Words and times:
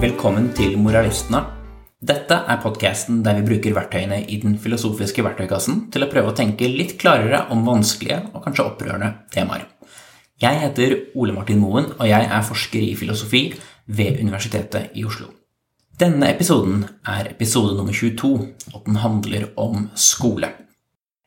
Velkommen 0.00 0.46
til 0.56 0.78
Moralistene. 0.80 1.42
Dette 2.00 2.38
er 2.48 2.60
podkasten 2.62 3.18
der 3.20 3.36
vi 3.36 3.42
bruker 3.50 3.74
verktøyene 3.76 4.22
i 4.32 4.38
den 4.40 4.54
filosofiske 4.56 5.20
verktøykassen 5.26 5.82
til 5.92 6.06
å 6.06 6.08
prøve 6.08 6.30
å 6.30 6.36
tenke 6.38 6.70
litt 6.72 6.94
klarere 7.02 7.42
om 7.52 7.66
vanskelige 7.66 8.22
og 8.30 8.40
kanskje 8.46 8.64
opprørende 8.64 9.10
temaer. 9.34 9.66
Jeg 10.40 10.56
heter 10.62 10.94
Ole 11.20 11.34
Martin 11.36 11.60
Moen, 11.60 11.90
og 11.98 12.08
jeg 12.08 12.30
er 12.32 12.46
forsker 12.48 12.80
i 12.80 12.94
filosofi 12.96 13.42
ved 13.92 14.22
Universitetet 14.22 14.96
i 14.96 15.04
Oslo. 15.04 15.28
Denne 16.00 16.30
episoden 16.32 16.86
er 17.04 17.28
episode 17.34 17.76
nummer 17.76 17.92
22, 17.92 18.32
og 18.72 18.88
den 18.88 19.02
handler 19.04 19.50
om 19.60 19.90
skole. 19.92 20.48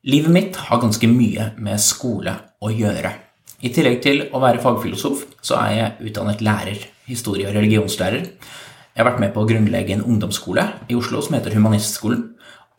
Livet 0.09 0.33
mitt 0.33 0.57
har 0.71 0.81
ganske 0.81 1.11
mye 1.13 1.51
med 1.61 1.77
skole 1.77 2.33
å 2.57 2.73
gjøre. 2.73 3.13
I 3.61 3.69
tillegg 3.69 4.01
til 4.01 4.25
å 4.33 4.41
være 4.41 4.65
fagfilosof, 4.65 5.27
så 5.45 5.61
er 5.61 5.77
jeg 5.77 6.09
utdannet 6.09 6.41
lærer, 6.41 6.89
historie- 7.07 7.47
og 7.49 7.55
religionslærer. 7.55 8.27
Jeg 8.93 9.01
har 9.01 9.09
vært 9.11 9.21
med 9.23 9.33
på 9.33 9.43
å 9.43 9.47
grunnlegge 9.49 9.95
en 9.95 10.05
ungdomsskole 10.05 10.65
i 10.89 10.95
Oslo 10.95 11.21
som 11.21 11.37
heter 11.37 11.55
Humanistskolen. 11.57 12.27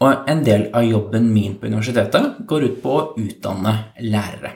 Og 0.02 0.28
en 0.30 0.44
del 0.44 0.68
av 0.74 0.84
jobben 0.86 1.26
min 1.32 1.56
på 1.58 1.66
universitetet 1.70 2.44
går 2.46 2.68
ut 2.68 2.82
på 2.82 2.94
å 2.94 3.06
utdanne 3.18 3.74
lærere. 4.02 4.54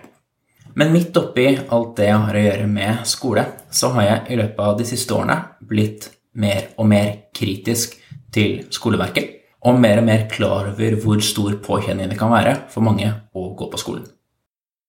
Men 0.79 0.93
midt 0.95 1.17
oppi 1.19 1.47
alt 1.57 1.97
det 1.99 2.07
jeg 2.07 2.21
har 2.25 2.37
å 2.39 2.45
gjøre 2.45 2.67
med 2.71 3.07
skole, 3.11 3.45
så 3.71 3.91
har 3.97 4.07
jeg 4.07 4.21
i 4.31 4.39
løpet 4.39 4.61
av 4.63 4.77
de 4.79 4.87
siste 4.87 5.15
årene 5.15 5.39
blitt 5.71 6.11
mer 6.39 6.69
og 6.79 6.87
mer 6.91 7.11
kritisk 7.35 7.97
til 8.35 8.61
skoleverket. 8.71 9.35
Og 9.66 9.80
mer 9.80 9.99
og 9.99 10.07
mer 10.07 10.29
klar 10.30 10.71
over 10.71 11.01
hvor 11.03 11.19
stor 11.25 11.59
påkjenning 11.65 12.13
det 12.13 12.21
kan 12.21 12.30
være 12.30 12.55
for 12.71 12.87
mange 12.87 13.11
å 13.35 13.51
gå 13.59 13.66
på 13.73 13.80
skolen. 13.83 14.07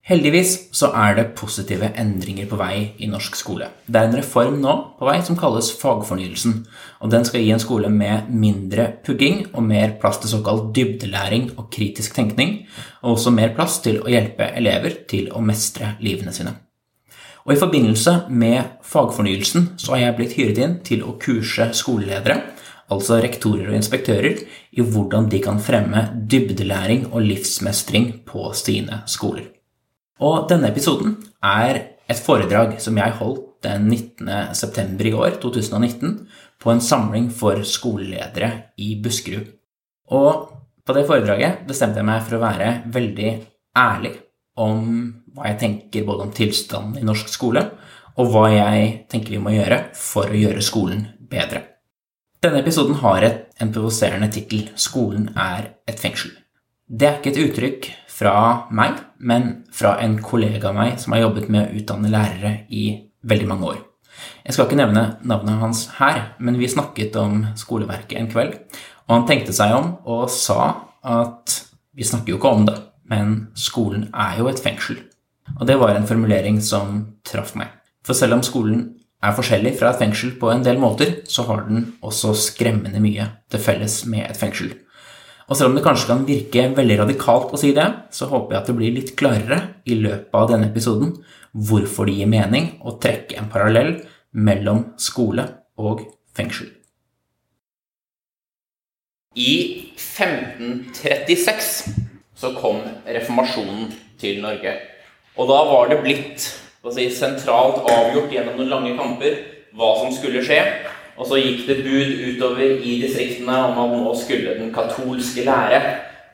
Heldigvis 0.08 0.53
så 0.73 0.88
er 0.98 1.17
det 1.17 1.26
positive 1.38 1.91
endringer 2.02 2.48
på 2.49 2.57
vei 2.57 2.96
i 2.98 3.07
norsk 3.12 3.35
skole. 3.37 3.68
Det 3.85 3.99
er 3.99 4.07
en 4.07 4.15
reform 4.18 4.55
nå 4.63 4.76
på 4.98 5.05
vei 5.05 5.20
som 5.26 5.37
kalles 5.37 5.70
fagfornyelsen. 5.77 6.63
og 7.01 7.12
Den 7.12 7.27
skal 7.27 7.43
gi 7.43 7.51
en 7.54 7.62
skole 7.62 7.91
med 7.93 8.32
mindre 8.32 8.87
pugging 9.05 9.43
og 9.54 9.63
mer 9.63 9.98
plass 10.01 10.18
til 10.18 10.32
såkalt 10.32 10.71
dybdelæring 10.74 11.51
og 11.57 11.70
kritisk 11.70 12.15
tenkning, 12.15 12.65
og 13.04 13.18
også 13.18 13.35
mer 13.35 13.54
plass 13.54 13.77
til 13.85 13.99
å 14.01 14.09
hjelpe 14.09 14.49
elever 14.55 14.98
til 15.07 15.29
å 15.29 15.43
mestre 15.46 15.93
livene 16.02 16.34
sine. 16.34 16.55
Og 17.46 17.54
I 17.54 17.59
forbindelse 17.59 18.15
med 18.29 18.81
fagfornyelsen 18.85 19.76
så 19.77 19.93
har 19.93 20.04
jeg 20.07 20.18
blitt 20.18 20.35
hyret 20.40 20.63
inn 20.63 20.76
til 20.85 21.05
å 21.05 21.18
kurse 21.21 21.70
skoleledere, 21.77 22.41
altså 22.90 23.21
rektorer 23.21 23.70
og 23.70 23.77
inspektører, 23.77 24.41
i 24.74 24.81
hvordan 24.81 25.29
de 25.29 25.43
kan 25.43 25.62
fremme 25.62 26.07
dybdelæring 26.29 27.12
og 27.12 27.21
livsmestring 27.29 28.12
på 28.26 28.49
sine 28.57 29.04
skoler. 29.05 29.59
Og 30.20 30.49
denne 30.51 30.71
episoden 30.73 31.15
er 31.45 31.79
et 32.09 32.20
foredrag 32.20 32.75
som 32.84 32.98
jeg 32.99 33.17
holdt 33.20 33.45
den 33.63 33.87
19. 33.91 34.55
september 34.55 35.07
i 35.07 35.13
år, 35.15 35.37
2019, 35.41 36.15
på 36.59 36.71
en 36.71 36.81
samling 36.84 37.29
for 37.31 37.59
skoleledere 37.67 38.51
i 38.79 38.93
Buskerud. 39.03 39.47
Og 40.15 40.49
på 40.85 40.95
det 40.95 41.05
foredraget 41.07 41.63
bestemte 41.67 42.01
jeg 42.01 42.07
meg 42.07 42.23
for 42.25 42.37
å 42.37 42.43
være 42.43 42.70
veldig 42.91 43.31
ærlig 43.77 44.15
om 44.59 44.85
hva 45.35 45.51
jeg 45.51 45.59
tenker 45.62 46.07
både 46.07 46.25
om 46.25 46.35
tilstanden 46.35 46.99
i 46.99 47.05
norsk 47.07 47.29
skole, 47.31 47.63
og 48.20 48.31
hva 48.34 48.47
jeg 48.51 48.87
tenker 49.12 49.35
vi 49.35 49.43
må 49.43 49.53
gjøre 49.53 49.84
for 49.95 50.27
å 50.27 50.40
gjøre 50.40 50.63
skolen 50.65 51.05
bedre. 51.31 51.63
Denne 52.43 52.62
episoden 52.63 52.97
har 53.03 53.23
et, 53.23 53.40
en 53.59 53.71
provoserende 53.75 54.31
tittel 54.31 54.70
'Skolen 54.75 55.29
er 55.35 55.75
et 55.87 55.99
fengsel'. 55.99 56.35
Det 56.87 57.07
er 57.07 57.17
ikke 57.20 57.31
et 57.31 57.43
uttrykk 57.45 57.90
fra 58.07 58.35
meg, 58.71 58.95
men 59.20 59.63
fra 59.75 59.98
en 60.03 60.17
kollega 60.23 60.71
av 60.71 60.77
meg 60.77 60.99
som 61.01 61.13
har 61.13 61.25
jobbet 61.25 61.49
med 61.51 61.67
å 61.67 61.79
utdanne 61.81 62.12
lærere 62.12 62.53
i 62.71 62.85
veldig 63.27 63.48
mange 63.49 63.71
år. 63.73 63.79
Jeg 64.44 64.56
skal 64.56 64.67
ikke 64.67 64.79
nevne 64.79 65.03
navnet 65.28 65.62
hans 65.62 65.85
her, 66.00 66.34
men 66.39 66.57
vi 66.59 66.72
snakket 66.72 67.16
om 67.19 67.44
skoleverket 67.59 68.18
en 68.19 68.29
kveld, 68.31 68.56
og 69.08 69.16
han 69.16 69.28
tenkte 69.29 69.56
seg 69.56 69.75
om 69.75 69.91
og 70.09 70.28
sa 70.34 70.62
at 71.03 71.59
vi 71.96 72.08
snakker 72.08 72.34
jo 72.34 72.40
ikke 72.40 72.53
om 72.56 72.66
det, 72.68 72.78
men 73.09 73.38
skolen 73.58 74.08
er 74.13 74.40
jo 74.40 74.50
et 74.52 74.62
fengsel. 74.62 75.00
Og 75.58 75.66
det 75.68 75.79
var 75.81 75.96
en 75.96 76.08
formulering 76.08 76.59
som 76.62 77.02
traff 77.25 77.56
meg. 77.58 77.72
For 78.06 78.18
selv 78.18 78.38
om 78.38 78.44
skolen 78.46 78.84
er 79.24 79.35
forskjellig 79.35 79.74
fra 79.79 79.91
et 79.91 80.00
fengsel 80.00 80.35
på 80.40 80.52
en 80.53 80.63
del 80.63 80.79
måter, 80.79 81.19
så 81.28 81.44
har 81.50 81.66
den 81.68 81.90
også 82.06 82.35
skremmende 82.38 83.02
mye 83.03 83.25
til 83.52 83.63
felles 83.63 84.03
med 84.08 84.29
et 84.29 84.40
fengsel. 84.40 84.72
Og 85.50 85.58
selv 85.58 85.72
om 85.72 85.78
det 85.78 85.86
kanskje 85.86 86.12
kan 86.12 86.28
virke 86.28 86.68
veldig 86.78 86.98
radikalt 87.02 87.54
å 87.56 87.60
si 87.60 87.72
det, 87.74 87.88
så 88.14 88.30
håper 88.30 88.54
jeg 88.54 88.62
at 88.62 88.68
det 88.70 88.78
blir 88.78 88.94
litt 88.94 89.16
klarere 89.18 89.60
i 89.90 89.98
løpet 89.98 90.36
av 90.38 90.52
denne 90.52 90.70
episoden 90.70 91.16
hvorfor 91.52 92.06
det 92.06 92.20
gir 92.20 92.30
mening 92.30 92.66
å 92.86 92.94
trekke 93.02 93.40
en 93.40 93.50
parallell 93.50 93.96
mellom 94.38 94.84
skole 95.02 95.48
og 95.82 96.06
fengsel. 96.38 96.70
I 99.40 99.90
1536 99.98 101.90
så 102.38 102.54
kom 102.59 102.82
reformasjonen 103.08 103.90
til 104.22 104.42
Norge. 104.44 104.74
Og 105.40 105.50
da 105.50 105.59
var 105.66 105.90
det 105.90 106.02
blitt 106.04 106.40
si, 106.94 107.09
sentralt 107.09 107.82
avgjort 107.90 108.32
gjennom 108.34 108.58
noen 108.59 108.70
lange 108.74 108.94
kamper 109.00 109.34
hva 109.78 109.96
som 110.02 110.14
skulle 110.14 110.44
skje. 110.46 110.62
Og 111.19 111.28
så 111.28 111.40
gikk 111.40 111.66
det 111.68 111.81
bud 111.84 112.12
utover 112.30 112.80
i 112.80 112.96
distriktene 113.02 113.57
om 113.68 113.80
at 113.84 113.96
nå 114.00 114.13
skulle 114.16 114.56
den 114.56 114.72
katolske 114.74 115.44
lære 115.47 115.81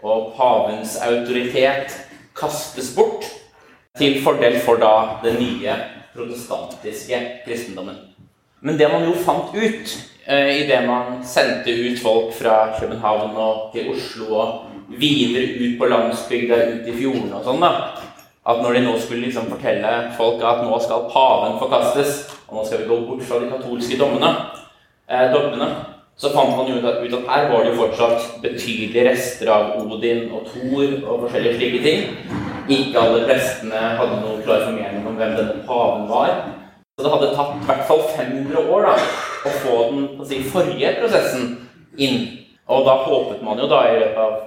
og 0.06 0.36
pavens 0.38 1.00
autoritet 1.02 1.96
kastes 2.38 2.92
bort 2.94 3.26
til 3.98 4.20
fordel 4.24 4.60
for 4.62 4.78
da 4.78 4.94
den 5.24 5.40
nye 5.42 5.78
protestantiske 6.14 7.22
kristendommen. 7.48 7.98
Men 8.62 8.78
det 8.78 8.92
man 8.92 9.08
jo 9.08 9.16
fant 9.26 9.56
ut 9.56 9.96
eh, 10.28 10.62
idet 10.62 10.84
man 10.86 11.24
sendte 11.26 11.74
ut 11.74 12.00
folk 12.02 12.34
fra 12.38 12.76
København 12.80 13.34
og 13.36 13.72
til 13.74 13.90
Oslo 13.94 14.36
og 14.38 15.00
videre 15.00 15.48
ut 15.64 15.80
på 15.80 15.90
landsbygda, 15.90 16.62
ut 16.76 16.90
i 16.90 17.00
fjordene 17.00 17.40
og 17.40 17.48
sånn, 17.48 17.66
da 17.66 17.74
at 18.46 18.62
når 18.62 18.76
de 18.78 18.82
nå 18.86 18.94
skulle 19.02 19.26
liksom 19.26 19.48
fortelle 19.50 19.92
folk 20.18 20.44
at 20.46 20.62
nå 20.62 20.78
skal 20.84 21.08
paven 21.10 21.58
forkastes, 21.58 22.20
og 22.46 22.60
nå 22.60 22.66
skal 22.68 22.84
vi 22.84 22.90
gå 22.92 23.00
bort 23.08 23.24
fra 23.26 23.40
de 23.42 23.50
katolske 23.50 23.98
dommene, 23.98 24.30
eh, 25.10 25.28
dogmene, 25.34 25.70
så 26.18 26.32
fant 26.32 26.56
man 26.56 26.72
at, 26.80 27.02
ut 27.04 27.16
at 27.18 27.30
her 27.30 27.48
var 27.52 27.64
det 27.64 27.74
jo 27.74 27.80
fortsatt 27.82 28.38
betydelige 28.44 29.10
rester 29.10 29.52
av 29.52 29.74
Odin 29.82 30.30
og 30.32 30.46
Thor 30.48 30.94
og 31.04 31.26
forskjellige 31.26 31.58
slike 31.58 31.82
ting. 31.84 32.06
Ikke 32.72 33.02
alle 33.02 33.26
prestene 33.28 33.82
hadde 34.00 34.22
noe 34.22 34.40
klar 34.46 34.64
formening 34.64 35.04
om 35.06 35.20
hvem 35.20 35.36
denne 35.36 35.66
paven 35.68 36.08
var. 36.10 36.32
Så 36.96 37.04
det 37.04 37.12
hadde 37.12 37.34
tatt 37.36 37.58
i 37.60 37.68
hvert 37.68 37.84
fall 37.90 38.02
500 38.16 38.72
år 38.72 38.88
da, 38.88 38.96
å 39.46 39.54
få 39.60 39.78
den 39.92 40.08
si, 40.26 40.40
forrige 40.48 40.96
prosessen 41.02 41.50
inn. 42.00 42.22
Og 42.72 42.88
da 42.88 42.96
håpet 43.04 43.44
man 43.46 43.60
jo 43.60 43.68
da 43.70 43.84
i 43.92 43.98
løpet 44.00 44.22
av 44.24 44.38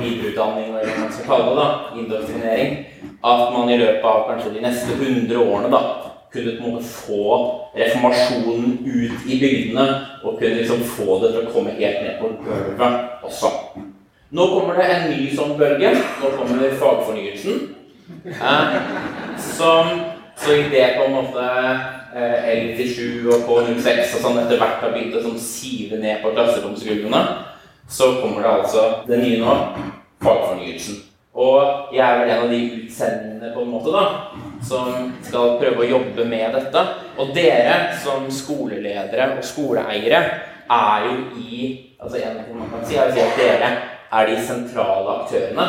videreutdanning, 0.00 0.72
eller 0.72 0.88
hva 0.88 1.02
man 1.04 1.12
skal 1.14 1.28
kalle 1.28 1.50
det, 1.50 1.58
da, 1.60 1.66
indoktrinering, 2.00 2.72
at 3.20 3.42
man 3.54 3.70
i 3.70 3.76
løpet 3.78 4.08
av 4.08 4.24
kanskje 4.30 4.54
de 4.56 4.64
neste 4.64 4.96
100 4.96 5.36
årene 5.44 5.70
da, 5.70 5.82
kunne 6.32 6.56
på 6.56 6.64
en 6.64 6.74
måte 6.74 6.86
få 6.86 7.24
reformasjonen 7.74 8.78
ut 8.86 9.26
i 9.26 9.38
bygdene 9.40 9.86
og 10.22 10.38
kunne 10.38 10.54
liksom 10.60 10.84
få 10.86 11.18
det 11.22 11.32
til 11.34 11.46
å 11.46 11.54
komme 11.54 11.74
helt 11.78 12.04
ned 12.04 12.20
på 12.20 12.30
gulvet 12.44 13.24
også. 13.26 13.50
Nå 14.30 14.46
kommer 14.46 14.78
det 14.78 14.86
en 14.94 15.08
ny 15.10 15.26
sånn 15.34 15.56
bølge. 15.58 15.90
Nå 16.22 16.32
kommer 16.38 16.76
fagfornyelsen. 16.78 17.62
Eh, 18.26 18.76
som, 19.42 19.88
så 20.38 20.54
i 20.54 20.68
det 20.70 20.86
på 20.96 21.08
en 21.08 21.16
måte 21.16 21.46
eh, 22.14 22.50
L97 22.54 23.26
og 23.26 23.46
K06 23.48 24.14
og 24.16 24.24
sånn 24.24 24.38
etter 24.44 24.60
hvert 24.60 24.82
har 24.84 24.94
begynt 24.94 25.18
å 25.18 25.24
sånn, 25.24 25.38
sive 25.42 25.98
ned 25.98 26.22
på 26.22 26.34
klasseromsgulvene, 26.36 27.22
så 27.90 28.12
kommer 28.20 28.44
det 28.44 28.52
altså 28.60 28.84
det 29.08 29.18
nye 29.22 29.40
nå 29.42 29.56
fagfornyelsen. 30.22 31.02
Og 31.40 31.90
jeg 31.94 32.04
er 32.04 32.20
vel 32.20 32.30
en 32.30 32.44
av 32.44 32.54
de 32.54 32.62
utsendingene 32.76 33.52
på 33.54 33.64
en 33.64 33.74
måte 33.74 33.94
da, 33.94 34.06
som 34.66 35.12
skal 35.24 35.56
prøve 35.60 35.84
å 35.84 35.90
jobbe 35.90 36.26
med 36.28 36.56
dette. 36.56 36.84
Og 37.20 37.32
dere 37.36 37.96
som 38.02 38.26
skoleledere 38.32 39.34
og 39.36 39.44
skoleeiere 39.46 40.22
er 40.70 41.06
jo 41.06 41.14
i 41.40 41.60
altså 42.00 42.16
En 42.16 42.38
ting 42.44 42.56
man 42.56 42.70
kan 42.72 42.84
si, 42.88 42.96
er 42.96 43.10
å 43.10 43.12
si 43.12 43.20
at 43.20 43.36
dere 43.36 43.70
er 44.10 44.30
de 44.30 44.36
sentrale 44.46 45.16
aktørene. 45.20 45.66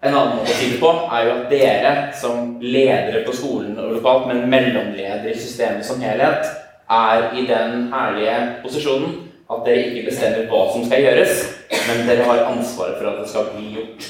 En 0.00 0.16
annen 0.16 0.38
måte 0.38 0.50
å 0.50 0.56
si 0.56 0.70
det 0.72 0.80
på 0.80 0.90
er 1.12 1.26
jo 1.26 1.34
at 1.36 1.50
dere 1.52 1.92
som 2.16 2.56
ledere 2.64 3.20
på 3.26 3.34
skolen 3.36 3.76
og 3.78 3.98
lokalt, 3.98 4.26
men 4.30 4.48
mellomledere 4.50 5.30
i 5.30 5.38
systemet 5.38 5.86
som 5.86 6.00
helhet, 6.02 6.48
er 6.90 7.28
i 7.38 7.44
den 7.46 7.92
herlige 7.92 8.38
posisjonen 8.64 9.12
at 9.50 9.66
dere 9.66 9.90
ikke 9.90 10.08
bestemmer 10.08 10.48
hva 10.50 10.64
som 10.72 10.86
skal 10.86 11.04
gjøres, 11.04 11.44
men 11.88 12.02
dere 12.08 12.26
har 12.26 12.46
ansvaret 12.48 12.98
for 12.98 13.10
at 13.12 13.20
det 13.20 13.30
skal 13.30 13.52
bli 13.54 13.74
gjort. 13.76 14.08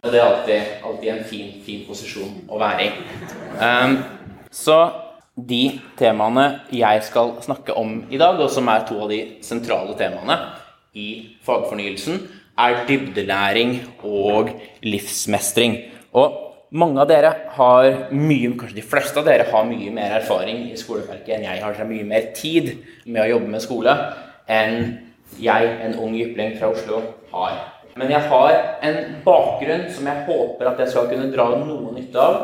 Og 0.00 0.12
det 0.12 0.20
er 0.20 0.26
alltid, 0.26 0.74
alltid 0.86 1.12
en 1.12 1.24
fin, 1.28 1.48
fin, 1.64 1.84
posisjon 1.84 2.32
å 2.48 2.58
være 2.60 2.86
i. 2.86 2.90
Um, 3.60 3.98
så 4.50 4.78
de 5.36 5.62
temaene 5.98 6.46
jeg 6.72 7.02
skal 7.04 7.34
snakke 7.44 7.76
om 7.76 7.98
i 8.08 8.20
dag, 8.20 8.40
og 8.40 8.48
som 8.52 8.68
er 8.72 8.86
to 8.88 8.96
av 9.04 9.10
de 9.12 9.20
sentrale 9.44 9.96
temaene 9.98 10.38
i 10.96 11.08
fagfornyelsen, 11.44 12.22
er 12.60 12.84
dybdelæring 12.88 13.76
og 14.08 14.50
livsmestring. 14.84 15.76
Og 16.16 16.38
mange 16.70 17.02
av 17.02 17.08
dere 17.10 17.34
har 17.56 17.88
mye, 18.14 18.54
kanskje 18.56 18.78
de 18.78 18.86
fleste 18.86 19.20
av 19.20 19.28
dere 19.28 19.48
har 19.50 19.68
mye 19.68 19.92
mer 19.94 20.16
erfaring 20.20 20.64
i 20.70 20.78
skoleverket 20.80 21.36
enn 21.36 21.46
jeg 21.48 21.62
har. 21.64 21.76
Dere 21.76 21.88
mye 21.88 22.08
mer 22.08 22.30
tid 22.36 22.72
med 23.04 23.24
å 23.24 23.30
jobbe 23.34 23.52
med 23.52 23.64
skole 23.64 23.96
enn 24.50 24.80
jeg, 25.40 25.68
en 25.84 26.00
ung 26.02 26.16
jypling 26.18 26.56
fra 26.58 26.72
Oslo, 26.72 27.02
har. 27.34 27.79
Men 27.98 28.12
jeg 28.12 28.22
har 28.30 28.56
en 28.86 28.98
bakgrunn 29.24 29.86
som 29.92 30.06
jeg 30.06 30.26
håper 30.28 30.70
at 30.70 30.82
jeg 30.82 30.92
skal 30.92 31.08
kunne 31.10 31.30
dra 31.32 31.48
noe 31.58 31.94
nytte 31.96 32.22
av 32.22 32.40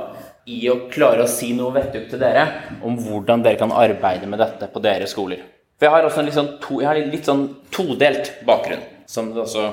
i 0.47 0.61
å 0.71 0.79
klare 0.91 1.25
å 1.25 1.31
si 1.31 1.53
noe 1.57 1.75
vettug 1.75 2.07
til 2.11 2.23
dere 2.23 2.47
om 2.87 2.99
hvordan 3.03 3.43
dere 3.43 3.59
kan 3.59 3.75
arbeide 3.75 4.29
med 4.31 4.43
dette 4.43 4.69
på 4.71 4.83
deres 4.83 5.15
skoler. 5.15 5.43
For 5.77 5.89
jeg 5.89 5.95
har 5.95 6.07
også 6.07 6.23
en 6.23 6.29
litt 6.29 6.39
sånn, 6.39 6.53
to, 6.63 6.79
en 6.81 7.11
litt 7.13 7.29
sånn 7.29 7.45
todelt 7.75 8.31
bakgrunn, 8.49 8.85
som 9.11 9.33
det 9.35 9.43
også 9.43 9.67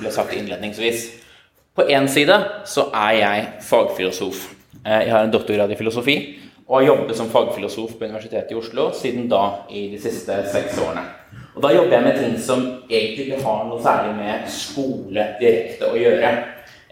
ble 0.00 0.12
sagt 0.12 0.34
innledningsvis. 0.36 1.06
På 1.78 1.86
én 1.88 2.08
side 2.10 2.36
så 2.68 2.88
er 2.90 3.14
jeg 3.20 3.46
fagfilosof. 3.64 4.42
Eh, 4.82 5.06
jeg 5.06 5.14
har 5.14 5.24
en 5.24 5.32
doktorgrad 5.32 5.72
i 5.72 5.78
filosofi 5.78 6.18
og 6.66 6.80
har 6.80 6.88
jobbet 6.90 7.16
som 7.16 7.30
fagfilosof 7.32 7.94
på 7.96 8.10
Universitetet 8.10 8.52
i 8.52 8.58
Oslo 8.58 8.90
siden 8.94 9.30
da 9.30 9.44
i 9.70 9.86
de 9.94 10.02
siste 10.02 10.36
seks 10.52 10.82
årene. 10.84 11.06
Og 11.58 11.62
Da 11.62 11.74
jobber 11.74 11.92
jeg 11.92 12.02
med 12.02 12.18
ting 12.18 12.34
som 12.38 12.60
egentlig 12.90 13.24
ikke 13.26 13.42
har 13.42 13.64
noe 13.66 13.82
særlig 13.82 14.12
med 14.14 14.42
skole 14.54 15.24
direkte 15.40 15.88
å 15.90 15.96
gjøre. 15.98 16.28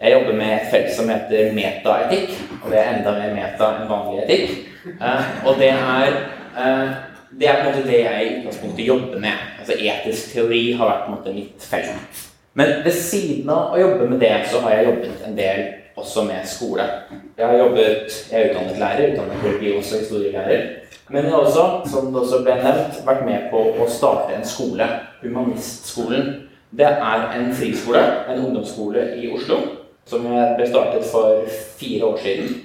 Jeg 0.01 0.11
jobber 0.11 0.33
med 0.35 0.49
et 0.57 0.65
felt 0.73 0.89
som 0.91 1.07
heter 1.07 1.53
metaetikk, 1.55 2.33
og 2.57 2.65
det 2.73 2.81
er 2.81 2.89
enda 2.97 3.13
mer 3.15 3.31
meta 3.37 3.69
enn 3.77 3.87
vanlig 3.87 4.25
etikk. 4.25 4.57
Eh, 4.91 5.29
og 5.47 5.61
det 5.61 5.69
er, 5.71 6.17
eh, 6.59 6.91
det 7.31 7.47
er 7.47 7.61
på 7.61 7.69
en 7.69 7.77
måte 7.77 7.85
det 7.87 8.01
jeg 8.01 8.25
i 8.25 8.33
utgangspunktet 8.41 8.85
jobber 8.89 9.23
med. 9.23 9.45
Altså 9.59 9.79
Etisk 9.79 10.33
teori 10.33 10.61
har 10.73 10.91
vært 10.91 11.05
på 11.05 11.11
en 11.13 11.15
måte 11.15 11.35
mitt 11.37 11.69
felt. 11.71 12.25
Men 12.53 12.83
ved 12.83 12.91
siden 12.91 13.49
av 13.49 13.71
å 13.71 13.79
jobbe 13.79 14.09
med 14.09 14.19
det, 14.19 14.33
så 14.51 14.59
har 14.65 14.75
jeg 14.75 14.89
jobbet 14.89 15.23
en 15.27 15.37
del 15.37 15.63
også 15.95 16.27
med 16.27 16.43
skole. 16.43 16.89
Jeg 17.37 17.47
har 17.47 17.57
jobbet, 17.57 18.19
jeg 18.31 18.41
er 18.41 18.49
utdannet 18.51 18.83
lærer, 18.83 19.13
utdannet 19.13 19.47
religions- 19.47 19.93
og 19.93 20.03
historielærer. 20.03 20.67
Men 21.09 21.23
hun 21.23 21.33
har 21.33 21.39
også, 21.39 21.65
som 21.85 22.11
det 22.11 22.21
også 22.21 22.41
ble 22.43 22.55
nevnt, 22.59 22.99
vært 23.07 23.25
med 23.25 23.47
på 23.51 23.61
å 23.79 23.87
starte 23.89 24.35
en 24.35 24.45
skole. 24.47 24.87
Humanistskolen. 25.21 26.33
Det 26.77 26.87
er 26.87 27.27
en 27.37 27.53
friskole, 27.55 28.01
en 28.27 28.41
ungdomsskole 28.43 29.05
i 29.15 29.29
Oslo, 29.31 29.61
som 30.05 30.25
ble 30.27 30.65
startet 30.67 31.05
for 31.07 31.45
fire 31.79 32.09
år 32.09 32.17
siden. 32.23 32.57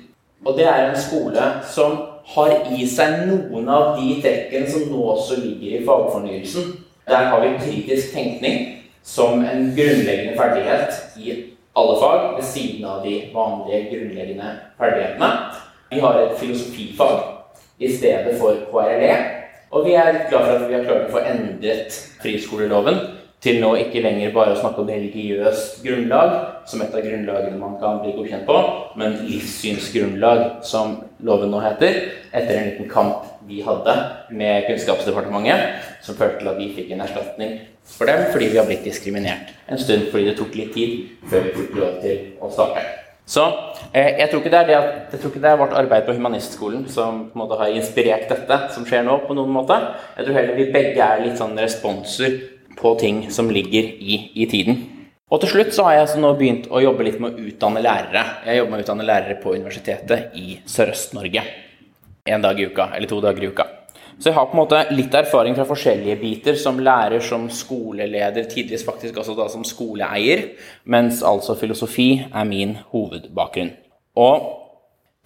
Og 0.45 0.57
det 0.59 0.67
er 0.67 0.89
en 0.89 0.99
skole 0.99 1.45
som 1.71 1.95
har 2.35 2.51
i 2.75 2.87
seg 2.91 3.29
noen 3.29 3.69
av 3.71 3.95
de 4.01 4.17
trekkene 4.25 4.71
som 4.71 4.89
nå 4.91 5.05
også 5.15 5.39
ligger 5.39 5.79
i 5.79 5.85
fagfornyelsen. 5.87 6.73
Der 7.07 7.29
har 7.31 7.45
vi 7.45 7.55
kritisk 7.63 8.11
tenkning 8.15 8.67
som 9.07 9.45
en 9.45 9.71
grunnleggende 9.77 10.35
ferdighet 10.39 11.19
i 11.19 11.37
alle 11.79 11.95
fag, 12.01 12.35
ved 12.37 12.45
siden 12.45 12.85
av 12.91 13.07
de 13.07 13.15
vanlige 13.35 13.85
grunnleggende 13.91 14.51
ferdighetene. 14.79 15.31
Vi 15.91 16.03
har 16.03 16.19
et 16.19 16.39
filosofifag 16.39 17.42
i 17.83 17.91
stedet 17.97 18.39
for 18.41 18.63
KRLE. 18.71 19.17
Og 19.73 19.87
vi 19.87 19.97
er 19.97 20.25
glad 20.29 20.47
for 20.47 20.55
at 20.59 20.69
vi 20.69 20.77
har 20.77 20.87
klart 20.87 21.09
å 21.09 21.15
få 21.15 21.25
endret 21.25 21.99
friskoleloven 22.23 23.01
til 23.43 23.59
nå 23.59 23.73
ikke 23.81 24.03
lenger 24.05 24.31
bare 24.35 24.55
å 24.55 24.59
snakke 24.61 24.85
om 24.85 24.91
religiøst 24.93 25.81
grunnlag, 25.83 26.35
som 26.71 26.85
et 26.85 26.95
av 26.95 27.03
grunnlagene 27.03 27.59
man 27.59 27.75
kan 27.81 27.99
bli 28.05 28.15
godkjent 28.15 28.47
på, 28.47 28.59
men 29.01 29.19
livssynsgrunnlag, 29.27 30.63
som 30.67 31.01
loven 31.27 31.51
nå 31.51 31.63
heter, 31.65 31.99
etter 32.31 32.55
en 32.55 32.69
liten 32.71 32.91
kamp 32.93 33.27
vi 33.49 33.65
hadde 33.67 33.97
med 34.31 34.69
Kunnskapsdepartementet, 34.69 35.91
som 36.07 36.19
førte 36.19 36.39
til 36.39 36.53
at 36.53 36.61
vi 36.63 36.71
fikk 36.77 36.95
en 36.95 37.03
erstatning 37.03 37.59
for 37.83 38.07
dem 38.07 38.29
fordi 38.31 38.53
vi 38.53 38.61
har 38.61 38.69
blitt 38.69 38.87
diskriminert 38.87 39.51
en 39.67 39.81
stund 39.81 40.07
fordi 40.13 40.31
det 40.31 40.39
tok 40.39 40.55
litt 40.55 40.71
tid 40.77 40.99
før 41.27 41.49
vi 41.49 41.55
fikk 41.59 41.79
lov 41.83 42.03
til 42.05 42.29
å 42.39 42.51
starte. 42.53 43.02
Så 43.27 43.45
eh, 43.93 44.19
jeg, 44.19 44.29
tror 44.31 44.43
det 44.45 44.63
det 44.69 44.77
at, 44.77 44.95
jeg 45.13 45.21
tror 45.21 45.31
ikke 45.31 45.43
det 45.45 45.51
er 45.53 45.61
vårt 45.61 45.77
arbeid 45.79 46.07
på 46.07 46.15
Humanistskolen 46.17 46.89
som 46.91 47.27
på 47.31 47.39
en 47.39 47.43
måte 47.45 47.59
har 47.61 47.75
inspirert 47.75 48.27
dette 48.33 48.59
som 48.75 48.87
skjer 48.89 49.05
nå, 49.07 49.21
på 49.27 49.37
noen 49.39 49.53
måte. 49.55 49.79
Jeg 50.17 50.27
tror 50.27 50.39
heller 50.41 50.59
vi 50.59 50.73
begge 50.75 51.07
er 51.07 51.23
litt 51.23 51.39
sånn 51.41 51.55
responser 51.61 52.41
på 52.79 52.95
ting 53.01 53.27
som 53.31 53.51
ligger 53.53 53.87
i, 53.87 54.19
i 54.35 54.49
tiden. 54.51 54.81
Og 55.33 55.41
til 55.41 55.55
slutt 55.55 55.73
så 55.73 55.87
har 55.87 55.95
jeg 55.97 56.07
altså 56.07 56.21
nå 56.21 56.33
begynt 56.37 56.67
å 56.69 56.83
jobbe 56.83 57.07
litt 57.07 57.21
med 57.23 57.33
å 57.33 57.47
utdanne 57.49 57.81
lærere. 57.85 58.25
Jeg 58.45 58.59
jobber 58.59 58.75
med 58.75 58.83
å 58.83 58.85
utdanne 58.85 59.07
lærere 59.09 59.39
på 59.41 59.55
Universitetet 59.57 60.35
i 60.37 60.59
Sørøst-Norge. 60.69 61.47
En 62.29 62.45
dag 62.45 62.61
i 62.61 62.67
uka, 62.69 62.91
eller 62.93 63.09
to 63.09 63.23
dager 63.25 63.47
i 63.47 63.49
uka. 63.49 63.65
Så 64.23 64.31
jeg 64.31 64.37
har 64.37 64.47
på 64.47 64.55
en 64.55 64.61
måte 64.61 64.81
litt 64.95 65.15
erfaring 65.19 65.57
fra 65.59 65.65
forskjellige 65.67 66.15
biter, 66.21 66.55
som 66.55 66.77
lærer, 66.79 67.19
som 67.27 67.49
skoleleder, 67.51 68.45
tidvis 68.47 68.85
faktisk 68.87 69.17
også 69.19 69.35
da 69.35 69.49
som 69.51 69.65
skoleeier, 69.67 70.45
mens 70.87 71.25
altså 71.27 71.57
filosofi 71.59 72.21
er 72.29 72.47
min 72.47 72.77
hovedbakgrunn. 72.93 73.73
Og 74.23 74.47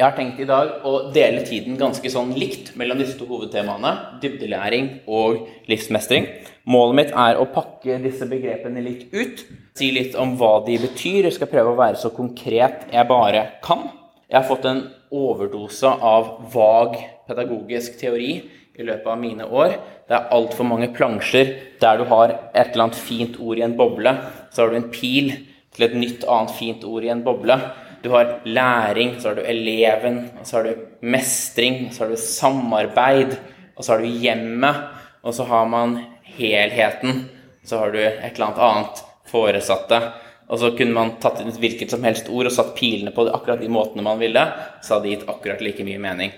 jeg 0.00 0.06
har 0.06 0.16
tenkt 0.16 0.40
i 0.40 0.48
dag 0.48 0.88
å 0.88 1.10
dele 1.12 1.44
tiden 1.44 1.76
ganske 1.76 2.08
sånn 2.08 2.32
likt 2.40 2.72
mellom 2.80 2.96
disse 3.02 3.18
to 3.20 3.28
hovedtemaene, 3.28 3.92
dybdelæring 4.24 4.90
og 5.12 5.44
livsmestring. 5.68 6.32
Målet 6.64 7.02
mitt 7.02 7.12
er 7.12 7.36
å 7.36 7.50
pakke 7.52 8.00
disse 8.00 8.24
begrepene 8.32 8.80
litt 8.80 9.12
ut, 9.12 9.44
si 9.76 9.92
litt 9.92 10.16
om 10.16 10.38
hva 10.40 10.62
de 10.64 10.80
betyr. 10.88 11.28
Jeg 11.28 11.36
skal 11.36 11.52
prøve 11.52 11.76
å 11.76 11.82
være 11.84 12.00
så 12.00 12.14
konkret 12.16 12.88
jeg 12.96 13.12
bare 13.12 13.48
kan. 13.64 13.90
Jeg 14.24 14.40
har 14.40 14.48
fått 14.48 14.64
en 14.72 14.86
overdose 15.12 15.98
av 16.00 16.38
vag 16.52 16.96
pedagogisk 17.28 18.00
teori 18.00 18.38
i 18.76 18.84
løpet 18.84 19.08
av 19.08 19.20
mine 19.20 19.46
år. 19.48 19.76
Det 20.06 20.16
er 20.16 20.30
altfor 20.36 20.68
mange 20.68 20.90
plansjer 20.94 21.52
der 21.80 22.00
du 22.00 22.06
har 22.10 22.32
et 22.52 22.72
eller 22.72 22.86
annet 22.86 23.00
fint 23.00 23.38
ord 23.40 23.58
i 23.58 23.64
en 23.66 23.76
boble, 23.78 24.12
så 24.52 24.62
har 24.62 24.72
du 24.72 24.78
en 24.80 24.90
pil 24.92 25.32
til 25.76 25.88
et 25.88 25.96
nytt 25.98 26.26
annet 26.28 26.54
fint 26.56 26.84
ord 26.88 27.04
i 27.04 27.12
en 27.12 27.24
boble. 27.24 27.56
Du 28.04 28.10
har 28.12 28.36
læring, 28.44 29.16
så 29.20 29.30
har 29.30 29.38
du 29.38 29.42
eleven, 29.48 30.20
og 30.40 30.46
så 30.46 30.58
har 30.58 30.68
du 30.68 30.84
mestring, 31.00 31.88
så 31.92 32.04
har 32.04 32.12
du 32.12 32.20
samarbeid, 32.20 33.34
og 33.76 33.84
så 33.84 33.94
har 33.94 34.04
du 34.04 34.20
hjemmet, 34.22 34.84
og 35.26 35.34
så 35.34 35.48
har 35.48 35.66
man 35.68 35.98
helheten, 36.36 37.24
så 37.64 37.80
har 37.82 37.90
du 37.92 37.98
et 37.98 38.22
eller 38.36 38.46
annet 38.46 38.62
annet 38.68 39.02
foresatte. 39.26 40.00
Og 40.46 40.60
så 40.62 40.70
kunne 40.78 40.94
man 40.94 41.16
tatt 41.18 41.40
inn 41.42 41.50
hvilket 41.50 41.90
som 41.90 42.04
helst 42.06 42.28
ord 42.30 42.46
og 42.46 42.54
satt 42.54 42.76
pilene 42.78 43.10
på 43.14 43.24
akkurat 43.26 43.58
de 43.58 43.70
måtene 43.72 44.04
man 44.06 44.20
ville, 44.22 44.44
så 44.82 44.94
hadde 44.94 45.08
det 45.08 45.16
gitt 45.16 45.28
akkurat 45.32 45.64
like 45.64 45.86
mye 45.86 45.98
mening. 45.98 46.30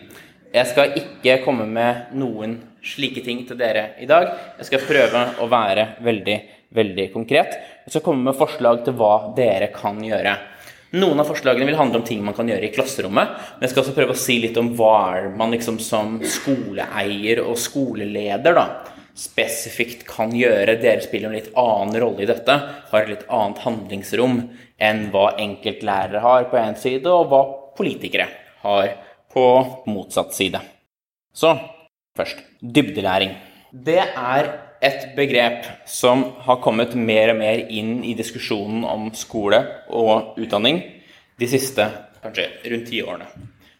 Jeg 0.48 0.64
skal 0.70 0.94
ikke 0.96 1.42
komme 1.44 1.66
med 1.68 2.14
noen 2.16 2.54
slike 2.80 3.20
ting 3.24 3.42
til 3.44 3.58
dere 3.60 3.90
i 4.00 4.06
dag. 4.08 4.30
Jeg 4.56 4.68
skal 4.70 4.86
prøve 4.88 5.24
å 5.44 5.48
være 5.50 5.82
veldig, 6.04 6.36
veldig 6.72 7.04
konkret. 7.12 7.58
Jeg 7.84 7.92
skal 7.92 8.04
komme 8.06 8.30
med 8.30 8.38
forslag 8.38 8.80
til 8.86 8.96
hva 8.96 9.34
dere 9.36 9.68
kan 9.74 9.98
gjøre. 10.00 10.32
Noen 10.96 11.20
av 11.20 11.28
forslagene 11.28 11.68
vil 11.68 11.76
handle 11.76 12.00
om 12.00 12.06
ting 12.08 12.22
man 12.24 12.36
kan 12.36 12.48
gjøre 12.48 12.64
i 12.64 12.72
klasserommet. 12.72 13.34
Men 13.58 13.66
jeg 13.66 13.74
skal 13.74 13.82
også 13.82 13.96
prøve 13.98 14.14
å 14.16 14.20
si 14.22 14.38
litt 14.40 14.56
om 14.56 14.70
hva 14.78 15.26
man 15.36 15.52
liksom 15.52 15.76
som 15.84 16.16
skoleeier 16.24 17.42
og 17.44 17.58
skoleleder 17.60 18.56
da, 18.56 18.64
spesifikt 19.18 20.06
kan 20.08 20.32
gjøre. 20.32 20.78
Dere 20.80 21.04
spiller 21.04 21.28
en 21.28 21.36
litt 21.36 21.52
annen 21.60 21.98
rolle 22.00 22.24
i 22.24 22.30
dette, 22.30 22.56
har 22.88 23.04
et 23.04 23.12
litt 23.12 23.28
annet 23.28 23.60
handlingsrom 23.66 24.40
enn 24.80 25.04
hva 25.12 25.34
enkeltlærere 25.44 26.24
har 26.24 26.48
på 26.48 26.56
én 26.62 26.80
side, 26.80 27.04
og 27.04 27.28
hva 27.28 27.42
politikere 27.76 28.30
har 28.64 28.96
på 29.32 29.44
motsatt 29.86 30.34
side. 30.34 30.60
Så 31.34 31.54
først 32.16 32.40
dybdelæring. 32.60 33.36
Det 33.72 34.00
er 34.00 34.50
et 34.82 35.08
begrep 35.16 35.66
som 35.86 36.24
har 36.46 36.60
kommet 36.62 36.94
mer 36.94 37.32
og 37.32 37.40
mer 37.40 37.64
inn 37.68 38.00
i 38.06 38.14
diskusjonen 38.18 38.84
om 38.86 39.08
skole 39.14 39.60
og 39.90 40.38
utdanning 40.38 40.80
de 41.38 41.48
siste 41.50 41.86
kanskje 42.22 42.48
rundt 42.70 42.90
ti 42.90 43.02
årene. 43.02 43.28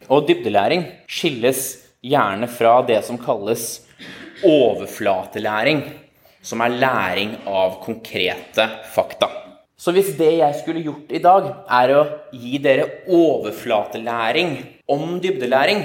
Og 0.08 0.26
dybdelæring 0.28 0.84
skilles 1.10 1.64
gjerne 2.04 2.48
fra 2.50 2.78
det 2.86 3.00
som 3.06 3.18
kalles 3.20 3.80
overflatelæring, 4.46 5.82
som 6.42 6.62
er 6.62 6.76
læring 6.78 7.34
av 7.46 7.80
konkrete 7.82 8.68
fakta. 8.94 9.28
Så 9.78 9.92
hvis 9.94 10.14
det 10.18 10.32
jeg 10.40 10.58
skulle 10.58 10.82
gjort 10.82 11.12
i 11.14 11.20
dag, 11.22 11.50
er 11.70 11.94
å 11.94 12.02
gi 12.34 12.58
dere 12.62 12.86
overflatelæring 13.14 14.56
om 14.88 15.18
dybdelæring, 15.22 15.82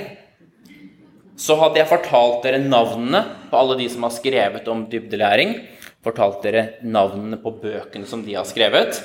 så 1.40 1.58
hadde 1.60 1.82
jeg 1.82 1.90
fortalt 1.90 2.44
dere 2.46 2.62
navnene 2.62 3.24
på 3.50 3.58
alle 3.58 3.78
de 3.80 3.88
som 3.92 4.06
har 4.06 4.14
skrevet 4.14 4.68
om 4.72 4.86
dybdelæring. 4.92 5.56
Fortalt 6.06 6.44
dere 6.46 6.64
navnene 6.86 7.40
på 7.42 7.56
bøkene 7.62 8.08
som 8.08 8.24
de 8.26 8.36
har 8.38 8.48
skrevet. 8.48 9.02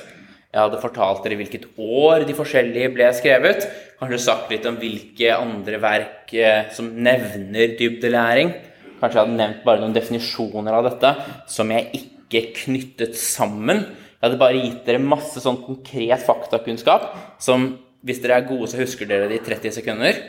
Jeg 0.49 0.61
hadde 0.61 0.81
fortalt 0.81 1.25
dere 1.25 1.39
hvilket 1.41 1.67
år 1.77 2.25
de 2.29 2.37
forskjellige 2.37 2.93
ble 2.95 3.09
skrevet. 3.17 3.67
Kanskje 4.01 4.21
sagt 4.23 4.53
litt 4.53 4.67
om 4.69 4.79
hvilke 4.81 5.33
andre 5.35 5.81
verk 5.83 6.33
eh, 6.37 6.71
som 6.75 6.89
nevner 6.95 7.75
dybdelæring. 7.79 8.55
Kanskje 8.99 9.19
jeg 9.19 9.25
hadde 9.25 9.41
nevnt 9.41 9.65
bare 9.67 9.83
noen 9.83 9.97
definisjoner 9.97 10.79
av 10.79 10.89
dette 10.89 11.13
som 11.51 11.71
jeg 11.75 11.91
ikke 12.01 12.45
knyttet 12.63 13.19
sammen. 13.21 13.85
Jeg 14.19 14.25
hadde 14.27 14.41
bare 14.41 14.63
gitt 14.63 14.81
dere 14.89 15.03
masse 15.03 15.41
sånn 15.43 15.61
konkret 15.63 16.25
faktakunnskap 16.27 17.13
som 17.43 17.71
hvis 18.09 18.21
dere 18.25 18.41
er 18.41 18.49
gode, 18.49 18.71
så 18.71 18.81
husker 18.81 19.09
dere 19.09 19.29
det 19.31 19.43
i 19.43 19.45
30 19.45 19.79
sekunder 19.79 20.23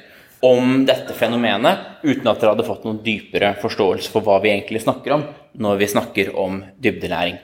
om 0.45 0.85
dette 0.87 1.15
fenomenet 1.17 2.03
uten 2.03 2.27
at 2.31 2.39
dere 2.39 2.53
hadde 2.53 2.67
fått 2.67 2.85
noen 2.87 3.01
dypere 3.03 3.53
forståelse 3.59 4.11
for 4.11 4.23
hva 4.23 4.37
vi 4.43 4.53
egentlig 4.53 4.83
snakker 4.85 5.15
om 5.17 5.25
når 5.59 5.81
vi 5.81 5.89
snakker 5.91 6.31
om 6.39 6.61
dybdelæring. 6.79 7.39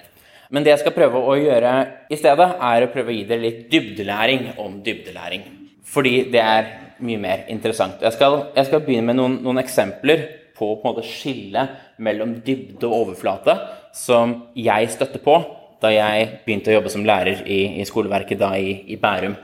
Men 0.54 0.64
det 0.64 0.76
jeg 0.76 0.84
skal 0.84 0.96
prøve 0.96 1.20
å 1.20 1.36
gjøre 1.40 1.74
i 2.14 2.18
stedet, 2.20 2.48
er 2.62 2.86
å 2.86 2.92
prøve 2.94 3.12
å 3.12 3.16
gi 3.16 3.26
dere 3.28 3.44
litt 3.44 3.66
dybdelæring 3.72 4.56
om 4.64 4.80
dybdelæring. 4.86 5.52
fordi 5.86 6.32
det 6.32 6.42
er 6.42 6.66
mye 7.00 7.20
mer 7.20 7.44
interessant. 7.48 8.02
Jeg 8.02 8.14
skal, 8.16 8.52
jeg 8.56 8.66
skal 8.66 8.82
begynne 8.82 9.06
med 9.12 9.18
noen, 9.20 9.36
noen 9.44 9.62
eksempler 9.62 10.24
på, 10.56 10.66
på 10.80 10.82
en 10.82 10.96
måte 10.96 11.06
skille 11.06 11.68
mellom 11.98 12.38
dybde 12.46 12.88
og 12.88 12.96
overflate 13.06 13.56
som 13.96 14.36
jeg 14.56 14.90
støtter 14.92 15.22
på 15.24 15.38
da 15.84 15.92
jeg 15.92 16.30
begynte 16.46 16.72
å 16.72 16.78
jobbe 16.78 16.92
som 16.92 17.06
lærer 17.06 17.44
i, 17.46 17.82
i 17.82 17.86
skoleverket 17.88 18.40
da 18.40 18.54
i, 18.58 18.80
i 18.88 18.98
Bærum. 19.00 19.36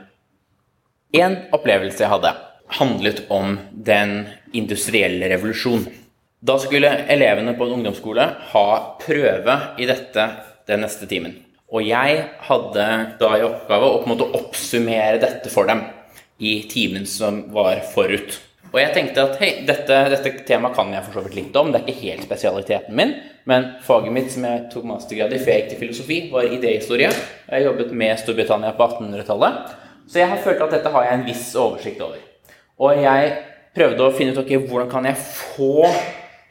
En 1.12 1.34
opplevelse 1.52 2.00
jeg 2.00 2.08
hadde, 2.08 2.30
handlet 2.78 3.26
om 3.28 3.58
den 3.84 4.22
industrielle 4.56 5.28
revolusjon. 5.28 5.84
Da 6.40 6.54
skulle 6.58 6.88
elevene 7.12 7.52
på 7.58 7.66
en 7.66 7.74
ungdomsskole 7.76 8.24
ha 8.54 8.68
prøve 9.02 9.56
i 9.76 9.88
dette 9.90 10.24
den 10.70 10.80
neste 10.86 11.08
timen. 11.10 11.34
Og 11.72 11.84
jeg 11.84 12.22
hadde 12.48 12.86
da 13.20 13.28
i 13.36 13.44
oppgave 13.44 13.90
å 13.90 13.98
på 14.00 14.08
en 14.08 14.14
måte 14.14 14.30
oppsummere 14.38 15.20
dette 15.20 15.52
for 15.52 15.68
dem 15.68 15.84
i 16.40 16.62
timen 16.72 17.04
som 17.08 17.44
var 17.52 17.84
forut. 17.92 18.38
Og 18.72 18.80
jeg 18.80 18.94
tenkte 18.96 19.26
at 19.28 19.36
hei, 19.42 19.50
dette, 19.68 20.00
dette 20.14 20.32
temaet 20.48 20.78
kan 20.78 20.94
jeg 20.96 21.04
for 21.04 21.18
så 21.18 21.26
vidt 21.26 21.36
litt 21.36 21.60
om, 21.60 21.74
det 21.74 21.82
er 21.82 21.92
ikke 21.92 22.06
helt 22.06 22.24
spesialiteten 22.24 22.96
min. 22.96 23.14
Men 23.44 23.74
faget 23.84 24.16
mitt 24.16 24.32
som 24.32 24.48
jeg 24.48 24.64
tok 24.72 24.88
mastergrad 24.88 25.36
i 25.36 25.40
før 25.42 25.52
jeg 25.52 25.64
gikk 25.66 25.72
til 25.74 25.82
filosofi, 25.84 26.20
var 26.32 26.48
idéhistorie. 26.48 27.12
Jeg 27.52 27.68
jobbet 27.68 27.92
med 28.00 28.16
Storbritannia 28.24 28.72
på 28.78 28.88
1800-tallet. 28.88 29.74
Så 30.12 30.20
jeg 30.20 30.28
har 30.28 30.42
følt 30.44 30.60
at 30.60 30.74
dette 30.74 30.90
har 30.92 31.06
jeg 31.06 31.16
en 31.16 31.24
viss 31.24 31.46
oversikt 31.56 32.02
over. 32.04 32.18
Og 32.84 32.98
jeg 33.00 33.30
prøvde 33.72 34.04
å 34.04 34.12
finne 34.12 34.34
ut 34.34 34.42
okay, 34.42 34.58
hvordan 34.60 34.90
kan 34.92 35.08
jeg 35.08 35.16
få 35.16 35.86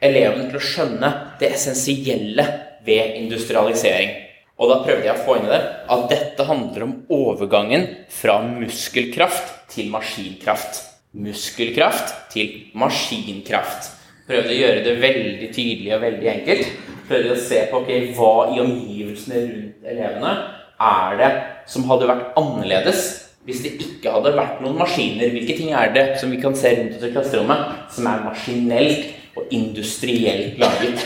elevene 0.02 0.48
til 0.48 0.58
å 0.58 0.64
skjønne 0.66 1.10
det 1.38 1.52
essensielle 1.54 2.46
ved 2.82 3.20
industrialisering. 3.20 4.16
Og 4.58 4.66
da 4.66 4.80
prøvde 4.82 5.06
jeg 5.06 5.14
å 5.14 5.22
få 5.22 5.38
inn 5.38 5.46
i 5.46 5.52
det 5.52 5.62
at 5.94 6.04
dette 6.10 6.48
handler 6.48 6.88
om 6.88 6.96
overgangen 7.14 7.86
fra 8.10 8.40
muskelkraft 8.42 9.54
til 9.70 9.94
maskinkraft. 9.94 10.82
Muskelkraft 11.22 12.14
til 12.34 12.74
maskinkraft. 12.74 13.92
Prøvde 14.26 14.56
å 14.56 14.58
gjøre 14.58 14.86
det 14.88 14.98
veldig 15.06 15.54
tydelig 15.54 15.94
og 15.94 16.06
veldig 16.08 16.34
enkelt. 16.34 16.78
Prøvde 17.06 17.34
å 17.38 17.42
se 17.46 17.62
på 17.70 17.84
okay, 17.84 18.10
hva 18.18 18.34
i 18.50 18.62
omgivelsene 18.66 19.46
rundt 19.46 19.90
elevene 19.94 20.38
er 20.82 21.20
det 21.20 21.34
som 21.70 21.86
hadde 21.86 22.10
vært 22.10 22.32
annerledes 22.40 23.21
hvis 23.46 23.62
det 23.64 23.72
ikke 23.82 24.12
hadde 24.14 24.34
vært 24.36 24.60
noen 24.62 24.78
maskiner. 24.78 25.32
Hvilke 25.34 25.56
ting 25.58 25.72
er 25.74 25.90
det 25.94 26.04
som 26.20 26.30
vi 26.30 26.38
kan 26.42 26.54
se 26.58 26.70
rundt 26.76 26.98
oss 26.98 27.06
i 27.08 27.12
klasserommet 27.14 27.92
som 27.94 28.06
er 28.06 28.24
maskinelt 28.26 29.38
og 29.38 29.54
industrielt 29.54 30.60
laget? 30.62 31.02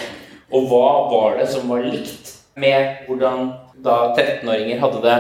Og 0.53 0.69
hva 0.71 0.89
var 1.11 1.39
det 1.41 1.49
som 1.51 1.71
var 1.71 1.87
likt 1.87 2.35
med 2.61 3.07
hvordan 3.09 3.51
da 3.85 3.97
13-åringer 4.17 4.81
hadde 4.83 5.03
det 5.05 5.17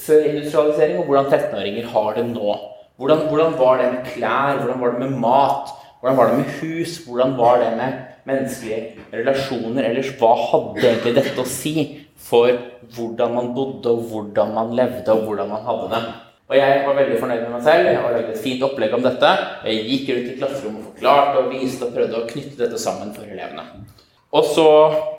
før 0.00 0.26
industrialisering, 0.28 0.98
og 1.00 1.08
hvordan 1.08 1.30
13-åringer 1.32 1.86
har 1.92 2.16
det 2.16 2.26
nå? 2.30 2.56
Hvordan, 2.96 3.26
hvordan, 3.28 3.58
var 3.58 3.80
det 3.80 3.92
med 3.92 4.10
klær? 4.12 4.60
Hvordan 4.60 4.80
var 4.80 4.92
det 4.92 4.98
med 5.02 5.18
mat? 5.20 5.72
Hvordan 6.00 6.16
var 6.16 6.30
det 6.30 6.38
med 6.38 6.52
hus? 6.60 6.98
Hvordan 7.06 7.36
var 7.38 7.58
det 7.60 7.70
med 7.76 7.92
menneskelige 8.28 8.82
relasjoner 9.12 9.88
ellers? 9.90 10.12
Hva 10.20 10.32
hadde 10.50 10.84
egentlig 10.84 11.16
dette 11.18 11.42
å 11.42 11.48
si 11.48 11.74
for 12.16 12.52
hvordan 12.96 13.34
man 13.34 13.52
bodde, 13.56 13.92
og 13.92 14.08
hvordan 14.10 14.54
man 14.56 14.72
levde, 14.76 15.12
og 15.12 15.26
hvordan 15.26 15.52
man 15.52 15.66
hadde 15.66 15.90
det? 15.92 16.02
Og 16.46 16.54
jeg 16.54 16.82
var 16.86 16.94
veldig 16.94 17.18
fornøyd 17.18 17.40
med 17.42 17.54
meg 17.56 17.62
selv. 17.66 17.88
Jeg 17.90 18.00
har 18.02 18.12
laget 18.14 18.34
et 18.36 18.42
fint 18.42 18.60
opplegg 18.62 18.92
om 18.94 19.02
dette. 19.02 19.30
Jeg 19.66 19.86
gikk 19.90 20.10
rundt 20.12 20.28
i 20.30 20.36
klasserommet 20.38 20.82
og 20.82 20.90
forklarte 20.92 21.40
og 21.40 21.48
viste 21.50 21.88
og 21.88 21.96
prøvde 21.96 22.20
å 22.20 22.28
knytte 22.28 22.60
dette 22.60 22.78
sammen 22.78 23.10
for 23.16 23.26
elevene. 23.26 23.64
Og 24.36 24.46
så 24.54 24.68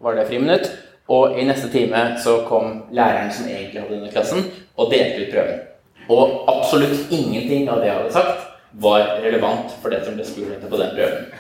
var 0.03 0.15
det 0.15 0.27
friminutt, 0.29 0.69
og 1.12 1.36
i 1.39 1.43
neste 1.48 1.67
time 1.74 2.03
så 2.24 2.38
kom 2.48 2.86
læreren 2.96 3.34
som 3.36 3.48
egentlig 3.50 3.84
hadde 3.84 3.98
denne 3.98 4.13
klassen, 4.13 4.48
og 4.79 4.91
delte 4.93 5.25
ut 5.25 5.34
prøven. 5.36 5.62
Og 6.07 6.50
absolutt 6.53 7.12
ingenting 7.12 7.67
av 7.67 7.84
det 7.84 7.91
jeg 7.91 8.00
hadde 8.00 8.15
sagt, 8.15 8.48
var 8.79 9.17
relevant 9.24 9.72
for 9.81 9.91
det 9.91 10.03
som 10.05 10.15
ble 10.15 10.27
spurt 10.27 10.55
etter 10.55 10.72
på 10.72 10.79
den 10.79 10.96
prøven. 10.96 11.31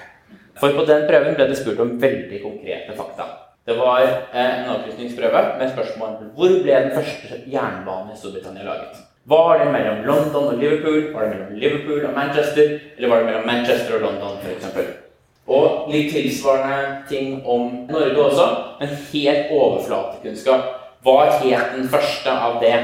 For 0.59 0.75
på 0.75 0.87
den 0.89 1.07
prøven 1.07 1.35
ble 1.37 1.47
det 1.47 1.59
spurt 1.59 1.83
om 1.83 1.95
veldig 2.01 2.39
konkrete 2.43 2.95
fakta. 2.97 3.27
Det 3.67 3.75
var 3.79 4.03
en 4.03 4.71
avkrysningsprøve 4.73 5.43
med 5.59 5.71
spørsmål 5.75 6.15
om 6.15 6.31
hvor 6.35 6.55
ble 6.63 6.79
den 6.87 6.95
første 6.95 7.43
jernbanen 7.51 8.15
i 8.15 8.19
Storbritannia 8.19 8.67
laget. 8.67 9.06
Var 9.29 9.59
det 9.59 9.71
mellom 9.71 10.05
London 10.05 10.47
og 10.47 10.57
Liverpool? 10.57 11.13
Var 11.13 11.21
det 11.21 11.29
mellom 11.29 11.55
Liverpool 11.59 12.05
og 12.05 12.13
Manchester? 12.13 12.79
Eller 12.97 13.09
var 13.09 13.17
det 13.17 13.25
mellom 13.25 13.45
Manchester 13.45 13.95
og 13.95 14.01
London, 14.01 14.37
f.eks.? 14.43 14.77
Og 15.47 15.89
litt 15.91 16.13
tilsvarende 16.13 17.01
ting 17.09 17.41
om 17.45 17.65
Norge 17.89 18.23
også. 18.23 18.47
men 18.79 18.89
helt 19.11 19.51
overflatekunnskap. 19.51 20.61
Hva 21.03 21.17
het 21.43 21.75
den 21.75 21.89
første 21.91 22.31
av 22.31 22.61
det? 22.63 22.77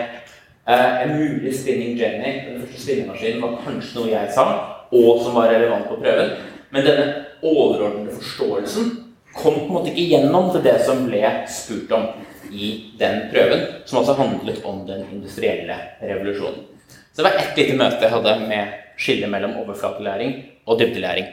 Eh, 0.68 1.02
en 1.04 1.16
mulig 1.20 1.56
spinning 1.60 1.98
Jenny, 2.00 2.34
den 2.50 2.62
første 2.62 2.82
spinnemaskinen, 2.82 3.42
var 3.42 3.58
kanskje 3.64 4.00
noe 4.00 4.12
jeg 4.12 4.36
sa, 4.36 4.46
og 4.92 5.24
som 5.24 5.36
var 5.36 5.48
relevant 5.52 5.88
på 5.88 6.00
prøven. 6.04 6.36
Men 6.72 6.86
denne 6.88 7.08
overordnede 7.44 8.16
forståelsen 8.16 8.92
kom 9.36 9.54
på 9.54 9.66
en 9.66 9.74
måte 9.74 9.92
ikke 9.92 10.10
gjennom 10.12 10.52
til 10.52 10.64
det 10.64 10.78
som 10.86 11.08
ble 11.08 11.24
spurt 11.48 11.92
om 11.96 12.08
i 12.52 12.70
den 13.00 13.28
prøven, 13.32 13.66
som 13.86 14.02
altså 14.02 14.16
handlet 14.18 14.64
om 14.66 14.84
den 14.88 15.06
industrielle 15.12 15.78
revolusjonen. 16.02 16.66
Så 17.14 17.22
det 17.22 17.30
var 17.30 17.40
ett 17.40 17.58
lite 17.58 17.78
møte 17.78 18.02
jeg 18.02 18.14
hadde 18.14 18.36
med 18.48 18.74
skillet 18.98 19.30
mellom 19.30 19.58
overflatelæring 19.62 20.36
og 20.66 20.80
dybdelæring. 20.80 21.28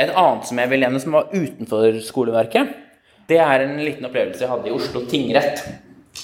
Et 0.00 0.12
annet 0.12 0.48
som 0.48 0.58
jeg 0.60 0.70
vil 0.70 0.84
nevne 0.84 1.00
som 1.00 1.16
var 1.16 1.32
utenfor 1.32 2.00
skoleverket, 2.04 2.74
det 3.28 3.40
er 3.42 3.64
en 3.64 3.78
liten 3.80 4.06
opplevelse 4.06 4.44
jeg 4.44 4.52
hadde 4.52 4.68
i 4.70 4.76
Oslo 4.76 5.02
tingrett. 5.10 5.64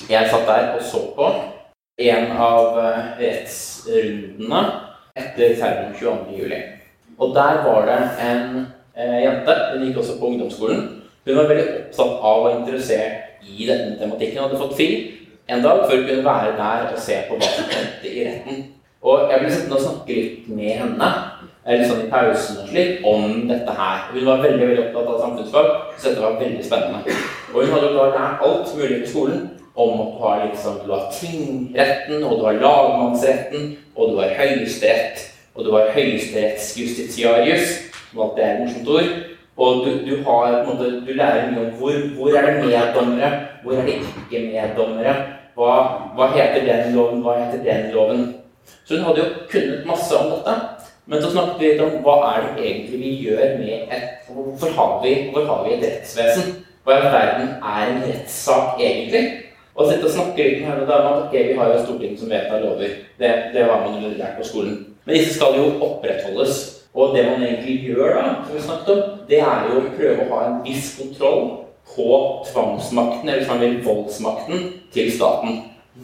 Jeg 0.08 0.30
satt 0.30 0.46
der 0.48 0.70
og 0.76 0.84
så 0.86 1.02
på 1.16 1.28
en 2.02 2.30
av 2.32 2.78
eh, 2.80 3.08
rettsrundene 3.18 4.62
etter 5.18 5.56
terroren 5.58 5.96
22.07. 5.98 6.54
Og 7.18 7.34
der 7.36 7.60
var 7.66 7.88
det 7.88 7.98
en 8.24 8.62
eh, 8.96 9.18
jente, 9.24 9.56
hun 9.72 9.84
gikk 9.86 10.00
også 10.02 10.16
på 10.20 10.30
ungdomsskolen. 10.32 10.86
Hun 11.26 11.38
var 11.38 11.50
veldig 11.50 11.66
opptatt 11.74 12.24
av 12.30 12.46
og 12.46 12.56
interessert 12.60 13.31
i 13.46 13.66
denne 13.68 13.98
tematikken. 14.00 14.42
Hadde 14.44 14.60
fått 14.60 14.76
fri 14.78 14.88
en 15.50 15.64
dag 15.64 15.84
for 15.86 15.96
å 15.96 16.06
kunne 16.06 16.24
være 16.26 16.56
der 16.58 16.90
og 16.92 17.00
se 17.02 17.18
på 17.28 17.38
hva 17.38 17.50
som 17.54 17.70
hendte 17.72 18.10
i 18.10 18.26
retten. 18.28 18.64
Og 19.02 19.30
jeg 19.32 19.42
ble 19.42 19.50
sittende 19.50 19.78
og 19.78 19.86
snakke 19.86 20.18
litt 20.18 20.50
med 20.52 20.76
henne 20.78 21.14
eller 21.62 21.86
sånn 21.86 22.04
i 22.06 22.10
pausen 22.10 22.58
og 22.58 22.70
slik, 22.70 23.04
om 23.06 23.44
dette 23.46 23.74
her. 23.78 24.06
Hun 24.10 24.24
var 24.26 24.40
veldig 24.42 24.66
veldig 24.66 24.84
opptatt 24.88 25.10
av 25.12 25.20
samfunnsfag, 25.22 25.68
så 25.94 26.08
dette 26.08 26.24
var 26.24 26.38
veldig 26.40 26.64
spennende. 26.66 27.18
Og 27.52 27.58
hun 27.60 27.74
hadde 27.74 27.90
jo 27.90 27.98
da 27.98 28.06
lært 28.16 28.46
alt 28.48 28.72
mulig 28.78 29.02
på 29.04 29.10
skolen 29.12 29.44
om 29.72 30.00
at 30.02 30.10
du 30.12 30.24
har, 30.24 30.40
liksom, 30.48 30.80
du 30.82 30.90
har 30.92 31.04
tingretten, 31.14 32.24
og 32.24 32.40
du 32.40 32.44
har 32.48 32.58
lagmannsretten, 32.60 33.68
og 33.94 34.10
du 34.10 34.18
har 34.18 34.34
høyesterett, 34.40 35.22
og 35.54 35.68
du 35.68 35.70
har 35.76 35.92
høyesterettsjustitiarius, 35.94 37.78
som 38.10 38.24
alltid 38.26 38.44
er 38.44 38.52
et 38.52 38.64
morsomt 38.66 38.92
ord. 38.96 39.14
Og 39.62 39.84
du, 39.84 39.90
du, 40.06 40.14
har, 40.26 40.56
du 41.06 41.12
lærer 41.14 41.50
mye 41.52 41.66
om 41.68 41.74
hvor, 41.78 41.98
hvor 42.16 42.38
er 42.38 42.46
det 42.48 42.64
meddommere, 42.64 43.30
hvor 43.62 43.76
er 43.78 43.86
det 43.86 44.00
ikke 44.00 44.40
meddommere. 44.48 45.14
Hva, 45.54 45.74
hva, 46.16 46.30
heter 46.34 46.64
den 46.66 46.96
loven, 46.96 47.20
hva 47.22 47.36
heter 47.38 47.62
den 47.62 47.92
loven? 47.94 48.24
Så 48.84 48.96
hun 48.96 49.04
hadde 49.06 49.22
jo 49.22 49.28
kunnet 49.52 49.86
masse 49.86 50.18
om 50.18 50.32
dette. 50.32 50.56
Men 51.06 51.22
så 51.22 51.30
snakket 51.30 51.60
vi 51.60 51.70
litt 51.70 51.84
om 51.84 51.94
hva 52.02 52.16
er 52.32 52.44
det 52.46 52.64
egentlig 52.64 52.98
vi 53.02 53.14
gjør 53.26 53.56
med 53.60 53.94
et 53.94 54.28
Hvorfor 54.32 54.70
har 54.76 54.92
vi, 55.02 55.14
hvor 55.32 55.46
har 55.46 55.64
vi 55.66 55.74
et 55.76 55.86
rettsvesen? 55.86 56.52
Hva 56.86 56.98
i 56.98 57.08
verden 57.12 57.48
er 57.58 57.90
en 57.90 58.04
rettssak 58.06 58.80
egentlig? 58.80 59.24
Og 59.74 59.88
sitte 59.88 60.08
og 60.08 60.14
snakke 60.14 60.46
litt 60.46 60.62
med 60.62 60.70
henne 60.70 60.86
om 60.86 61.10
at 61.10 61.26
okay, 61.26 61.50
vi 61.50 61.58
har 61.58 61.70
jo 61.72 61.82
Stortinget 61.84 62.20
som 62.20 62.30
vedtar 62.30 62.64
lover. 62.64 62.96
Det, 63.18 63.32
det 63.54 63.66
har 63.66 63.84
man 63.86 64.00
jo 64.02 64.14
lært 64.16 64.38
på 64.38 64.46
skolen. 64.46 64.78
Men 65.04 65.18
disse 65.18 65.36
skal 65.36 65.58
jo 65.58 65.68
opprettholdes. 65.84 66.62
Og 66.94 67.16
det 67.16 67.24
man 67.24 67.42
egentlig 67.42 67.78
gjør, 67.86 68.14
da, 68.18 68.22
som 68.44 68.56
vi 68.56 68.62
snakket 68.62 68.94
om, 68.94 69.02
det 69.28 69.40
er 69.40 69.68
jo 69.68 69.80
å 69.80 69.92
prøve 69.96 70.24
å 70.24 70.30
ha 70.34 70.40
en 70.48 70.58
viss 70.66 70.90
kontroll 70.98 71.44
på 71.94 72.08
tvangsmakten, 72.50 73.28
eller 73.32 73.60
vil 73.62 73.78
voldsmakten, 73.84 74.66
til 74.92 75.12
staten. 75.12 75.62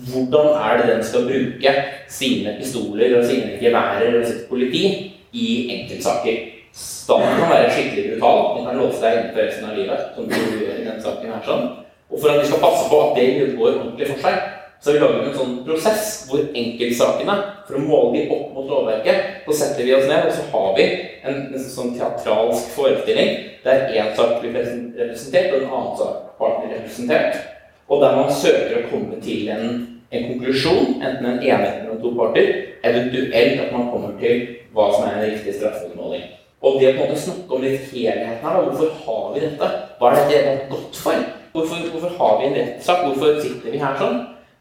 Hvordan 0.09 0.55
er 0.57 0.81
det 0.81 0.89
den 0.89 1.05
skal 1.05 1.27
bruke 1.29 1.75
sine 2.13 2.55
pistoler 2.59 3.19
og 3.19 3.27
sine 3.29 3.57
geværer 3.61 4.19
og 4.21 4.27
sitt 4.29 4.47
politi 4.49 4.85
i 5.33 5.49
enkeltsaker? 5.77 6.41
Staten 6.73 7.41
kan 7.41 7.53
være 7.53 7.71
skikkelig 7.73 8.11
brutal. 8.11 8.43
Den 8.57 8.67
kan 8.69 8.81
låse 8.81 9.01
deg 9.03 9.19
inne 9.19 9.33
for 9.33 9.45
resten 9.45 9.69
av 9.69 9.77
livet. 9.77 10.09
som 10.15 10.29
du 10.29 10.35
gjør 10.35 10.75
i 10.75 10.85
denne 10.85 11.03
saken 11.03 11.33
her 11.33 11.45
sånn. 11.45 11.69
Og 12.09 12.21
for 12.21 12.33
at 12.33 12.41
vi 12.41 12.49
skal 12.49 12.65
passe 12.65 12.89
på 12.89 13.01
at 13.05 13.17
det 13.17 13.57
går 13.57 13.75
ordentlig 13.75 14.09
for 14.13 14.25
seg, 14.25 14.58
så 14.81 14.91
har 14.91 14.95
vi 14.95 15.01
laget 15.03 15.27
en 15.27 15.39
sånn 15.39 15.55
prosess 15.67 16.11
hvor 16.29 16.45
enkeltsakene, 16.47 17.35
for 17.67 17.79
å 17.79 17.83
måle 17.83 18.13
dem 18.15 18.33
opp 18.37 18.55
mot 18.55 18.71
lovverket, 18.71 19.43
så 19.49 19.57
setter 19.61 19.89
vi 19.89 19.95
oss 19.97 20.07
ned, 20.07 20.29
og 20.29 20.37
så 20.37 20.45
har 20.53 20.71
vi 20.79 20.87
en, 21.27 21.41
en 21.51 21.65
sånn 21.65 21.95
teatralsk 21.97 22.71
forestilling 22.77 23.35
der 23.65 23.91
én 23.91 24.15
sak 24.17 24.39
blir 24.39 24.55
representert, 24.55 25.51
og 25.53 25.65
en 25.65 25.73
annen 25.81 25.99
sak 25.99 26.39
blir 26.39 26.77
representert. 26.77 27.41
Og 27.89 28.03
der 28.05 28.17
man 28.21 28.31
søker 28.31 28.79
å 28.79 28.89
komme 28.93 29.19
til 29.25 29.51
en, 29.51 29.69
en 30.15 30.27
konklusjon, 30.31 30.99
enten 31.03 31.27
en 31.27 31.43
enighet 31.43 31.83
mellom 31.83 32.01
to 32.05 32.15
parter, 32.15 32.55
eventuelt 32.87 33.65
at 33.65 33.75
man 33.75 33.91
kommer 33.91 34.15
til 34.23 34.47
hva 34.77 34.91
som 34.95 35.09
er 35.09 35.19
en 35.19 35.27
riktig 35.27 35.59
straffeutmåling. 35.59 36.27
Og 36.63 36.79
det 36.79 36.93
å 36.93 36.97
på 36.97 37.05
en 37.05 37.13
måte 37.13 37.23
snakke 37.23 37.55
om 37.55 37.63
litt 37.63 37.91
helheten 37.91 38.41
her, 38.43 38.57
da, 38.57 38.65
hvorfor 38.67 38.95
har 39.05 39.29
vi 39.35 39.45
dette? 39.45 39.75
Hva 39.99 40.15
er 40.15 40.27
dette 40.31 40.57
godt 40.71 40.99
for? 41.03 41.29
Hvorfor, 41.53 41.87
hvorfor 41.93 42.19
har 42.19 42.35
vi 42.39 42.49
en 42.49 42.59
rettssak? 42.59 43.07
Hvorfor 43.07 43.39
sitter 43.43 43.75
vi 43.75 43.83
her 43.83 43.99
sånn? 43.99 44.19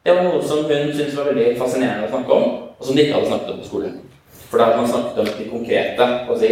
Det 0.07 0.13
var 0.15 0.23
noe 0.23 0.39
som 0.39 0.61
hun 0.63 0.91
syntes 0.95 1.17
var 1.17 1.25
veldig 1.27 1.57
fascinerende 1.59 2.07
å 2.07 2.11
snakke 2.13 2.31
om, 2.31 2.43
og 2.79 2.85
som 2.87 2.95
de 2.95 3.03
ikke 3.03 3.15
hadde 3.17 3.27
snakket 3.27 3.49
om 3.51 3.57
på 3.59 3.65
skolen. 3.67 3.95
For 4.47 4.55
da 4.55 4.67
hadde 4.69 4.77
man 4.79 4.85
snakket 4.87 5.17
om 5.19 5.25
de 5.27 5.47
konkrete 5.51 6.05
si, 6.39 6.51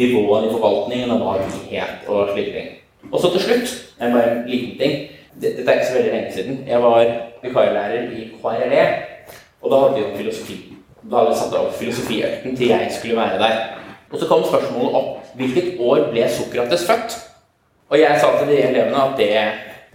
nivåene 0.00 0.48
i 0.48 0.50
forvaltningen 0.50 1.12
og 1.14 1.20
hva 1.22 1.34
de 1.38 1.60
het 1.70 2.08
og 2.10 2.32
slike 2.32 2.54
ting. 2.56 2.72
Og 3.12 3.22
så 3.22 3.30
til 3.36 3.44
slutt, 3.44 3.74
en 4.02 4.16
bare 4.16 4.32
en 4.32 4.40
liten 4.50 4.72
ting. 4.80 4.96
Dette 5.38 5.62
er 5.62 5.78
ikke 5.78 5.86
så 5.92 5.94
veldig 5.94 6.10
lenge 6.16 6.32
siden. 6.34 6.58
Jeg 6.66 6.80
var 6.82 7.12
vikarlærer 7.44 8.08
i 8.18 8.24
KRLE, 8.32 8.82
og 9.62 9.70
da 9.70 9.80
hadde 9.84 9.94
vi 9.94 10.02
jo 10.02 10.10
filosofi. 10.16 10.58
Da 11.04 11.20
hadde 11.20 11.30
vi 11.30 11.38
satt 11.44 11.56
av 11.60 11.70
filosofiøkten 11.78 12.58
til 12.58 12.74
jeg 12.74 12.90
skulle 12.98 13.20
være 13.20 13.38
der. 13.44 13.62
Og 14.10 14.18
så 14.18 14.26
kom 14.26 14.42
spørsmålet 14.48 14.98
opp 15.04 15.38
hvilket 15.38 15.78
år 15.78 16.08
ble 16.10 16.26
Sokrates 16.34 16.88
født? 16.90 17.14
Og 17.94 18.02
jeg 18.02 18.18
sa 18.18 18.34
til 18.40 18.50
de 18.50 18.58
elevene 18.72 19.06
at 19.06 19.16
det, 19.22 19.32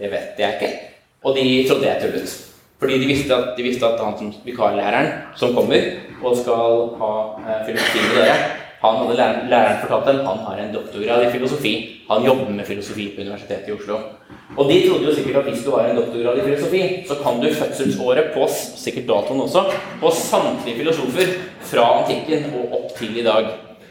det 0.00 0.12
vet 0.16 0.40
jeg 0.46 0.56
ikke. 0.56 0.74
Og 1.20 1.36
de 1.36 1.46
trodde 1.68 1.90
jeg 1.90 2.00
tullet. 2.00 2.53
Fordi 2.84 2.98
de 3.00 3.06
visste 3.08 3.32
at, 3.32 3.54
de 3.56 3.64
visste 3.64 3.86
at 3.88 4.00
han 4.04 4.12
som 4.18 4.32
vikarlæreren 4.44 5.06
som 5.40 5.54
kommer 5.56 5.86
og 6.20 6.34
skal 6.36 6.82
ha 7.00 7.12
eh, 7.40 7.62
filosofi 7.64 8.02
med 8.02 8.18
dere, 8.18 8.34
han 8.82 8.98
hadde 9.00 9.16
læreren, 9.16 9.46
læreren 9.48 9.78
fortalt 9.80 10.10
dem 10.10 10.26
han 10.26 10.42
har 10.44 10.58
en 10.60 10.74
doktorgrad 10.74 11.24
i 11.24 11.30
filosofi. 11.32 11.72
Han 12.10 12.26
jobber 12.28 12.50
med 12.52 12.68
filosofi 12.68 13.06
på 13.14 13.22
Universitetet 13.24 13.70
i 13.70 13.72
Oslo. 13.72 13.96
Og 14.56 14.68
de 14.68 14.76
trodde 14.84 15.08
jo 15.08 15.14
sikkert 15.16 15.40
at 15.40 15.48
hvis 15.48 15.64
du 15.64 15.70
har 15.72 15.88
en 15.88 15.96
doktorgrad 15.96 16.42
i 16.42 16.44
filosofi, 16.50 16.82
så 17.08 17.16
kan 17.22 17.40
du 17.40 17.48
fødselsåret 17.54 18.30
på 18.36 18.48
sikkert 18.84 19.08
datoen 19.08 19.40
også, 19.46 19.64
på 20.00 20.12
samtlige 20.20 20.76
filosofer 20.82 21.32
fra 21.72 21.88
antikken 22.02 22.50
og 22.60 22.76
opp 22.82 22.92
til 22.98 23.16
i 23.16 23.24
dag. 23.24 23.48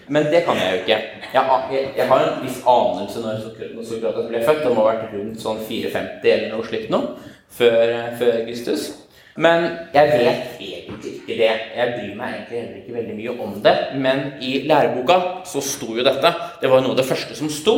Men 0.08 0.30
det 0.30 0.46
kan 0.46 0.62
jeg 0.62 0.72
jo 0.72 0.80
ikke. 0.84 1.02
Jeg, 1.34 1.44
jeg, 1.74 1.90
jeg 1.98 2.08
har 2.08 2.26
en 2.28 2.42
viss 2.46 2.62
anelse 2.78 3.26
når 3.26 3.42
Sokrates 3.90 4.30
ble 4.30 4.46
født. 4.46 4.66
Han 4.68 4.76
må 4.78 4.86
ha 4.86 4.92
vært 4.92 5.14
rundt 5.18 5.42
sånn 5.42 5.66
450 5.66 6.36
eller 6.36 6.52
noe 6.54 6.70
slikt 6.70 6.94
noe 6.94 7.32
før, 7.58 7.94
før 8.20 8.44
Kristus. 8.48 8.92
Men 9.36 9.66
jeg 9.96 10.10
vet 10.12 10.60
egentlig 10.62 11.14
ikke 11.18 11.38
det. 11.40 11.54
Jeg 11.74 11.94
bryr 11.96 12.18
meg 12.18 12.34
egentlig 12.36 12.60
heller 12.60 12.82
ikke 12.82 12.98
veldig 12.98 13.16
mye 13.18 13.36
om 13.46 13.56
det. 13.66 13.76
Men 14.06 14.22
i 14.46 14.52
læreboka 14.70 15.20
så 15.50 15.64
sto 15.66 15.96
jo 15.98 16.06
dette. 16.06 16.34
Det 16.62 16.70
var 16.70 16.82
jo 16.82 16.88
noe 16.88 16.96
av 16.96 17.02
det 17.02 17.08
første 17.10 17.38
som 17.38 17.50
sto 17.50 17.78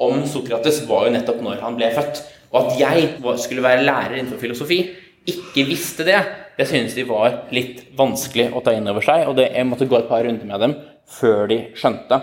om 0.00 0.24
Sokrates, 0.28 0.82
var 0.88 1.06
jo 1.06 1.14
nettopp 1.14 1.40
når 1.44 1.62
han 1.64 1.78
ble 1.78 1.88
født. 1.96 2.20
Og 2.50 2.60
at 2.64 2.80
jeg 2.80 3.08
skulle 3.40 3.64
være 3.64 3.86
lærer 3.86 4.18
innenfor 4.18 4.40
filosofi, 4.42 4.82
ikke 5.28 5.66
visste 5.68 6.04
det, 6.08 6.18
det 6.56 6.66
synes 6.68 6.96
de 6.96 7.04
var 7.08 7.46
litt 7.54 7.84
vanskelig 7.96 8.48
å 8.56 8.62
ta 8.64 8.74
inn 8.76 8.88
over 8.90 9.04
seg. 9.04 9.26
Og 9.28 9.36
det, 9.38 9.50
jeg 9.54 9.68
måtte 9.68 9.88
gå 9.88 9.96
et 10.00 10.08
par 10.10 10.24
runder 10.26 10.48
med 10.48 10.64
dem 10.64 10.76
før 11.10 11.48
de 11.50 11.62
skjønte 11.78 12.20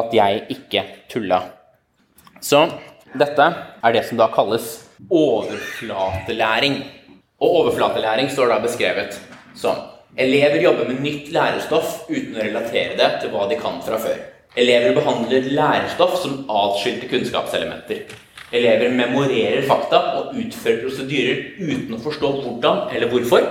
at 0.00 0.14
jeg 0.14 0.44
ikke 0.56 0.84
tulla. 1.10 1.40
Så 2.44 2.66
dette 3.16 3.46
er 3.80 3.94
det 3.96 4.04
som 4.08 4.20
da 4.20 4.28
kalles 4.32 4.89
overflatelæring. 5.10 6.82
Og 7.40 7.56
overflatelæring 7.62 8.30
står 8.30 8.52
da 8.52 8.58
beskrevet 8.62 9.20
som 9.56 9.78
elever 10.18 10.60
jobber 10.62 10.88
med 10.88 11.00
nytt 11.04 11.30
lærestoff 11.32 12.02
uten 12.10 12.36
å 12.36 12.44
relatere 12.44 12.98
det 12.98 13.10
til 13.22 13.32
hva 13.32 13.46
de 13.48 13.56
kan 13.60 13.80
fra 13.84 13.98
før. 14.02 14.18
Elever 14.58 14.96
behandler 14.96 15.46
lærestoff 15.54 16.18
som 16.22 16.44
atskilte 16.50 17.08
kunnskapselementer. 17.08 18.04
Elever 18.52 18.90
memorerer 18.90 19.62
fakta 19.68 20.00
og 20.18 20.34
utfører 20.34 20.80
prosedyrer 20.82 21.42
uten 21.60 21.94
å 21.94 22.02
forstå 22.02 22.30
hvordan 22.40 22.88
eller 22.90 23.12
hvorfor. 23.12 23.46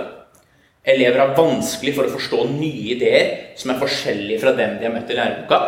Elever 0.84 1.22
har 1.22 1.36
vanskelig 1.36 1.94
for 1.96 2.08
å 2.08 2.12
forstå 2.12 2.44
nye 2.52 2.94
ideer 2.94 3.32
som 3.56 3.72
er 3.72 3.80
forskjellige 3.80 4.42
fra 4.44 4.52
dem 4.56 4.76
de 4.76 4.88
har 4.88 4.94
møtt 4.94 5.12
i 5.12 5.16
læreboka. 5.16 5.60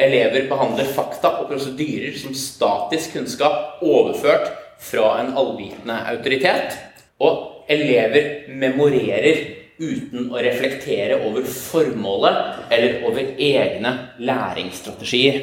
Elever 0.00 0.46
behandler 0.48 0.88
fakta 0.94 1.34
og 1.42 1.50
prosedyrer 1.50 2.14
som 2.18 2.34
statisk 2.34 3.18
kunnskap 3.18 3.82
overført 3.82 4.48
fra 4.80 5.14
en 5.20 5.32
allvitende 5.38 5.96
autoritet. 6.12 6.76
Og 7.20 7.66
elever 7.70 8.48
memorerer 8.48 9.40
uten 9.80 10.28
å 10.32 10.40
reflektere 10.42 11.20
over 11.24 11.46
formålet 11.46 12.72
eller 12.72 13.04
over 13.08 13.32
egne 13.40 13.92
læringsstrategier. 14.20 15.40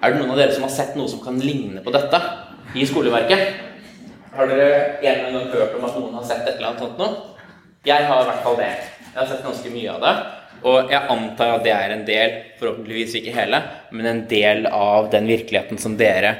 Er 0.00 0.12
det 0.12 0.20
noen 0.20 0.34
av 0.34 0.40
dere 0.40 0.54
som 0.56 0.64
har 0.66 0.72
sett 0.72 0.96
noe 0.98 1.10
som 1.10 1.22
kan 1.24 1.40
ligne 1.40 1.82
på 1.84 1.92
dette 1.94 2.20
i 2.76 2.86
skoleverket? 2.88 3.60
Har 4.34 4.48
dere 4.50 4.96
en 5.00 5.36
gang 5.36 5.50
hørt 5.52 5.76
om 5.78 5.84
at 5.86 5.98
noen 5.98 6.16
har 6.18 6.24
sett 6.28 6.46
et 6.46 6.56
eller 6.56 6.72
annet 6.72 6.84
sånt 6.84 7.00
noe? 7.00 7.20
Jeg 7.84 8.08
har 8.08 8.22
i 8.22 8.30
hvert 8.30 8.46
fall 8.46 8.56
det. 8.58 8.72
Jeg 9.10 9.18
har 9.20 9.28
sett 9.30 9.44
ganske 9.44 9.74
mye 9.74 9.92
av 9.92 10.00
det. 10.04 10.14
Og 10.64 10.92
jeg 10.94 11.10
antar 11.12 11.58
at 11.58 11.64
det 11.66 11.74
er 11.74 11.92
en 11.92 12.06
del, 12.08 12.38
forhåpentligvis 12.58 13.18
ikke 13.20 13.34
hele, 13.36 13.60
men 13.92 14.08
en 14.08 14.22
del 14.30 14.64
av 14.70 15.10
den 15.12 15.28
virkeligheten 15.28 15.80
som 15.80 15.98
dere 16.00 16.32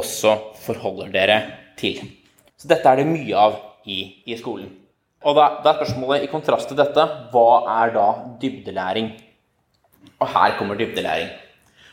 også 0.00 0.34
forholder 0.60 1.12
dere 1.14 1.38
til. 1.80 2.04
Så 2.60 2.68
dette 2.70 2.86
er 2.86 3.00
det 3.00 3.08
mye 3.08 3.36
av 3.48 3.58
i, 3.88 4.02
i 4.28 4.36
skolen. 4.38 4.68
Og 5.20 5.36
da, 5.36 5.46
da, 5.64 5.72
er 5.72 5.80
spørsmålet 5.82 6.24
i 6.24 6.30
kontrast 6.32 6.70
til 6.70 6.78
dette 6.78 7.04
hva 7.32 7.48
er 7.82 7.92
da 7.96 8.06
dybdelæring? 8.40 9.10
Og 10.20 10.28
her 10.32 10.56
kommer 10.56 10.78
dybdelæring. 10.78 11.28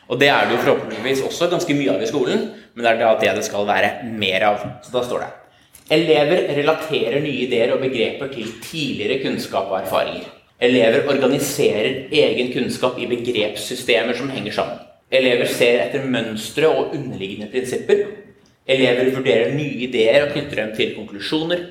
Og 0.08 0.20
det 0.20 0.30
er 0.32 0.46
det 0.46 0.56
jo 0.56 0.62
forhåpentligvis 0.62 1.26
også 1.26 1.50
ganske 1.52 1.74
mye 1.76 1.92
av 1.92 2.04
i 2.04 2.08
skolen, 2.08 2.46
men 2.72 2.84
det 2.84 2.94
er 2.94 3.02
da 3.02 3.10
det 3.20 3.34
det 3.36 3.44
skal 3.44 3.68
være 3.68 3.90
mer 4.08 4.46
av. 4.48 4.64
Så 4.84 4.94
da 4.94 5.04
står 5.04 5.26
det 5.26 5.34
Elever 5.98 6.50
relaterer 6.52 7.20
nye 7.24 7.46
ideer 7.46 7.72
og 7.72 7.80
begreper 7.80 8.28
til 8.32 8.48
tidligere 8.64 9.22
kunnskap 9.22 9.70
og 9.72 9.78
erfaringer. 9.82 10.26
Elever 10.60 11.06
organiserer 11.08 12.08
egen 12.12 12.52
kunnskap 12.52 12.98
i 13.00 13.08
begrepssystemer 13.08 14.16
som 14.16 14.28
henger 14.32 14.56
sammen. 14.56 14.80
Elever 15.08 15.48
ser 15.48 15.84
etter 15.86 16.04
mønstre 16.04 16.68
og 16.68 16.92
underliggende 16.96 17.48
prinsipper. 17.52 18.02
Elever 18.68 19.14
vurderer 19.14 19.54
nye 19.56 19.80
ideer 19.86 20.26
og 20.26 20.34
knytter 20.34 20.60
dem 20.60 20.72
til 20.76 20.94
konklusjoner. 20.98 21.62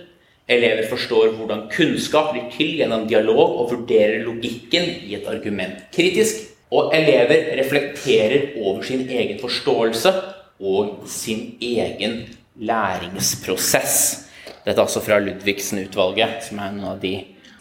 Elever 0.50 0.88
forstår 0.90 1.34
hvordan 1.36 1.68
kunnskap 1.70 2.32
blir 2.34 2.48
til 2.54 2.78
gjennom 2.80 3.04
dialog 3.10 3.60
og 3.62 3.74
vurderer 3.74 4.24
logikken 4.24 4.88
i 5.06 5.14
et 5.20 5.28
argument 5.30 5.84
kritisk. 5.94 6.48
Og 6.74 6.90
elever 6.96 7.52
reflekterer 7.60 8.58
over 8.60 8.82
sin 8.84 9.06
egen 9.08 9.38
forståelse 9.40 10.12
og 10.60 11.04
sin 11.08 11.54
egen 11.62 12.24
læringsprosess. 12.58 14.26
Dette 14.66 14.82
er 14.82 14.84
altså 14.84 15.04
fra 15.04 15.20
Ludvigsen-utvalget, 15.22 16.48
som 16.50 16.60
er 16.60 16.72
en 16.74 16.88
av 16.90 16.98
de 17.04 17.14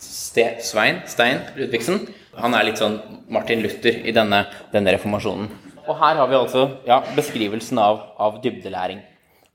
Ste 0.02 0.46
Svein 0.64 1.02
Stein 1.06 1.44
Ludvigsen. 1.58 2.06
Han 2.40 2.56
er 2.56 2.66
litt 2.66 2.80
sånn 2.80 2.96
Martin 3.32 3.62
Luther 3.64 4.00
i 4.08 4.14
denne, 4.16 4.46
denne 4.72 4.96
reformasjonen. 4.96 5.52
Og 5.86 6.00
her 6.00 6.18
har 6.18 6.32
vi 6.32 6.38
altså 6.40 6.64
ja, 6.88 7.02
beskrivelsen 7.14 7.78
av, 7.78 8.00
av 8.18 8.40
dybdelæring. 8.42 9.04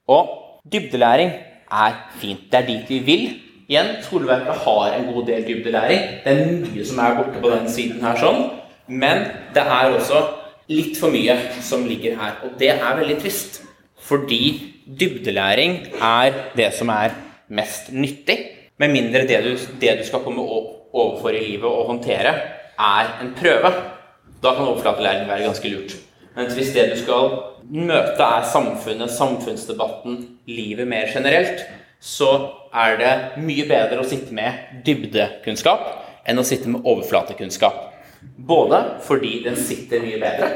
Og 0.08 0.30
dybdelæring 0.74 1.32
er 1.72 1.96
fint. 2.20 2.52
Det 2.52 2.60
er 2.60 2.68
dit 2.68 2.90
vi 2.90 3.00
vil. 3.00 3.24
Igjen, 3.72 3.96
skoleverket 4.04 4.64
har 4.66 4.94
en 4.98 5.14
god 5.14 5.26
del 5.28 5.48
dybdelæring. 5.48 6.02
Det 6.26 6.34
er 6.34 6.52
mye 6.52 6.86
som 6.86 7.00
er 7.00 7.16
borte 7.18 7.42
på 7.42 7.52
den 7.54 7.70
siden 7.72 8.02
her 8.04 8.18
sånn. 8.20 8.42
Men 8.88 9.26
det 9.56 9.64
er 9.64 9.94
også 9.96 10.24
litt 10.72 10.98
for 11.00 11.14
mye 11.14 11.38
som 11.64 11.86
ligger 11.88 12.18
her. 12.20 12.42
Og 12.44 12.58
det 12.60 12.74
er 12.74 12.98
veldig 13.00 13.20
trist. 13.22 13.62
Fordi 14.02 14.42
dybdelæring 15.00 15.78
er 16.02 16.36
det 16.58 16.74
som 16.76 16.92
er 16.92 17.16
mest 17.48 17.94
nyttig. 17.94 18.38
Med 18.82 18.92
mindre 18.92 19.28
det 19.30 19.44
du, 19.46 19.52
det 19.80 19.98
du 20.00 20.06
skal 20.08 20.24
komme 20.26 20.44
overfor 20.44 21.30
i 21.30 21.44
livet 21.46 21.70
og 21.70 21.88
håndtere, 21.94 22.34
er 22.80 23.18
en 23.22 23.36
prøve. 23.38 23.72
Da 24.42 24.56
kan 24.56 24.66
overflatelæring 24.66 25.28
være 25.30 25.46
ganske 25.46 25.70
lurt. 25.70 26.00
Mens 26.36 26.56
hvis 26.56 26.72
det 26.76 26.88
du 26.94 26.98
skal 27.00 27.34
møte, 27.67 28.24
er 28.24 28.48
samfunnet, 28.48 29.12
samfunnsdebatten, 29.12 30.17
livet 30.48 30.88
mer 30.88 31.12
generelt, 31.12 31.65
så 32.02 32.32
er 32.74 32.98
det 32.98 33.13
mye 33.44 33.67
bedre 33.70 34.02
å 34.02 34.08
sitte 34.08 34.34
med 34.34 34.82
dybdekunnskap 34.86 35.89
enn 36.26 36.39
å 36.39 36.46
sitte 36.48 36.72
med 36.72 36.88
overflatekunnskap. 36.88 37.89
Både 38.22 38.80
fordi 39.06 39.41
den 39.46 39.58
sitter 39.60 40.04
mye 40.04 40.22
bedre, 40.22 40.50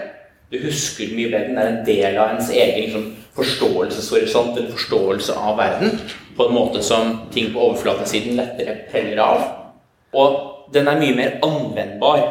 du 0.53 0.59
husker 0.61 1.11
mye 1.17 1.31
bedre, 1.33 1.49
den 1.49 1.59
er 1.59 1.71
en 1.71 1.85
del 1.87 2.17
av 2.21 2.35
ens 2.35 2.51
egen 2.53 2.81
liksom, 2.85 3.05
forståelseshorisont 3.35 4.59
en 4.61 4.71
forståelse 4.71 5.35
av 5.35 5.59
verden, 5.59 5.99
på 6.37 6.47
en 6.47 6.55
måte 6.55 6.83
som 6.85 7.17
ting 7.33 7.51
på 7.53 7.61
overflatesiden 7.69 8.39
lettere 8.39 8.77
peller 8.91 9.21
av. 9.23 9.45
Og 10.15 10.71
den 10.73 10.87
er 10.87 11.01
mye 11.01 11.17
mer 11.17 11.37
anvendbar 11.45 12.23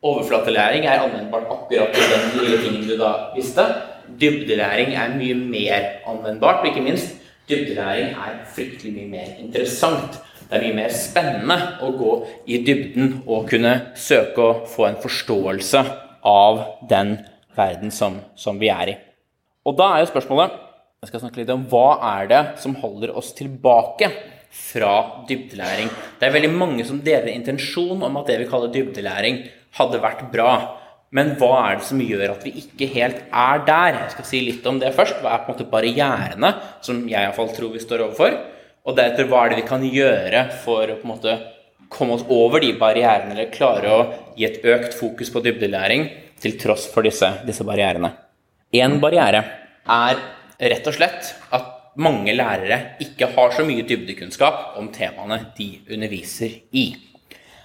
Overflatelæring 0.00 0.86
er 0.88 1.02
anvendbart 1.04 1.50
akkurat 1.52 1.92
til 1.92 2.06
den 2.08 2.30
lille 2.40 2.58
tingen 2.62 2.86
du 2.88 2.94
da 2.96 3.10
visste. 3.34 3.66
Dybdelæring 4.20 4.94
er 4.96 5.12
mye 5.12 5.34
mer 5.36 5.90
anvendbart, 6.08 6.62
og 6.62 6.70
ikke 6.70 6.80
minst 6.80 7.18
dybdelæring 7.50 8.14
er 8.16 8.38
fryktelig 8.54 8.94
mye 8.94 9.10
mer 9.10 9.34
interessant. 9.42 10.16
Det 10.40 10.56
er 10.56 10.64
mye 10.64 10.78
mer 10.78 10.94
spennende 10.94 11.58
å 11.84 11.92
gå 12.00 12.14
i 12.48 12.62
dybden 12.64 13.20
og 13.26 13.50
kunne 13.52 13.74
søke 13.94 14.40
å 14.46 14.56
få 14.72 14.88
en 14.88 14.98
forståelse 15.04 15.84
av 16.26 16.64
den 16.88 17.18
verden 17.56 17.92
som, 17.92 18.22
som 18.34 18.56
vi 18.58 18.72
er 18.72 18.94
i. 18.94 18.98
Og 19.68 19.76
da 19.76 19.92
er 19.92 20.06
jo 20.06 20.10
spørsmålet 20.14 20.56
jeg 21.00 21.12
skal 21.12 21.26
snakke 21.26 21.42
litt 21.42 21.52
om 21.52 21.68
hva 21.68 22.00
er 22.16 22.26
det 22.28 22.42
som 22.60 22.74
holder 22.80 23.12
oss 23.16 23.34
tilbake 23.36 24.08
fra 24.50 25.24
dybdelæring. 25.28 25.92
Det 26.18 26.26
er 26.26 26.34
veldig 26.34 26.50
mange 26.56 26.84
som 26.88 27.04
deler 27.04 27.30
intensjon 27.32 28.00
om 28.02 28.18
at 28.20 28.32
det 28.32 28.40
vi 28.40 28.48
kaller 28.50 28.72
dybdelæring, 28.74 29.44
hadde 29.78 30.02
vært 30.02 30.26
bra. 30.32 30.52
Men 31.10 31.32
hva 31.40 31.52
er 31.64 31.78
det 31.80 31.86
som 31.88 32.00
gjør 32.02 32.36
at 32.36 32.44
vi 32.46 32.52
ikke 32.62 32.86
helt 32.92 33.22
er 33.26 33.62
der? 33.66 33.96
Jeg 34.04 34.14
skal 34.14 34.28
si 34.28 34.42
litt 34.46 34.66
om 34.70 34.78
det 34.78 34.92
først. 34.94 35.18
Hva 35.22 35.34
er 35.34 35.42
på 35.42 35.50
en 35.50 35.56
måte 35.56 35.70
barrierene 35.70 36.52
som 36.86 37.02
jeg 37.10 37.18
iallfall 37.18 37.50
tror 37.56 37.72
vi 37.74 37.82
står 37.82 38.04
overfor? 38.06 38.36
Og 38.86 38.96
deretter 38.96 39.26
hva 39.28 39.44
er 39.44 39.52
det 39.52 39.62
vi 39.62 39.68
kan 39.68 39.82
gjøre 39.84 40.44
for 40.62 40.86
å 40.86 40.98
på 41.00 41.08
en 41.08 41.12
måte 41.14 41.36
komme 41.90 42.14
oss 42.14 42.24
over 42.30 42.62
de 42.62 42.70
barrierene, 42.78 43.34
eller 43.34 43.50
klare 43.50 43.90
å 43.90 44.02
gi 44.38 44.46
et 44.46 44.62
økt 44.62 44.94
fokus 44.94 45.32
på 45.34 45.42
dybdelæring 45.42 46.06
til 46.40 46.54
tross 46.60 46.86
for 46.92 47.04
disse, 47.04 47.26
disse 47.46 47.66
barrierene. 47.66 48.12
En 48.78 49.00
barriere 49.02 49.42
er 49.90 50.22
rett 50.70 50.86
og 50.86 50.94
slett 50.94 51.34
at 51.56 51.76
mange 52.00 52.32
lærere 52.36 52.78
ikke 53.02 53.32
har 53.34 53.54
så 53.56 53.66
mye 53.66 53.82
dybdekunnskap 53.88 54.78
om 54.78 54.92
temaene 54.94 55.42
de 55.58 55.72
underviser 55.90 56.60
i. 56.70 56.92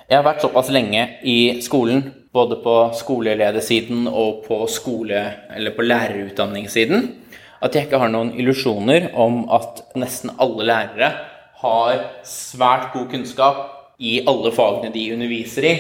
Jeg 0.06 0.20
har 0.20 0.26
vært 0.28 0.44
såpass 0.44 0.68
lenge 0.70 1.02
i 1.26 1.64
skolen, 1.66 2.04
både 2.30 2.60
på 2.62 2.74
skoleledersiden 2.94 4.04
og 4.06 4.44
på, 4.46 4.60
skole, 4.70 5.22
på 5.50 5.86
lærerutdanningssiden, 5.86 7.08
at 7.66 7.74
jeg 7.74 7.88
ikke 7.88 8.02
har 8.04 8.12
noen 8.14 8.36
illusjoner 8.38 9.08
om 9.18 9.48
at 9.56 9.82
nesten 9.98 10.36
alle 10.38 10.68
lærere 10.70 11.08
har 11.64 12.04
svært 12.22 12.92
god 12.94 13.08
kunnskap 13.16 13.64
i 13.98 14.20
alle 14.30 14.52
fagene 14.54 14.92
de 14.94 15.08
underviser 15.16 15.66
i, 15.72 15.74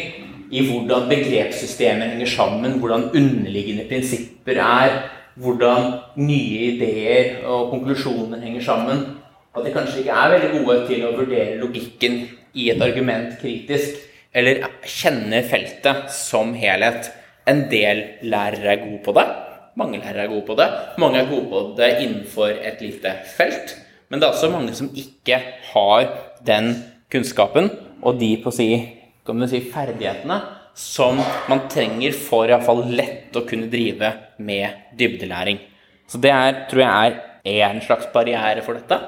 i 0.50 0.64
hvordan 0.72 1.06
begrepssystemer 1.12 2.16
henger 2.16 2.32
sammen, 2.34 2.80
hvordan 2.82 3.12
underliggende 3.12 3.86
prinsipper 3.92 4.58
er, 4.58 4.98
hvordan 5.38 5.92
nye 6.18 6.72
ideer 6.72 7.46
og 7.46 7.70
konklusjoner 7.76 8.42
henger 8.42 8.66
sammen. 8.72 9.06
At 9.54 9.62
de 9.68 9.76
kanskje 9.76 10.02
ikke 10.02 10.18
er 10.18 10.34
veldig 10.34 10.52
gode 10.58 10.82
til 10.90 11.06
å 11.06 11.14
vurdere 11.14 11.62
logikken 11.62 12.24
i 12.58 12.72
et 12.74 12.82
argument 12.82 13.38
kritisk, 13.38 14.02
eller 14.36 14.66
kjenner 14.84 15.46
feltet 15.48 16.12
som 16.14 16.54
helhet. 16.60 17.10
En 17.48 17.66
del 17.72 18.04
lærere 18.26 18.74
er 18.74 18.84
gode 18.84 19.02
på 19.06 19.16
det. 19.16 19.26
Mange 19.80 20.02
lærere 20.02 20.26
er 20.26 20.34
gode 20.34 20.46
på 20.48 20.58
det. 20.60 20.68
Mange 21.02 21.22
er 21.22 21.30
gode 21.30 21.48
på 21.52 21.64
det 21.78 21.92
innenfor 22.04 22.52
et 22.52 22.84
lite 22.84 23.16
felt. 23.36 23.78
Men 24.10 24.20
det 24.20 24.28
er 24.28 24.36
også 24.36 24.52
mange 24.54 24.76
som 24.78 24.92
ikke 24.96 25.40
har 25.72 26.10
den 26.46 26.74
kunnskapen 27.12 27.72
og 28.06 28.20
de 28.20 28.36
på 28.44 28.52
si, 28.54 28.70
si, 29.26 29.62
ferdighetene 29.74 30.40
som 30.76 31.22
man 31.50 31.64
trenger 31.72 32.14
for 32.20 32.52
iallfall 32.52 32.84
lett 32.92 33.36
å 33.40 33.46
kunne 33.48 33.72
drive 33.72 34.12
med 34.44 34.98
dybdelæring. 35.00 35.62
Så 36.12 36.20
det 36.22 36.34
er, 36.36 36.66
tror 36.70 36.84
jeg 36.84 37.16
er 37.56 37.70
en 37.70 37.82
slags 37.82 38.10
barriere 38.14 38.64
for 38.66 38.78
dette. 38.78 39.00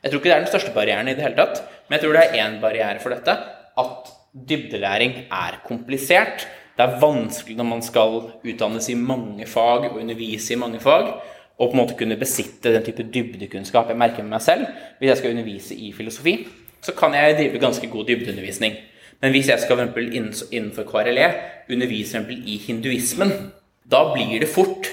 Jeg 0.00 0.10
tror 0.10 0.22
ikke 0.22 0.30
det 0.30 0.36
er 0.38 0.46
den 0.46 0.50
største 0.54 0.72
barrieren 0.74 1.10
i 1.10 1.14
det 1.14 1.26
hele 1.26 1.36
tatt, 1.36 1.60
men 1.86 1.98
jeg 1.98 2.06
tror 2.06 2.16
det 2.16 2.24
er 2.24 2.40
én 2.40 2.56
barriere 2.62 3.02
for 3.02 3.12
dette. 3.12 3.36
At 3.80 4.10
dybdelæring 4.34 5.26
er 5.30 5.60
komplisert. 5.66 6.46
Det 6.76 6.86
er 6.86 7.00
vanskelig 7.00 7.56
når 7.56 7.68
man 7.68 7.82
skal 7.82 8.22
utdannes 8.44 8.88
i 8.88 8.94
mange 8.94 9.46
fag 9.46 9.90
og 9.90 10.00
undervise 10.00 10.54
i 10.54 10.60
mange 10.60 10.80
fag 10.80 11.12
og 11.60 11.68
på 11.68 11.74
en 11.74 11.80
måte 11.82 11.96
kunne 11.98 12.16
besitte 12.16 12.72
den 12.72 12.84
type 12.86 13.04
dybdekunnskap 13.14 13.90
jeg 13.92 14.00
merker 14.00 14.24
med 14.24 14.32
meg 14.32 14.44
selv. 14.44 14.64
Hvis 14.98 15.10
jeg 15.10 15.20
skal 15.20 15.34
undervise 15.34 15.76
i 15.76 15.92
filosofi, 15.92 16.38
så 16.80 16.94
kan 16.96 17.14
jeg 17.14 17.36
drive 17.36 17.60
ganske 17.60 17.90
god 17.92 18.06
dybdeundervisning. 18.08 18.78
Men 19.20 19.34
hvis 19.34 19.48
jeg 19.48 19.60
skal 19.60 19.76
for 19.76 20.00
innenfor 20.00 20.86
KRLE 20.88 21.26
undervise 21.70 22.16
eksempel, 22.16 22.40
i 22.48 22.56
hinduismen, 22.56 23.52
da 23.84 24.06
blir 24.14 24.40
det 24.40 24.48
fort 24.48 24.88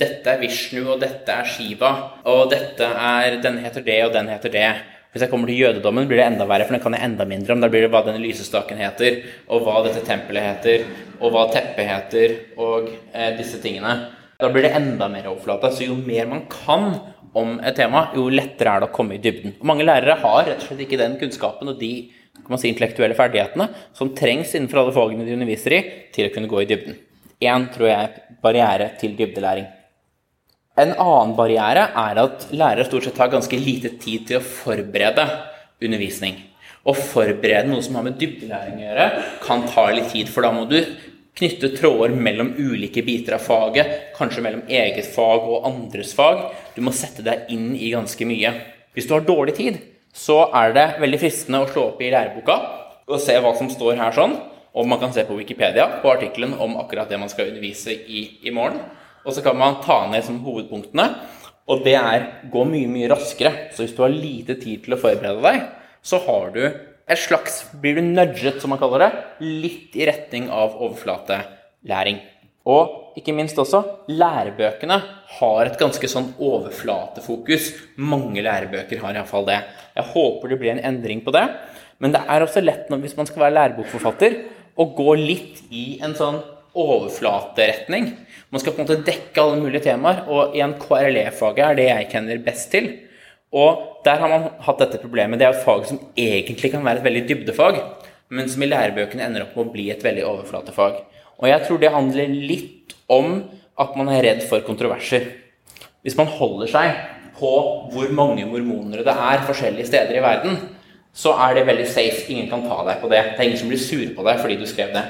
dette 0.00 0.32
er 0.32 0.40
Vishnu, 0.40 0.80
og 0.94 1.00
dette 1.02 1.32
er 1.32 1.44
Shiva, 1.44 1.90
og 2.24 2.50
dette 2.50 2.84
er 2.84 3.40
Den 3.42 3.58
heter 3.58 3.82
det, 3.84 4.04
og 4.06 4.14
den 4.14 4.28
heter 4.28 4.48
det. 4.48 4.70
Hvis 5.10 5.24
jeg 5.24 5.30
kommer 5.32 5.50
til 5.50 5.58
jødedommen, 5.58 6.06
blir 6.06 6.20
det 6.20 6.26
enda 6.28 6.46
verre, 6.46 6.68
for 6.68 6.76
den 6.76 6.82
kan 6.84 6.94
jeg 6.94 7.02
enda 7.02 7.24
mindre 7.26 7.56
om. 7.56 7.62
Da 7.64 7.68
blir 7.72 7.82
det 7.82 7.90
hva 7.90 8.04
denne 8.06 8.22
lysestaken 8.22 8.78
heter, 8.78 9.16
og 9.50 9.64
hva 9.66 9.80
dette 9.82 10.04
tempelet 10.06 10.46
heter, 10.46 10.84
og 11.18 11.34
hva 11.34 11.48
teppet 11.50 11.88
heter, 11.88 12.36
og 12.62 12.86
eh, 13.10 13.32
disse 13.38 13.58
tingene. 13.62 13.96
Da 14.40 14.52
blir 14.54 14.68
det 14.68 14.76
enda 14.78 15.08
mer 15.10 15.26
overflate. 15.32 15.72
Så 15.74 15.88
jo 15.88 15.96
mer 15.98 16.30
man 16.30 16.44
kan 16.52 16.92
om 17.34 17.58
et 17.58 17.76
tema, 17.78 18.06
jo 18.14 18.28
lettere 18.30 18.76
er 18.76 18.84
det 18.84 18.90
å 18.90 18.94
komme 18.94 19.18
i 19.18 19.22
dybden. 19.22 19.56
Og 19.58 19.66
mange 19.72 19.86
lærere 19.86 20.18
har 20.22 20.46
rett 20.46 20.62
og 20.62 20.70
slett 20.70 20.86
ikke 20.86 21.02
den 21.02 21.18
kunnskapen 21.18 21.74
og 21.74 21.82
de 21.82 21.92
si, 22.10 22.70
intellektuelle 22.70 23.18
ferdighetene 23.18 23.68
som 23.96 24.14
trengs 24.18 24.54
innenfor 24.54 24.84
alle 24.84 24.94
fagene 24.94 25.26
de 25.26 25.34
underviser 25.36 25.76
i, 25.76 25.82
til 26.14 26.30
å 26.30 26.34
kunne 26.34 26.50
gå 26.50 26.62
i 26.62 26.70
dybden. 26.70 26.98
Én 27.50 27.68
tror 27.74 27.90
jeg 27.90 27.98
er 28.06 28.38
barriere 28.42 28.90
til 29.00 29.18
dybdelæring. 29.18 29.68
En 30.80 30.94
annen 30.94 31.34
barriere 31.36 31.88
er 31.98 32.18
at 32.22 32.46
lærere 32.56 32.86
stort 32.88 33.04
sett 33.04 33.18
har 33.20 33.32
ganske 33.32 33.58
lite 33.60 33.92
tid 34.00 34.28
til 34.28 34.38
å 34.38 34.44
forberede 34.44 35.26
undervisning. 35.82 36.38
Å 36.88 36.94
forberede 36.96 37.68
noe 37.68 37.84
som 37.84 37.98
har 37.98 38.06
med 38.06 38.16
dybdelæring 38.20 38.78
å 38.78 38.86
gjøre, 38.86 39.08
kan 39.44 39.66
ta 39.68 39.88
litt 39.92 40.08
tid, 40.14 40.30
for 40.32 40.46
da 40.46 40.52
må 40.56 40.64
du 40.70 40.78
knytte 41.36 41.72
tråder 41.76 42.14
mellom 42.16 42.54
ulike 42.56 43.04
biter 43.04 43.36
av 43.36 43.44
faget, 43.44 44.14
kanskje 44.16 44.44
mellom 44.44 44.62
eget 44.68 45.10
fag 45.12 45.44
og 45.48 45.66
andres 45.68 46.14
fag. 46.16 46.46
Du 46.76 46.80
må 46.84 46.94
sette 46.96 47.24
deg 47.26 47.50
inn 47.52 47.74
i 47.76 47.92
ganske 47.92 48.28
mye. 48.28 48.54
Hvis 48.96 49.08
du 49.08 49.14
har 49.16 49.26
dårlig 49.26 49.56
tid, 49.58 49.76
så 50.16 50.46
er 50.56 50.72
det 50.76 50.86
veldig 51.02 51.20
fristende 51.20 51.60
å 51.60 51.68
slå 51.68 51.90
opp 51.90 52.00
i 52.02 52.10
læreboka 52.12 52.56
og 53.10 53.20
se 53.22 53.36
hva 53.42 53.52
som 53.58 53.68
står 53.70 54.00
her 54.00 54.16
sånn. 54.16 54.38
Og 54.70 54.86
man 54.86 55.00
kan 55.02 55.12
se 55.12 55.26
på 55.26 55.36
Wikipedia 55.36 55.86
på 56.00 56.12
artikkelen 56.12 56.56
om 56.62 56.76
akkurat 56.80 57.10
det 57.10 57.18
man 57.20 57.30
skal 57.30 57.50
undervise 57.50 57.92
i 57.92 58.24
i 58.46 58.54
morgen. 58.54 58.80
Og 59.24 59.34
så 59.36 59.44
kan 59.44 59.58
man 59.58 59.80
ta 59.84 60.02
ned 60.10 60.24
som 60.26 60.40
hovedpunktene. 60.44 61.06
Og 61.70 61.84
det 61.84 61.96
er 61.98 62.26
gå 62.50 62.64
mye, 62.66 62.88
mye 62.90 63.10
raskere. 63.12 63.70
Så 63.74 63.84
hvis 63.84 63.94
du 63.96 64.02
har 64.02 64.14
lite 64.14 64.56
tid 64.60 64.84
til 64.84 64.96
å 64.96 65.00
forberede 65.00 65.44
deg, 65.44 65.66
så 66.02 66.20
har 66.24 66.50
du 66.54 66.62
et 66.64 67.18
slags 67.18 67.64
Blir 67.82 67.98
du 67.98 68.04
nudget, 68.06 68.60
som 68.62 68.70
man 68.72 68.80
kaller 68.80 69.04
det, 69.04 69.10
litt 69.42 69.96
i 69.98 70.06
retning 70.08 70.48
av 70.54 70.76
overflatelæring. 70.78 72.20
Og 72.70 73.18
ikke 73.18 73.34
minst 73.34 73.58
også, 73.58 73.80
lærebøkene 74.12 74.98
har 75.40 75.66
et 75.66 75.78
ganske 75.80 76.10
sånn 76.10 76.30
overflatefokus. 76.38 77.72
Mange 77.98 78.44
lærebøker 78.44 79.02
har 79.02 79.16
iallfall 79.16 79.48
det. 79.48 79.58
Jeg 79.96 80.12
håper 80.12 80.52
det 80.52 80.60
blir 80.60 80.74
en 80.74 80.84
endring 80.92 81.24
på 81.26 81.34
det. 81.34 81.46
Men 82.00 82.14
det 82.14 82.22
er 82.22 82.44
også 82.44 82.62
lett 82.62 82.88
hvis 82.92 83.16
man 83.18 83.28
skal 83.28 83.46
være 83.46 83.56
lærebokforfatter, 83.58 84.38
å 84.80 84.86
gå 84.96 85.14
litt 85.18 85.64
i 85.74 85.98
en 86.04 86.14
sånn 86.16 86.38
overflateretning. 86.74 88.10
Man 88.50 88.62
skal 88.62 88.74
på 88.74 88.82
en 88.82 88.86
måte 88.88 89.04
dekke 89.06 89.42
alle 89.42 89.60
mulige 89.60 89.84
temaer, 89.88 90.24
og 90.30 90.56
i 90.56 90.62
en 90.64 90.76
KRLE-faget 90.78 91.64
er 91.66 91.78
det 91.78 91.88
jeg 91.88 92.10
kjenner 92.14 92.42
best 92.44 92.70
til. 92.74 92.90
Og 93.50 94.02
der 94.06 94.20
har 94.22 94.30
man 94.30 94.48
hatt 94.62 94.82
dette 94.82 95.00
problemet. 95.02 95.40
Det 95.40 95.48
er 95.48 95.56
et 95.56 95.64
fag 95.64 95.86
som 95.88 96.00
egentlig 96.18 96.72
kan 96.72 96.84
være 96.86 97.02
et 97.02 97.06
veldig 97.06 97.24
dybdefag, 97.28 97.80
men 98.30 98.50
som 98.50 98.62
i 98.62 98.70
lærebøkene 98.70 99.26
ender 99.26 99.46
opp 99.46 99.56
med 99.56 99.66
å 99.66 99.72
bli 99.74 99.88
et 99.90 100.04
veldig 100.06 100.26
overflatefag. 100.28 101.00
Og 101.40 101.48
jeg 101.50 101.66
tror 101.66 101.80
det 101.82 101.94
handler 101.94 102.34
litt 102.34 102.94
om 103.10 103.40
at 103.80 103.96
man 103.98 104.10
er 104.12 104.22
redd 104.26 104.44
for 104.46 104.62
kontroverser. 104.66 105.26
Hvis 106.04 106.18
man 106.18 106.30
holder 106.30 106.70
seg 106.70 107.00
på 107.40 107.50
hvor 107.92 108.12
mange 108.14 108.44
mormonere 108.48 109.04
det 109.06 109.14
er 109.14 109.46
forskjellige 109.48 109.88
steder 109.88 110.18
i 110.18 110.22
verden, 110.24 110.58
så 111.12 111.32
er 111.46 111.56
det 111.56 111.66
veldig 111.66 111.88
safe. 111.90 112.28
Ingen 112.30 112.50
kan 112.52 112.62
ta 112.68 112.84
deg 112.86 113.00
på 113.02 113.10
det. 113.10 113.22
Det 113.32 113.40
er 113.42 113.48
ingen 113.48 113.60
som 113.60 113.72
blir 113.72 113.82
sure 113.82 114.12
på 114.14 114.24
deg 114.26 114.40
fordi 114.42 114.60
du 114.60 114.66
skrev 114.68 114.92
det. 114.94 115.04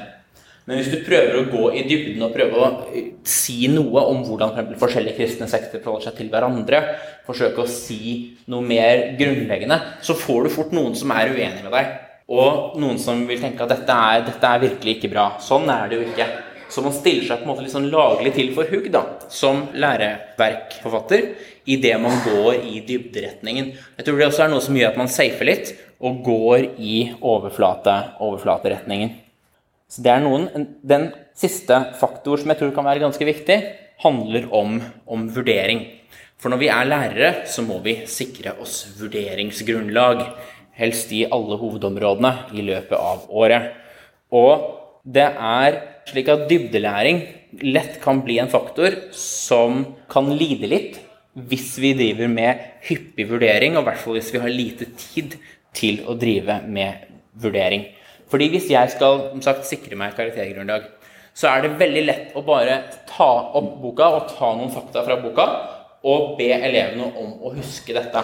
Men 0.69 0.77
hvis 0.77 0.91
du 0.93 0.99
prøver 1.01 1.39
å 1.39 1.47
gå 1.49 1.63
i 1.73 1.85
dybden 1.89 2.21
og 2.21 2.35
prøve 2.35 2.59
å 2.61 2.67
si 3.27 3.65
noe 3.71 4.03
om 4.11 4.21
hvordan 4.27 4.53
for 4.53 4.83
forskjellige 4.83 5.17
kristne 5.17 5.47
sekter 5.49 5.81
forholder 5.81 6.11
seg 6.11 6.19
til 6.19 6.29
hverandre, 6.33 6.83
forsøke 7.25 7.63
å 7.63 7.69
si 7.69 8.37
noe 8.51 8.61
mer 8.65 9.07
grunnleggende, 9.17 9.79
så 10.05 10.13
får 10.17 10.45
du 10.45 10.53
fort 10.53 10.75
noen 10.77 10.93
som 10.97 11.13
er 11.15 11.33
uenig 11.33 11.65
med 11.65 11.73
deg. 11.73 11.91
Og 12.31 12.77
noen 12.79 13.01
som 13.01 13.25
vil 13.27 13.41
tenke 13.41 13.65
at 13.65 13.73
dette 13.73 13.97
er, 14.13 14.21
dette 14.29 14.53
er 14.53 14.63
virkelig 14.67 14.99
ikke 14.99 15.11
bra. 15.11 15.25
Sånn 15.43 15.65
er 15.73 15.89
det 15.89 15.97
jo 15.97 16.07
ikke. 16.11 16.29
Så 16.71 16.83
man 16.85 16.93
stiller 16.95 17.25
seg 17.27 17.41
på 17.41 17.43
en 17.43 17.51
måte 17.51 17.65
litt 17.65 17.73
sånn 17.73 17.89
laglig 17.91 18.31
til 18.37 18.53
for 18.55 18.69
hugg 18.71 18.85
da, 18.93 19.01
som 19.33 19.65
læreverkforfatter 19.75 21.25
idet 21.73 21.97
man 21.99 22.15
går 22.23 22.61
i 22.69 22.79
dybderetningen. 22.87 23.73
Jeg 23.97 24.07
tror 24.07 24.21
det 24.21 24.29
også 24.29 24.45
er 24.45 24.53
noe 24.53 24.63
som 24.63 24.77
gjør 24.77 24.93
at 24.93 25.01
man 25.01 25.11
safer 25.11 25.49
litt 25.51 25.73
og 26.01 26.23
går 26.25 26.69
i 26.79 27.01
overflate, 27.19 27.97
overflateretningen. 28.23 29.17
Så 29.91 30.03
det 30.05 30.13
er 30.13 30.23
noen, 30.23 30.47
Den 30.83 31.09
siste 31.35 31.77
faktor 31.99 32.39
som 32.39 32.51
jeg 32.53 32.61
tror 32.61 32.71
kan 32.75 32.87
være 32.87 33.03
ganske 33.03 33.27
viktig, 33.27 33.57
handler 34.01 34.47
om, 34.55 34.79
om 35.05 35.27
vurdering. 35.35 35.83
For 36.41 36.49
når 36.49 36.61
vi 36.63 36.71
er 36.73 36.87
lærere, 36.89 37.31
så 37.45 37.61
må 37.65 37.77
vi 37.83 37.99
sikre 38.09 38.55
oss 38.63 38.85
vurderingsgrunnlag. 38.97 40.23
Helst 40.79 41.11
i 41.13 41.25
alle 41.27 41.57
hovedområdene 41.59 42.31
i 42.57 42.63
løpet 42.65 42.97
av 42.97 43.27
året. 43.29 43.75
Og 44.33 45.03
det 45.05 45.27
er 45.27 45.77
slik 46.09 46.31
at 46.31 46.47
dybdelæring 46.49 47.21
lett 47.67 47.99
kan 48.01 48.23
bli 48.25 48.39
en 48.41 48.49
faktor 48.49 48.95
som 49.17 49.83
kan 50.09 50.31
lide 50.31 50.69
litt 50.71 51.01
hvis 51.35 51.75
vi 51.79 51.93
driver 51.95 52.27
med 52.31 52.63
hyppig 52.87 53.27
vurdering, 53.29 53.75
og 53.75 53.83
i 53.83 53.87
hvert 53.87 54.01
fall 54.01 54.17
hvis 54.17 54.31
vi 54.33 54.41
har 54.43 54.51
lite 54.51 54.87
tid 54.99 55.37
til 55.75 56.01
å 56.09 56.15
drive 56.19 56.57
med 56.67 57.05
vurdering. 57.39 57.85
Fordi 58.31 58.47
hvis 58.53 58.69
jeg 58.71 58.93
skal 58.95 59.27
som 59.29 59.43
sagt, 59.43 59.67
sikre 59.67 59.97
meg 59.99 60.15
karaktergrunnlag, 60.15 60.87
så 61.35 61.51
er 61.51 61.63
det 61.63 61.77
veldig 61.79 62.03
lett 62.07 62.33
å 62.35 62.43
bare 62.47 62.81
ta 63.07 63.29
opp 63.59 63.77
boka 63.83 64.07
og 64.17 64.31
ta 64.31 64.51
noen 64.55 64.71
fakta 64.71 65.03
fra 65.05 65.19
boka 65.19 65.47
og 66.07 66.35
be 66.39 66.49
elevene 66.55 67.11
om 67.19 67.37
å 67.45 67.53
huske 67.55 67.95
dette. 67.95 68.23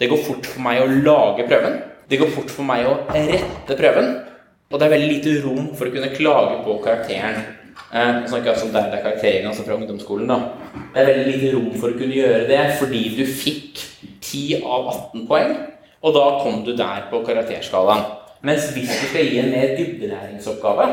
Det 0.00 0.08
går 0.10 0.20
fort 0.26 0.48
for 0.48 0.64
meg 0.64 0.82
å 0.82 0.90
lage 0.90 1.46
prøven. 1.48 1.78
Det 2.10 2.18
går 2.20 2.32
fort 2.34 2.50
for 2.52 2.66
meg 2.66 2.88
å 2.88 2.96
rette 3.14 3.76
prøven. 3.78 4.14
Og 4.72 4.80
det 4.80 4.86
er 4.86 4.94
veldig 4.94 5.10
lite 5.10 5.34
rom 5.44 5.68
for 5.76 5.88
å 5.88 5.92
kunne 5.94 6.14
klage 6.16 6.62
på 6.64 6.78
karakteren. 6.84 7.42
Eh, 7.92 8.24
snakker 8.28 8.54
altså 8.54 8.66
om 8.66 8.72
der 8.74 8.88
det 8.88 8.98
er 8.98 9.04
karakteren 9.04 9.48
altså 9.50 9.64
fra 9.66 9.76
ungdomsskolen. 9.76 10.28
da. 10.28 10.38
Det 10.94 11.02
er 11.02 11.10
veldig 11.12 11.28
lite 11.28 11.52
rom 11.54 11.70
for 11.76 11.92
å 11.92 11.98
kunne 11.98 12.16
gjøre 12.16 12.48
det 12.48 12.62
fordi 12.80 13.02
du 13.18 13.22
fikk 13.28 13.84
10 14.22 14.64
av 14.64 14.88
18 15.12 15.26
poeng, 15.28 15.54
og 16.02 16.16
da 16.16 16.24
kom 16.42 16.64
du 16.64 16.72
der 16.76 17.06
på 17.10 17.20
karakterskalaen. 17.26 18.21
Mens 18.42 18.72
hvis 18.74 18.90
du 18.90 19.06
skal 19.06 19.28
gi 19.30 19.38
en 19.38 19.52
mer 19.52 19.76
dybdelæringsoppgave 19.78 20.86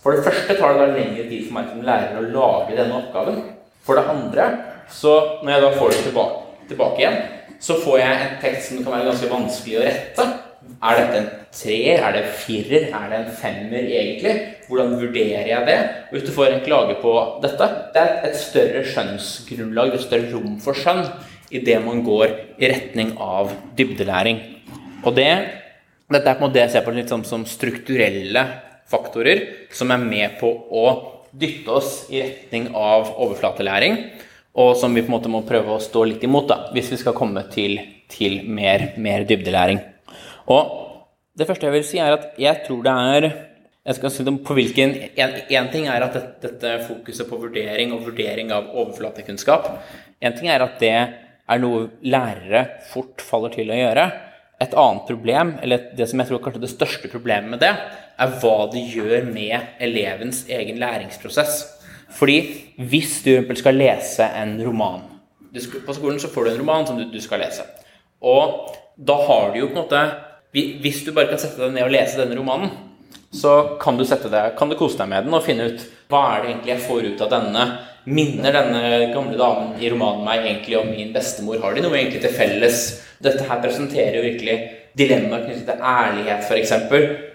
For 0.00 0.14
det 0.14 0.24
første 0.24 0.56
tar 0.56 0.72
det 0.72 0.80
da 0.80 0.86
lengre 0.94 1.26
tid 1.28 1.42
for 1.44 1.56
meg 1.58 1.68
som 1.68 1.84
lærer 1.84 2.16
å 2.20 2.30
lage 2.32 2.76
denne 2.78 2.96
oppgaven. 2.96 3.42
For 3.84 3.98
det 3.98 4.06
andre, 4.08 4.46
så 4.88 5.12
når 5.42 5.52
jeg 5.52 5.64
da 5.64 5.70
får 5.76 5.92
det 5.92 6.02
tilbake, 6.06 6.38
tilbake 6.70 7.02
igjen, 7.02 7.18
så 7.60 7.76
får 7.80 7.98
jeg 8.00 8.14
en 8.22 8.38
tekst 8.40 8.70
som 8.70 8.80
kan 8.80 8.94
være 8.96 9.08
ganske 9.10 9.28
vanskelig 9.32 9.76
å 9.76 9.84
rette. 9.84 10.26
Er 10.84 11.00
dette 11.00 11.18
en 11.20 11.28
treer? 11.52 12.00
Er 12.00 12.16
det 12.16 12.22
en 12.22 12.34
firer? 12.40 12.86
Er 12.96 13.10
det 13.12 13.18
en 13.18 13.34
femmer, 13.40 13.84
egentlig? 13.84 14.34
Hvordan 14.68 14.96
vurderer 15.00 15.50
jeg 15.50 15.68
det? 15.68 15.78
Hvis 16.12 16.24
du 16.24 16.32
får 16.36 16.54
en 16.54 16.64
klage 16.64 16.96
på 17.02 17.12
dette 17.44 17.68
Det 17.92 18.00
er 18.00 18.28
et 18.30 18.38
større 18.40 18.84
skjønnsgrunnlag, 18.88 19.92
et 19.92 20.06
større 20.06 20.32
rom 20.32 20.56
for 20.64 20.76
skjønn 20.76 21.04
idet 21.54 21.76
man 21.84 22.00
går 22.04 22.32
i 22.58 22.72
retning 22.72 23.12
av 23.20 23.52
dybdelæring. 23.76 24.40
Og 25.04 25.12
det, 25.16 25.30
dette 26.12 26.28
er 26.28 26.36
på 26.36 26.44
en 26.44 26.48
måte 26.48 26.58
det 26.58 26.66
jeg 26.66 26.74
ser 26.74 26.84
på 26.84 26.94
litt 26.94 27.12
sånn 27.12 27.24
som 27.26 27.46
strukturelle 27.48 28.44
faktorer 28.90 29.44
som 29.72 29.92
er 29.94 30.02
med 30.02 30.36
på 30.40 30.50
å 30.52 30.86
dytte 31.34 31.72
oss 31.80 31.94
i 32.12 32.20
retning 32.22 32.68
av 32.78 33.14
overflatelæring, 33.16 33.96
og 34.54 34.76
som 34.78 34.94
vi 34.94 35.02
på 35.02 35.10
en 35.10 35.16
måte 35.16 35.32
må 35.32 35.42
prøve 35.46 35.74
å 35.74 35.82
stå 35.82 36.04
litt 36.06 36.22
imot 36.26 36.46
da, 36.50 36.58
hvis 36.74 36.92
vi 36.92 37.00
skal 37.00 37.16
komme 37.16 37.42
til, 37.50 37.80
til 38.12 38.44
mer, 38.46 38.92
mer, 39.02 39.24
dybdelæring. 39.26 39.80
Og 40.54 40.76
det 41.34 41.48
første 41.48 41.66
jeg 41.66 41.74
vil 41.74 41.88
si, 41.88 41.98
er 41.98 42.14
at 42.14 42.38
jeg 42.38 42.62
tror 42.68 42.84
det 42.84 42.94
er 42.94 43.28
jeg 43.84 43.98
skal 43.98 44.12
si 44.14 44.24
på 44.24 44.54
hvilken, 44.56 44.94
en, 45.20 45.34
en 45.58 45.66
ting 45.72 45.90
er 45.92 46.06
at 46.06 46.14
dette, 46.16 46.38
dette 46.46 46.86
fokuset 46.86 47.28
på 47.28 47.36
vurdering 47.42 47.90
og 47.92 48.06
vurdering 48.06 48.52
av 48.54 48.70
overflatekunnskap 48.72 49.66
En 50.24 50.32
ting 50.32 50.48
er 50.48 50.62
at 50.64 50.78
det 50.80 50.94
er 50.94 51.60
noe 51.60 51.90
lærere 52.00 52.62
fort 52.88 53.20
faller 53.20 53.52
til 53.52 53.68
å 53.68 53.76
gjøre. 53.76 54.06
Et 54.64 54.76
annet 54.80 55.06
problem, 55.08 55.54
eller 55.62 55.90
det 55.96 56.08
som 56.08 56.20
jeg 56.20 56.30
tror 56.30 56.42
kanskje 56.44 56.62
det 56.62 56.72
største 56.72 57.10
problemet 57.12 57.52
med 57.52 57.62
det, 57.64 57.72
er 58.14 58.36
hva 58.40 58.56
det 58.72 58.84
gjør 58.94 59.26
med 59.28 59.80
elevens 59.82 60.44
egen 60.48 60.78
læringsprosess. 60.80 61.64
Fordi 62.14 62.38
hvis 62.90 63.18
du 63.24 63.54
skal 63.58 63.78
lese 63.78 64.26
en 64.38 64.54
roman 64.62 65.00
På 65.86 65.94
skolen 65.96 66.20
så 66.22 66.28
får 66.30 66.44
du 66.44 66.50
en 66.52 66.60
roman 66.60 66.86
som 66.86 66.98
du, 66.98 67.20
skal 67.20 67.42
lese. 67.42 67.64
Og 68.22 68.70
da 68.94 69.16
har 69.26 69.50
du 69.50 69.58
jo 69.58 69.70
på 69.70 69.74
en 69.74 69.80
måte 69.82 70.02
Hvis 70.54 71.02
du 71.02 71.10
bare 71.12 71.32
kan 71.32 71.40
sette 71.42 71.58
deg 71.58 71.74
ned 71.74 71.88
og 71.88 71.94
lese 71.94 72.20
denne 72.20 72.36
romanen, 72.38 72.70
så 73.34 73.78
kan 73.82 73.96
du 73.98 74.04
deg, 74.04 74.54
kan 74.54 74.70
du 74.70 74.76
kose 74.78 74.98
deg 75.00 75.08
med 75.10 75.26
den 75.26 75.34
og 75.34 75.42
finne 75.42 75.66
ut 75.72 75.82
hva 76.12 76.20
er 76.36 76.42
det 76.42 76.50
egentlig 76.52 76.70
jeg 76.70 76.84
får 76.84 77.06
ut 77.08 77.22
av 77.24 77.30
denne. 77.32 77.64
Minner 78.04 78.52
denne 78.52 79.12
gamle 79.14 79.36
damen 79.40 79.76
i 79.80 79.88
romanen 79.92 80.24
meg 80.26 80.44
egentlig 80.44 80.78
om 80.80 80.90
min 80.92 81.12
bestemor? 81.14 81.60
Har 81.62 81.76
de 81.76 81.84
noe 81.84 81.96
egentlig 81.96 82.20
til 82.24 82.34
felles? 82.36 82.80
Dette 83.24 83.46
her 83.48 83.62
presenterer 83.62 84.18
jo 84.18 84.26
virkelig 84.26 84.58
dilemmaer 84.98 85.46
knyttet 85.46 85.70
til 85.70 85.86
ærlighet, 85.88 86.44
f.eks 86.44 86.74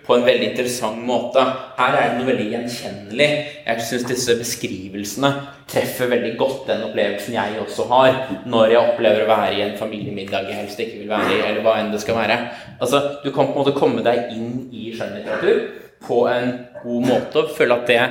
på 0.10 0.16
en 0.18 0.24
veldig 0.26 0.48
interessant 0.50 1.02
måte. 1.06 1.42
Her 1.78 1.94
er 1.94 2.08
det 2.08 2.18
noe 2.18 2.30
veldig 2.32 2.46
gjenkjennelig. 2.50 3.28
Jeg 3.68 3.84
syns 3.86 4.08
disse 4.10 4.36
beskrivelsene 4.40 5.30
treffer 5.70 6.10
veldig 6.10 6.32
godt 6.40 6.64
den 6.72 6.82
opplevelsen 6.88 7.36
jeg 7.38 7.60
også 7.62 7.86
har 7.92 8.16
når 8.50 8.74
jeg 8.74 8.94
opplever 8.94 9.22
å 9.22 9.30
være 9.30 9.60
i 9.60 9.62
en 9.68 9.76
familiemiddag 9.78 10.50
jeg 10.50 10.64
helst 10.64 10.82
ikke 10.82 11.04
vil 11.04 11.12
være 11.12 11.36
i, 11.36 11.44
eller 11.52 11.62
hva 11.66 11.76
enn 11.78 11.92
det 11.94 12.02
skal 12.02 12.18
være. 12.18 12.40
Altså, 12.80 13.04
Du 13.22 13.30
kan 13.30 13.52
på 13.52 13.54
en 13.54 13.62
måte 13.62 13.78
komme 13.78 14.02
deg 14.06 14.34
inn 14.34 14.66
i 14.74 14.90
skjønnlitteratur 14.96 15.62
på 16.08 16.24
en 16.32 16.56
god 16.82 17.06
måte 17.06 17.44
og 17.44 17.54
føle 17.54 17.78
at 17.78 17.90
det 17.92 18.02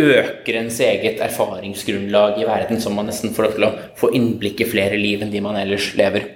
øker 0.00 0.58
ens 0.60 0.80
eget 0.84 1.20
erfaringsgrunnlag 1.24 2.40
i 2.40 2.46
verden, 2.48 2.80
så 2.80 2.92
man 2.92 3.08
nesten 3.10 3.34
får 3.36 3.46
lov 3.46 3.56
til 3.56 3.66
å 3.68 3.72
få 3.98 4.12
innblikk 4.16 4.64
i 4.64 4.68
flere 4.68 4.98
liv 5.00 5.22
enn 5.24 5.32
de 5.32 5.42
man 5.44 5.58
ellers 5.60 5.92
lever. 5.98 6.26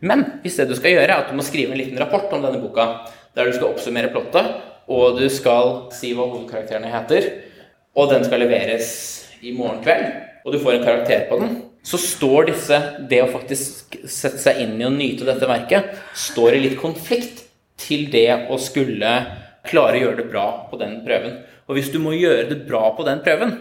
Men 0.00 0.24
hvis 0.44 0.58
det 0.60 0.68
du 0.70 0.76
skal 0.78 0.94
gjøre, 0.94 1.10
er 1.10 1.16
at 1.24 1.30
du 1.30 1.38
må 1.38 1.46
skrive 1.46 1.74
en 1.74 1.80
liten 1.80 1.98
rapport 1.98 2.30
om 2.34 2.44
denne 2.44 2.60
boka, 2.62 2.88
der 3.34 3.48
du 3.48 3.56
skal 3.56 3.72
oppsummere 3.72 4.12
plottet, 4.14 4.52
og 4.88 5.18
du 5.18 5.26
skal 5.32 5.88
si 5.94 6.14
hva 6.16 6.28
hovedkarakterene 6.30 6.92
heter, 6.92 7.26
og 7.98 8.12
den 8.12 8.24
skal 8.26 8.42
leveres 8.44 8.92
i 9.42 9.52
morgen 9.56 9.82
kveld, 9.84 10.06
og 10.44 10.54
du 10.54 10.60
får 10.62 10.78
en 10.78 10.86
karakter 10.86 11.26
på 11.28 11.40
den, 11.42 11.58
så 11.88 11.98
står 12.00 12.48
disse 12.50 12.78
Det 13.10 13.20
å 13.22 13.30
faktisk 13.30 13.98
sette 14.04 14.40
seg 14.42 14.62
inn 14.64 14.74
i 14.80 14.86
og 14.86 14.96
nyte 14.96 15.26
dette 15.28 15.48
verket, 15.48 15.92
står 16.14 16.56
i 16.56 16.64
litt 16.66 16.78
konflikt 16.80 17.44
til 17.78 18.08
det 18.12 18.48
å 18.50 18.58
skulle 18.60 19.12
klare 19.68 19.98
å 19.98 20.02
gjøre 20.02 20.22
det 20.22 20.30
bra 20.32 20.46
på 20.70 20.78
den 20.80 20.98
prøven. 21.06 21.38
Og 21.68 21.76
hvis 21.76 21.90
du 21.92 21.98
må 22.00 22.16
gjøre 22.16 22.48
det 22.48 22.62
bra 22.68 22.88
på 22.96 23.04
den 23.06 23.20
prøven, 23.24 23.58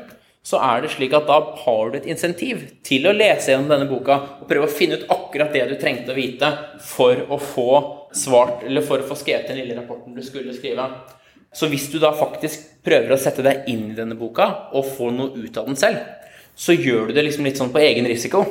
så 0.48 0.62
er 0.64 0.84
det 0.84 0.94
slik 0.94 1.12
at 1.18 1.28
da 1.28 1.42
har 1.66 1.90
du 1.92 1.98
et 2.00 2.08
insentiv 2.08 2.62
til 2.88 3.08
å 3.10 3.16
lese 3.16 3.52
gjennom 3.52 3.68
denne 3.74 3.90
boka 3.90 4.16
og 4.40 4.48
prøve 4.48 4.70
å 4.70 4.72
finne 4.72 4.96
ut 4.96 5.10
akkurat 5.12 5.52
det 5.52 5.66
du 5.68 5.76
trengte 5.80 6.14
å 6.14 6.16
vite 6.16 6.52
for 6.88 7.20
å 7.28 7.40
få 7.42 7.72
svart, 8.16 8.64
eller 8.64 8.86
for 8.86 9.04
å 9.04 9.08
få 9.10 9.18
skrevet 9.20 9.52
den 9.52 9.60
lille 9.60 9.76
rapporten 9.76 10.16
du 10.16 10.24
skulle 10.24 10.56
skrive. 10.56 10.88
Så 11.52 11.68
hvis 11.72 11.90
du 11.92 11.98
da 12.00 12.14
faktisk 12.16 12.64
prøver 12.86 13.12
å 13.12 13.20
sette 13.20 13.44
deg 13.44 13.68
inn 13.72 13.90
i 13.92 13.98
denne 13.98 14.16
boka 14.16 14.48
og 14.72 14.88
få 14.88 15.12
noe 15.12 15.36
ut 15.36 15.60
av 15.60 15.68
den 15.68 15.80
selv, 15.80 16.00
så 16.56 16.74
gjør 16.74 17.10
du 17.10 17.18
det 17.18 17.28
liksom 17.28 17.48
litt 17.48 17.60
sånn 17.60 17.74
på 17.74 17.84
egen 17.84 18.08
risiko. 18.08 18.46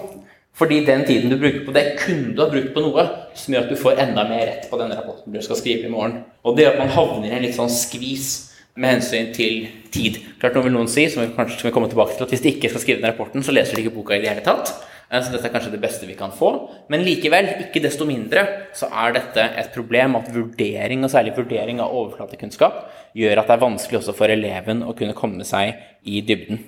Fordi 0.57 0.83
den 0.87 1.05
tiden 1.05 1.33
du 1.33 1.37
bruker 1.40 1.64
på 1.66 1.73
det, 1.77 1.85
kunne 2.01 2.33
du 2.33 2.40
ha 2.40 2.49
brukt 2.53 2.73
på 2.73 2.85
noe 2.85 3.07
som 3.37 3.53
gjør 3.53 3.66
at 3.66 3.73
du 3.73 3.81
får 3.81 3.99
enda 4.05 4.25
mer 4.29 4.45
rett 4.49 4.69
på 4.71 4.79
denne 4.81 4.97
rapporten 4.97 5.33
du 5.33 5.40
skal 5.45 5.59
skrive 5.61 5.88
i 5.88 5.92
morgen. 5.92 6.23
Og 6.45 6.57
det 6.57 6.69
at 6.71 6.79
man 6.81 6.92
havner 6.92 7.29
i 7.29 7.35
en 7.37 7.45
litt 7.45 7.57
sånn 7.57 7.73
skvis 7.73 8.46
med 8.77 8.97
hensyn 8.97 9.33
til 9.37 9.67
tid. 9.93 10.21
Klart 10.41 10.57
Nå 10.57 10.67
vil 10.67 10.75
noen 10.75 10.91
si, 10.91 11.07
som 11.12 11.23
vi 11.25 11.33
kanskje 11.37 11.62
skal 11.62 11.73
komme 11.75 11.89
tilbake 11.91 12.17
til, 12.17 12.27
at 12.27 12.35
hvis 12.35 12.45
de 12.45 12.53
ikke 12.53 12.71
skal 12.73 12.83
skrive 12.83 13.03
den 13.03 13.11
rapporten, 13.11 13.45
så 13.45 13.55
leser 13.55 13.79
de 13.79 13.87
ikke 13.87 13.97
boka 13.97 14.17
i 14.17 14.23
det 14.23 14.31
hele 14.31 14.45
tatt. 14.45 14.75
Eh, 15.09 15.23
så 15.23 15.33
dette 15.33 15.49
er 15.49 15.55
kanskje 15.55 15.73
det 15.73 15.83
beste 15.83 16.09
vi 16.09 16.19
kan 16.19 16.35
få. 16.35 16.53
Men 16.93 17.05
likevel, 17.07 17.49
ikke 17.67 17.83
desto 17.85 18.09
mindre, 18.09 18.45
så 18.77 18.91
er 18.91 19.17
dette 19.17 19.49
et 19.62 19.73
problem 19.75 20.19
at 20.21 20.31
vurdering, 20.35 21.05
og 21.07 21.12
særlig 21.12 21.37
vurdering 21.39 21.81
av 21.83 21.95
overflatekunnskap, 21.95 22.83
gjør 23.17 23.43
at 23.43 23.51
det 23.51 23.57
er 23.57 23.65
vanskelig 23.65 24.01
også 24.03 24.17
for 24.17 24.33
eleven 24.33 24.85
å 24.85 24.97
kunne 24.99 25.17
komme 25.17 25.47
seg 25.49 25.77
i 26.05 26.23
dybden. 26.27 26.61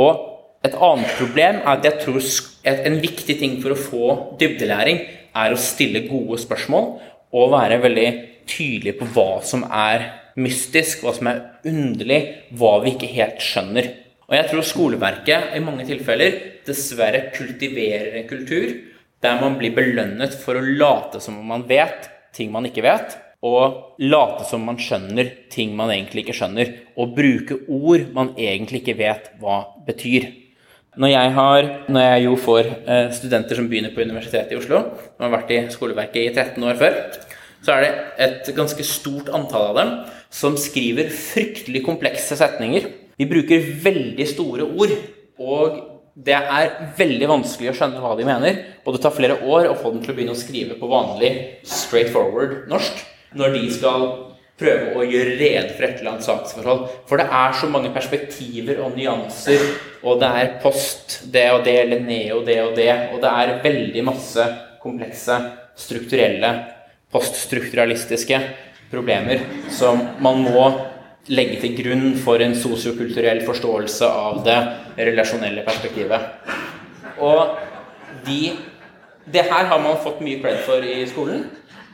Og 0.00 0.28
et 0.64 0.76
annet 0.78 1.16
problem 1.18 1.60
er 1.60 1.72
at 1.74 1.86
jeg 1.88 2.04
tror 2.04 2.22
en 2.70 3.00
viktig 3.02 3.36
ting 3.40 3.58
for 3.60 3.74
å 3.74 3.80
få 3.80 4.04
dybdelæring, 4.40 5.02
er 5.32 5.52
å 5.52 5.60
stille 5.60 6.04
gode 6.06 6.36
spørsmål 6.40 6.90
og 7.32 7.52
være 7.54 7.80
veldig 7.82 8.08
tydelig 8.48 8.98
på 8.98 9.08
hva 9.14 9.40
som 9.46 9.64
er 9.64 10.04
mystisk, 10.40 11.02
hva 11.02 11.14
som 11.16 11.28
er 11.30 11.42
underlig, 11.68 12.20
hva 12.56 12.78
vi 12.84 12.94
ikke 12.94 13.10
helt 13.12 13.42
skjønner. 13.44 13.90
Og 14.28 14.38
jeg 14.38 14.48
tror 14.48 14.64
skoleverket 14.64 15.56
i 15.56 15.60
mange 15.64 15.84
tilfeller 15.88 16.38
dessverre 16.66 17.26
kultiverer 17.34 18.16
en 18.20 18.28
kultur 18.30 18.70
der 19.22 19.38
man 19.38 19.58
blir 19.58 19.74
belønnet 19.76 20.34
for 20.40 20.58
å 20.58 20.64
late 20.64 21.20
som 21.22 21.36
om 21.38 21.52
man 21.52 21.66
vet 21.68 22.08
ting 22.34 22.50
man 22.52 22.66
ikke 22.66 22.84
vet, 22.84 23.16
og 23.42 23.98
late 24.02 24.46
som 24.48 24.62
man 24.66 24.78
skjønner 24.80 25.28
ting 25.52 25.74
man 25.78 25.90
egentlig 25.92 26.24
ikke 26.24 26.36
skjønner, 26.38 26.70
og 26.96 27.14
bruke 27.16 27.58
ord 27.68 28.06
man 28.14 28.32
egentlig 28.38 28.82
ikke 28.82 28.98
vet 29.02 29.28
hva 29.42 29.58
betyr. 29.86 30.30
Når 31.02 31.08
jeg, 31.08 31.28
har, 31.36 31.68
når 31.88 32.02
jeg 32.04 32.24
jo 32.26 32.32
får 32.40 32.66
eh, 32.68 33.06
studenter 33.16 33.58
som 33.58 33.68
begynner 33.70 33.94
på 33.94 34.04
Universitetet 34.04 34.52
i 34.52 34.58
Oslo, 34.58 34.82
som 35.16 35.24
har 35.24 35.32
vært 35.32 35.52
i 35.54 35.60
skoleverket 35.72 36.26
i 36.26 36.32
13 36.34 36.66
år 36.68 36.80
før, 36.80 36.98
så 37.64 37.76
er 37.76 37.84
det 37.84 37.92
et 38.26 38.50
ganske 38.56 38.84
stort 38.84 39.30
antall 39.32 39.70
av 39.70 39.78
dem 39.78 39.94
som 40.32 40.56
skriver 40.58 41.12
fryktelig 41.12 41.84
komplekse 41.84 42.36
setninger. 42.38 42.88
De 43.18 43.28
bruker 43.28 43.66
veldig 43.84 44.26
store 44.30 44.66
ord, 44.66 44.94
og 45.42 45.80
det 46.12 46.36
er 46.36 46.72
veldig 46.98 47.28
vanskelig 47.30 47.72
å 47.72 47.76
skjønne 47.76 48.00
hva 48.02 48.16
de 48.18 48.26
mener. 48.28 48.58
Og 48.84 48.96
det 48.96 49.02
tar 49.04 49.14
flere 49.16 49.38
år 49.44 49.70
å 49.70 49.78
få 49.78 49.92
dem 49.92 50.02
til 50.02 50.12
å 50.12 50.16
begynne 50.16 50.36
å 50.36 50.40
skrive 50.40 50.76
på 50.80 50.90
vanlig 50.90 51.32
straightforward 51.68 52.66
norsk 52.72 53.04
når 53.38 53.54
de 53.56 53.62
skal 53.72 54.06
prøve 54.60 54.92
å 55.00 55.06
gjøre 55.08 55.36
rede 55.40 55.70
for 55.72 55.86
et 55.86 56.00
eller 56.00 56.12
annet 56.12 56.26
saksforhold. 56.26 56.82
For 57.08 57.20
det 57.20 57.28
er 57.40 57.56
så 57.56 57.68
mange 57.72 57.92
perspektiver 57.94 58.82
og 58.84 58.96
nyanser, 58.96 59.64
og 60.04 60.20
det 60.20 60.28
er 60.42 60.52
post 60.62 61.22
det 61.32 61.46
og 61.54 61.64
det, 61.66 61.78
eller 61.86 62.04
neo 62.04 62.42
det 62.46 62.58
og 62.64 62.76
det, 62.76 62.90
og 63.12 63.22
det 63.24 63.32
er 63.32 63.56
veldig 63.64 64.04
masse 64.06 64.46
komplekse 64.82 65.38
strukturelle 65.78 66.52
poststrukturalistiske 67.12 68.38
problemer 68.92 69.42
som 69.72 70.00
man 70.22 70.42
må 70.44 70.66
legge 71.32 71.60
til 71.62 71.76
grunn 71.78 72.06
for 72.18 72.42
en 72.42 72.54
sosiokulturell 72.58 73.42
forståelse 73.46 74.08
av 74.08 74.42
det 74.46 74.58
relasjonelle 74.98 75.64
perspektivet. 75.66 76.52
Og 77.22 77.58
de, 78.26 78.52
det 79.32 79.46
her 79.48 79.68
har 79.70 79.82
man 79.82 80.00
fått 80.02 80.22
mye 80.24 80.40
cred 80.42 80.62
for 80.66 80.82
i 80.82 81.02
skolen, 81.10 81.46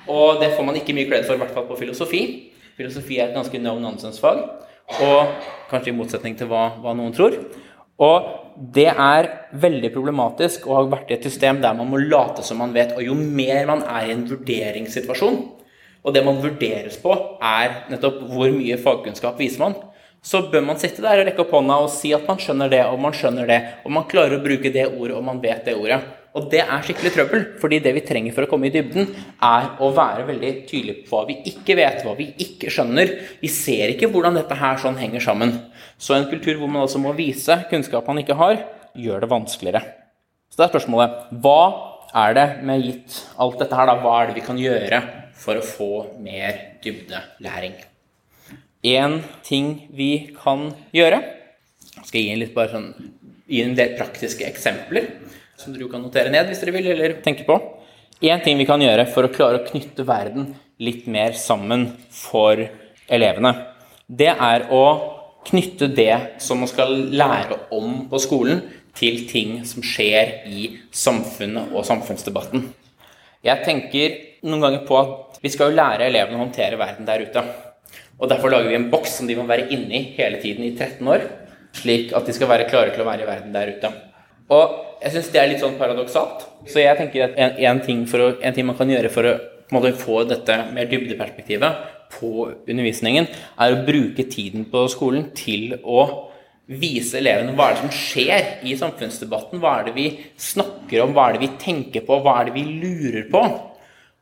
og 0.08 0.40
det 0.40 0.54
får 0.56 0.64
man 0.64 0.78
ikke 0.80 0.96
mye 0.96 1.08
cred 1.10 1.26
for, 1.28 1.36
i 1.36 1.42
hvert 1.42 1.52
fall 1.52 1.68
på 1.68 1.76
filosofi. 1.82 2.22
Filosofi 2.78 3.18
er 3.18 3.28
et 3.28 3.36
ganske 3.36 3.60
no 3.60 3.76
nonsense-fag, 3.82 4.44
og 5.04 5.48
kanskje 5.68 5.92
i 5.92 5.96
motsetning 5.98 6.38
til 6.38 6.48
hva, 6.48 6.70
hva 6.80 6.96
noen 6.96 7.12
tror. 7.16 7.36
Og 8.00 8.28
det 8.74 8.88
er 8.88 9.28
veldig 9.58 9.90
problematisk 9.92 10.66
å 10.66 10.78
ha 10.78 10.84
vært 10.88 11.10
i 11.10 11.18
et 11.18 11.26
system 11.26 11.60
der 11.62 11.76
man 11.76 11.90
må 11.90 12.00
late 12.00 12.44
som 12.46 12.60
man 12.62 12.72
vet. 12.74 12.94
Og 12.96 13.04
jo 13.04 13.16
mer 13.18 13.66
man 13.68 13.82
er 13.84 14.06
i 14.06 14.14
en 14.14 14.24
vurderingssituasjon, 14.30 15.40
og 16.08 16.14
det 16.16 16.24
man 16.24 16.40
vurderes 16.40 16.96
på, 17.02 17.12
er 17.44 17.82
nettopp 17.92 18.22
hvor 18.30 18.52
mye 18.54 18.78
fagkunnskap 18.80 19.36
viser 19.40 19.60
man, 19.60 19.74
så 20.24 20.40
bør 20.50 20.64
man 20.66 20.78
sitte 20.80 21.04
der 21.04 21.20
og 21.20 21.28
rekke 21.28 21.44
opp 21.44 21.52
hånda 21.54 21.76
og 21.84 21.90
si 21.92 22.10
at 22.16 22.24
man 22.26 22.40
skjønner 22.42 22.70
det, 22.72 22.80
og 22.88 22.96
man 23.02 23.14
skjønner 23.14 23.48
det, 23.48 23.58
og 23.84 23.92
man 23.94 24.06
klarer 24.10 24.38
å 24.38 24.44
bruke 24.44 24.72
det 24.74 24.88
ordet, 24.88 25.14
og 25.18 25.26
man 25.26 25.42
vet 25.42 25.68
det 25.68 25.76
ordet. 25.78 26.00
Og 26.36 26.48
det 26.52 26.60
er 26.62 26.84
skikkelig 26.84 27.12
trøbbel, 27.14 27.44
fordi 27.60 27.78
det 27.82 27.92
vi 27.96 28.02
trenger 28.06 28.34
for 28.36 28.44
å 28.44 28.48
komme 28.50 28.68
i 28.68 28.72
dybden, 28.72 29.08
er 29.44 29.68
å 29.82 29.90
være 29.94 30.26
veldig 30.28 30.52
tydelig 30.68 30.96
på 31.06 31.14
hva 31.14 31.22
vi 31.28 31.38
ikke 31.50 31.76
vet, 31.78 32.02
hva 32.06 32.14
vi 32.18 32.28
ikke 32.44 32.72
skjønner. 32.72 33.14
Vi 33.42 33.50
ser 33.52 33.94
ikke 33.94 34.10
hvordan 34.12 34.36
dette 34.38 34.58
her 34.58 34.80
sånn 34.80 34.98
henger 35.00 35.24
sammen. 35.24 35.54
Så 35.98 36.16
en 36.16 36.28
kultur 36.30 36.58
hvor 36.60 36.70
man 36.70 36.84
altså 36.84 37.00
må 37.02 37.14
vise 37.18 37.60
kunnskap 37.70 38.10
man 38.10 38.20
ikke 38.22 38.36
har, 38.38 38.60
gjør 38.98 39.24
det 39.24 39.30
vanskeligere. 39.32 39.84
Så 40.48 40.60
det 40.60 40.68
er 40.68 40.74
spørsmålet 40.74 41.32
hva 41.44 41.62
er 42.16 42.36
det 42.36 42.48
med 42.66 42.84
gitt 42.84 43.22
alt 43.40 43.58
dette 43.60 43.76
her, 43.76 43.88
da, 43.90 43.98
hva 44.02 44.20
er 44.20 44.30
det 44.30 44.38
vi 44.38 44.46
kan 44.46 44.60
gjøre 44.60 45.02
for 45.38 45.58
å 45.58 45.64
få 45.64 45.90
mer 46.22 46.78
dybdelæring? 46.84 47.76
Én 48.86 49.18
ting 49.46 49.88
vi 49.90 50.30
kan 50.36 50.68
gjøre 50.94 51.18
Jeg 51.98 52.06
skal 52.06 52.20
gi 52.20 52.30
en 52.30 52.38
litt 52.38 52.54
bare 52.54 52.70
sånn, 52.70 52.92
gi 53.50 53.62
en 53.64 53.74
del 53.74 53.96
praktiske 53.98 54.46
eksempler 54.46 55.08
som 55.58 55.74
dere 55.74 55.88
kan 55.90 56.04
notere 56.04 56.30
ned 56.30 56.46
hvis 56.46 56.60
dere 56.62 56.74
vil, 56.76 56.86
eller 56.92 57.16
tenke 57.24 57.42
på. 57.48 57.56
Én 58.22 58.42
ting 58.44 58.58
vi 58.58 58.66
kan 58.68 58.82
gjøre 58.82 59.08
for 59.10 59.26
å 59.26 59.32
klare 59.34 59.58
å 59.58 59.66
knytte 59.66 60.06
verden 60.06 60.52
litt 60.78 61.08
mer 61.10 61.34
sammen 61.34 61.88
for 62.14 62.60
elevene, 63.10 63.50
det 64.06 64.30
er 64.30 64.68
å 64.70 64.84
knytte 65.48 65.88
det 65.90 66.40
som 66.42 66.62
man 66.62 66.70
skal 66.70 66.94
lære 67.10 67.58
om 67.74 68.04
på 68.10 68.20
skolen, 68.22 68.62
til 68.98 69.20
ting 69.30 69.60
som 69.68 69.84
skjer 69.84 70.48
i 70.50 70.72
samfunnet 70.90 71.70
og 71.70 71.84
samfunnsdebatten. 71.86 72.64
Jeg 73.46 73.62
tenker 73.62 74.16
noen 74.42 74.64
ganger 74.64 74.82
på 74.88 74.96
at 74.98 75.27
vi 75.42 75.52
skal 75.52 75.70
jo 75.70 75.78
lære 75.78 76.08
elevene 76.08 76.38
å 76.38 76.44
håndtere 76.46 76.78
verden 76.80 77.06
der 77.08 77.24
ute. 77.28 77.44
Og 78.18 78.30
Derfor 78.30 78.50
lager 78.50 78.70
vi 78.72 78.78
en 78.78 78.90
boks 78.90 79.18
som 79.20 79.28
de 79.28 79.36
må 79.38 79.46
være 79.46 79.68
inni 79.74 80.02
hele 80.16 80.40
tiden 80.42 80.66
i 80.66 80.74
13 80.74 81.06
år, 81.06 81.26
slik 81.78 82.14
at 82.16 82.26
de 82.26 82.34
skal 82.34 82.50
være 82.50 82.66
klare 82.70 82.94
til 82.94 83.04
å 83.04 83.08
være 83.08 83.22
i 83.22 83.28
verden 83.28 83.54
der 83.54 83.74
ute. 83.76 83.92
Og 84.54 85.02
jeg 85.02 85.14
syns 85.14 85.28
det 85.30 85.40
er 85.42 85.50
litt 85.52 85.62
sånn 85.62 85.78
paradoksalt. 85.78 86.46
Så 86.68 86.82
jeg 86.82 86.98
tenker 86.98 87.28
at 87.28 87.38
en, 87.38 87.54
en, 87.70 87.82
ting, 87.84 88.02
å, 88.02 88.32
en 88.42 88.56
ting, 88.56 88.66
man 88.66 88.78
kan 88.78 88.90
gjøre 88.90 89.12
for 89.12 89.28
å 89.28 89.36
måte, 89.74 89.94
få 90.00 90.24
dette 90.26 90.56
mer 90.74 90.88
dybdeperspektivet 90.90 91.84
på 92.16 92.48
undervisningen, 92.48 93.28
er 93.60 93.74
å 93.74 93.84
bruke 93.86 94.24
tiden 94.32 94.64
på 94.72 94.86
skolen 94.90 95.28
til 95.36 95.76
å 95.84 96.06
vise 96.68 97.20
elevene 97.20 97.54
hva 97.56 97.70
er 97.70 97.76
det 97.76 97.84
som 97.84 97.94
skjer 97.94 98.48
i 98.68 98.74
samfunnsdebatten. 98.80 99.60
Hva 99.62 99.78
er 99.78 99.88
det 99.88 99.96
vi 99.96 100.08
snakker 100.40 101.04
om, 101.04 101.14
hva 101.16 101.28
er 101.28 101.38
det 101.38 101.46
vi 101.46 101.54
tenker 101.60 102.04
på, 102.08 102.18
hva 102.24 102.40
er 102.40 102.48
det 102.48 102.56
vi 102.58 102.66
lurer 102.82 103.28
på? 103.30 103.44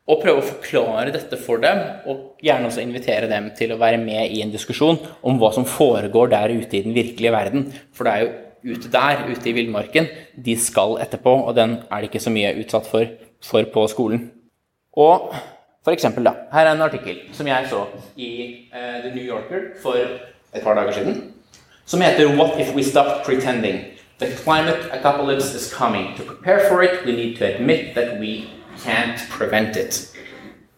Og 0.06 0.20
prøve 0.22 0.38
å 0.38 0.46
forklare 0.46 1.10
dette 1.10 1.38
for 1.42 1.58
dem, 1.58 1.80
og 2.06 2.38
gjerne 2.44 2.68
også 2.68 2.84
invitere 2.84 3.26
dem 3.30 3.48
til 3.58 3.72
å 3.74 3.80
være 3.80 3.98
med 3.98 4.30
i 4.30 4.42
en 4.44 4.52
diskusjon 4.52 5.00
om 5.26 5.40
hva 5.40 5.50
som 5.54 5.66
foregår 5.66 6.30
der 6.30 6.54
ute 6.54 6.78
i 6.78 6.84
den 6.84 6.94
virkelige 6.94 7.34
verden. 7.34 7.66
For 7.90 8.06
det 8.06 8.12
er 8.12 8.22
jo 8.22 8.76
ute 8.76 8.90
der, 8.92 9.24
ute 9.26 9.50
i 9.50 9.54
villmarken, 9.56 10.06
de 10.46 10.54
skal 10.58 10.96
etterpå, 11.02 11.34
og 11.48 11.56
den 11.58 11.80
er 11.90 12.00
det 12.02 12.10
ikke 12.10 12.22
så 12.22 12.32
mye 12.34 12.54
utsatt 12.62 12.86
for, 12.90 13.10
for 13.42 13.66
på 13.74 13.86
skolen. 13.90 14.28
Og 14.96 15.34
for 15.86 15.94
eksempel, 15.94 16.24
da, 16.26 16.32
her 16.54 16.66
er 16.66 16.74
en 16.74 16.86
artikkel 16.86 17.18
som 17.34 17.46
jeg 17.46 17.68
så 17.70 17.84
i 18.18 18.30
uh, 18.72 19.02
The 19.04 19.12
New 19.14 19.22
Yorker 19.22 19.68
for 19.82 19.94
et 19.98 20.62
par 20.62 20.74
dager 20.74 20.92
siden, 20.92 21.20
som 21.86 22.00
heter 22.00 22.26
'What 22.36 22.60
if 22.60 22.74
we 22.74 22.82
stop 22.82 23.26
pretending'? 23.26 23.84
The 24.18 24.26
climate 24.26 24.90
apocalypse 24.92 25.54
is 25.54 25.74
coming. 25.74 26.16
To 26.16 26.22
prepare 26.22 26.60
for 26.70 26.82
it, 26.82 27.04
we 27.06 27.12
need 27.12 27.36
to 27.36 27.44
admit 27.54 27.94
that 27.94 28.18
we 28.20 28.48
can't 28.84 29.24
prevent 29.32 29.76
it. 29.80 29.98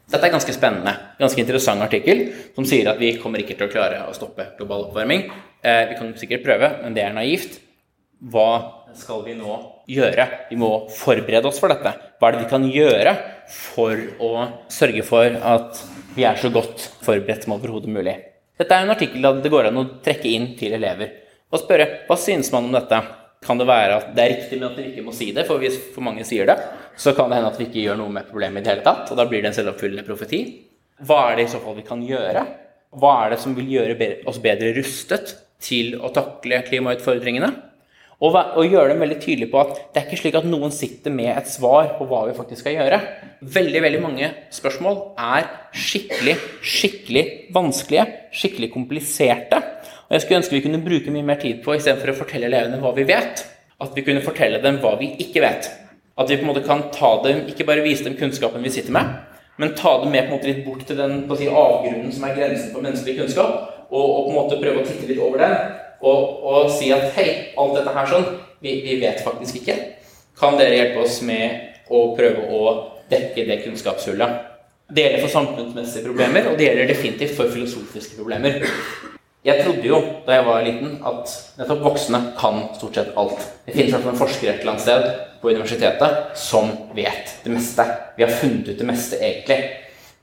Dette 0.09 0.25
er 0.25 0.33
ganske 0.33 0.55
spennende, 0.57 0.95
ganske 1.21 1.41
interessant 1.43 1.85
artikkel 1.85 2.29
som 2.57 2.65
sier 2.69 2.89
at 2.89 3.01
vi 3.01 3.17
kommer 3.21 3.43
ikke 3.43 3.59
til 3.59 3.69
å 3.69 3.73
klare 3.73 4.05
å 4.09 4.15
stoppe 4.17 4.55
global 4.57 4.87
oppvarming. 4.87 5.27
Eh, 5.61 5.83
vi 5.91 5.99
kan 5.99 6.15
sikkert 6.17 6.47
prøve, 6.47 6.71
men 6.83 6.97
det 6.97 7.05
er 7.05 7.17
naivt 7.17 7.59
hva 8.19 8.49
skal 8.99 9.21
vi 9.23 9.37
nå 9.39 9.57
gjøre? 9.87 10.25
Vi 10.51 10.57
må 10.59 10.71
forberede 10.91 11.47
oss 11.51 11.61
for 11.63 11.71
dette. 11.71 11.93
Hva 12.19 12.29
er 12.29 12.35
det 12.35 12.41
vi 12.43 12.51
kan 12.51 12.65
gjøre 12.67 13.13
for 13.53 14.01
å 14.19 14.33
sørge 14.73 15.05
for 15.07 15.39
at 15.53 15.79
vi 16.17 16.27
er 16.27 16.41
så 16.41 16.51
godt 16.51 16.83
forberedt 17.05 17.47
som 17.47 17.55
overhodet 17.55 17.93
mulig? 17.95 18.17
Dette 18.59 18.75
er 18.75 18.87
en 18.87 18.95
artikkel 18.97 19.23
der 19.23 19.39
det 19.45 19.53
går 19.55 19.69
an 19.69 19.79
å 19.79 19.87
trekke 20.03 20.33
inn 20.35 20.51
til 20.59 20.75
elever 20.75 21.15
og 21.49 21.63
spørre 21.63 21.87
hva 22.09 22.17
synes 22.21 22.51
man 22.53 22.67
om 22.67 22.75
dette. 22.75 22.99
Kan 23.45 23.61
det 23.61 23.69
være 23.69 23.99
at 24.01 24.09
det 24.17 24.25
er 24.25 24.33
riktig, 24.35 24.59
men 24.59 24.71
at 24.71 24.79
dere 24.79 24.91
ikke 24.93 25.05
må 25.07 25.15
si 25.15 25.31
det? 25.35 25.45
For 25.47 25.63
hvis 25.63 25.77
for 25.95 26.05
mange 26.07 26.25
sier 26.27 26.49
det, 26.49 26.57
så 26.99 27.15
kan 27.15 27.31
det 27.31 27.39
hende 27.39 27.53
at 27.53 27.61
vi 27.61 27.69
ikke 27.69 27.85
gjør 27.85 28.01
noe 28.01 28.15
med 28.15 28.27
problemet 28.31 28.63
i 28.63 28.67
det 28.67 28.73
hele 28.73 28.87
tatt. 28.87 29.13
Og 29.13 29.21
da 29.21 29.29
blir 29.29 29.45
det 29.45 29.53
en 29.53 29.59
selvoppfyllende 29.61 30.07
profeti. 30.07 30.43
Hva 31.07 31.21
er 31.29 31.39
det 31.39 31.47
i 31.47 31.53
så 31.53 31.61
fall 31.63 31.79
vi 31.79 31.87
kan 31.87 32.03
gjøre? 32.03 32.43
Hva 32.99 33.15
er 33.23 33.35
det 33.35 33.41
som 33.43 33.55
vil 33.55 33.71
gjøre 33.71 34.11
oss 34.29 34.41
bedre 34.43 34.73
rustet 34.77 35.37
til 35.63 35.95
å 36.03 36.11
takle 36.15 36.65
klimautfordringene? 36.67 37.53
Og, 38.19 38.35
og, 38.35 38.65
gjøre 38.67 38.91
dem 38.91 39.03
veldig 39.05 39.17
tydelig 39.23 39.47
på 39.53 39.61
at 39.63 39.77
det 39.95 40.01
er 40.01 40.09
ikke 40.09 40.19
slik 40.19 40.37
at 40.41 40.47
noen 40.49 40.73
sitter 40.75 41.13
med 41.15 41.31
et 41.37 41.47
svar 41.47 41.93
på 42.01 42.07
hva 42.11 42.25
vi 42.27 42.35
faktisk 42.35 42.65
skal 42.65 42.75
gjøre. 42.75 42.99
Veldig 43.55 43.83
veldig 43.85 44.01
mange 44.03 44.31
spørsmål 44.55 44.99
er 45.23 45.47
skikkelig, 45.71 46.35
skikkelig 46.59 47.25
vanskelige, 47.55 48.09
skikkelig 48.35 48.73
kompliserte. 48.75 49.63
Og 50.09 50.17
Jeg 50.17 50.25
skulle 50.25 50.41
ønske 50.41 50.57
vi 50.57 50.65
kunne 50.65 50.81
bruke 50.81 51.13
mye 51.13 51.27
mer 51.29 51.41
tid 51.41 51.61
på 51.65 51.75
istedenfor 51.77 52.15
å 52.15 52.19
fortelle 52.23 52.49
elevene 52.49 52.81
hva 52.81 52.95
vi 52.97 53.05
vet, 53.09 53.43
at 53.79 53.91
vi 53.95 54.05
kunne 54.07 54.25
fortelle 54.25 54.61
dem 54.63 54.81
hva 54.81 54.95
vi 55.01 55.11
ikke 55.21 55.43
vet. 55.45 55.69
At 56.19 56.31
vi 56.31 56.39
på 56.39 56.47
en 56.47 56.49
måte 56.49 56.65
kan 56.65 56.87
ta 56.95 57.11
dem, 57.27 57.45
ikke 57.53 57.67
bare 57.69 57.85
vise 57.85 58.07
dem 58.07 58.17
kunnskapen 58.17 58.65
vi 58.65 58.73
sitter 58.73 58.95
med, 58.97 59.11
men 59.61 59.75
ta 59.77 59.99
dem 60.01 60.15
med 60.15 60.25
på 60.25 60.33
en 60.33 60.39
måte 60.39 60.49
litt 60.49 60.65
bort 60.65 60.87
til 60.89 60.97
den 60.97 61.21
si, 61.37 61.51
avgrunnen 61.51 62.15
som 62.15 62.25
er 62.25 62.39
grensen 62.39 62.73
for 62.73 62.87
menneskelig 62.87 63.19
kunnskap, 63.21 63.61
og, 63.91 64.01
og 64.01 64.25
på 64.25 64.33
en 64.33 64.39
måte 64.39 64.59
prøve 64.63 64.81
å 64.81 64.87
titte 64.89 65.11
litt 65.11 65.21
over 65.23 65.45
den 65.45 65.55
og, 65.99 66.43
og 66.47 66.73
si 66.73 66.93
at 66.95 67.11
hei, 67.17 67.29
alt 67.59 67.77
dette 67.77 67.95
her 67.95 68.11
sånn, 68.11 68.27
vi, 68.63 68.79
vi, 68.87 68.97
vet 69.03 69.21
faktisk 69.27 69.61
ikke. 69.61 69.77
Kan 70.39 70.57
dere 70.59 70.77
hjelpe 70.77 71.05
oss 71.05 71.21
med 71.27 71.91
å 71.91 72.05
prøve 72.19 72.47
å 72.55 72.73
dekke 73.11 73.47
det 73.49 73.61
kunnskapshullet? 73.67 74.45
Det 74.89 75.05
gjelder 75.05 75.25
for 75.27 75.35
samfunnsmessige 75.35 76.07
problemer, 76.07 76.49
og 76.49 76.59
det 76.59 76.71
gjelder 76.71 76.93
definitivt 76.95 77.37
for 77.37 77.53
filosofiske 77.53 78.17
problemer. 78.17 78.63
Jeg 79.49 79.65
trodde 79.65 79.87
jo 79.87 79.99
da 80.27 80.35
jeg 80.37 80.45
var 80.45 80.65
liten, 80.67 80.97
at 81.09 81.31
nettopp 81.57 81.85
voksne 81.87 82.19
kan 82.37 82.67
stort 82.77 82.99
sett 82.99 83.15
alt. 83.17 83.47
Det 83.65 83.73
finnes 83.73 83.95
i 83.95 84.11
en 84.11 84.19
forsker 84.19 84.51
et 84.51 84.61
eller 84.61 84.75
annet 84.75 84.85
sted 84.85 85.07
på 85.41 85.53
universitetet 85.55 86.37
som 86.37 86.69
vet 86.97 87.33
det 87.45 87.53
meste. 87.55 87.87
Vi 88.19 88.27
har 88.27 88.35
funnet 88.43 88.69
ut 88.69 88.83
det 88.83 88.89
meste, 88.89 89.17
egentlig. 89.17 89.61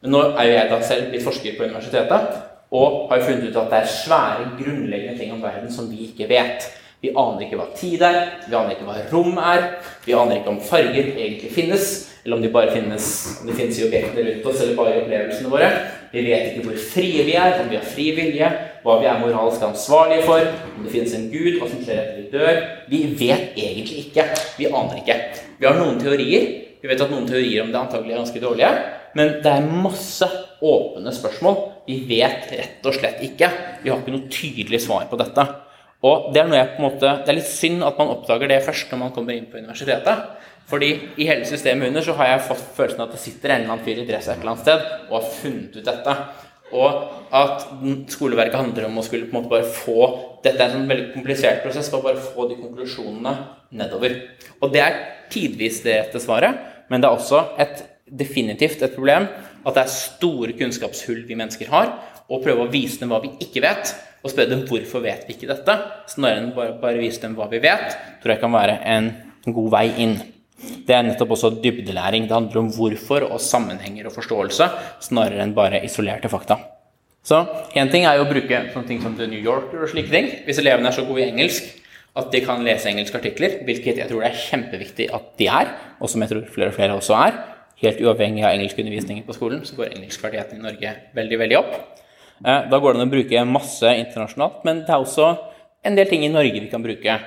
Men 0.03 0.13
nå 0.13 0.21
er 0.27 0.45
jo 0.45 0.57
jeg 0.59 0.69
da 0.69 0.79
selv 0.85 1.09
blitt 1.09 1.25
forsker 1.25 1.57
på 1.57 1.65
universitetet, 1.65 2.35
og 2.75 3.09
har 3.09 3.23
funnet 3.25 3.47
ut 3.49 3.57
at 3.63 3.71
det 3.71 3.79
er 3.79 3.93
svære, 3.95 4.49
grunnleggende 4.59 5.17
ting 5.17 5.33
om 5.33 5.41
verden 5.41 5.73
som 5.73 5.89
vi 5.89 6.11
ikke 6.11 6.29
vet. 6.29 6.69
Vi 7.01 7.15
aner 7.17 7.47
ikke 7.47 7.57
hva 7.57 7.67
tid 7.77 8.05
er, 8.05 8.21
vi 8.45 8.53
aner 8.57 8.75
ikke 8.75 8.85
hva 8.85 8.99
rom 9.09 9.41
er, 9.41 9.65
vi 10.05 10.13
aner 10.17 10.37
ikke 10.37 10.53
om 10.53 10.61
farger 10.69 11.11
egentlig 11.15 11.49
finnes, 11.55 11.89
eller 12.25 12.37
om 12.37 12.45
de 12.45 12.53
bare 12.53 12.73
finnes 12.73 13.09
om 13.39 13.49
det 13.49 13.57
finnes 13.57 13.81
i 13.81 13.87
objektene 13.87 14.29
rundt 14.29 14.47
oss, 14.51 14.61
eller 14.61 14.77
bare 14.77 14.93
i 14.93 15.01
opplevelsene 15.01 15.49
våre. 15.49 15.73
Vi 16.13 16.23
vet 16.29 16.51
ikke 16.51 16.69
hvor 16.69 16.79
frie 16.93 17.25
vi 17.25 17.35
er, 17.41 17.59
om 17.63 17.69
vi 17.73 17.81
har 17.81 17.93
fri 17.95 18.07
vilje, 18.17 18.53
hva 18.85 18.99
vi 19.01 19.07
er 19.09 19.17
moralsk 19.17 19.63
ansvarlige 19.65 20.27
for, 20.27 20.51
om 20.75 20.85
det 20.85 20.93
finnes 20.93 21.15
en 21.17 21.29
gud, 21.31 21.55
hva 21.57 21.69
som 21.71 21.81
skjer 21.81 22.01
etter 22.03 22.19
vi 22.19 22.27
dør. 22.35 22.59
Vi 22.91 23.01
vet 23.17 23.57
egentlig 23.57 24.03
ikke. 24.05 24.27
Vi 24.59 24.69
aner 24.69 25.01
ikke. 25.01 25.17
Vi 25.57 25.65
har 25.65 25.79
noen 25.79 25.97
teorier. 26.01 26.45
Vi 26.83 26.91
vet 26.91 27.01
at 27.01 27.09
noen 27.09 27.25
teorier 27.25 27.63
om 27.63 27.71
det 27.73 27.81
antagelig 27.81 28.13
er 28.13 28.21
ganske 28.21 28.43
dårlige, 28.43 28.71
men 29.17 29.39
det 29.41 29.49
er 29.49 29.69
masse 29.81 30.27
åpne 30.61 31.13
spørsmål 31.15 31.55
vi 31.87 31.99
vet 32.09 32.49
rett 32.53 32.85
og 32.85 32.93
slett 32.97 33.23
ikke. 33.25 33.49
Vi 33.81 33.89
har 33.89 34.01
ikke 34.01 34.13
noe 34.13 34.29
tydelig 34.29 34.83
svar 34.85 35.07
på 35.09 35.17
dette. 35.17 35.45
Og 36.05 36.29
det 36.35 36.43
er, 36.43 36.75
måte, 36.81 37.09
det 37.25 37.31
er 37.31 37.39
litt 37.39 37.49
synd 37.49 37.85
at 37.85 37.97
man 37.97 38.11
oppdager 38.13 38.49
det 38.51 38.61
først 38.65 38.91
når 38.91 39.01
man 39.01 39.13
kommer 39.15 39.33
inn 39.33 39.47
på 39.49 39.57
universitetet. 39.61 40.25
Fordi 40.69 40.91
i 41.21 41.27
hele 41.29 41.45
systemet 41.45 41.89
under 41.89 42.05
så 42.05 42.15
har 42.17 42.31
jeg 42.31 42.45
fått 42.47 42.63
følelsen 42.77 43.01
av 43.01 43.09
at 43.09 43.17
det 43.17 43.21
sitter 43.21 43.53
en 43.53 43.63
eller 43.63 43.73
annen 43.75 43.85
fyr 43.85 44.01
i 44.01 44.07
dress 44.07 44.29
et 44.29 44.39
eller 44.39 44.53
annet 44.53 44.65
sted 44.65 44.85
og 45.09 45.15
har 45.19 45.27
funnet 45.39 45.77
ut 45.77 45.89
dette. 45.89 46.15
Og 46.75 47.31
at 47.35 47.65
skoleverket 48.11 48.59
handler 48.59 48.87
om 48.89 48.99
å 48.99 49.03
skulle 49.05 49.29
på 49.29 49.35
en 49.35 49.41
måte 49.41 49.51
bare 49.51 49.67
få 49.67 50.07
Dette 50.45 50.61
er 50.61 50.67
en 50.67 50.75
sånn 50.75 50.89
veldig 50.91 51.07
komplisert 51.15 51.63
prosess 51.63 51.87
for 51.89 52.03
å 52.03 52.05
bare 52.05 52.21
få 52.21 52.43
de 52.51 52.59
konklusjonene 52.59 53.31
nedover. 53.79 54.13
Og 54.61 54.69
det 54.75 54.83
er 54.83 54.97
tidvis 55.33 55.79
det 55.81 55.95
rette 55.97 56.21
svaret, 56.21 56.59
men 56.91 57.01
det 57.01 57.09
er 57.09 57.17
også 57.17 57.39
et, 57.57 57.81
definitivt 58.05 58.83
et 58.85 58.93
problem 58.93 59.25
at 59.65 59.73
det 59.73 59.81
er 59.81 59.89
store 59.89 60.53
kunnskapshull 60.59 61.23
vi 61.25 61.39
mennesker 61.39 61.71
har, 61.71 61.95
og 62.29 62.43
prøve 62.45 62.67
å 62.67 62.69
vise 62.69 63.01
dem 63.01 63.09
hva 63.09 63.23
vi 63.23 63.33
ikke 63.41 63.63
vet, 63.65 63.95
og 64.21 64.29
spørre 64.33 64.53
dem 64.53 64.63
hvorfor 64.69 65.01
vet 65.01 65.25
vi 65.25 65.33
ikke 65.33 65.49
dette, 65.49 65.79
snarere 66.13 66.43
enn 66.43 66.53
bare, 66.53 66.77
bare 66.81 67.01
vise 67.01 67.25
dem 67.25 67.33
hva 67.37 67.49
vi 67.49 67.63
vet, 67.65 67.97
tror 68.21 68.35
jeg 68.35 68.43
kan 68.45 68.53
være 68.53 68.79
en 68.93 69.11
god 69.49 69.73
vei 69.73 69.87
inn. 70.05 70.17
Det 70.85 70.95
er 70.95 71.05
nettopp 71.07 71.33
også 71.35 71.51
dybdelæring. 71.63 72.27
Det 72.29 72.35
handler 72.35 72.61
om 72.63 72.71
hvorfor 72.75 73.27
og 73.29 73.41
sammenhenger 73.41 74.09
og 74.09 74.15
forståelse, 74.17 74.69
snarere 75.07 75.43
enn 75.45 75.55
bare 75.57 75.83
isolerte 75.85 76.31
fakta. 76.31 76.59
Så 77.25 77.39
én 77.73 77.89
ting 77.89 78.05
er 78.05 78.19
jo 78.19 78.27
å 78.27 78.29
bruke 78.29 78.59
sånne 78.73 78.87
ting 78.87 79.01
som 79.01 79.15
The 79.17 79.25
New 79.29 79.41
Yorker 79.41 79.81
og 79.81 79.89
slike 79.89 80.13
ting. 80.13 80.29
Hvis 80.45 80.61
elevene 80.61 80.91
er 80.91 80.97
så 80.97 81.07
gode 81.07 81.23
i 81.23 81.31
engelsk 81.31 81.71
at 82.15 82.29
de 82.31 82.41
kan 82.45 82.61
lese 82.63 82.87
engelske 82.91 83.17
artikler, 83.19 83.57
hvilket 83.67 83.99
jeg 83.99 84.07
tror 84.07 84.21
det 84.23 84.29
er 84.29 84.43
kjempeviktig 84.45 85.09
at 85.15 85.33
de 85.39 85.49
er, 85.51 85.71
og 85.99 86.11
som 86.11 86.23
jeg 86.23 86.31
tror 86.31 86.45
flere 86.53 86.71
og 86.71 86.77
flere 86.77 86.95
også 86.95 87.17
er, 87.17 87.39
helt 87.81 87.99
uavhengig 88.05 88.45
av 88.45 88.53
engelskundervisningen 88.53 89.25
på 89.27 89.35
skolen, 89.35 89.65
så 89.67 89.75
går 89.75 89.97
engelskferdigheten 89.97 90.61
i 90.61 90.63
Norge 90.63 90.93
veldig 91.17 91.39
veldig 91.41 91.57
opp. 91.59 91.73
Eh, 92.45 92.61
da 92.71 92.79
går 92.79 92.95
det 92.95 93.01
an 93.01 93.07
å 93.07 93.11
bruke 93.11 93.43
masse 93.49 93.91
internasjonalt, 94.05 94.61
men 94.67 94.85
det 94.85 94.95
er 94.95 95.03
også 95.03 95.33
en 95.85 95.97
del 95.97 96.07
ting 96.09 96.23
i 96.25 96.31
Norge 96.31 96.61
vi 96.61 96.71
kan 96.71 96.85
bruke. 96.85 97.17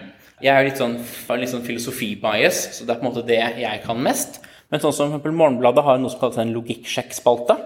Jeg 0.43 0.55
er 0.55 0.69
litt 0.69 0.79
sånn, 0.79 0.99
sånn 1.01 1.65
filosofi-bias, 1.67 2.61
så 2.77 2.87
det 2.87 2.95
er 2.95 3.01
på 3.01 3.07
en 3.07 3.11
måte 3.11 3.27
det 3.27 3.41
jeg 3.59 3.83
kan 3.83 3.99
mest. 4.03 4.39
Men 4.71 4.83
sånn 4.83 4.95
som 4.95 5.11
eksempel 5.11 5.35
Morgenbladet 5.35 5.85
har 5.87 5.99
noe 5.99 6.13
som 6.13 6.21
kalles 6.21 6.39
en 6.43 6.55
logikksjekkspalte. 6.55 7.57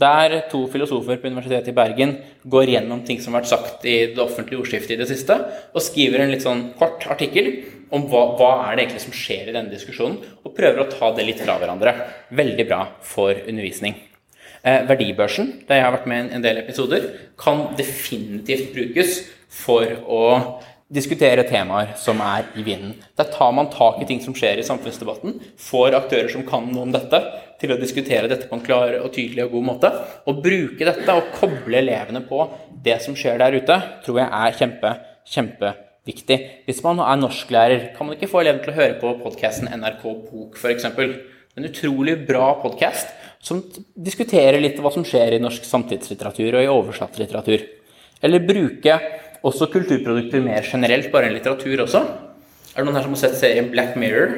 Der 0.00 0.36
to 0.48 0.62
filosofer 0.72 1.18
på 1.20 1.28
Universitetet 1.28 1.70
i 1.70 1.76
Bergen 1.76 2.14
går 2.48 2.72
gjennom 2.72 3.02
ting 3.04 3.20
som 3.20 3.34
har 3.34 3.42
vært 3.42 3.52
sagt 3.52 3.84
i 3.84 3.96
det 4.14 4.22
offentlige 4.22 4.62
ordskiftet 4.62 4.94
i 4.96 5.00
det 5.02 5.08
siste, 5.10 5.36
og 5.74 5.84
skriver 5.84 6.24
en 6.24 6.32
litt 6.32 6.46
sånn 6.46 6.70
kort 6.80 7.04
artikkel 7.12 7.50
om 7.94 8.06
hva, 8.08 8.22
hva 8.38 8.52
er 8.64 8.78
det 8.78 8.86
egentlig 8.86 9.04
som 9.04 9.16
skjer 9.16 9.50
i 9.50 9.54
denne 9.56 9.72
diskusjonen, 9.74 10.20
og 10.46 10.54
prøver 10.56 10.84
å 10.84 10.90
ta 10.90 11.10
det 11.16 11.26
litt 11.28 11.42
fra 11.42 11.58
hverandre. 11.60 11.92
Veldig 12.32 12.66
bra 12.70 12.84
for 13.04 13.34
undervisning. 13.34 13.98
Eh, 14.60 14.82
verdibørsen, 14.88 15.52
der 15.68 15.80
jeg 15.80 15.86
har 15.86 15.94
vært 15.98 16.08
med 16.10 16.30
i 16.30 16.38
en 16.38 16.44
del 16.44 16.62
episoder, 16.62 17.06
kan 17.40 17.68
definitivt 17.78 18.74
brukes 18.74 19.20
for 19.50 19.84
å 20.06 20.24
diskutere 20.90 21.44
temaer 21.46 21.92
som 21.98 22.18
er 22.24 22.48
i 22.58 22.64
vinden. 22.66 22.96
Der 23.18 23.28
tar 23.30 23.52
man 23.54 23.70
tak 23.70 24.00
i 24.02 24.06
ting 24.08 24.22
som 24.24 24.34
skjer 24.34 24.58
i 24.58 24.66
samfunnsdebatten, 24.66 25.36
får 25.60 25.96
aktører 26.00 26.30
som 26.32 26.42
kan 26.46 26.66
noe 26.66 26.88
om 26.88 26.94
dette, 26.94 27.20
til 27.60 27.74
å 27.74 27.78
diskutere 27.78 28.28
dette 28.30 28.48
på 28.48 28.56
en 28.56 28.64
klar 28.64 28.96
og 28.98 29.12
tydelig 29.14 29.44
og 29.44 29.54
god 29.54 29.66
måte. 29.68 29.92
Og 30.30 30.40
bruke 30.42 30.88
dette 30.88 31.14
og 31.14 31.30
koble 31.36 31.82
elevene 31.82 32.24
på 32.26 32.42
det 32.84 32.98
som 33.04 33.14
skjer 33.18 33.38
der 33.42 33.58
ute, 33.60 33.78
tror 34.04 34.20
jeg 34.22 34.28
er 34.40 34.58
kjempe, 34.58 34.92
kjempeviktig. 35.30 36.40
Hvis 36.66 36.82
man 36.86 37.02
er 37.04 37.20
norsklærer, 37.20 37.90
kan 37.96 38.08
man 38.08 38.16
ikke 38.16 38.30
få 38.32 38.42
elevene 38.42 38.64
til 38.64 38.74
å 38.74 38.80
høre 38.80 38.98
på 39.02 39.14
podkasten 39.22 39.70
NRK 39.76 40.04
Bok, 40.30 40.58
f.eks. 40.58 40.88
En 41.58 41.66
utrolig 41.66 42.16
bra 42.26 42.54
podkast 42.62 43.10
som 43.44 43.60
diskuterer 43.94 44.60
litt 44.60 44.78
hva 44.80 44.92
som 44.94 45.04
skjer 45.06 45.36
i 45.36 45.42
norsk 45.42 45.64
samtidslitteratur 45.66 46.56
og 46.56 46.64
i 46.64 46.70
oversatt 46.70 47.18
litteratur. 47.20 47.62
Eller 48.24 48.44
bruke 48.44 48.96
også 49.46 49.70
kulturprodukter 49.72 50.42
mer 50.44 50.66
generelt, 50.66 51.10
bare 51.12 51.28
enn 51.28 51.36
litteratur 51.38 51.84
også. 51.86 52.02
Er 52.74 52.80
det 52.80 52.86
noen 52.86 52.98
her 52.98 53.06
som 53.06 53.16
har 53.16 53.22
sett 53.24 53.38
serien 53.40 53.70
Black 53.72 53.96
Mirror? 54.00 54.36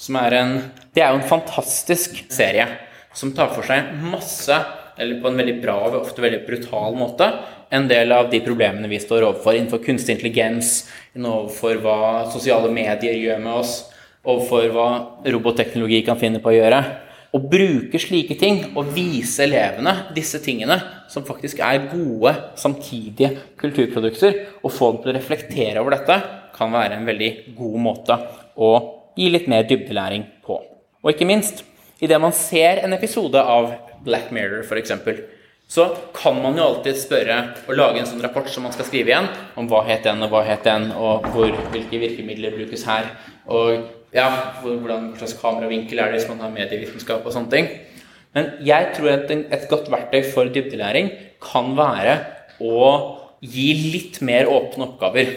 Som 0.00 0.18
er 0.18 0.34
en, 0.40 0.54
det 0.94 1.04
er 1.04 1.12
jo 1.12 1.20
en 1.20 1.28
fantastisk 1.28 2.24
serie 2.32 2.66
som 3.14 3.30
tar 3.34 3.52
for 3.54 3.66
seg 3.66 3.92
masse, 4.02 4.56
eller 4.98 5.20
på 5.22 5.30
en 5.30 5.38
veldig 5.38 5.56
bra 5.62 5.76
og 5.88 6.00
ofte 6.00 6.22
veldig 6.22 6.42
brutal 6.46 6.96
måte, 6.98 7.28
en 7.74 7.88
del 7.90 8.12
av 8.14 8.28
de 8.30 8.40
problemene 8.44 8.90
vi 8.90 9.00
står 9.02 9.26
overfor 9.26 9.56
innenfor 9.56 9.82
kunstig 9.82 10.16
intelligens, 10.16 10.84
overfor 11.18 11.80
hva 11.82 11.98
sosiale 12.30 12.70
medier 12.74 13.16
gjør 13.18 13.42
med 13.42 13.60
oss, 13.62 13.74
overfor 14.24 14.70
hva 14.74 14.88
robotteknologi 15.34 16.02
kan 16.06 16.18
finne 16.20 16.42
på 16.42 16.52
å 16.52 16.56
gjøre. 16.56 16.80
Å 17.34 17.40
bruke 17.50 17.98
slike 17.98 18.36
ting 18.38 18.60
og 18.78 18.92
vise 18.94 19.42
elevene 19.42 19.94
disse 20.14 20.38
tingene, 20.42 20.76
som 21.10 21.24
faktisk 21.26 21.58
er 21.66 21.88
gode, 21.90 22.30
samtidige 22.60 23.32
kulturprodukter, 23.58 24.36
og 24.62 24.70
få 24.70 24.92
dem 24.92 25.00
til 25.02 25.10
å 25.10 25.14
reflektere 25.16 25.82
over 25.82 25.96
dette, 25.96 26.18
kan 26.54 26.70
være 26.70 27.00
en 27.00 27.08
veldig 27.08 27.30
god 27.56 27.80
måte 27.82 28.18
å 28.54 28.70
gi 29.18 29.32
litt 29.34 29.48
mer 29.50 29.66
dybdelæring 29.66 30.28
på. 30.46 30.60
Og 31.02 31.10
ikke 31.10 31.26
minst, 31.26 31.64
idet 31.98 32.20
man 32.22 32.34
ser 32.36 32.84
en 32.84 32.94
episode 32.94 33.42
av 33.42 33.72
Black 34.06 34.30
Mirror 34.34 34.62
f.eks., 34.62 34.94
så 35.74 35.88
kan 36.14 36.36
man 36.38 36.58
jo 36.60 36.68
alltid 36.68 36.98
spørre 37.00 37.36
og 37.64 37.74
lage 37.74 37.98
en 37.98 38.06
sånn 38.06 38.22
rapport 38.22 38.46
som 38.52 38.66
man 38.66 38.74
skal 38.76 38.86
skrive 38.86 39.10
igjen, 39.10 39.26
om 39.58 39.66
hva 39.66 39.82
het 39.88 40.06
den, 40.06 40.22
og 40.22 40.30
hva 40.30 40.44
het 40.46 40.62
den, 40.68 40.90
og 40.94 41.26
hvor, 41.34 41.50
hvilke 41.72 41.98
virkemidler 41.98 42.54
brukes 42.54 42.84
her. 42.86 43.08
Og 43.50 43.88
ja, 44.14 44.28
hvordan, 44.62 45.10
hva 45.12 45.18
slags 45.18 45.36
kameravinkel 45.40 45.98
er 45.98 46.12
det 46.12 46.20
hvis 46.20 46.30
man 46.30 46.44
har 46.44 46.54
medievitenskap 46.54 47.24
og 47.26 47.34
sånne 47.34 47.52
ting. 47.52 47.68
Men 48.34 48.52
jeg 48.66 48.92
tror 48.96 49.12
at 49.12 49.30
et 49.34 49.68
godt 49.70 49.90
verktøy 49.92 50.22
for 50.34 50.50
dybdelæring 50.54 51.10
kan 51.42 51.74
være 51.78 52.16
å 52.62 52.88
gi 53.44 53.68
litt 53.92 54.20
mer 54.26 54.50
åpne 54.50 54.88
oppgaver. 54.88 55.30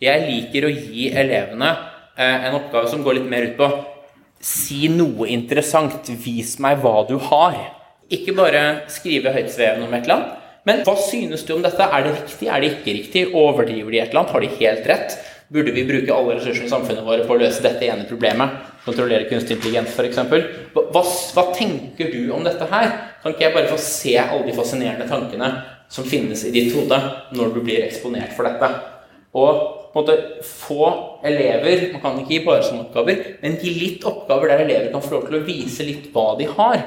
Jeg 0.00 0.26
liker 0.26 0.66
å 0.66 0.72
gi 0.72 1.10
elevene 1.10 1.70
eh, 2.16 2.46
en 2.48 2.56
oppgave 2.56 2.90
som 2.90 3.02
går 3.04 3.18
litt 3.18 3.30
mer 3.30 3.50
ut 3.50 3.56
på 3.58 3.70
Si 4.40 4.86
noe 4.88 5.26
interessant. 5.28 6.08
Vis 6.24 6.54
meg 6.64 6.78
hva 6.80 7.02
du 7.04 7.18
har. 7.26 7.58
Ikke 8.08 8.32
bare 8.32 8.86
skrive 8.88 9.34
høytsvevende 9.34 9.84
om 9.84 9.92
et 9.92 10.06
eller 10.06 10.14
annet. 10.16 10.38
Men 10.64 10.80
hva 10.86 10.94
synes 10.96 11.44
du 11.44 11.52
om 11.58 11.64
dette? 11.64 11.84
Er 11.84 12.06
det 12.06 12.14
riktig? 12.14 12.48
Er 12.48 12.62
det 12.62 12.70
ikke 12.72 12.94
riktig? 12.96 13.26
Overdriver 13.36 13.92
de 13.92 14.00
et 14.00 14.08
eller 14.08 14.22
annet? 14.22 14.32
Har 14.32 14.44
de 14.44 14.50
helt 14.62 14.88
rett? 14.88 15.18
Burde 15.50 15.72
vi 15.74 15.82
bruke 15.82 16.14
alle 16.14 16.36
ressursene 16.36 16.68
i 16.68 16.70
samfunnet 16.70 17.02
våre 17.02 17.24
på 17.26 17.34
å 17.34 17.40
løse 17.40 17.62
dette 17.64 17.82
ene 17.82 18.04
problemet? 18.06 18.52
Kontrollere 18.84 19.26
kunstig 19.26 19.56
intelligens, 19.56 19.96
f.eks. 19.98 20.20
Hva, 20.76 21.02
hva 21.02 21.44
tenker 21.56 22.12
du 22.12 22.28
om 22.30 22.44
dette 22.46 22.68
her? 22.70 22.92
Kan 23.18 23.34
ikke 23.34 23.48
jeg 23.48 23.56
bare 23.56 23.72
få 23.72 23.78
se 23.82 24.12
alle 24.22 24.44
de 24.46 24.54
fascinerende 24.54 25.08
tankene 25.10 25.48
som 25.90 26.06
finnes 26.06 26.44
i 26.46 26.52
ditt 26.54 26.70
hode 26.76 27.00
når 27.34 27.50
du 27.56 27.58
blir 27.66 27.82
eksponert 27.82 28.30
for 28.36 28.46
dette? 28.46 28.68
Og 29.34 29.58
på 29.90 29.98
en 29.98 30.04
måte 30.04 30.44
få 30.46 30.86
elever 31.26 31.88
Man 31.96 32.02
kan 32.04 32.20
ikke 32.20 32.36
gi 32.36 32.38
bare 32.44 32.62
sånne 32.68 32.84
oppgaver, 32.84 33.24
men 33.42 33.58
gi 33.58 33.72
litt 33.74 34.06
oppgaver 34.06 34.52
der 34.52 34.62
elever 34.68 34.92
kan 34.92 35.02
få 35.02 35.16
lov 35.16 35.24
til 35.26 35.40
å 35.40 35.44
vise 35.48 35.86
litt 35.88 36.12
hva 36.14 36.28
de 36.38 36.46
har. 36.52 36.84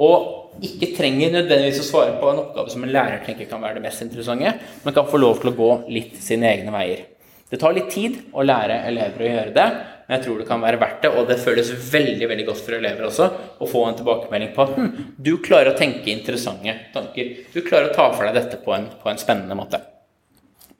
Og 0.00 0.64
ikke 0.64 0.94
trenger 0.96 1.36
nødvendigvis 1.36 1.82
å 1.84 1.90
svare 1.90 2.16
på 2.16 2.32
en 2.32 2.40
oppgave 2.46 2.72
som 2.72 2.88
en 2.88 2.96
lærer 2.96 3.20
tenker 3.28 3.48
kan 3.52 3.60
være 3.60 3.76
det 3.76 3.84
mest 3.90 4.06
interessante, 4.08 4.54
men 4.84 4.96
kan 4.96 5.12
få 5.12 5.20
lov 5.20 5.44
til 5.44 5.52
å 5.52 5.54
gå 5.60 5.70
litt 5.92 6.16
sine 6.24 6.48
egne 6.48 6.72
veier. 6.72 7.04
Det 7.50 7.60
tar 7.62 7.76
litt 7.76 7.92
tid 7.94 8.16
å 8.34 8.42
lære 8.42 8.80
elever 8.88 9.22
å 9.22 9.28
gjøre 9.28 9.52
det, 9.54 9.66
men 10.06 10.16
jeg 10.16 10.24
tror 10.24 10.38
det 10.40 10.46
kan 10.48 10.62
være 10.62 10.80
verdt 10.82 11.04
det. 11.04 11.10
Og 11.14 11.28
det 11.28 11.36
føles 11.42 11.70
veldig 11.92 12.30
veldig 12.30 12.46
godt 12.48 12.62
for 12.62 12.78
elever 12.78 13.06
også 13.06 13.28
å 13.62 13.68
få 13.70 13.84
en 13.86 13.98
tilbakemelding 13.98 14.50
på 14.54 14.64
at 14.64 14.72
hm, 14.78 14.88
du 15.18 15.36
klarer 15.44 15.72
å 15.72 15.78
tenke 15.78 16.10
interessante 16.10 16.74
tanker. 16.94 17.30
Du 17.54 17.60
klarer 17.66 17.92
å 17.92 17.94
ta 17.94 18.08
for 18.14 18.26
deg 18.26 18.38
dette 18.38 18.58
på 18.62 18.74
en, 18.74 18.88
på 18.98 19.10
en 19.10 19.22
spennende 19.22 19.58
måte. 19.58 19.82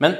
Men 0.03 0.19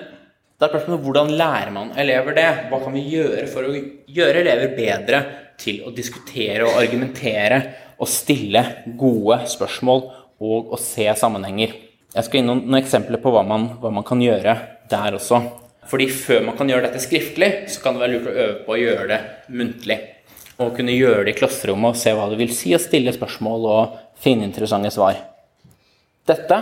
det 0.57 0.65
er 0.65 0.73
spørsmålet 0.73 1.03
hvordan 1.05 1.35
lærer 1.37 1.75
man 1.75 1.91
elever 1.99 2.39
det? 2.39 2.47
Hva 2.71 2.81
kan 2.85 2.95
vi 2.95 3.03
gjøre 3.11 3.49
for 3.51 3.67
å 3.67 3.75
gjøre 4.19 4.41
elever 4.45 4.73
bedre 4.79 5.23
til 5.61 5.83
å 5.85 5.93
diskutere 5.95 6.65
og 6.65 6.79
argumentere 6.79 7.61
og 7.99 8.09
stille 8.09 8.63
gode 8.97 9.43
spørsmål 9.51 10.07
og 10.47 10.73
å 10.73 10.81
se 10.81 11.11
sammenhenger? 11.19 11.75
Jeg 12.15 12.25
skal 12.25 12.47
noen, 12.47 12.65
noen 12.65 12.81
eksempler 12.81 13.21
på 13.21 13.35
hva 13.35 13.43
man, 13.45 13.73
hva 13.83 13.93
man 13.93 14.07
kan 14.07 14.23
gjøre 14.23 14.57
der 14.89 15.19
også. 15.19 15.43
Fordi 15.91 16.09
før 16.11 16.43
man 16.49 16.57
kan 16.59 16.71
gjøre 16.71 16.89
dette 16.89 17.03
skriftlig, 17.03 17.51
så 17.71 17.83
kan 17.83 17.95
det 17.95 18.03
være 18.03 18.17
lurt 18.17 18.31
å 18.31 18.35
øve 18.35 18.57
på 18.67 18.75
å 18.75 18.81
gjøre 18.81 19.07
det 19.13 19.21
muntlig. 19.55 19.99
Og 20.63 20.73
kunne 20.77 20.97
gjøre 20.97 21.27
det 21.27 21.35
i 21.35 21.39
klasserommet 21.39 21.95
og 21.95 22.01
se 22.01 22.15
hva 22.17 22.27
det 22.33 22.41
vil 22.41 22.53
si 22.57 22.73
å 22.75 22.81
stille 22.83 23.15
spørsmål 23.15 23.67
og 23.71 23.97
finne 24.23 24.49
interessante 24.49 24.91
svar. 24.95 25.21
Dette 26.27 26.59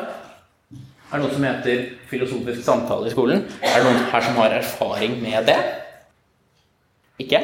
er 1.14 1.22
noe 1.22 1.30
som 1.32 1.46
heter 1.46 1.84
filosofisk 2.10 2.64
samtale 2.66 3.08
i 3.08 3.14
skolen. 3.14 3.44
Er 3.62 3.78
det 3.78 3.86
noen 3.86 4.08
her 4.10 4.24
som 4.26 4.40
har 4.42 4.56
erfaring 4.56 5.14
med 5.22 5.46
det? 5.48 5.60
Ikke? 7.22 7.40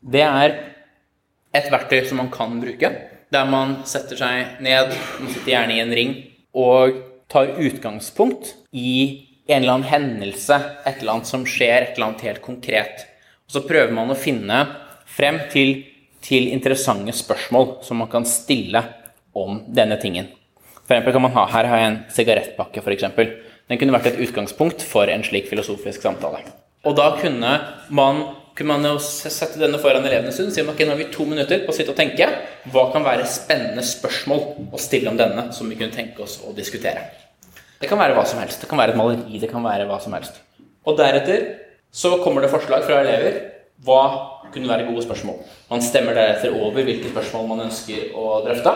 Det 0.00 0.22
er 0.26 0.58
et 1.56 1.70
verktøy 1.72 2.04
som 2.06 2.20
man 2.20 2.30
kan 2.32 2.60
bruke, 2.60 2.92
der 3.32 3.48
man 3.48 3.80
setter 3.88 4.20
seg 4.20 4.60
ned, 4.62 4.92
man 5.18 5.32
sitter 5.32 5.54
gjerne 5.54 5.76
i 5.76 5.82
en 5.82 5.96
ring, 5.96 6.14
og 6.54 7.00
tar 7.30 7.56
utgangspunkt 7.62 8.54
i 8.76 9.29
en 9.50 9.62
eller 9.62 9.76
annen 9.78 9.90
hendelse, 9.90 10.56
et 10.86 11.00
eller 11.00 11.18
annet 11.18 11.30
som 11.30 11.46
skjer, 11.48 11.82
et 11.82 11.96
eller 11.96 12.10
annet 12.10 12.26
helt 12.28 12.42
konkret. 12.44 13.06
Og 13.48 13.56
så 13.56 13.64
prøver 13.66 13.92
man 13.94 14.12
å 14.12 14.18
finne 14.18 14.62
frem 15.10 15.42
til, 15.52 15.74
til 16.22 16.50
interessante 16.54 17.14
spørsmål 17.16 17.80
som 17.86 18.02
man 18.02 18.10
kan 18.12 18.26
stille 18.28 18.82
om 19.34 19.62
denne 19.66 19.98
tingen. 20.02 20.30
For 20.84 20.96
eksempel 20.96 21.14
kan 21.14 21.22
man 21.22 21.34
ha, 21.36 21.46
Her 21.50 21.70
har 21.70 21.78
jeg 21.78 21.90
en 21.90 22.02
sigarettpakke, 22.14 22.82
f.eks. 22.82 23.06
Den 23.70 23.78
kunne 23.78 23.94
vært 23.94 24.10
et 24.10 24.20
utgangspunkt 24.26 24.82
for 24.82 25.10
en 25.10 25.22
slik 25.22 25.46
filosofisk 25.50 26.02
samtale. 26.02 26.42
Og 26.86 26.96
da 26.98 27.12
kunne 27.20 27.52
man, 27.94 28.22
kunne 28.58 28.78
man 28.80 28.98
sette 29.04 29.60
denne 29.60 29.78
foran 29.82 30.06
elevene 30.06 30.34
sin 30.34 30.48
og 30.50 30.54
si 30.56 30.64
ok, 30.64 30.82
nå 30.82 30.94
har 30.94 30.98
vi 30.98 31.10
to 31.14 31.26
minutter 31.28 31.62
på 31.62 31.70
å 31.70 31.76
sitte 31.76 31.94
og 31.94 32.00
tenke. 32.00 32.26
Hva 32.72 32.88
kan 32.94 33.06
være 33.06 33.28
spennende 33.30 33.84
spørsmål 33.86 34.70
å 34.74 34.82
stille 34.82 35.12
om 35.12 35.18
denne 35.20 35.50
som 35.54 35.70
vi 35.70 35.78
kunne 35.78 35.94
tenke 35.94 36.26
oss 36.26 36.40
å 36.42 36.54
diskutere? 36.56 37.19
Det 37.80 37.88
kan 37.88 38.00
være 38.00 38.12
hva 38.16 38.26
som 38.28 38.40
helst. 38.42 38.60
Det 38.60 38.68
kan 38.68 38.80
være 38.80 38.92
et 38.92 39.00
maleri. 39.00 39.38
Det 39.40 39.48
kan 39.48 39.64
være 39.64 39.86
hva 39.88 39.96
som 40.02 40.12
helst. 40.12 40.42
Og 40.84 40.98
deretter 40.98 41.46
så 41.90 42.18
kommer 42.24 42.44
det 42.44 42.52
forslag 42.52 42.84
fra 42.84 43.00
elever. 43.00 43.38
Hva 43.84 44.02
kunne 44.52 44.68
være 44.68 44.88
gode 44.90 45.06
spørsmål? 45.06 45.38
Man 45.70 45.82
stemmer 45.84 46.16
deretter 46.16 46.52
over 46.58 46.84
hvilke 46.84 47.08
spørsmål 47.12 47.48
man 47.48 47.64
ønsker 47.68 48.12
å 48.12 48.42
drøfte. 48.44 48.74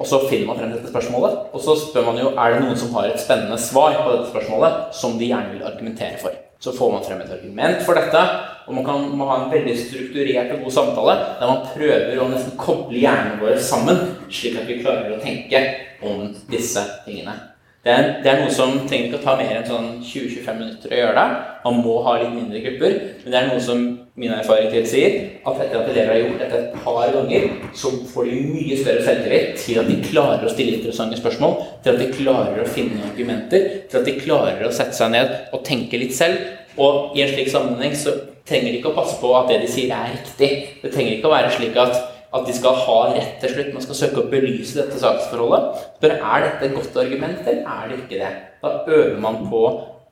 Og 0.00 0.08
så 0.08 0.20
finner 0.28 0.48
man 0.48 0.60
frem 0.60 0.70
dette 0.74 0.92
spørsmålet. 0.92 1.40
Og 1.52 1.64
så 1.64 1.76
spør 1.80 2.06
man 2.10 2.20
jo 2.20 2.30
er 2.32 2.54
det 2.54 2.62
noen 2.64 2.78
som 2.80 2.92
har 2.96 3.08
et 3.08 3.20
spennende 3.20 3.58
svar 3.60 3.98
på 4.02 4.12
dette 4.12 4.30
spørsmålet 4.30 4.94
som 5.00 5.18
de 5.20 5.28
gjerne 5.28 5.54
vil 5.54 5.66
argumentere 5.68 6.20
for. 6.20 6.36
Så 6.60 6.74
får 6.76 6.92
man 6.92 7.04
frem 7.06 7.20
et 7.24 7.32
argument 7.32 7.80
for 7.86 7.96
dette, 7.96 8.20
og 8.68 8.74
man 8.76 8.84
kan 8.84 9.06
man 9.16 9.30
ha 9.30 9.36
en 9.38 9.52
veldig 9.52 9.76
strukturert 9.80 10.52
og 10.52 10.66
god 10.66 10.74
samtale 10.76 11.14
der 11.40 11.48
man 11.48 11.62
prøver 11.72 12.20
å 12.20 12.28
nesten 12.28 12.58
koble 12.60 13.00
hjernene 13.00 13.40
våre 13.40 13.56
sammen, 13.64 14.02
slik 14.28 14.60
at 14.60 14.68
vi 14.68 14.82
klarer 14.82 15.16
å 15.16 15.22
tenke 15.24 15.62
om 16.04 16.28
disse 16.52 16.84
tingene. 17.06 17.38
Det 17.80 17.92
er, 17.92 18.08
det 18.20 18.28
er, 18.28 18.42
noe 18.42 18.52
som 18.52 18.74
trenger 18.84 19.06
ikke 19.08 19.18
å 19.22 19.24
ta 19.24 19.34
mer 19.38 19.54
enn 19.56 19.64
sånn 19.64 19.86
20-25 20.04 20.58
minutter 20.58 20.92
å 20.92 20.98
gjøre 20.98 21.14
det. 21.16 21.38
Man 21.64 21.78
må 21.80 21.94
ha 22.04 22.18
litt 22.20 22.34
mindre 22.34 22.60
grupper. 22.60 22.96
Men 23.22 23.32
det 23.32 23.38
er 23.38 23.46
noe 23.48 23.62
som 23.64 23.86
min 24.20 24.34
erfaring 24.36 24.68
tilsier 24.68 25.14
at 25.48 25.62
etter 25.64 25.78
at 25.78 25.88
elever 25.88 26.12
har 26.12 26.20
gjort 26.20 26.42
dette 26.44 26.58
et 26.58 26.74
par 26.84 27.14
ganger, 27.14 27.46
så 27.72 27.94
får 28.10 28.28
de 28.28 28.42
mye 28.50 28.76
større 28.82 29.06
selvtillit 29.06 29.56
til 29.62 29.80
at 29.80 29.88
de 29.88 29.96
klarer 30.04 30.44
å 30.44 30.52
stille 30.52 30.76
interessante 30.76 31.16
spørsmål, 31.22 31.56
til 31.80 31.94
at 31.94 32.02
de 32.02 32.10
klarer 32.18 32.60
å 32.60 32.68
finne 32.68 33.00
argumenter, 33.08 33.66
til 33.88 34.02
at 34.02 34.10
de 34.10 34.16
klarer 34.18 34.60
å 34.68 34.74
sette 34.76 35.00
seg 35.00 35.14
ned 35.16 35.32
og 35.48 35.64
tenke 35.64 36.02
litt 36.02 36.12
selv. 36.18 36.36
Og 36.76 37.16
i 37.16 37.24
en 37.24 37.32
slik 37.32 37.48
sammenheng 37.48 37.96
så 37.96 38.12
trenger 38.44 38.74
de 38.74 38.82
ikke 38.82 38.92
å 38.92 38.98
passe 39.00 39.16
på 39.22 39.32
at 39.40 39.48
det 39.48 39.62
de 39.64 39.72
sier, 39.72 39.96
er 39.96 40.18
riktig. 40.18 40.52
Det 40.84 40.92
trenger 40.92 41.16
ikke 41.16 41.32
å 41.32 41.36
være 41.38 41.56
slik 41.56 41.80
at, 41.80 41.96
at 42.30 42.46
de 42.46 42.54
skal 42.54 42.76
ha 42.84 42.98
rett 43.14 43.38
til 43.42 43.54
slutt. 43.54 43.72
Man 43.74 43.84
skal 43.84 43.98
søke 43.98 44.22
å 44.22 44.28
belyse 44.30 44.78
dette 44.78 44.98
saksforholdet. 45.00 45.86
Spør 45.98 46.16
er 46.16 46.44
dette 46.46 46.68
et 46.68 46.76
godt 46.76 47.00
argument, 47.02 47.40
eller 47.42 47.72
er 47.74 47.88
det 47.90 47.98
ikke 48.04 48.20
det. 48.20 48.34
Da 48.62 48.74
øver 48.86 49.18
man 49.22 49.40
på 49.50 49.64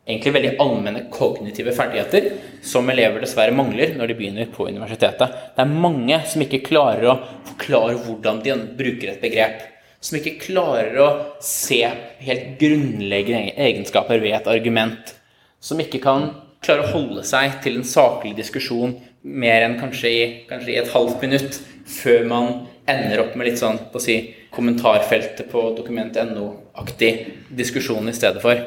egentlig 0.08 0.32
veldig 0.34 0.52
allmenne 0.62 1.02
kognitive 1.12 1.74
ferdigheter 1.76 2.30
som 2.64 2.88
elever 2.88 3.20
dessverre 3.22 3.52
mangler 3.54 3.92
når 3.96 4.10
de 4.10 4.16
begynner 4.18 4.48
på 4.52 4.70
universitetet. 4.70 5.34
Det 5.54 5.64
er 5.64 5.80
mange 5.86 6.20
som 6.30 6.44
ikke 6.44 6.64
klarer 6.64 7.10
å 7.12 7.18
forklare 7.50 7.98
hvordan 8.06 8.40
de 8.44 8.56
bruker 8.78 9.12
et 9.12 9.22
begrep. 9.22 9.66
Som 10.00 10.20
ikke 10.20 10.38
klarer 10.40 10.98
å 11.02 11.08
se 11.42 11.82
helt 12.22 12.58
grunnleggende 12.60 13.56
egenskaper 13.58 14.22
ved 14.22 14.36
et 14.38 14.50
argument. 14.50 15.14
Som 15.60 15.82
ikke 15.82 16.00
kan 16.02 16.30
klare 16.64 16.86
å 16.86 16.92
holde 16.94 17.24
seg 17.26 17.58
til 17.62 17.78
en 17.78 17.86
saklig 17.86 18.34
diskusjon 18.38 18.96
mer 19.28 19.66
enn 19.66 19.78
kanskje 19.80 20.10
i, 20.10 20.26
kanskje 20.48 20.74
i 20.74 20.80
et 20.80 20.92
halvt 20.92 21.22
minutt 21.24 21.60
før 21.88 22.26
man 22.28 22.52
ender 22.88 23.22
opp 23.22 23.36
med 23.36 23.50
litt 23.50 23.60
sånn 23.60 23.80
på 23.92 24.00
å 24.00 24.02
si, 24.02 24.18
kommentarfeltet 24.54 25.50
på 25.52 25.62
dokument.no-aktig 25.76 27.10
diskusjon 27.52 28.08
i 28.08 28.16
stedet 28.16 28.40
for. 28.42 28.62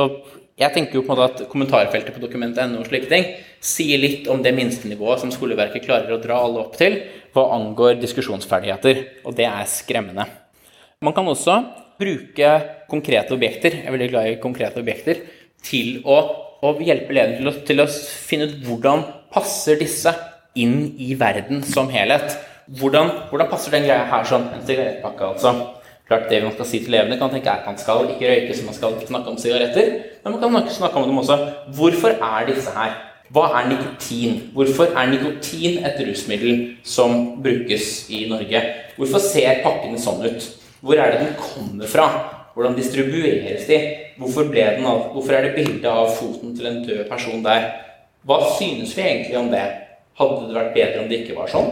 Og 0.00 0.22
jeg 0.60 0.72
tenker 0.74 0.98
jo 0.98 1.02
på 1.04 1.12
en 1.12 1.18
måte 1.18 1.44
at 1.44 1.50
kommentarfeltet 1.50 2.14
på 2.14 2.22
dokument.no 2.22 2.80
og 2.80 2.88
slike 2.88 3.10
ting 3.10 3.26
sier 3.62 4.00
litt 4.00 4.28
om 4.32 4.42
det 4.44 4.54
minstenivået 4.56 5.22
som 5.22 5.32
skoleverket 5.32 5.84
klarer 5.84 6.12
å 6.14 6.20
dra 6.22 6.40
alle 6.44 6.64
opp 6.64 6.76
til 6.80 6.98
hva 7.32 7.48
angår 7.56 8.00
diskusjonsferdigheter, 8.02 9.04
og 9.24 9.36
det 9.38 9.48
er 9.48 9.68
skremmende. 9.70 10.26
Man 11.02 11.14
kan 11.16 11.28
også 11.28 11.56
bruke 12.00 12.50
konkrete 12.90 13.34
objekter, 13.34 13.78
jeg 13.78 13.88
er 13.88 13.94
veldig 13.94 14.10
glad 14.12 14.28
i 14.28 14.40
konkrete 14.42 14.82
objekter, 14.82 15.22
til 15.64 16.02
å, 16.04 16.18
å 16.62 16.74
hjelpe 16.82 17.14
elevene 17.14 17.40
til, 17.40 17.62
til, 17.70 17.82
å 17.84 17.88
finne 17.88 18.50
ut 18.50 18.58
hvordan 18.66 19.04
passer 19.34 19.78
disse 19.80 20.12
inn 20.58 20.92
i 21.00 21.14
verden 21.18 21.62
som 21.64 21.90
helhet. 21.92 22.36
Hvordan, 22.78 23.10
hvordan 23.30 23.50
passer 23.50 23.74
den 23.74 23.86
greia 23.88 24.04
her 24.08 24.26
sånn? 24.28 24.50
En 24.54 24.66
sigarettpakke, 24.66 25.34
altså 25.34 25.54
klart 26.12 26.28
Det 26.30 26.42
man 26.42 26.52
skal 26.52 26.66
si 26.68 26.82
til 26.82 26.92
elevene, 26.94 27.16
kan 27.18 27.30
tenke 27.32 27.48
er 27.48 27.62
at 27.62 27.66
man 27.66 27.78
skal 27.78 28.10
ikke 28.10 28.28
røyke, 28.28 28.56
så 28.56 28.66
man 28.66 28.76
skal 28.76 28.96
ikke 28.96 29.08
snakke 29.08 29.32
om 29.32 29.38
sigaretter. 29.40 29.94
Men 30.24 30.36
man 30.40 30.60
kan 30.60 30.68
snakke 30.70 31.00
om 31.00 31.08
dem 31.08 31.18
også. 31.18 31.38
Hvorfor 31.76 32.08
er 32.08 32.46
disse 32.50 32.74
her? 32.76 32.98
Hva 33.32 33.46
er 33.56 33.70
nikotin? 33.70 34.50
Hvorfor 34.52 34.92
er 34.92 35.08
nikotin 35.08 35.78
et 35.86 36.00
rusmiddel 36.08 36.76
som 36.84 37.42
brukes 37.42 38.10
i 38.12 38.26
Norge? 38.28 38.60
Hvorfor 38.98 39.22
ser 39.24 39.62
pakkene 39.64 40.00
sånn 40.00 40.20
ut? 40.26 40.48
Hvor 40.82 41.00
er 41.00 41.14
det 41.14 41.22
den 41.22 41.38
kommer 41.40 41.88
fra? 41.88 42.08
Hvordan 42.52 42.76
distribueres 42.76 43.64
de? 43.70 43.78
Hvorfor, 44.20 44.52
av, 44.52 45.06
hvorfor 45.14 45.32
er 45.32 45.46
det 45.46 45.54
bilde 45.56 45.88
av 45.88 46.10
foten 46.12 46.52
til 46.56 46.68
en 46.68 46.82
død 46.84 47.06
person 47.08 47.40
der? 47.46 47.70
Hva 48.22 48.38
synes 48.54 48.92
vi 48.96 49.02
egentlig 49.02 49.38
om 49.38 49.48
det? 49.50 49.64
Hadde 50.18 50.46
det 50.46 50.54
vært 50.54 50.74
bedre 50.76 51.00
om 51.02 51.08
det 51.10 51.22
ikke 51.22 51.34
var 51.40 51.48
sånn? 51.50 51.70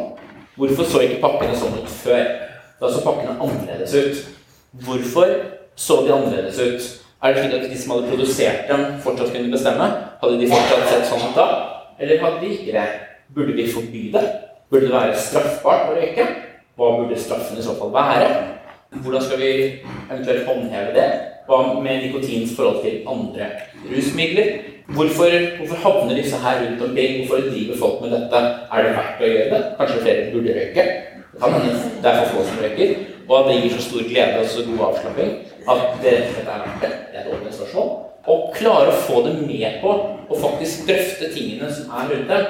Hvorfor 0.58 0.88
så 0.88 1.02
ikke 1.04 1.20
pakkene 1.22 1.54
sånn 1.54 1.76
ut 1.78 1.92
før? 1.92 2.24
Da 2.80 2.90
så 2.90 3.02
pakkene 3.04 3.36
annerledes 3.36 3.94
ut. 3.94 4.24
Hvorfor 4.82 5.30
så 5.78 6.00
de 6.02 6.10
annerledes 6.16 6.58
ut? 6.58 6.88
Er 7.22 7.36
det 7.36 7.44
slik 7.44 7.54
at 7.54 7.70
de 7.70 7.78
som 7.78 7.94
hadde 7.94 8.10
produsert 8.10 8.66
dem, 8.66 8.84
fortsatt 9.04 9.30
kunne 9.30 9.52
bestemme? 9.52 9.88
Hadde 10.22 10.40
de 10.40 10.50
fortsatt 10.50 10.86
sett 10.90 11.06
sånn 11.12 11.22
ut 11.28 11.38
da? 11.38 11.46
Eller 12.00 12.22
hadde 12.24 12.42
de 12.42 12.52
ikke 12.56 12.74
det? 12.74 12.86
Burde 13.36 13.54
vi 13.54 13.70
forby 13.70 14.04
det? 14.16 14.26
Burde 14.72 14.88
det 14.88 14.94
være 14.96 15.22
straffbart 15.22 15.92
å 15.92 15.96
røyke? 16.00 16.26
Hva 16.74 16.94
burde 16.96 17.20
straffen 17.20 17.60
i 17.60 17.62
så 17.62 17.76
fall 17.78 17.94
være? 17.94 18.30
Hvordan 19.04 19.22
skal 19.22 19.38
vi 19.38 19.52
eventuelt 20.10 20.48
håndheve 20.50 20.96
det? 20.98 21.08
Hva 21.46 21.62
med 21.78 22.08
nikotins 22.08 22.56
forhold 22.56 22.82
til 22.82 23.04
andre 23.06 23.52
rusmidler? 23.88 24.50
Hvorfor, 24.90 25.30
hvorfor 25.58 25.78
havner 25.84 26.16
disse 26.18 26.36
her 26.42 26.64
rundt 26.64 26.82
omkring? 26.82 27.20
Hvorfor 27.20 27.48
driver 27.50 27.76
folk 27.78 28.00
med 28.02 28.10
dette? 28.16 28.42
Er 28.72 28.82
det 28.86 28.96
verdt 28.98 29.22
å 29.22 29.30
gjøre 29.32 29.50
det? 29.54 29.62
Kanskje 29.78 30.02
flere 30.02 30.26
burde 30.34 30.58
røyke? 30.58 30.86
det 32.02 32.10
er 32.10 32.16
for 32.18 32.32
få 32.34 32.44
som 32.44 32.58
røyker, 32.62 32.94
og 33.28 33.34
at 33.38 33.46
det 33.48 33.62
gir 33.62 33.72
så 33.76 33.82
stor 33.84 34.02
glede 34.08 34.40
og 34.40 34.46
så 34.50 34.64
god 34.66 34.86
avslapping 34.88 35.30
at 35.68 35.82
det 36.02 36.12
rett 36.12 36.28
og 36.28 36.34
slett 36.34 36.48
er 36.48 36.62
verdt 36.64 36.82
det. 36.84 36.92
Det 37.12 37.18
er 37.18 37.26
et 37.26 37.34
åpent 37.34 37.54
spørsmål. 37.54 37.90
Og 38.30 38.40
klare 38.54 38.92
å 38.92 39.02
få 39.06 39.22
det 39.24 39.34
med 39.46 39.78
på 39.82 39.92
å 40.30 40.40
faktisk 40.42 40.88
drøfte 40.88 41.30
tingene 41.34 41.70
som 41.72 41.92
er 41.96 42.10
rundt 42.10 42.32
det. 42.32 42.40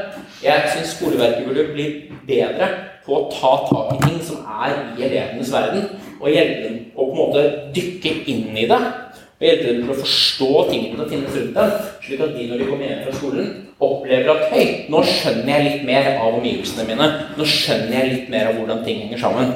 Jeg 0.45 0.73
syns 0.75 0.95
skoleverket 0.97 1.47
burde 1.47 1.67
bli 1.75 1.87
bedre 2.29 2.71
på 3.05 3.17
å 3.17 3.29
ta 3.33 3.53
tak 3.69 3.93
i 3.95 4.01
ting 4.07 4.19
som 4.25 4.43
er 4.65 4.75
i 4.97 5.05
elevenes 5.07 5.53
verden, 5.53 5.87
og 6.21 6.33
hjelpe 6.33 6.73
å 6.95 7.07
på 7.07 7.11
en 7.11 7.21
måte 7.21 7.45
dykke 7.77 8.17
inn 8.29 8.57
i 8.57 8.67
det 8.71 8.81
og 9.41 9.47
hjelpe 9.49 9.67
dem 9.71 9.79
til 9.81 9.91
å 9.95 9.99
forstå 10.03 10.49
tingene 10.69 10.99
som 11.01 11.07
finnes 11.09 11.37
rundt 11.39 11.55
dem, 11.57 11.71
slik 12.05 12.23
at 12.27 12.33
de 12.37 12.47
når 12.51 12.59
de 12.61 12.67
kommer 12.69 12.91
hjem 12.91 13.05
fra 13.07 13.15
skolen, 13.17 13.47
opplever 13.81 14.29
at 14.35 14.51
hei, 14.53 14.65
nå 14.93 15.01
skjønner 15.09 15.49
jeg 15.55 15.65
litt 15.65 15.87
mer 15.89 16.09
av 16.11 16.35
omgivelsene 16.35 16.85
mine. 16.91 17.07
Nå 17.39 17.47
skjønner 17.49 17.95
jeg 17.97 18.11
litt 18.11 18.27
mer 18.35 18.51
av 18.51 18.59
hvordan 18.59 18.83
ting 18.85 19.01
henger 19.07 19.23
sammen. 19.23 19.55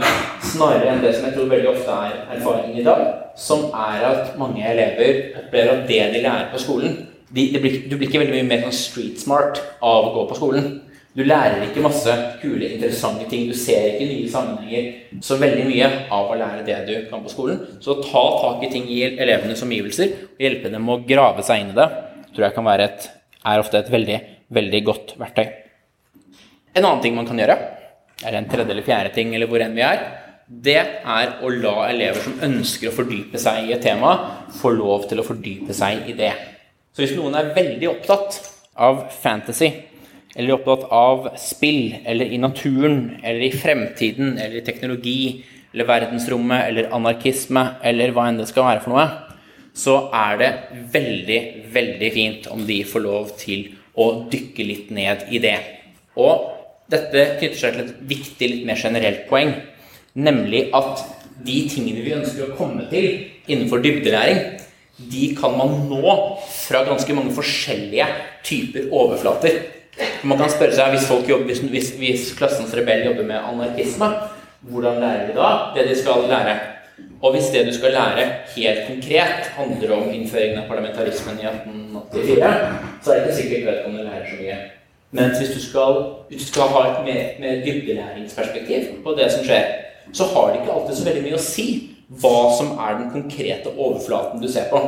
Snarere 0.54 0.94
enn 0.94 1.04
det 1.04 1.12
som 1.12 1.28
jeg 1.28 1.36
tror 1.36 1.50
veldig 1.52 1.72
ofte 1.74 1.98
er 2.06 2.16
erfaringen 2.38 2.80
i 2.80 2.86
dag, 2.86 3.04
som 3.36 3.66
er 3.76 4.06
at 4.08 4.38
mange 4.40 4.64
elever 4.64 5.42
opplever 5.42 5.74
at 5.74 5.84
det 5.90 6.00
de 6.14 6.24
lærer 6.24 6.48
på 6.54 6.62
skolen 6.64 7.02
de, 7.34 7.48
de 7.50 7.60
blir, 7.60 7.78
Du 7.90 7.96
blir 7.96 8.08
ikke 8.08 8.20
veldig 8.22 8.36
mye 8.36 8.46
mer 8.46 8.64
sånn 8.64 8.76
street 8.78 9.20
smart 9.20 9.60
av 9.82 10.08
å 10.08 10.12
gå 10.14 10.26
på 10.30 10.36
skolen. 10.38 10.68
Du 11.14 11.22
lærer 11.22 11.60
ikke 11.68 11.82
masse 11.84 12.10
kule, 12.40 12.66
interessante 12.74 13.28
ting. 13.30 13.46
Du 13.46 13.54
ser 13.54 13.92
ikke 13.92 14.08
nye 14.08 14.30
sammenhenger. 14.30 14.86
Så 15.22 15.38
veldig 15.38 15.66
mye 15.68 15.90
av 16.12 16.32
å 16.32 16.38
lære 16.40 16.64
det 16.66 16.78
du 16.88 16.94
kan 17.10 17.22
på 17.22 17.30
skolen. 17.30 17.60
Så 17.84 18.00
ta 18.02 18.22
tak 18.40 18.64
i 18.66 18.70
ting 18.72 18.88
i 18.90 19.04
elevenes 19.12 19.62
omgivelser 19.62 20.16
og 20.32 20.42
hjelpe 20.42 20.72
dem 20.74 20.90
å 20.90 20.98
grave 21.06 21.44
seg 21.46 21.62
inn 21.62 21.70
i 21.70 21.78
det, 21.78 21.86
tror 22.34 22.48
jeg 22.48 22.56
kan 22.56 22.66
være 22.66 22.88
et, 22.90 23.06
er 23.46 23.62
ofte 23.62 23.78
et 23.78 23.92
veldig, 23.94 24.18
veldig 24.58 24.82
godt 24.90 25.14
verktøy. 25.20 25.46
En 26.74 26.82
annen 26.82 27.04
ting 27.04 27.14
man 27.14 27.30
kan 27.30 27.38
gjøre, 27.38 27.60
er 28.26 28.40
en 28.40 28.50
tredje 28.50 28.74
eller 28.74 28.86
fjerde 28.86 29.14
ting, 29.14 29.30
eller 29.36 29.50
hvor 29.50 29.62
enn 29.62 29.78
vi 29.78 29.86
er, 29.86 30.02
det 30.44 30.80
er 30.82 31.38
å 31.46 31.48
la 31.54 31.76
elever 31.92 32.26
som 32.26 32.42
ønsker 32.42 32.90
å 32.90 32.96
fordype 32.98 33.38
seg 33.40 33.68
i 33.68 33.76
et 33.76 33.86
tema, 33.86 34.16
få 34.58 34.74
lov 34.74 35.06
til 35.08 35.22
å 35.22 35.26
fordype 35.30 35.76
seg 35.76 36.10
i 36.10 36.18
det. 36.18 36.34
Så 36.90 37.04
hvis 37.04 37.14
noen 37.14 37.38
er 37.38 37.54
veldig 37.54 37.92
opptatt 37.94 38.42
av 38.74 39.06
fantasy, 39.14 39.70
eller 40.34 40.56
opptatt 40.56 40.86
av 40.90 41.28
spill, 41.38 41.94
eller 42.04 42.32
i 42.32 42.38
naturen, 42.42 43.16
eller 43.22 43.46
i 43.46 43.52
fremtiden, 43.54 44.38
eller 44.38 44.58
i 44.58 44.64
teknologi, 44.66 45.44
eller 45.74 45.88
verdensrommet, 45.88 46.68
eller 46.68 46.90
anarkisme, 46.94 47.66
eller 47.82 48.14
hva 48.14 48.28
enn 48.30 48.40
det 48.42 48.48
skal 48.50 48.66
være 48.68 48.82
for 48.84 48.94
noe, 48.94 49.06
så 49.74 49.96
er 50.14 50.38
det 50.38 50.50
veldig, 50.94 51.40
veldig 51.74 52.10
fint 52.14 52.50
om 52.54 52.62
de 52.66 52.80
får 52.86 53.02
lov 53.02 53.32
til 53.40 53.72
å 53.98 54.10
dykke 54.30 54.66
litt 54.66 54.90
ned 54.94 55.26
i 55.34 55.40
det. 55.42 55.56
Og 56.18 56.50
dette 56.90 57.24
knytter 57.38 57.58
seg 57.58 57.74
til 57.74 57.86
et 57.86 58.02
viktig, 58.10 58.50
litt 58.50 58.66
mer 58.68 58.78
generelt 58.78 59.24
poeng, 59.30 59.54
nemlig 60.14 60.68
at 60.76 61.02
de 61.44 61.64
tingene 61.70 62.04
vi 62.04 62.14
ønsker 62.14 62.46
å 62.46 62.58
komme 62.58 62.86
til 62.90 63.08
innenfor 63.50 63.82
dybdelæring, 63.82 64.42
de 64.94 65.32
kan 65.34 65.56
man 65.58 65.88
nå 65.90 66.14
fra 66.54 66.84
ganske 66.86 67.16
mange 67.16 67.34
forskjellige 67.34 68.06
typer 68.46 68.92
overflater. 68.94 69.58
Man 70.24 70.38
kan 70.40 70.50
spørre 70.50 70.74
seg 70.74 70.94
hvis, 70.94 71.10
jobber, 71.28 71.58
hvis, 71.70 71.90
hvis 72.00 72.30
klassens 72.38 72.74
rebell 72.76 73.04
jobber 73.06 73.26
med 73.28 73.38
anarkisme, 73.38 74.08
hvordan 74.70 75.00
lærer 75.02 75.26
de 75.28 75.36
da 75.36 75.50
det 75.76 75.88
de 75.90 75.98
skal 75.98 76.24
lære? 76.30 76.54
Og 77.22 77.32
hvis 77.34 77.50
det 77.52 77.66
du 77.66 77.72
skal 77.74 77.92
lære 77.92 78.24
helt 78.56 78.86
konkret, 78.86 79.50
handler 79.56 79.96
om 79.96 80.10
innføringen 80.12 80.62
av 80.62 80.68
parlamentarismen 80.68 81.40
i 81.40 81.46
1884, 81.50 82.50
så 83.02 83.12
er 83.12 83.20
det 83.20 83.24
ikke 83.24 83.38
sikkert 83.42 83.66
vedkommende 83.70 84.04
lærer 84.08 84.26
så 84.30 84.40
mye. 84.40 84.58
Mens 85.14 85.38
hvis 85.38 85.54
du 85.54 85.60
skal, 85.62 85.98
hvis 86.28 86.42
du 86.42 86.46
skal 86.52 86.70
ha 86.74 86.84
et 86.90 87.00
mer, 87.06 87.22
mer 87.40 87.64
dybdelæringsperspektiv 87.64 88.86
på 89.04 89.14
det 89.18 89.30
som 89.32 89.44
skjer, 89.46 89.66
så 90.12 90.24
har 90.24 90.50
det 90.50 90.60
ikke 90.60 90.72
alltid 90.72 90.96
så 90.96 91.08
veldig 91.08 91.22
mye 91.26 91.38
å 91.38 91.44
si 91.44 91.66
hva 92.20 92.38
som 92.58 92.74
er 92.78 92.98
den 92.98 93.12
konkrete 93.12 93.72
overflaten 93.72 94.42
du 94.42 94.48
ser 94.50 94.66
på. 94.72 94.80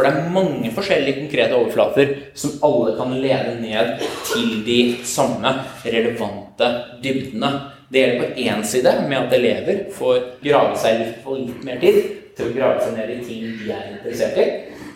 For 0.00 0.06
det 0.08 0.16
er 0.16 0.30
mange 0.32 0.70
forskjellige 0.72 1.18
konkrete 1.18 1.56
overflater 1.58 2.12
som 2.40 2.54
alle 2.64 2.94
kan 2.96 3.10
lede 3.20 3.58
ned 3.60 3.98
til 4.30 4.62
de 4.64 4.78
samme 5.04 5.50
relevante 5.84 6.70
dybdene. 7.04 7.50
Det 7.92 8.00
gjelder 8.00 8.22
på 8.22 8.40
én 8.40 8.64
side 8.64 8.94
med 9.10 9.18
at 9.18 9.36
elever 9.36 9.82
får 9.92 10.16
grave 10.46 10.78
seg 10.80 11.02
litt, 11.02 11.60
mer 11.66 11.76
tid 11.84 12.00
til 12.32 12.48
å 12.48 12.56
grave 12.56 12.80
seg 12.80 12.96
ned 12.96 13.12
i 13.12 13.18
ting 13.28 13.44
de 13.60 13.68
er 13.76 13.92
interessert 13.92 14.40
i. 14.40 14.48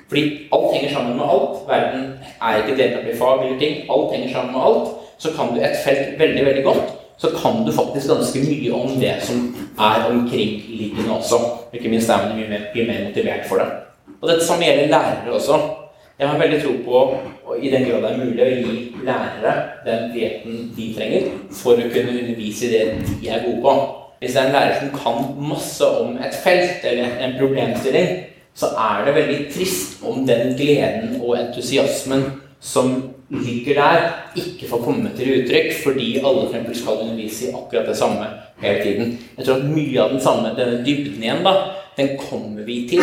Fordi 0.08 0.24
alt 0.56 0.72
henger 0.72 0.96
sammen 0.96 1.20
med 1.20 1.36
alt. 1.36 1.62
Verden 1.68 2.10
er 2.40 2.64
ikke 2.64 2.80
delt 2.80 2.98
opp 3.02 3.12
i 3.12 3.20
fag 3.20 3.44
eller 3.44 3.60
ting. 3.60 3.78
Alt 3.92 4.16
henger 4.16 4.36
sammen 4.38 4.56
med 4.56 4.68
alt. 4.72 4.92
Så 5.20 5.36
kan 5.36 5.52
du 5.52 5.60
et 5.60 5.80
felt 5.84 6.16
veldig, 6.18 6.48
veldig 6.48 6.64
godt, 6.64 6.84
så 7.20 7.36
kan 7.36 7.60
du 7.66 7.72
faktisk 7.76 8.08
ganske 8.08 8.48
mye 8.48 8.72
om 8.72 9.00
det 9.04 9.18
som 9.28 9.50
er 9.76 10.08
omkringliggende 10.08 11.12
også. 11.20 11.44
Ikke 11.76 11.92
minst 11.92 12.08
er 12.08 12.24
man 12.24 12.38
mye 12.40 12.54
mer, 12.56 12.70
mye 12.72 12.88
mer 12.88 13.10
motivert 13.10 13.50
for 13.52 13.60
det. 13.60 13.83
Og 14.24 14.30
dette 14.30 14.44
samme 14.46 14.64
gjelder 14.64 14.86
lærere 14.88 15.32
også. 15.36 15.56
Jeg 16.18 16.28
har 16.28 16.38
veldig 16.38 16.62
tro 16.62 16.70
på, 16.84 17.00
i 17.60 17.70
den 17.70 17.82
grad 17.84 18.00
det 18.02 18.10
er 18.10 18.20
mulig, 18.22 18.44
å 18.44 18.52
gi 18.54 19.02
lærere 19.04 19.52
den 19.84 20.06
friheten 20.14 20.62
de 20.76 20.86
trenger 20.96 21.26
for 21.52 21.76
å 21.76 21.90
kunne 21.92 22.14
undervise 22.22 22.64
i 22.64 22.70
det 22.72 22.84
de 23.20 23.28
er 23.28 23.44
gode 23.44 23.60
på. 23.60 23.74
Hvis 24.22 24.32
det 24.32 24.40
er 24.40 24.48
en 24.48 24.56
lærer 24.56 24.78
som 24.78 24.94
kan 24.96 25.28
masse 25.50 25.90
om 26.00 26.16
et 26.16 26.40
felt 26.40 26.88
eller 26.88 27.20
en 27.20 27.36
problemstilling, 27.36 28.08
så 28.56 28.72
er 28.86 29.04
det 29.04 29.16
veldig 29.18 29.38
trist 29.52 30.00
om 30.08 30.24
den 30.24 30.56
gleden 30.56 31.18
og 31.20 31.36
entusiasmen 31.42 32.24
som 32.64 32.96
ligger 33.28 33.76
der, 33.82 34.10
ikke 34.40 34.70
får 34.70 34.84
komme 34.86 35.12
til 35.18 35.34
uttrykk 35.42 35.72
fordi 35.82 36.10
alle 36.22 36.48
for 36.48 36.76
skal 36.80 37.04
undervise 37.04 37.50
i 37.50 37.54
akkurat 37.58 37.92
det 37.92 38.00
samme 38.00 38.32
hele 38.64 38.84
tiden. 38.86 39.16
Jeg 39.36 39.44
tror 39.44 39.60
at 39.60 39.72
mye 39.74 40.00
av 40.00 40.16
den 40.16 40.24
samme, 40.24 40.56
denne 40.56 40.80
dybden 40.86 41.20
igjen, 41.20 41.44
da, 41.44 41.83
den 41.96 42.16
kommer 42.18 42.64
vi 42.66 42.76
til 42.90 43.02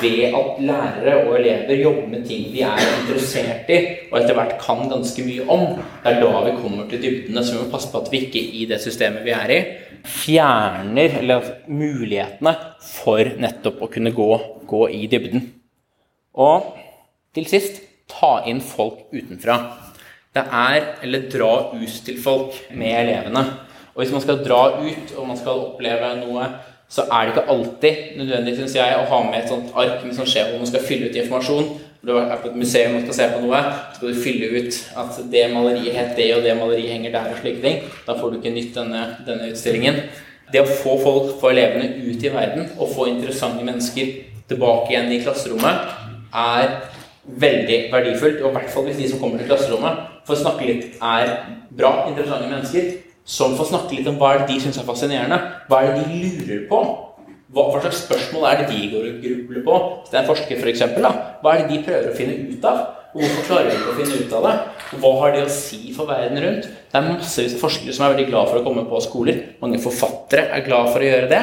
ved 0.00 0.32
at 0.32 0.60
lærere 0.64 1.16
og 1.26 1.34
elever 1.36 1.82
jobber 1.82 2.08
med 2.14 2.24
ting 2.28 2.46
de 2.54 2.62
er 2.64 2.80
interessert 3.02 3.68
i, 3.68 3.78
og 4.10 4.18
etter 4.20 4.36
hvert 4.38 4.54
kan 4.62 4.88
ganske 4.88 5.24
mye 5.26 5.44
om. 5.52 5.66
Det 6.02 6.12
er 6.12 6.20
da 6.22 6.42
vi 6.46 6.54
kommer 6.56 6.88
til 6.88 7.02
dybdene, 7.02 7.44
så 7.44 7.56
vi 7.56 7.62
må 7.64 7.70
passe 7.74 7.92
på 7.92 8.00
at 8.00 8.12
vi 8.12 8.22
ikke 8.26 8.44
i 8.62 8.64
det 8.70 8.80
systemet 8.80 9.26
vi 9.26 9.34
er 9.36 9.52
i, 9.52 9.60
fjerner 10.08 11.18
eller 11.20 11.52
mulighetene 11.68 12.54
for 12.82 13.36
nettopp 13.44 13.84
å 13.84 13.90
kunne 13.92 14.14
gå, 14.16 14.30
gå 14.68 14.82
i 14.96 15.04
dybden. 15.12 15.44
Og 16.40 16.72
til 17.36 17.48
sist 17.50 17.82
ta 18.12 18.38
inn 18.48 18.64
folk 18.64 19.12
utenfra. 19.12 19.58
Det 20.32 20.42
er 20.48 20.78
eller 21.04 21.28
dra 21.28 21.52
ut 21.76 22.00
til 22.06 22.16
folk 22.20 22.56
med 22.72 22.96
elevene. 23.04 23.44
Og 23.92 24.00
hvis 24.00 24.12
man 24.14 24.22
skal 24.24 24.40
dra 24.40 24.62
ut 24.80 25.10
og 25.18 25.26
man 25.28 25.36
skal 25.36 25.66
oppleve 25.68 26.14
noe, 26.22 26.46
så 26.92 27.06
er 27.08 27.24
det 27.24 27.32
ikke 27.32 27.48
alltid 27.54 28.00
nødvendig 28.20 28.52
synes 28.58 28.74
jeg, 28.76 28.96
å 28.98 29.08
ha 29.08 29.20
med 29.24 29.38
et 29.38 29.48
sånt 29.48 29.70
ark 29.80 30.02
med 30.04 30.12
sånn 30.16 30.28
skjema 30.28 30.52
hvor 30.52 30.60
man 30.60 30.68
skal 30.68 30.82
fylle 30.84 31.08
ut 31.08 31.14
informasjon. 31.22 31.70
Når 32.02 32.18
du 32.18 32.18
er 32.20 32.40
på 32.42 32.50
et 32.50 32.58
museum 32.58 32.96
og 32.98 33.04
skal 33.06 33.16
se 33.16 33.28
på 33.32 33.38
noe, 33.44 33.60
så 33.62 33.96
skal 33.96 34.10
du 34.10 34.18
fylle 34.20 34.48
ut 34.58 34.78
at 35.00 35.20
det 35.32 35.44
maleriet 35.54 35.96
het 35.96 36.10
det, 36.18 36.26
og 36.36 36.42
det 36.44 36.56
maleriet 36.58 36.92
henger 36.92 37.14
der, 37.14 37.30
og 37.32 37.38
slike 37.40 37.62
ting. 37.62 37.78
Da 38.04 38.16
får 38.18 38.32
du 38.32 38.38
ikke 38.40 38.52
nytt 38.52 38.74
denne, 38.76 39.04
denne 39.24 39.48
utstillingen. 39.54 40.00
Det 40.52 40.60
å 40.60 40.68
få 40.68 40.98
folk, 41.00 41.30
få 41.40 41.52
elevene 41.54 42.02
ut 42.02 42.26
i 42.26 42.32
verden 42.34 42.66
og 42.76 42.90
få 42.92 43.06
interessante 43.08 43.64
mennesker 43.64 44.10
tilbake 44.50 44.92
igjen 44.92 45.14
i 45.14 45.22
klasserommet, 45.22 45.94
er 46.42 46.74
veldig 47.46 47.78
verdifullt. 47.94 48.42
Og 48.42 48.50
i 48.50 48.58
hvert 48.58 48.74
fall 48.74 48.90
hvis 48.90 49.00
de 49.00 49.08
som 49.14 49.22
kommer 49.22 49.40
til 49.40 49.48
klasserommet, 49.48 50.04
får 50.28 50.42
snakke 50.42 50.68
litt, 50.68 51.00
er 51.00 51.32
bra, 51.72 51.94
interessante 52.10 52.50
mennesker 52.50 52.92
som 53.24 53.54
får 53.58 53.70
snakke 53.70 53.98
litt 53.98 54.08
om 54.10 54.18
hva 54.20 54.34
er 54.34 54.42
det 54.42 54.54
de 54.54 54.62
syns 54.64 54.80
er 54.80 54.86
fascinerende. 54.86 55.38
Hva 55.68 55.82
er 55.82 55.96
det 55.96 56.06
de 56.08 56.22
lurer 56.22 56.64
på? 56.70 56.80
Hva, 57.52 57.66
hva, 57.68 57.82
slags 57.82 58.02
spørsmål 58.06 58.48
er 58.48 58.62
det 58.62 58.70
de 58.72 58.88
går 58.94 59.06
og 59.10 59.22
grubler 59.22 59.64
på? 59.66 59.78
Hvis 60.00 60.10
det 60.10 60.18
er 60.18 60.22
en 60.22 60.30
forsker, 60.30 60.58
for 60.58 60.72
eksempel, 60.72 61.04
da, 61.04 61.12
hva 61.42 61.52
er 61.52 61.62
det 61.62 61.74
de 61.74 61.82
prøver 61.84 62.08
å 62.08 62.16
finne 62.16 62.36
ut 62.48 62.68
av? 62.68 62.82
Hvorfor 63.12 63.44
klarer 63.44 63.68
de 63.68 63.74
ikke 63.76 63.92
å 63.92 63.96
finne 63.98 64.20
ut 64.22 64.34
av 64.38 64.46
det? 64.46 64.52
Hva 65.02 65.10
har 65.20 65.34
de 65.34 65.42
å 65.44 65.52
si 65.52 65.92
for 65.92 66.08
verden 66.08 66.40
rundt? 66.40 66.68
Det 66.88 66.96
er 66.96 67.08
massevis 67.10 67.58
av 67.58 67.64
forskere 67.66 67.92
som 67.92 68.06
er 68.06 68.14
veldig 68.14 68.28
glad 68.30 68.48
for 68.48 68.60
å 68.60 68.64
komme 68.64 68.86
på 68.88 69.02
skoler. 69.04 69.42
Mange 69.60 69.80
forfattere 69.84 70.46
er 70.56 70.64
glad 70.64 70.88
for 70.94 71.04
å 71.04 71.10
gjøre 71.10 71.28
det. 71.28 71.42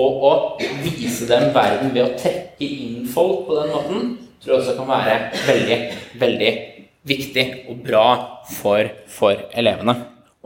Og 0.00 0.24
å 0.24 0.32
vise 0.80 1.28
dem 1.28 1.50
verden 1.52 1.92
ved 1.92 2.06
å 2.06 2.16
trekke 2.16 2.64
inn 2.64 3.04
folk 3.12 3.44
på 3.44 3.58
den 3.58 3.74
måten, 3.74 4.06
tror 4.40 4.54
jeg 4.54 4.62
også 4.62 4.76
kan 4.78 4.88
være 4.88 5.18
veldig, 5.44 5.78
veldig 6.22 6.52
viktig 7.12 7.44
og 7.68 7.82
bra 7.84 8.06
for, 8.48 8.88
for 9.12 9.44
elevene. 9.52 9.98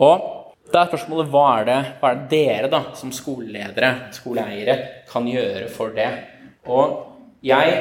Og 0.02 0.35
da 0.72 0.82
er 0.82 0.90
spørsmålet 0.90 1.30
hva 1.32 1.44
er 1.60 1.66
det, 1.68 1.78
hva 2.00 2.10
er 2.10 2.18
det 2.20 2.28
dere 2.32 2.70
da, 2.72 2.80
som 2.98 3.12
skoleledere, 3.14 3.92
skoleeiere, 4.16 4.76
kan 5.10 5.28
gjøre 5.30 5.68
for 5.72 5.94
det? 5.96 6.08
Og 6.66 6.96
jeg 7.46 7.76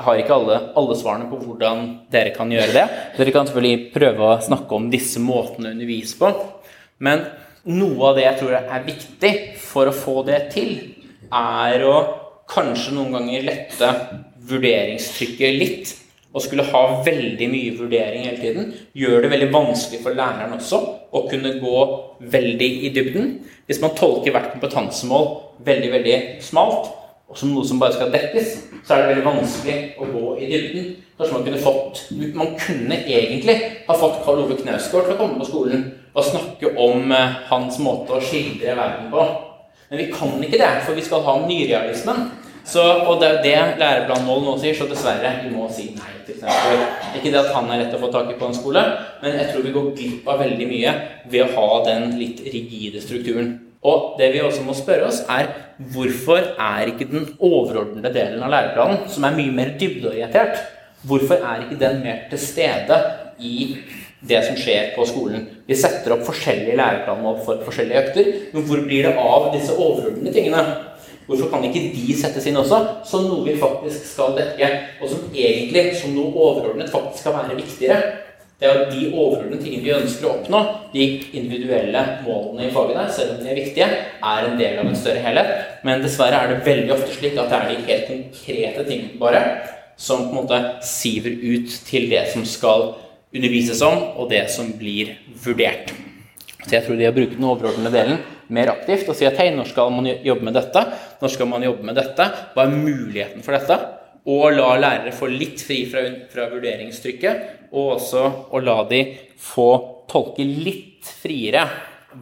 har 0.00 0.20
ikke 0.20 0.36
alle, 0.36 0.58
alle, 0.78 0.96
svarene 0.96 1.28
på 1.30 1.40
hvordan 1.42 1.82
dere 2.12 2.32
kan 2.36 2.52
gjøre 2.52 2.72
det. 2.76 2.86
Dere 3.18 3.34
kan 3.34 3.48
selvfølgelig 3.48 3.90
prøve 3.94 4.28
å 4.28 4.40
snakke 4.46 4.76
om 4.78 4.88
disse 4.92 5.22
måtene 5.22 5.70
å 5.72 5.74
undervise 5.74 6.20
på. 6.20 6.30
Men 7.04 7.26
noe 7.68 8.10
av 8.10 8.18
det 8.18 8.26
jeg 8.26 8.40
tror 8.40 8.56
er 8.60 8.86
viktig 8.86 9.32
for 9.60 9.90
å 9.90 9.96
få 9.96 10.20
det 10.28 10.40
til, 10.54 10.74
er 11.30 11.84
å 11.86 11.96
kanskje 12.50 12.94
noen 12.96 13.18
ganger 13.18 13.44
lette 13.46 13.90
vurderingstrykket 14.50 15.58
litt 15.58 15.92
og 16.30 16.44
skulle 16.44 16.66
ha 16.68 16.82
veldig 17.06 17.48
mye 17.50 17.74
vurdering 17.78 18.28
hele 18.28 18.38
tiden, 18.38 18.72
gjør 18.94 19.24
det 19.24 19.32
veldig 19.32 19.50
vanskelig 19.54 20.02
for 20.04 20.14
læreren 20.14 20.54
også 20.54 20.80
å 21.10 21.24
kunne 21.30 21.56
gå 21.58 21.82
veldig 22.32 22.70
i 22.86 22.92
dybden. 22.94 23.32
Hvis 23.66 23.82
man 23.82 23.96
tolker 23.98 24.34
hvert 24.34 24.52
kompetansemål 24.54 25.28
veldig 25.66 25.92
veldig 25.96 26.18
smalt, 26.44 26.92
og 27.30 27.38
som 27.38 27.52
noe 27.54 27.66
som 27.66 27.78
bare 27.78 27.94
skal 27.94 28.10
dekkes, 28.14 28.56
så 28.86 28.94
er 28.94 29.02
det 29.02 29.10
veldig 29.12 29.26
vanskelig 29.26 29.76
å 30.02 30.08
gå 30.10 30.24
i 30.38 30.50
dybden. 30.50 30.90
Kanskje 31.20 31.36
man 31.36 31.44
kunne 31.44 31.60
fått 31.60 31.98
Man 32.34 32.54
kunne 32.58 32.96
egentlig 33.04 33.56
ha 33.86 33.96
fått 33.98 34.22
Karl 34.24 34.40
Ove 34.46 34.56
Knausgård 34.56 35.04
til 35.06 35.14
å 35.14 35.18
komme 35.18 35.38
på 35.38 35.50
skolen 35.50 35.82
og 36.10 36.26
snakke 36.26 36.72
om 36.80 37.12
eh, 37.14 37.36
hans 37.50 37.76
måte 37.82 38.16
å 38.16 38.22
skildre 38.24 38.74
verden 38.74 39.10
på. 39.12 39.26
Men 39.90 40.00
vi 40.00 40.08
kan 40.10 40.32
ikke 40.42 40.58
det, 40.58 40.70
for 40.86 40.98
vi 40.98 41.04
skal 41.06 41.22
ha 41.26 41.36
nyrealismen. 41.44 42.30
Så, 42.66 42.82
og 42.82 43.20
det 43.20 43.28
er 43.28 43.36
jo 43.36 43.44
det 43.44 43.82
læreplanmålet 43.82 44.46
nå 44.46 44.56
sier, 44.62 44.76
så 44.78 44.88
dessverre, 44.90 45.36
vi 45.44 45.54
må 45.54 45.68
si 45.74 45.90
nei. 45.96 46.19
Eksempel. 46.32 46.84
Ikke 47.18 47.32
det 47.32 47.40
at 47.40 47.54
han 47.54 47.70
er 47.70 47.82
lett 47.84 47.96
å 47.96 48.02
få 48.02 48.10
tak 48.12 48.30
i 48.32 48.38
på 48.38 48.48
en 48.48 48.56
skole, 48.56 48.84
men 49.22 49.38
jeg 49.38 49.50
tror 49.50 49.66
vi 49.66 49.74
går 49.74 49.90
glipp 49.98 50.30
av 50.30 50.40
veldig 50.44 50.68
mye 50.70 50.94
ved 51.32 51.44
å 51.46 51.50
ha 51.56 51.82
den 51.88 52.14
litt 52.20 52.42
rigide 52.46 53.02
strukturen. 53.04 53.58
Og 53.80 54.18
det 54.18 54.28
vi 54.34 54.42
også 54.44 54.64
må 54.66 54.74
spørre 54.76 55.08
oss, 55.08 55.22
er 55.32 55.54
hvorfor 55.94 56.52
er 56.60 56.90
ikke 56.90 57.08
den 57.08 57.30
overordnede 57.38 58.12
delen 58.12 58.42
av 58.44 58.52
læreplanen, 58.52 59.06
som 59.08 59.24
er 59.24 59.38
mye 59.38 59.54
mer 59.56 59.72
dybdeorientert, 59.80 60.60
hvorfor 61.08 61.40
er 61.40 61.64
ikke 61.64 61.80
den 61.80 62.02
mer 62.04 62.26
til 62.28 62.42
stede 62.42 62.98
i 63.40 63.78
det 64.20 64.42
som 64.44 64.58
skjer 64.60 64.92
på 64.92 65.06
skolen? 65.08 65.46
Vi 65.64 65.78
setter 65.80 66.12
opp 66.12 66.26
forskjellige 66.28 66.76
læreplaner 66.76 67.40
for 67.46 67.64
forskjellige 67.64 68.04
økter, 68.04 68.30
men 68.52 68.68
hvor 68.68 68.84
blir 68.84 69.08
det 69.08 69.16
av 69.16 69.48
disse 69.54 69.76
overordnede 69.78 70.34
tingene? 70.36 70.64
Hvorfor 71.30 71.46
kan 71.52 71.62
ikke 71.62 71.92
de 71.94 72.14
settes 72.18 72.48
inn 72.50 72.58
også, 72.58 72.80
som 73.06 73.28
noe 73.28 73.44
vi 73.46 73.52
faktisk 73.60 74.02
skal 74.16 74.32
dekke, 74.34 74.70
og 74.98 75.12
som 75.12 75.28
egentlig, 75.30 75.92
som 76.00 76.16
noe 76.16 76.32
overordnet, 76.34 76.90
faktisk 76.90 77.22
skal 77.22 77.36
være 77.36 77.58
viktigere? 77.60 78.00
Det 78.58 78.66
er 78.66 78.80
at 78.80 78.90
de 78.90 79.04
overordnede 79.14 79.62
tingene 79.62 79.84
vi 79.84 79.92
ønsker 79.94 80.26
å 80.26 80.32
oppnå, 80.34 80.58
de 80.90 81.04
individuelle 81.38 82.02
målene 82.24 82.66
i 82.66 82.72
fagene, 82.74 83.04
selv 83.14 83.36
om 83.36 83.44
de 83.44 83.52
er 83.52 83.60
viktige, 83.60 83.86
er 84.18 84.48
en 84.48 84.58
del 84.58 84.80
av 84.82 84.90
en 84.90 84.98
større 84.98 85.22
helhet. 85.22 85.52
Men 85.86 86.02
dessverre 86.02 86.42
er 86.42 86.50
det 86.50 86.66
veldig 86.66 86.96
ofte 86.96 87.14
slik 87.14 87.38
at 87.38 87.54
det 87.54 87.60
er 87.60 87.70
de 87.70 87.86
helt 87.92 88.10
konkrete 88.10 88.84
tingene 88.90 89.22
bare 89.22 89.44
som 90.00 90.26
på 90.26 90.34
en 90.34 90.40
måte 90.42 90.60
siver 90.84 91.30
ut 91.30 91.78
til 91.86 92.10
det 92.10 92.26
som 92.34 92.42
skal 92.48 92.88
undervises 93.30 93.86
om, 93.86 94.02
og 94.18 94.28
det 94.34 94.42
som 94.50 94.74
blir 94.82 95.14
vurdert. 95.46 95.94
Så 96.66 96.74
jeg 96.74 96.84
tror 96.84 96.98
det 96.98 97.08
å 97.08 97.16
bruke 97.16 97.38
den 97.38 97.48
overordnede 97.54 97.94
delen 97.94 98.20
mer 98.54 98.72
aktivt 98.74 99.08
og 99.10 99.16
si 99.18 99.28
at 99.28 99.38
hei, 99.40 99.50
når 99.54 99.70
skal 99.70 99.92
man 99.94 100.08
jobbe 100.10 100.46
med 100.46 100.56
dette? 100.58 100.84
Når 101.20 101.34
skal 101.34 101.50
man 101.50 101.64
jobbe 101.66 101.86
med 101.86 101.98
dette? 101.98 102.26
Hva 102.54 102.66
er 102.66 102.74
muligheten 102.74 103.46
for 103.46 103.56
dette? 103.56 103.78
Og 104.30 104.50
la 104.52 104.74
lærere 104.76 105.14
få 105.16 105.30
litt 105.32 105.62
fri 105.64 105.84
fra, 105.90 106.02
fra 106.32 106.50
vurderingstrykket, 106.50 107.46
og 107.72 107.94
også 107.96 108.24
å 108.52 108.60
la 108.62 108.82
de 108.90 109.04
få 109.40 109.70
tolke 110.10 110.44
litt 110.44 111.08
friere 111.22 111.64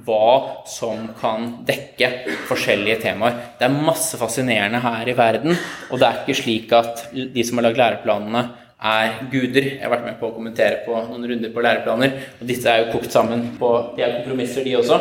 hva 0.05 0.65
som 0.69 1.09
kan 1.17 1.49
dekke 1.67 2.11
forskjellige 2.49 3.01
temaer. 3.07 3.39
Det 3.59 3.67
er 3.67 3.85
masse 3.89 4.21
fascinerende 4.21 4.83
her 4.85 5.09
i 5.09 5.17
verden, 5.17 5.57
og 5.89 6.01
det 6.01 6.09
er 6.09 6.23
ikke 6.23 6.41
slik 6.43 6.75
at 6.77 7.07
de 7.13 7.45
som 7.47 7.59
har 7.59 7.71
lagd 7.71 7.81
læreplanene, 7.81 8.45
er 8.79 9.25
guder. 9.33 9.65
Jeg 9.73 9.83
har 9.83 9.91
vært 9.91 10.05
med 10.07 10.19
på 10.21 10.29
å 10.29 10.35
kommentere 10.37 10.85
på 10.85 10.95
noen 10.95 11.25
runder 11.27 11.51
på 11.51 11.65
læreplaner, 11.65 12.13
og 12.39 12.47
disse 12.47 12.71
er 12.71 12.85
jo 12.85 12.93
kokt 12.93 13.11
sammen 13.11 13.49
på 13.59 13.73
De 13.97 14.05
er 14.07 14.21
kompromisser, 14.21 14.63
de 14.63 14.77
også. 14.79 15.01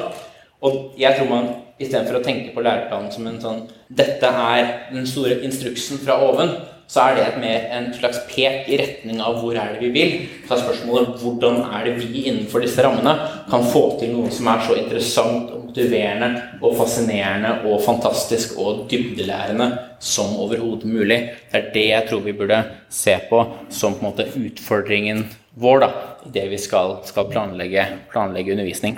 Og 0.66 0.97
jeg 0.97 1.18
tror 1.18 1.30
man 1.30 1.49
istedenfor 1.78 2.20
å 2.20 2.26
tenke 2.26 2.53
på 2.55 2.64
læreplanen 2.66 3.12
som 3.14 3.28
en 3.30 3.41
sånn 3.41 3.62
Dette 3.93 4.30
er 4.30 4.89
den 4.89 5.05
store 5.08 5.38
instruksen 5.45 6.01
fra 6.01 6.18
oven, 6.26 6.55
så 6.88 7.03
er 7.03 7.18
det 7.18 7.24
et 7.26 7.39
mer 7.41 7.66
en 7.76 7.88
slags 7.95 8.20
pek 8.30 8.68
i 8.72 8.78
retning 8.80 9.20
av 9.24 9.41
hvor 9.41 9.58
er 9.60 9.74
det 9.74 9.82
vi 9.82 9.89
vil. 9.91 10.14
Så 10.47 10.55
er 10.55 10.62
spørsmålet 10.64 11.18
hvordan 11.20 11.60
er 11.68 11.88
det 11.88 11.95
vi 11.99 12.24
innenfor 12.30 12.64
disse 12.64 12.84
rammene 12.84 13.14
kan 13.51 13.66
få 13.74 13.84
til 13.99 14.14
noe 14.16 14.32
som 14.34 14.47
er 14.51 14.64
så 14.64 14.78
interessant 14.80 15.51
og 15.51 15.66
motiverende 15.68 16.30
og 16.62 16.78
fascinerende 16.80 17.51
og 17.68 17.84
fantastisk 17.86 18.55
og 18.64 18.86
dybdelærende 18.91 19.68
som 19.99 20.38
overhodet 20.39 20.88
mulig. 20.88 21.20
Det 21.51 21.60
er 21.60 21.74
det 21.76 21.88
jeg 21.89 22.08
tror 22.10 22.24
vi 22.24 22.38
burde 22.39 22.64
se 22.89 23.18
på 23.30 23.43
som 23.70 23.97
på 23.97 24.05
en 24.05 24.10
måte 24.10 24.30
utfordringen 24.39 25.28
vår 25.60 25.84
da, 25.84 25.91
i 26.26 26.32
det 26.32 26.47
vi 26.53 26.62
skal, 26.62 26.99
skal 27.03 27.30
planlegge, 27.34 27.84
planlegge 28.14 28.55
undervisning. 28.55 28.97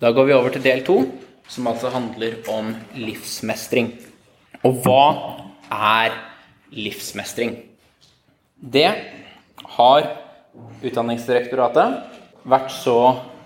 Da 0.00 0.10
går 0.10 0.26
vi 0.28 0.34
over 0.34 0.54
til 0.54 0.64
del 0.64 0.82
to, 0.86 0.96
som 1.48 1.68
altså 1.70 1.92
handler 1.94 2.40
om 2.50 2.72
livsmestring. 2.98 3.92
Og 4.64 4.80
hva 4.84 5.04
er 5.70 6.16
livsmestring? 6.74 7.56
Det 8.58 8.88
har 9.76 10.10
Utdanningsdirektoratet 10.84 12.44
vært 12.46 12.70
så 12.70 12.98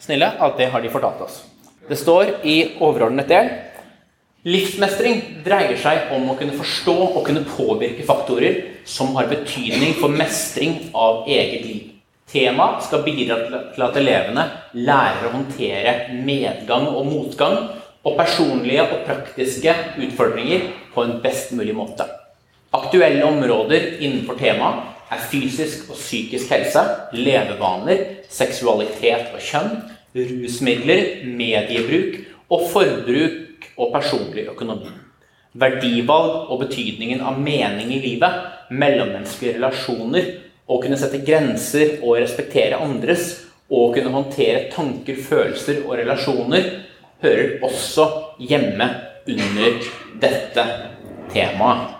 snille 0.02 0.28
at 0.28 0.58
det 0.58 0.66
har 0.72 0.82
de 0.84 0.90
fortalt 0.92 1.22
oss. 1.24 1.38
Det 1.88 1.96
står 1.96 2.42
i 2.44 2.58
overordnet 2.84 3.30
del 3.30 3.48
Livsmestring 4.48 5.42
dreier 5.42 5.76
seg 5.82 6.12
om 6.14 6.28
å 6.30 6.36
kunne 6.38 6.54
forstå 6.56 6.94
og 7.08 7.24
kunne 7.26 7.42
påvirke 7.48 8.04
faktorer 8.06 8.60
som 8.86 9.10
har 9.16 9.26
betydning 9.28 9.96
for 9.98 10.14
mestring 10.14 10.76
av 10.94 11.26
eget 11.26 11.64
liv. 11.66 11.80
Temaet 12.28 12.84
skal 12.84 13.04
bidra 13.06 13.38
til 13.72 13.84
at 13.86 13.96
elevene 13.96 14.44
lærer 14.76 15.28
å 15.28 15.32
håndtere 15.32 15.94
medgang 16.26 16.90
og 16.90 17.08
motgang 17.08 17.56
og 18.04 18.16
personlige 18.18 18.84
og 18.84 19.04
praktiske 19.06 19.74
utfordringer 20.04 20.68
på 20.94 21.04
en 21.06 21.18
best 21.24 21.54
mulig 21.56 21.74
måte. 21.76 22.04
Aktuelle 22.76 23.24
områder 23.24 23.94
innenfor 24.04 24.36
temaet 24.40 24.94
er 25.08 25.22
fysisk 25.30 25.88
og 25.88 25.96
psykisk 25.96 26.50
helse, 26.52 26.82
levevaner, 27.16 28.02
seksualitet 28.28 29.32
og 29.32 29.40
kjønn, 29.40 29.78
rusmidler, 30.18 31.24
mediebruk 31.24 32.18
og 32.52 32.66
forbruk 32.74 33.68
og 33.78 33.94
personlig 33.94 34.48
økonomi. 34.52 34.92
Verdivalg 35.58 36.52
og 36.52 36.60
betydningen 36.66 37.24
av 37.24 37.40
mening 37.40 37.94
i 37.96 38.02
livet, 38.04 38.44
mellommenneskelige 38.68 39.56
relasjoner, 39.56 40.28
å 40.68 40.78
kunne 40.82 40.98
sette 41.00 41.22
grenser 41.24 41.98
og 42.02 42.18
respektere 42.20 42.80
andres, 42.84 43.30
og 43.68 43.94
kunne 43.96 44.12
håndtere 44.12 44.68
tanker, 44.72 45.16
følelser 45.20 45.82
og 45.84 45.98
relasjoner, 46.00 46.68
hører 47.22 47.64
også 47.66 48.06
hjemme 48.40 48.86
under 49.28 49.80
dette 50.22 50.64
temaet. 51.32 51.96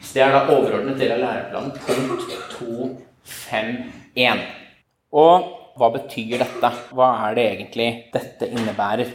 Så 0.00 0.14
Det 0.14 0.22
er 0.24 0.32
da 0.32 0.46
overordnet 0.48 0.98
del 0.98 1.12
av 1.12 1.20
læreplanen, 1.20 1.72
punkt 1.84 2.22
2.5.1. 2.56 4.44
Og 5.12 5.50
hva 5.76 5.90
betyr 5.92 6.40
dette? 6.40 6.70
Hva 6.96 7.10
er 7.26 7.36
det 7.36 7.46
egentlig 7.50 7.88
dette 8.14 8.48
innebærer? 8.48 9.12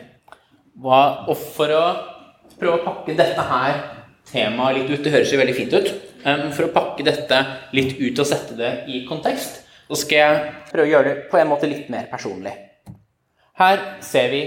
Hva, 0.81 1.25
og 1.29 1.37
for 1.55 1.71
å 1.73 1.83
prøve 2.59 2.79
å 2.79 2.85
pakke 2.85 3.15
dette 3.17 3.41
her 3.49 3.81
temaet 4.29 4.79
litt 4.79 4.91
ut 4.91 5.03
Det 5.05 5.13
høres 5.13 5.31
jo 5.33 5.39
veldig 5.39 5.55
fint 5.57 5.73
ut. 5.73 5.91
Um, 6.25 6.49
for 6.57 6.65
å 6.65 6.73
pakke 6.73 7.05
dette 7.05 7.37
litt 7.77 7.99
ut 7.99 8.19
og 8.23 8.25
sette 8.25 8.55
det 8.57 8.71
i 8.89 9.03
kontekst, 9.05 9.59
så 9.85 9.97
skal 9.99 10.17
jeg 10.17 10.53
prøve 10.71 10.87
å 10.87 10.89
gjøre 10.89 11.09
det 11.11 11.25
på 11.29 11.37
en 11.37 11.51
måte 11.51 11.69
litt 11.69 11.91
mer 11.93 12.07
personlig. 12.09 12.53
Her 13.59 13.83
ser 14.01 14.31
vi 14.33 14.41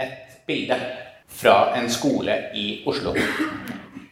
et 0.00 0.40
bilde 0.48 0.78
fra 1.28 1.74
en 1.76 1.90
skole 1.92 2.36
i 2.56 2.80
Oslo. 2.88 3.12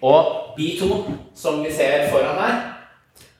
Og 0.04 0.58
de 0.58 0.68
to 0.78 0.98
som 1.34 1.62
vi 1.64 1.72
ser 1.72 2.10
foran 2.12 2.38
her, 2.42 2.60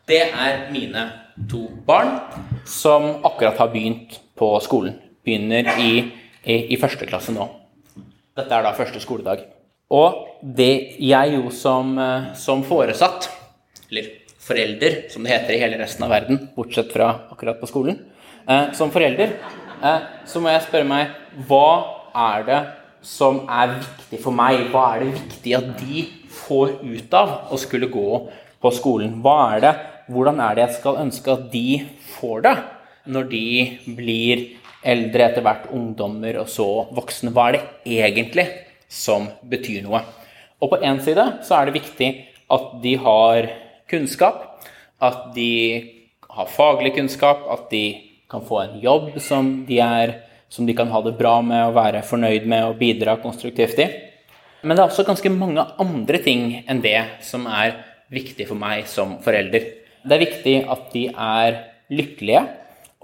det 0.09 0.23
er 0.33 0.65
mine 0.73 1.05
to 1.51 1.69
barn 1.87 2.17
som 2.65 3.21
akkurat 3.21 3.61
har 3.61 3.69
begynt 3.75 4.17
på 4.39 4.49
skolen. 4.65 4.97
Begynner 5.23 5.69
i, 5.77 5.93
i, 6.43 6.57
i 6.73 6.81
første 6.81 7.07
klasse 7.07 7.37
nå. 7.37 7.45
Dette 8.39 8.55
er 8.55 8.65
da 8.65 8.73
første 8.73 9.03
skoledag. 9.05 9.45
Og 9.93 10.25
det 10.43 10.97
jeg 11.01 11.37
jo 11.37 11.53
som, 11.53 11.93
eh, 12.01 12.33
som 12.37 12.65
foresatt, 12.65 13.29
eller 13.91 14.11
forelder, 14.49 15.03
som 15.13 15.25
det 15.25 15.35
heter 15.35 15.57
i 15.57 15.61
hele 15.63 15.79
resten 15.81 16.05
av 16.07 16.13
verden, 16.13 16.49
bortsett 16.57 16.93
fra 16.95 17.11
akkurat 17.33 17.61
på 17.61 17.69
skolen, 17.71 17.99
eh, 18.49 18.73
som 18.73 18.93
forelder, 18.95 19.35
eh, 19.83 20.01
så 20.27 20.41
må 20.41 20.53
jeg 20.53 20.67
spørre 20.69 20.89
meg 20.89 21.15
hva 21.49 21.71
er 22.15 22.45
det 22.47 22.61
som 23.03 23.45
er 23.49 23.77
viktig 23.79 24.21
for 24.23 24.35
meg? 24.35 24.69
Hva 24.73 24.95
er 24.95 25.05
det 25.05 25.13
viktig 25.17 25.55
at 25.59 25.69
de 25.81 26.05
får 26.35 26.79
ut 26.83 27.15
av 27.15 27.53
å 27.53 27.59
skulle 27.61 27.91
gå 27.91 28.09
på 28.61 28.73
skolen? 28.75 29.21
Hva 29.23 29.37
er 29.57 29.65
det, 29.65 29.75
hvordan 30.09 30.41
er 30.41 30.57
det 30.57 30.65
jeg 30.67 30.79
skal 30.81 31.03
ønske 31.05 31.35
at 31.35 31.51
de 31.53 31.67
får 32.19 32.43
det 32.47 32.57
når 33.09 33.29
de 33.31 33.45
blir 33.97 34.47
eldre, 34.85 35.29
etter 35.29 35.45
hvert 35.45 35.69
ungdommer 35.75 36.41
og 36.43 36.51
så 36.51 36.69
voksne? 36.95 37.33
Hva 37.33 37.49
er 37.49 37.59
det 37.59 37.65
egentlig 38.01 38.49
som 38.89 39.29
betyr 39.43 39.85
noe? 39.87 40.03
Og 40.59 40.73
på 40.73 40.83
én 40.83 40.99
side 41.05 41.25
så 41.47 41.61
er 41.61 41.69
det 41.69 41.79
viktig 41.79 42.11
at 42.51 42.71
de 42.83 42.97
har 42.99 43.51
kunnskap, 43.91 44.45
at 45.01 45.31
de 45.35 45.53
har 46.29 46.51
faglig 46.53 46.95
kunnskap, 46.97 47.47
at 47.51 47.69
de 47.73 47.85
kan 48.31 48.45
få 48.45 48.61
en 48.63 48.77
jobb 48.83 49.17
som 49.25 49.51
de, 49.69 49.81
er, 49.81 50.15
som 50.53 50.67
de 50.69 50.77
kan 50.77 50.91
ha 50.93 51.01
det 51.05 51.17
bra 51.19 51.39
med 51.43 51.71
og 51.71 51.77
være 51.79 52.05
fornøyd 52.07 52.47
med 52.51 52.67
og 52.67 52.79
bidra 52.81 53.17
konstruktivt 53.23 53.81
i. 53.81 53.89
Men 54.63 54.75
det 54.75 54.83
er 54.83 54.91
også 54.91 55.07
ganske 55.07 55.31
mange 55.33 55.63
andre 55.81 56.21
ting 56.23 56.51
enn 56.67 56.83
det 56.85 56.99
som 57.25 57.47
er 57.47 57.77
viktig 58.13 58.49
for 58.49 58.59
meg 58.59 58.89
som 58.91 59.17
forelder. 59.25 59.67
Det 60.03 60.15
er 60.15 60.25
viktig 60.25 60.57
at 60.71 60.89
de 60.95 61.05
er 61.13 61.61
lykkelige 61.93 62.43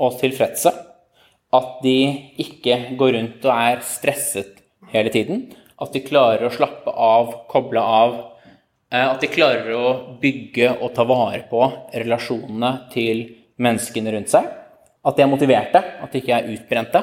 og 0.02 0.18
tilfredse. 0.20 0.72
At 1.54 1.76
de 1.84 1.98
ikke 2.42 2.96
går 2.98 3.14
rundt 3.14 3.44
og 3.46 3.52
er 3.54 3.82
stresset 3.86 4.58
hele 4.90 5.12
tiden. 5.14 5.46
At 5.80 5.94
de 5.94 6.02
klarer 6.04 6.48
å 6.48 6.54
slappe 6.54 6.90
av, 6.90 7.30
koble 7.50 7.82
av. 7.82 8.16
At 8.92 9.22
de 9.22 9.30
klarer 9.32 9.72
å 9.74 10.18
bygge 10.20 10.74
og 10.80 10.92
ta 10.94 11.06
vare 11.08 11.44
på 11.50 11.62
relasjonene 11.94 12.72
til 12.92 13.24
menneskene 13.62 14.12
rundt 14.14 14.32
seg. 14.34 14.50
At 15.04 15.16
de 15.16 15.24
er 15.24 15.30
motiverte, 15.30 15.80
at 16.00 16.12
de 16.12 16.20
ikke 16.22 16.36
er 16.36 16.50
utbrente. 16.52 17.02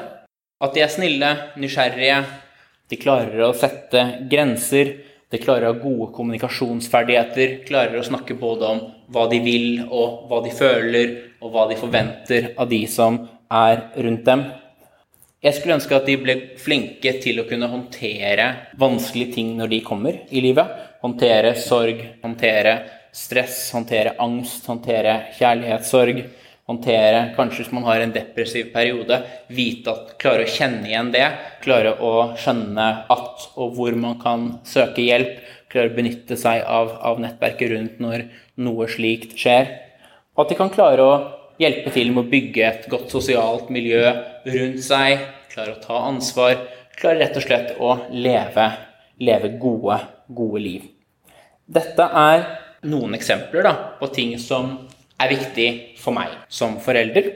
At 0.62 0.74
de 0.74 0.82
er 0.84 0.90
snille, 0.90 1.30
nysgjerrige, 1.58 2.22
de 2.92 2.98
klarer 3.00 3.46
å 3.46 3.54
sette 3.56 4.02
grenser. 4.30 4.90
De 5.32 5.38
klarer 5.40 5.64
å 5.64 5.72
ha 5.72 5.80
gode 5.80 6.10
kommunikasjonsferdigheter. 6.16 7.62
Klarer 7.64 7.96
å 7.96 8.04
snakke 8.04 8.36
både 8.36 8.68
om 8.68 8.82
hva 9.12 9.28
de 9.30 9.38
vil, 9.40 9.68
og 9.88 10.26
hva 10.28 10.42
de 10.44 10.52
føler, 10.52 11.14
og 11.40 11.54
hva 11.54 11.68
de 11.70 11.78
forventer 11.80 12.50
av 12.60 12.68
de 12.68 12.82
som 12.90 13.16
er 13.48 13.86
rundt 14.04 14.26
dem. 14.28 14.44
Jeg 15.42 15.56
skulle 15.56 15.78
ønske 15.80 15.96
at 15.96 16.06
de 16.06 16.18
ble 16.20 16.36
flinke 16.60 17.16
til 17.24 17.40
å 17.42 17.46
kunne 17.48 17.70
håndtere 17.72 18.44
vanskelige 18.78 19.38
ting 19.38 19.56
når 19.58 19.72
de 19.72 19.80
kommer 19.86 20.20
i 20.30 20.42
livet. 20.44 20.68
Håndtere 21.02 21.56
sorg, 21.58 22.04
håndtere 22.22 22.76
stress, 23.12 23.64
håndtere 23.74 24.14
angst, 24.22 24.66
håndtere 24.70 25.18
kjærlighetssorg 25.38 26.22
håndtere. 26.72 27.32
Kanskje 27.36 27.64
hvis 27.64 27.72
man 27.74 27.86
har 27.88 28.02
en 28.02 28.14
depressiv 28.14 28.72
periode, 28.74 29.18
vite 29.52 29.92
at 29.92 30.14
klare 30.22 30.46
å 30.46 30.52
kjenne 30.52 30.88
igjen 30.88 31.12
det. 31.14 31.26
Klare 31.64 31.96
å 32.00 32.32
skjønne 32.38 32.88
at 33.12 33.48
og 33.56 33.76
hvor 33.76 33.96
man 33.98 34.18
kan 34.22 34.48
søke 34.68 35.04
hjelp. 35.04 35.40
Klare 35.72 35.92
å 35.92 35.96
benytte 35.96 36.36
seg 36.36 36.64
av, 36.68 36.96
av 37.00 37.20
nettverket 37.22 37.72
rundt 37.72 38.02
når 38.04 38.26
noe 38.62 38.88
slikt 38.92 39.36
skjer. 39.40 39.70
Og 40.36 40.44
at 40.44 40.52
de 40.52 40.58
kan 40.58 40.72
klare 40.72 41.04
å 41.06 41.20
hjelpe 41.60 41.92
til 41.94 42.12
med 42.12 42.26
å 42.26 42.30
bygge 42.32 42.68
et 42.68 42.88
godt 42.92 43.12
sosialt 43.12 43.72
miljø 43.72 44.04
rundt 44.48 44.84
seg. 44.84 45.26
Klare 45.52 45.76
å 45.76 45.82
ta 45.82 46.04
ansvar. 46.08 46.58
Klare 46.96 47.24
rett 47.24 47.38
og 47.40 47.46
slett 47.46 47.76
å 47.80 47.96
leve, 48.12 48.68
leve 49.20 49.54
gode, 49.60 50.02
gode 50.28 50.64
liv. 50.64 50.91
Dette 51.72 52.04
er 52.04 52.42
noen 52.90 53.14
eksempler 53.16 53.64
da, 53.64 53.72
på 53.96 54.08
ting 54.12 54.34
som 54.40 54.74
er 55.22 55.30
viktig 55.30 55.68
for 56.02 56.12
meg 56.12 56.34
som 56.52 56.74
forelder, 56.82 57.30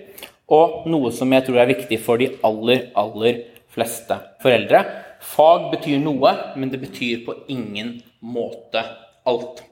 og 0.52 0.84
noe 0.90 1.12
som 1.14 1.32
jeg 1.32 1.46
tror 1.46 1.62
er 1.62 1.70
viktig 1.70 1.98
for 2.02 2.20
de 2.20 2.28
aller, 2.44 2.90
aller 2.98 3.38
fleste 3.72 4.18
foreldre. 4.42 4.82
Fag 5.24 5.70
betyr 5.72 6.02
noe, 6.02 6.34
men 6.58 6.68
det 6.72 6.82
betyr 6.82 7.24
på 7.24 7.38
ingen 7.52 7.96
måte 8.20 8.84
alt. 9.26 9.64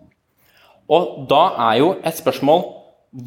Og 0.89 1.27
da 1.29 1.45
er 1.69 1.83
jo 1.83 1.93
et 2.01 2.17
spørsmål 2.17 2.65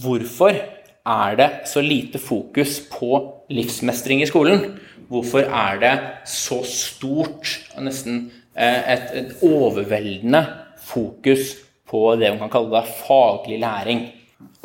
hvorfor 0.01 0.57
er 0.57 1.37
det 1.39 1.49
så 1.69 1.83
lite 1.85 2.19
fokus 2.19 2.79
på 2.91 3.21
livsmestring 3.53 4.25
i 4.25 4.29
skolen? 4.29 4.71
Hvorfor 5.07 5.45
er 5.45 5.77
det 5.83 5.93
så 6.27 6.63
stort, 6.67 7.59
nesten 7.79 8.31
eh, 8.57 8.95
et, 8.97 9.11
et 9.21 9.45
overveldende 9.45 10.41
fokus 10.87 11.55
på 11.87 12.03
det 12.19 12.33
man 12.33 12.45
kan 12.45 12.53
kalle 12.57 12.73
da 12.73 12.83
faglig 13.03 13.59
læring? 13.61 14.07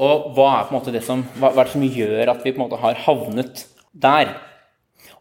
Og 0.03 0.33
hva 0.37 0.49
er, 0.57 0.65
på 0.67 0.75
en 0.75 0.79
måte 0.79 0.95
det 0.95 1.05
som, 1.07 1.23
hva, 1.39 1.53
hva 1.53 1.63
er 1.63 1.69
det 1.69 1.75
som 1.75 1.85
gjør 1.87 2.33
at 2.33 2.43
vi 2.45 2.53
på 2.53 2.61
en 2.61 2.67
måte 2.67 2.81
har 2.83 3.05
havnet 3.07 3.67
der? 3.93 4.35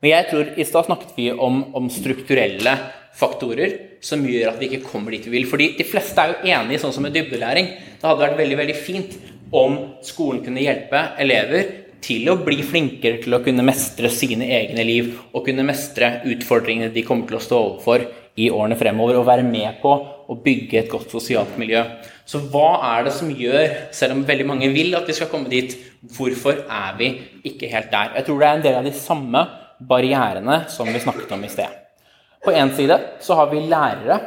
Og 0.02 0.08
jeg 0.10 0.28
tror, 0.32 0.49
I 0.58 0.66
stad 0.66 0.88
snakket 0.88 1.14
vi 1.18 1.30
om, 1.32 1.62
om, 1.78 1.89
strukturelle 1.93 2.74
faktorer 3.18 3.76
som 4.02 4.24
gjør 4.26 4.54
at 4.54 4.62
vi 4.62 4.72
ikke 4.72 4.88
kommer 4.88 5.14
dit 5.14 5.28
vi 5.28 5.36
vil. 5.36 5.45
Fordi 5.49 5.74
de 5.78 5.86
fleste 5.86 6.24
er 6.24 6.32
jo 6.32 6.56
enige, 6.56 6.82
sånn 6.82 6.95
som 6.95 7.06
med 7.06 7.14
dybdelæring. 7.16 7.70
Det 7.99 8.08
hadde 8.08 8.24
vært 8.24 8.39
veldig 8.39 8.58
veldig 8.64 8.78
fint 8.80 9.20
om 9.52 9.78
skolen 10.06 10.41
kunne 10.45 10.64
hjelpe 10.64 11.04
elever 11.22 11.70
til 12.02 12.32
å 12.32 12.39
bli 12.41 12.64
flinkere 12.66 13.20
til 13.22 13.36
å 13.38 13.41
kunne 13.45 13.66
mestre 13.66 14.10
sine 14.10 14.47
egne 14.58 14.86
liv 14.88 15.12
og 15.36 15.45
kunne 15.45 15.66
mestre 15.68 16.16
utfordringene 16.26 16.89
de 16.95 17.04
kommer 17.06 17.30
til 17.30 17.38
å 17.38 17.43
stå 17.45 17.60
overfor 17.60 18.08
i 18.41 18.47
årene 18.49 18.78
fremover, 18.80 19.20
og 19.20 19.28
være 19.28 19.45
med 19.45 19.82
på 19.84 19.91
å 20.32 20.38
bygge 20.39 20.79
et 20.79 20.91
godt 20.91 21.11
sosialt 21.11 21.57
miljø. 21.59 21.82
Så 22.25 22.39
hva 22.53 22.79
er 22.93 23.07
det 23.07 23.15
som 23.17 23.32
gjør, 23.36 23.73
selv 23.95 24.15
om 24.15 24.25
veldig 24.27 24.47
mange 24.47 24.69
vil 24.71 24.95
at 24.95 25.09
vi 25.09 25.15
skal 25.17 25.29
komme 25.32 25.51
dit, 25.51 25.75
hvorfor 26.15 26.63
er 26.63 26.95
vi 26.99 27.11
ikke 27.47 27.69
helt 27.71 27.91
der? 27.91 28.13
Jeg 28.17 28.27
tror 28.27 28.39
det 28.39 28.47
er 28.47 28.59
en 28.59 28.65
del 28.65 28.77
av 28.79 28.88
de 28.88 28.93
samme 28.95 29.43
barrierene 29.91 30.61
som 30.71 30.88
vi 30.88 31.01
snakket 31.01 31.34
om 31.36 31.43
i 31.43 31.51
sted. 31.51 31.79
På 32.41 32.53
én 32.55 32.71
side 32.77 32.97
så 33.21 33.36
har 33.38 33.51
vi 33.51 33.65
lærere 33.69 34.17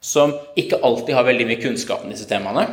som 0.00 0.32
ikke 0.58 0.80
alltid 0.86 1.14
har 1.14 1.28
veldig 1.28 1.46
mye 1.50 1.60
kunnskap 1.60 2.06
om 2.06 2.10
disse 2.10 2.28
temaene. 2.30 2.64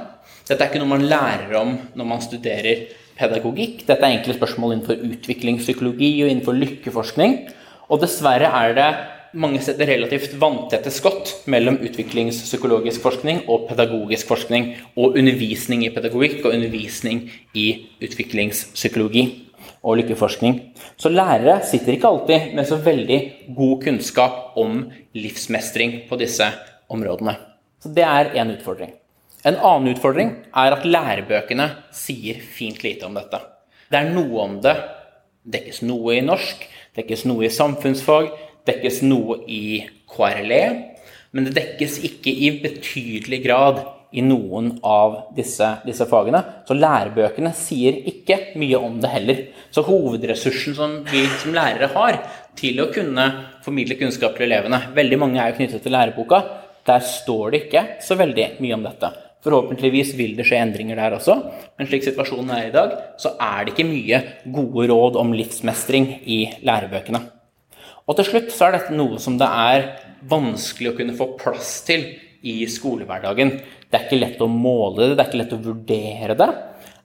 Dette 0.48 0.64
er 0.64 0.72
ikke 0.72 0.80
noe 0.80 0.96
man 0.96 1.06
lærer 1.10 1.54
om 1.60 1.76
når 1.98 2.08
man 2.08 2.24
studerer 2.24 2.88
pedagogikk. 3.18 3.84
Dette 3.84 4.00
er 4.00 4.14
egentlig 4.14 4.38
spørsmål 4.38 4.78
innenfor 4.78 5.04
utviklingspsykologi 5.10 6.12
og 6.24 6.32
innenfor 6.32 6.56
lykkeforskning. 6.56 7.38
Og 7.92 8.02
dessverre 8.02 8.50
er 8.64 8.78
det 8.78 8.90
mange 9.34 9.60
steder 9.64 9.90
relativt 9.92 10.36
vanntette 10.40 10.92
skott 10.94 11.34
mellom 11.52 11.80
utviklingspsykologisk 11.84 13.02
forskning 13.04 13.44
og 13.48 13.68
pedagogisk 13.70 14.30
forskning, 14.30 14.70
og 14.96 15.18
undervisning 15.20 15.86
i 15.86 15.92
pedagogikk 15.96 16.46
og 16.46 16.54
undervisning 16.56 17.26
i 17.58 17.68
utviklingspsykologi 18.04 19.26
og 19.84 20.00
lykkeforskning. 20.02 20.60
Så 20.98 21.12
lærere 21.12 21.60
sitter 21.66 21.96
ikke 21.96 22.12
alltid 22.12 22.56
med 22.58 22.68
så 22.68 22.80
veldig 22.84 23.20
god 23.58 23.84
kunnskap 23.84 24.58
om 24.60 24.86
livsmestring 25.18 26.02
på 26.10 26.20
disse 26.20 26.48
områdene. 26.90 27.36
Så 27.84 27.92
det 27.94 28.06
er 28.08 28.34
én 28.36 28.56
utfordring. 28.56 28.96
En 29.46 29.56
annen 29.56 29.94
utfordring 29.94 30.34
er 30.50 30.74
at 30.76 30.86
lærebøkene 30.86 31.70
sier 31.96 32.40
fint 32.42 32.82
lite 32.84 33.06
om 33.08 33.16
dette. 33.16 33.40
Det 33.88 34.00
er 34.00 34.10
noe 34.12 34.42
om 34.44 34.58
det. 34.64 34.76
Dekkes 35.48 35.84
noe 35.88 36.18
i 36.18 36.24
norsk, 36.26 36.66
dekkes 36.98 37.24
noe 37.30 37.46
i 37.48 37.54
samfunnsfag, 37.54 38.34
dekkes 38.68 39.02
noe 39.08 39.42
i 39.50 39.82
KRLE, 40.12 40.64
men 41.36 41.48
det 41.48 41.56
dekkes 41.58 42.00
ikke 42.08 42.32
i 42.32 42.52
betydelig 42.64 43.42
grad 43.44 43.84
i 44.12 44.24
noen 44.24 44.72
av 44.88 45.18
disse, 45.36 45.68
disse, 45.86 46.08
fagene. 46.10 46.40
Så 46.68 46.78
lærebøkene 46.78 47.52
sier 47.58 48.00
ikke 48.08 48.40
mye 48.60 48.80
om 48.80 48.98
det 49.04 49.12
heller. 49.12 49.44
Så 49.74 49.84
hovedressursen 49.88 50.78
som 50.78 50.96
vi 51.12 51.26
som 51.42 51.56
lærere 51.56 51.92
har 51.94 52.22
til 52.58 52.80
å 52.82 52.90
kunne 52.94 53.28
formidle 53.66 54.00
kunnskap 54.00 54.38
til 54.38 54.48
elevene 54.48 54.80
Veldig 54.96 55.20
mange 55.22 55.42
er 55.42 55.52
jo 55.52 55.60
knyttet 55.60 55.84
til 55.86 55.94
læreboka. 55.94 56.42
Der 56.88 57.04
står 57.04 57.52
det 57.52 57.64
ikke 57.66 57.88
så 58.04 58.18
veldig 58.18 58.54
mye 58.64 58.78
om 58.78 58.86
dette. 58.88 59.14
Forhåpentligvis 59.44 60.16
vil 60.18 60.34
det 60.40 60.48
skje 60.48 60.64
endringer 60.64 60.98
der 60.98 61.20
også, 61.20 61.36
men 61.78 61.88
slik 61.88 62.08
situasjonen 62.08 62.52
er 62.56 62.68
i 62.68 62.74
dag, 62.74 62.98
så 63.22 63.36
er 63.38 63.64
det 63.64 63.76
ikke 63.76 63.88
mye 63.88 64.22
gode 64.50 64.90
råd 64.90 65.20
om 65.22 65.36
livsmestring 65.38 66.10
i 66.26 66.42
lærebøkene. 66.68 67.37
Og 68.08 68.16
til 68.16 68.30
slutt 68.30 68.54
så 68.56 68.68
er 68.68 68.78
dette 68.78 68.96
noe 68.96 69.20
som 69.20 69.36
det 69.40 69.48
er 69.48 69.90
vanskelig 70.32 70.94
å 70.94 70.98
kunne 70.98 71.16
få 71.18 71.34
plass 71.40 71.82
til 71.88 72.06
i 72.48 72.62
skolehverdagen. 72.72 73.52
Det 73.88 74.00
er 74.00 74.08
ikke 74.08 74.20
lett 74.22 74.44
å 74.44 74.48
måle 74.52 75.10
det, 75.10 75.18
det 75.18 75.24
er 75.24 75.30
ikke 75.30 75.42
lett 75.42 75.56
å 75.58 75.64
vurdere 75.66 76.38
det. 76.40 76.50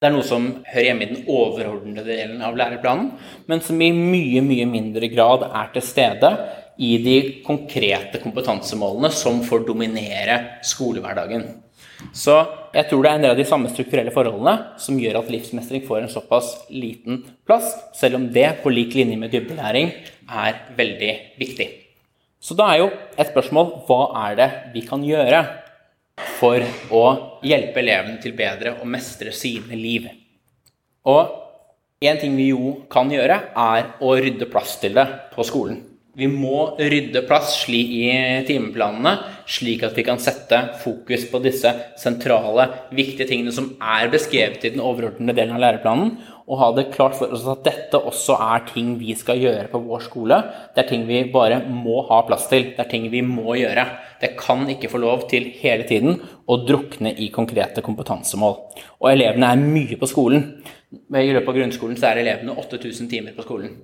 Det 0.02 0.08
er 0.08 0.14
noe 0.14 0.26
som 0.26 0.48
hører 0.66 0.86
hjemme 0.88 1.06
i 1.06 1.10
den 1.12 1.26
overordnede 1.30 2.06
delen 2.06 2.40
av 2.42 2.56
læreplanen, 2.58 3.12
men 3.46 3.62
som 3.62 3.78
i 3.82 3.92
mye, 3.94 4.42
mye 4.42 4.66
mindre 4.66 5.10
grad 5.12 5.44
er 5.46 5.68
til 5.74 5.84
stede 5.86 6.32
i 6.82 6.96
de 7.02 7.16
konkrete 7.46 8.18
kompetansemålene 8.22 9.12
som 9.14 9.42
får 9.46 9.66
dominere 9.68 10.38
skolehverdagen. 10.66 11.44
Så 12.10 12.34
jeg 12.74 12.88
tror 12.88 13.04
det 13.04 13.10
er 13.10 13.18
en 13.18 13.24
del 13.24 13.34
av 13.34 13.38
de 13.38 13.46
samme 13.48 13.70
strukturelle 13.72 14.12
forholdene 14.14 14.78
som 14.80 14.98
gjør 15.00 15.20
at 15.20 15.30
livsmestring 15.32 15.84
får 15.86 16.02
en 16.02 16.12
såpass 16.12 16.50
liten 16.72 17.22
plass, 17.46 17.70
selv 17.96 18.18
om 18.18 18.26
det, 18.32 18.48
på 18.62 18.72
lik 18.72 18.96
linje 18.98 19.18
med 19.20 19.32
dybdelæring, 19.32 19.92
er 20.28 20.58
veldig 20.76 21.12
viktig. 21.40 21.68
Så 22.42 22.56
da 22.58 22.72
er 22.72 22.82
jo 22.82 22.88
et 23.14 23.28
spørsmål 23.30 23.70
hva 23.86 24.00
er 24.24 24.40
det 24.40 24.48
vi 24.74 24.82
kan 24.88 25.04
gjøre 25.06 25.44
for 26.40 26.64
å 26.90 27.04
hjelpe 27.46 27.80
elevene 27.84 28.18
til 28.22 28.34
bedre 28.36 28.74
å 28.82 28.88
mestre 28.88 29.30
sine 29.36 29.78
liv? 29.78 30.08
Og 31.06 31.38
en 32.02 32.18
ting 32.18 32.34
vi 32.34 32.48
jo 32.50 32.80
kan 32.90 33.10
gjøre, 33.12 33.38
er 33.54 33.94
å 34.02 34.16
rydde 34.18 34.50
plass 34.50 34.74
til 34.82 34.98
det 34.98 35.06
på 35.36 35.46
skolen. 35.46 35.78
Vi 36.12 36.26
må 36.28 36.74
rydde 36.76 37.22
plass 37.24 37.54
i 37.72 38.04
timeplanene, 38.44 39.14
slik 39.48 39.80
at 39.86 39.96
vi 39.96 40.02
kan 40.04 40.18
sette 40.20 40.58
fokus 40.82 41.22
på 41.30 41.38
disse 41.40 41.70
sentrale, 41.96 42.66
viktige 42.92 43.30
tingene 43.30 43.54
som 43.56 43.70
er 43.80 44.10
beskrevet 44.12 44.66
i 44.66 44.74
den 44.74 44.82
overordnede 44.84 45.38
delen 45.38 45.56
av 45.56 45.62
læreplanen, 45.62 46.10
og 46.44 46.58
ha 46.60 46.66
det 46.76 46.90
klart 46.92 47.14
for 47.16 47.32
oss 47.32 47.46
at 47.48 47.62
dette 47.64 47.96
også 47.96 48.36
er 48.44 48.66
ting 48.68 48.90
vi 49.00 49.14
skal 49.16 49.40
gjøre 49.40 49.70
på 49.72 49.80
vår 49.86 50.02
skole. 50.04 50.36
Det 50.74 50.82
er 50.82 50.88
ting 50.90 51.06
vi 51.08 51.22
bare 51.32 51.62
må 51.64 52.02
ha 52.10 52.18
plass 52.28 52.44
til. 52.50 52.74
Det 52.74 52.82
er 52.82 52.90
ting 52.90 53.06
vi 53.12 53.22
må 53.24 53.54
gjøre. 53.56 53.86
Det 54.20 54.34
kan 54.36 54.66
ikke 54.68 54.90
få 54.92 55.00
lov 55.00 55.24
til 55.30 55.46
hele 55.62 55.86
tiden 55.88 56.18
å 56.44 56.58
drukne 56.66 57.14
i 57.14 57.30
konkrete 57.32 57.80
kompetansemål. 57.86 58.58
Og 59.00 59.08
elevene 59.14 59.48
er 59.54 59.62
mye 59.62 59.96
på 59.96 60.10
skolen. 60.10 60.44
I 60.92 61.32
løpet 61.32 61.48
av 61.54 61.56
grunnskolen 61.56 61.96
så 61.96 62.10
er 62.10 62.20
elevene 62.20 62.58
8000 62.58 63.08
timer 63.08 63.38
på 63.38 63.46
skolen. 63.46 63.78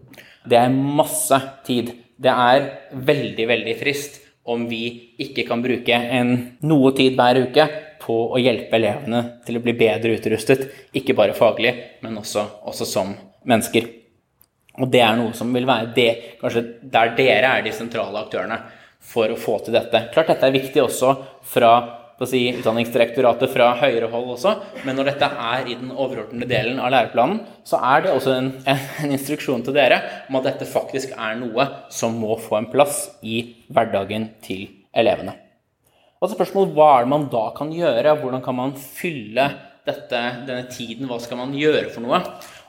Det 0.44 0.60
er 0.60 0.74
masse 0.74 1.40
tid. 1.64 1.94
Det 2.18 2.32
er 2.32 2.64
veldig, 2.92 3.44
veldig 3.46 3.74
trist 3.78 4.18
om 4.48 4.64
vi 4.68 5.14
ikke 5.22 5.44
kan 5.46 5.62
bruke 5.62 5.94
en, 5.94 6.32
noe 6.66 6.92
tid 6.96 7.18
hver 7.18 7.42
uke 7.44 7.66
på 8.02 8.16
å 8.32 8.40
hjelpe 8.40 8.78
elevene 8.78 9.20
til 9.46 9.58
å 9.58 9.62
bli 9.62 9.74
bedre 9.76 10.16
utrustet, 10.16 10.64
ikke 10.96 11.16
bare 11.18 11.36
faglig, 11.36 11.74
men 12.02 12.16
også, 12.18 12.44
også 12.70 12.88
som 12.88 13.12
mennesker. 13.48 13.86
Og 14.78 14.90
det 14.90 15.02
er 15.04 15.18
noe 15.18 15.34
som 15.36 15.52
vil 15.54 15.66
være 15.68 15.92
det, 15.94 16.10
kanskje 16.40 16.64
der 16.82 17.14
dere 17.18 17.52
er 17.58 17.64
de 17.66 17.74
sentrale 17.76 18.22
aktørene 18.22 18.58
for 19.08 19.30
å 19.30 19.38
få 19.38 19.58
til 19.64 19.76
dette. 19.76 20.06
Klart 20.14 20.32
dette 20.32 20.48
er 20.48 20.54
viktig 20.54 20.82
også 20.82 21.14
fra 21.52 21.72
si, 22.26 22.40
Utdanningsdirektoratet 22.58 23.52
fra 23.52 23.68
høyere 23.78 24.08
hold 24.10 24.32
også, 24.34 24.54
men 24.82 24.96
når 24.98 25.12
dette 25.12 25.28
er 25.28 25.68
i 25.70 25.76
den 25.78 25.92
overordnede 25.92 26.48
delen 26.50 26.80
av 26.82 26.90
læreplanen, 26.90 27.44
så 27.62 27.78
er 27.92 28.02
det 28.02 28.14
også 28.14 28.32
en, 28.34 28.48
en, 28.66 29.12
instruksjon 29.14 29.62
til 29.62 29.76
dere 29.76 30.00
om 30.26 30.40
at 30.40 30.48
dette 30.48 30.66
faktisk 30.66 31.12
er 31.14 31.36
noe 31.38 31.68
som 31.94 32.16
må 32.18 32.34
få 32.42 32.58
en 32.58 32.70
plass 32.72 33.04
i 33.22 33.44
hverdagen 33.70 34.32
til 34.42 34.66
elevene. 34.90 35.36
Og 36.18 36.26
så 36.26 36.34
spørsmålet 36.34 36.74
hva 36.74 36.88
er 36.96 37.06
det 37.06 37.12
man 37.12 37.28
da 37.30 37.44
kan 37.54 37.70
gjøre? 37.70 38.16
Hvordan 38.18 38.42
kan 38.42 38.58
man 38.58 38.74
fylle 38.74 39.46
dette, 39.86 40.24
denne 40.48 40.64
tiden? 40.72 41.06
Hva 41.06 41.20
skal 41.22 41.38
man 41.38 41.54
gjøre 41.54 41.86
for 41.94 42.02
noe? 42.02 42.18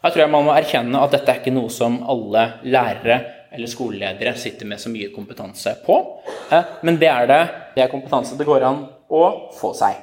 Jeg 0.04 0.14
tror 0.14 0.24
jeg 0.28 0.34
man 0.36 0.45
må 0.45 0.54
erkjenne 0.54 1.02
at 1.02 1.18
dette 1.18 1.34
er 1.34 1.41
ikke 1.41 1.56
noe 1.56 1.74
som 1.74 1.97
alle 2.06 2.45
lærere 2.70 3.18
eller 3.50 3.72
skoleledere 3.72 4.36
sitter 4.38 4.70
med 4.70 4.78
så 4.78 4.93
mye 4.93 5.10
kompetanse 5.10 5.74
på. 5.82 5.97
Eh, 6.54 6.78
men 6.86 7.02
det 7.02 7.10
er 7.10 7.26
det. 7.34 7.41
Det 7.74 7.82
er 7.82 7.89
kompetanse 7.89 8.38
det 8.38 8.45
går 8.45 8.70
an 8.70 8.86
å 9.10 9.24
få 9.57 9.74
seg. 9.78 9.97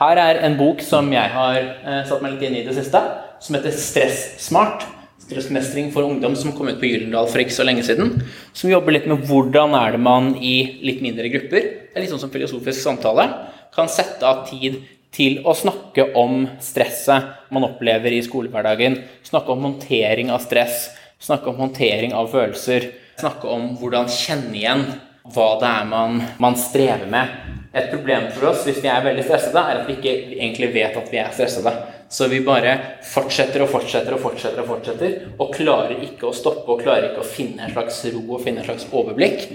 Her 0.00 0.18
er 0.18 0.40
en 0.46 0.56
bok 0.56 0.80
som 0.84 1.10
jeg 1.12 1.32
har 1.34 1.58
eh, 1.60 2.02
satt 2.08 2.22
meg 2.24 2.34
litt 2.34 2.46
inn 2.48 2.58
i 2.62 2.64
det 2.66 2.74
siste, 2.76 3.00
som 3.42 3.56
heter 3.58 3.74
'Stressmart'. 3.76 4.88
Stressmestring 5.22 5.92
for 5.94 6.02
ungdom 6.02 6.34
som 6.36 6.52
kom 6.52 6.68
ut 6.68 6.80
på 6.80 6.88
Gyllendal 6.88 7.28
for 7.30 7.38
ikke 7.38 7.54
så 7.54 7.64
lenge 7.64 7.84
siden. 7.86 8.24
Som 8.52 8.72
jobber 8.72 8.96
litt 8.96 9.06
med 9.06 9.22
hvordan 9.28 9.76
er 9.78 9.94
det 9.94 10.00
man 10.02 10.32
i 10.34 10.80
litt 10.82 10.98
mindre 11.04 11.30
grupper, 11.30 11.62
det 11.62 11.94
er 11.94 12.04
litt 12.04 12.10
sånn 12.10 12.24
som 12.24 12.32
filosofisk 12.32 12.82
samtale, 12.82 13.28
kan 13.72 13.88
sette 13.88 14.26
av 14.26 14.42
tid 14.50 14.80
til 15.14 15.38
å 15.46 15.54
snakke 15.54 16.08
om 16.18 16.48
stresset 16.60 17.52
man 17.54 17.68
opplever 17.68 18.12
i 18.12 18.22
skolehverdagen. 18.24 18.98
Snakke 19.22 19.54
om 19.54 19.64
håndtering 19.68 20.32
av 20.32 20.42
stress, 20.44 20.88
snakke 21.22 21.52
om 21.52 21.60
håndtering 21.62 22.16
av 22.16 22.32
følelser. 22.32 22.90
Snakke 23.20 23.48
om 23.48 23.74
hvordan 23.78 24.10
kjenne 24.10 24.56
igjen 24.56 24.86
hva 25.22 25.52
det 25.60 25.68
er 25.68 25.84
man, 25.86 26.22
man 26.42 26.56
strever 26.58 27.06
med. 27.12 27.61
Et 27.72 27.88
problem 27.88 28.26
for 28.34 28.50
oss 28.50 28.66
hvis 28.66 28.82
vi 28.84 28.90
er 28.92 29.04
veldig 29.04 29.24
stressede, 29.24 29.60
er 29.60 29.80
at 29.80 29.86
vi 29.88 29.96
ikke 29.96 30.12
egentlig 30.36 30.68
vet 30.74 30.96
at 31.00 31.08
vi 31.12 31.20
er 31.22 31.30
stressede. 31.32 31.72
Så 32.12 32.28
vi 32.28 32.42
bare 32.44 32.74
fortsetter 33.08 33.64
og 33.64 33.70
fortsetter 33.72 34.12
og 34.12 34.20
fortsetter 34.20 34.60
og 34.60 34.68
fortsetter, 34.68 35.14
og 35.40 35.54
klarer 35.54 36.02
ikke 36.04 36.28
å 36.28 36.34
stoppe 36.36 36.68
og 36.68 36.82
klarer 36.84 37.08
ikke 37.08 37.24
å 37.24 37.30
finne 37.30 37.64
en 37.64 37.72
slags 37.72 38.02
ro 38.12 38.20
og 38.26 38.44
finne 38.44 38.60
en 38.60 38.68
slags 38.68 38.84
overblikk. 38.92 39.46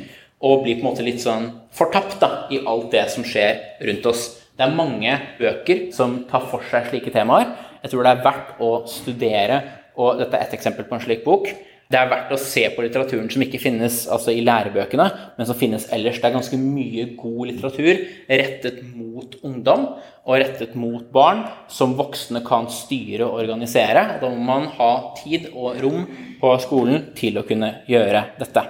Og 0.41 0.63
blir 0.63 0.79
på 0.79 0.85
en 0.85 0.89
måte 0.89 1.05
litt 1.05 1.21
sånn 1.21 1.47
fortapt 1.73 2.17
da, 2.21 2.31
i 2.53 2.61
alt 2.65 2.89
det 2.93 3.05
som 3.13 3.25
skjer 3.25 3.61
rundt 3.85 4.09
oss. 4.09 4.25
Det 4.57 4.65
er 4.65 4.73
mange 4.73 5.13
bøker 5.37 5.87
som 5.93 6.23
tar 6.29 6.49
for 6.49 6.65
seg 6.71 6.89
slike 6.89 7.13
temaer. 7.13 7.53
Jeg 7.83 7.93
tror 7.93 8.05
det 8.05 8.13
er 8.15 8.25
verdt 8.25 8.61
å 8.65 8.71
studere, 8.89 9.61
og 9.97 10.17
dette 10.17 10.37
er 10.37 10.49
et 10.49 10.57
eksempel 10.57 10.89
på 10.89 10.97
en 10.97 11.05
slik 11.05 11.21
bok. 11.25 11.49
Det 11.87 11.95
er 11.95 12.09
verdt 12.11 12.33
å 12.35 12.39
se 12.41 12.65
på 12.75 12.83
litteraturen 12.83 13.29
som 13.31 13.43
ikke 13.45 13.61
finnes 13.63 14.01
altså 14.11 14.33
i 14.35 14.41
lærebøkene, 14.43 15.05
men 15.37 15.47
som 15.47 15.55
finnes 15.55 15.85
ellers. 15.95 16.17
Det 16.19 16.27
er 16.27 16.35
ganske 16.35 16.59
mye 16.59 17.05
god 17.15 17.43
litteratur 17.47 18.01
rettet 18.27 18.81
mot 18.91 19.37
ungdom 19.47 19.85
og 20.27 20.33
rettet 20.35 20.75
mot 20.75 21.05
barn, 21.15 21.45
som 21.71 21.95
voksne 21.95 22.43
kan 22.47 22.67
styre 22.73 23.29
og 23.29 23.39
organisere. 23.39 24.03
Da 24.19 24.27
må 24.27 24.43
man 24.49 24.67
ha 24.75 24.91
tid 25.21 25.47
og 25.53 25.79
rom 25.83 26.03
på 26.41 26.51
skolen 26.65 27.13
til 27.15 27.39
å 27.39 27.45
kunne 27.47 27.77
gjøre 27.87 28.25
dette. 28.41 28.65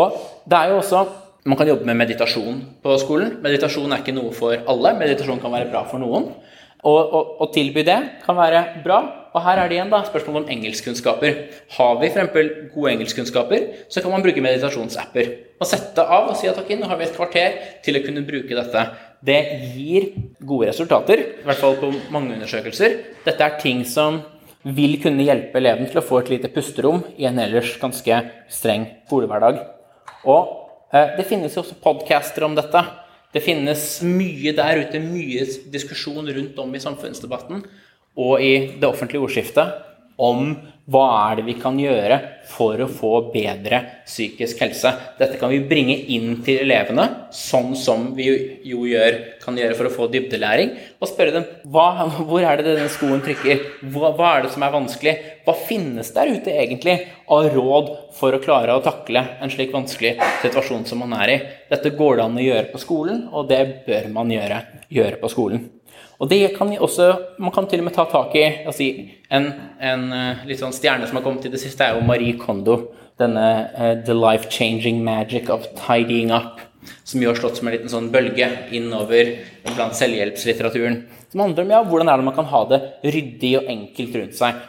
Og 0.00 0.16
det 0.48 0.62
er 0.62 0.72
jo 0.72 0.80
også 0.80 1.04
man 1.44 1.58
kan 1.58 1.68
jobbe 1.68 1.84
med 1.84 1.98
meditasjon 1.98 2.60
på 2.80 2.96
skolen. 3.02 3.36
Meditasjon 3.42 3.92
er 3.92 4.00
ikke 4.00 4.14
noe 4.14 4.30
for 4.32 4.54
alle. 4.54 4.94
Meditasjon 4.96 5.42
kan 5.42 5.52
være 5.52 5.68
bra 5.72 5.82
for 5.90 6.00
noen. 6.00 6.30
Å 6.86 7.48
tilby 7.52 7.84
det 7.86 7.98
kan 8.24 8.38
være 8.38 8.62
bra. 8.84 9.02
Og 9.32 9.40
her 9.46 9.62
er 9.62 9.70
det 9.70 9.78
igjen 9.78 9.92
da, 9.92 10.02
spørsmål 10.04 10.42
om 10.42 10.50
engelskkunnskaper. 10.52 11.38
Har 11.78 11.94
vi 12.00 12.10
f.eks. 12.12 12.50
gode 12.74 12.92
engelskkunnskaper, 12.92 13.64
så 13.88 14.02
kan 14.04 14.12
man 14.12 14.24
bruke 14.24 14.44
meditasjonsapper. 14.44 15.30
Og 15.56 15.68
sette 15.68 16.04
av 16.04 16.28
og 16.28 16.36
si 16.36 16.50
at 16.50 16.58
ok, 16.60 16.74
nå 16.76 16.90
har 16.90 17.00
vi 17.00 17.06
et 17.06 17.16
kvarter 17.16 17.56
til 17.84 17.96
å 17.96 18.02
kunne 18.04 18.24
bruke 18.28 18.58
dette. 18.58 18.84
Det 19.24 19.38
gir 19.72 20.10
gode 20.44 20.68
resultater, 20.68 21.24
i 21.40 21.46
hvert 21.46 21.60
fall 21.62 21.78
på 21.80 21.92
mange 22.12 22.34
undersøkelser. 22.36 22.98
Dette 23.24 23.46
er 23.46 23.60
ting 23.62 23.84
som 23.88 24.20
vil 24.62 24.98
kunne 25.02 25.24
hjelpe 25.24 25.58
eleven 25.58 25.88
til 25.90 26.02
å 26.02 26.06
få 26.06 26.20
et 26.20 26.32
lite 26.34 26.50
pusterom 26.52 27.00
i 27.16 27.26
en 27.26 27.40
ellers 27.40 27.72
ganske 27.80 28.18
streng 28.52 28.84
skolehverdag. 29.06 29.62
Og 30.28 30.52
eh, 30.92 31.16
det 31.16 31.26
finnes 31.30 31.56
jo 31.56 31.64
også 31.64 31.78
podcaster 31.82 32.44
om 32.46 32.58
dette. 32.58 32.84
Det 33.32 33.40
finnes 33.40 33.86
mye 34.04 34.52
der 34.54 34.82
ute, 34.84 35.00
mye 35.00 35.46
diskusjon 35.72 36.28
rundt 36.28 36.60
om 36.60 36.76
i 36.76 36.82
samfunnsdebatten 36.82 37.64
og 38.18 38.42
i 38.44 38.52
det 38.78 38.88
offentlige 38.88 39.24
ordskiftet 39.24 39.80
om 40.22 40.52
hva 40.92 41.02
er 41.30 41.38
det 41.38 41.44
vi 41.46 41.54
kan 41.60 41.76
gjøre 41.78 42.16
for 42.50 42.80
å 42.82 42.88
få 42.90 43.10
bedre 43.32 43.78
psykisk 44.04 44.60
helse. 44.64 44.90
Dette 45.18 45.38
kan 45.38 45.52
vi 45.52 45.60
bringe 45.68 45.94
inn 46.10 46.40
til 46.44 46.64
elevene, 46.64 47.04
sånn 47.32 47.76
som 47.78 48.08
vi 48.16 48.26
jo 48.66 48.82
gjør, 48.90 49.18
kan 49.44 49.56
gjøre 49.58 49.76
for 49.78 49.88
å 49.88 49.92
få 49.94 50.08
dybdelæring, 50.12 50.72
og 50.98 51.10
spørre 51.10 51.36
dem 51.36 51.46
hva, 51.70 52.08
hvor 52.18 52.42
er 52.42 52.58
det 52.58 52.66
denne 52.66 52.90
skoen 52.92 53.22
trykker, 53.24 53.62
hva, 53.94 54.10
hva, 54.18 54.32
er 54.32 54.46
det 54.46 54.52
som 54.56 54.66
er 54.66 54.74
vanskelig, 54.74 55.14
hva 55.46 55.54
finnes 55.70 56.10
der 56.16 56.34
ute 56.34 56.56
egentlig 56.64 56.98
av 57.32 57.46
råd 57.54 57.92
for 58.18 58.34
å 58.34 58.42
klare 58.42 58.74
å 58.74 58.82
takle 58.84 59.22
en 59.40 59.54
slik 59.54 59.72
vanskelig 59.74 60.16
situasjon 60.42 60.88
som 60.90 61.06
man 61.06 61.14
er 61.22 61.36
i. 61.36 61.38
Dette 61.70 61.94
går 61.94 62.18
det 62.18 62.26
an 62.26 62.42
å 62.42 62.48
gjøre 62.48 62.72
på 62.74 62.82
skolen, 62.82 63.28
og 63.30 63.46
det 63.54 63.62
bør 63.86 64.10
man 64.18 64.34
gjøre, 64.34 64.64
gjøre 64.92 65.22
på 65.22 65.30
skolen. 65.30 65.70
Og 66.22 66.30
det 66.30 66.54
kan 66.54 66.70
også, 66.78 67.10
Man 67.38 67.50
kan 67.50 67.66
til 67.66 67.82
og 67.82 67.88
med 67.88 67.96
ta 67.96 68.06
tak 68.06 68.34
i 68.38 68.46
si, 68.76 68.88
en, 69.30 69.48
en 69.82 70.04
eh, 70.14 70.44
litt 70.46 70.60
sånn 70.60 70.74
stjerne 70.74 71.08
som 71.08 71.18
har 71.18 71.24
kommet 71.24 71.48
i 71.48 71.50
det 71.50 71.60
siste, 71.60 71.82
er 71.82 71.98
jo 71.98 72.06
Marie 72.06 72.36
Kondo. 72.38 72.78
Denne 73.18 73.46
uh, 73.76 73.96
The 74.06 74.14
Life-Changing 74.16 75.02
Magic 75.04 75.50
of 75.52 75.66
Tidying 75.76 76.30
Up. 76.34 76.62
Som 77.04 77.22
jo 77.22 77.30
har 77.30 77.38
slått 77.38 77.58
som 77.58 77.68
en 77.68 77.74
liten 77.74 77.90
sånn 77.90 78.08
bølge 78.14 78.48
innover 78.74 79.34
blant 79.66 79.98
selvhjelpslitteraturen. 79.98 81.02
Som 81.30 81.44
handler 81.44 81.66
om 81.66 81.74
ja, 81.74 81.82
hvordan 81.86 82.10
er 82.10 82.18
det 82.18 82.26
man 82.26 82.38
kan 82.38 82.48
ha 82.50 82.62
det 82.70 82.80
ryddig 83.04 83.52
og 83.60 83.68
enkelt 83.74 84.16
rundt 84.18 84.38
seg. 84.38 84.64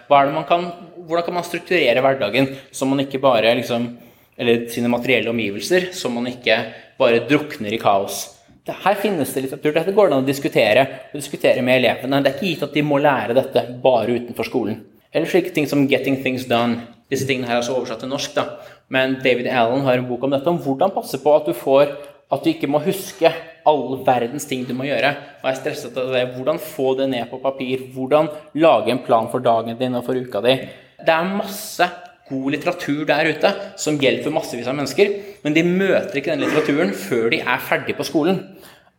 Kan, 0.50 0.68
hvordan 1.08 1.26
kan 1.26 1.38
man 1.38 1.48
strukturere 1.48 2.04
hverdagen 2.04 2.52
så 2.74 2.90
man 2.90 3.06
ikke 3.06 3.22
bare 3.24 3.56
liksom, 3.62 3.92
Eller 4.38 4.64
sine 4.74 4.90
materielle 4.90 5.30
omgivelser, 5.30 5.92
så 5.94 6.10
man 6.10 6.26
ikke 6.26 6.56
bare 6.98 7.20
drukner 7.30 7.74
i 7.76 7.82
kaos 7.82 8.24
her 8.72 8.96
finnes 8.96 9.34
det 9.34 9.42
litteratur. 9.44 9.74
Dette 9.76 9.92
går 9.92 10.10
det 10.10 10.16
an 10.16 10.24
å 10.24 10.28
diskutere 10.28 10.84
og 11.12 11.20
diskutere 11.20 11.62
med 11.62 11.82
elevene. 11.82 12.22
Det 12.24 12.32
er 12.32 12.38
ikke 12.38 12.48
gitt 12.48 12.64
at 12.70 12.78
de 12.78 12.84
må 12.88 13.00
lære 13.04 13.36
dette 13.36 13.66
bare 13.84 14.16
utenfor 14.16 14.48
skolen. 14.48 14.80
Eller 15.14 15.28
slike 15.28 15.54
ting 15.54 15.68
som 15.68 15.88
'Getting 15.88 16.22
Things 16.24 16.48
Done'. 16.48 16.80
Disse 17.12 17.28
tingene 17.28 17.48
her 17.48 17.58
er 17.58 17.62
også 17.62 17.76
oversatt 17.76 18.00
til 18.00 18.10
norsk. 18.10 18.34
da. 18.34 18.46
Men 18.90 19.20
David 19.24 19.48
Allen 19.48 19.82
har 19.82 19.98
en 19.98 20.08
bok 20.08 20.24
om 20.24 20.32
dette, 20.32 20.48
om 20.48 20.58
hvordan 20.58 20.92
passe 20.92 21.18
på 21.18 21.36
at 21.36 21.46
du 21.46 21.54
får 21.54 21.92
at 22.32 22.44
du 22.44 22.50
ikke 22.50 22.70
må 22.70 22.80
huske 22.80 23.30
all 23.66 24.00
verdens 24.06 24.46
ting 24.46 24.66
du 24.66 24.74
må 24.74 24.88
gjøre. 24.88 25.16
Og 25.44 25.50
er 25.50 25.60
stresset 25.60 25.98
av 25.98 26.12
det. 26.12 26.36
Hvordan 26.36 26.60
få 26.60 26.98
det 26.98 27.10
ned 27.10 27.30
på 27.30 27.42
papir. 27.44 27.78
Hvordan 27.94 28.30
lage 28.56 28.90
en 28.90 29.04
plan 29.06 29.30
for 29.30 29.40
dagen 29.40 29.78
din 29.78 29.96
og 29.96 30.06
for 30.06 30.16
uka 30.16 30.42
di. 30.42 30.56
Det 31.04 31.14
er 31.14 31.36
masse 31.36 31.90
god 32.30 32.52
litteratur 32.56 33.06
der 33.06 33.30
ute 33.36 33.54
som 33.78 34.00
hjelper 34.00 34.34
massevis 34.34 34.68
av 34.68 34.78
mennesker, 34.78 35.12
men 35.44 35.56
de 35.56 35.64
møter 35.68 36.20
ikke 36.20 36.34
den 36.34 36.46
litteraturen 36.46 36.94
før 36.96 37.30
de 37.34 37.42
er 37.44 37.64
ferdig 37.68 37.98
på 37.98 38.08
skolen. 38.08 38.40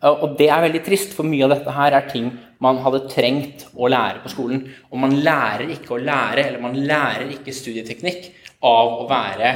Og 0.04 0.34
det 0.36 0.50
er 0.52 0.60
veldig 0.66 0.82
trist, 0.84 1.14
for 1.16 1.24
mye 1.24 1.46
av 1.46 1.54
dette 1.54 1.72
her 1.72 1.94
er 1.96 2.10
ting 2.10 2.26
man 2.64 2.82
hadde 2.84 3.06
trengt 3.12 3.64
å 3.72 3.88
lære 3.88 4.20
på 4.24 4.32
skolen. 4.32 4.66
Og 4.92 5.00
man 5.00 5.14
lærer 5.24 5.70
ikke 5.72 5.96
å 5.96 6.02
lære, 6.02 6.44
eller 6.44 6.60
man 6.60 6.76
lærer 6.76 7.30
ikke 7.32 7.54
studieteknikk 7.56 8.28
av 8.64 8.98
å 9.00 9.08
være 9.08 9.54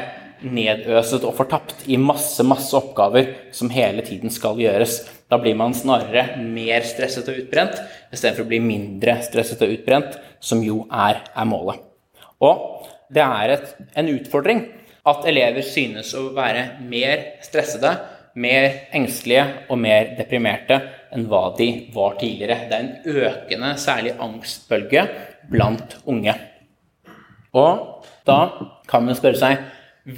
nedøset 0.48 1.24
og 1.26 1.34
fortapt 1.36 1.84
i 1.90 1.98
masse, 2.00 2.44
masse 2.46 2.72
oppgaver 2.78 3.32
som 3.54 3.72
hele 3.74 4.04
tiden 4.06 4.32
skal 4.32 4.60
gjøres. 4.62 5.02
Da 5.28 5.36
blir 5.42 5.56
man 5.58 5.76
snarere 5.76 6.38
mer 6.40 6.86
stresset 6.86 7.28
og 7.28 7.42
utbrent 7.42 7.76
istedenfor 8.14 8.46
å 8.46 8.50
bli 8.52 8.62
mindre 8.64 9.18
stresset 9.26 9.64
og 9.66 9.74
utbrent, 9.74 10.16
som 10.40 10.62
jo 10.64 10.84
er, 10.88 11.24
er 11.34 11.48
målet. 11.48 11.82
Og 12.40 12.88
det 13.12 13.24
er 13.24 13.56
et, 13.56 13.72
en 13.98 14.12
utfordring 14.14 14.62
at 15.08 15.26
elever 15.30 15.64
synes 15.66 16.12
å 16.16 16.28
være 16.36 16.80
mer 16.88 17.24
stressede, 17.44 17.92
mer 18.38 18.68
engstelige 18.94 19.44
og 19.72 19.80
mer 19.82 20.12
deprimerte 20.18 20.78
enn 21.14 21.26
hva 21.30 21.48
de 21.58 21.68
var 21.94 22.18
tidligere. 22.20 22.60
Det 22.68 22.76
er 22.76 22.84
en 22.84 23.24
økende, 23.24 23.72
særlig 23.80 24.14
angstbølge 24.22 25.06
blant 25.50 25.96
unge. 26.08 26.34
Og 27.56 28.04
da 28.28 28.38
kan 28.88 29.06
man 29.06 29.16
spørre 29.18 29.40
seg 29.40 29.64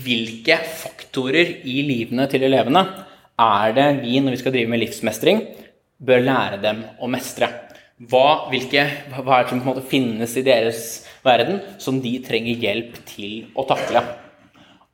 hvilke 0.05 0.59
faktorer 0.83 1.57
i 1.67 1.81
livene 1.87 2.27
til 2.31 2.45
elevene 2.47 2.85
er 3.41 3.75
det 3.75 3.89
vi, 4.03 4.19
når 4.21 4.37
vi 4.37 4.41
skal 4.43 4.55
drive 4.55 4.71
med 4.71 4.83
livsmestring, 4.83 5.43
bør 6.01 6.25
lære 6.27 6.61
dem 6.63 6.83
å 7.01 7.09
mestre? 7.11 7.49
Hva, 8.01 8.49
hvilke, 8.49 8.85
hva 9.13 9.41
er 9.41 9.47
det 9.47 9.59
som 9.61 9.81
finnes 9.85 10.37
i 10.41 10.45
deres 10.45 10.85
verden 11.25 11.61
som 11.81 12.01
de 12.01 12.15
trenger 12.25 12.61
hjelp 12.63 12.97
til 13.09 13.51
å 13.59 13.67
takle. 13.69 14.03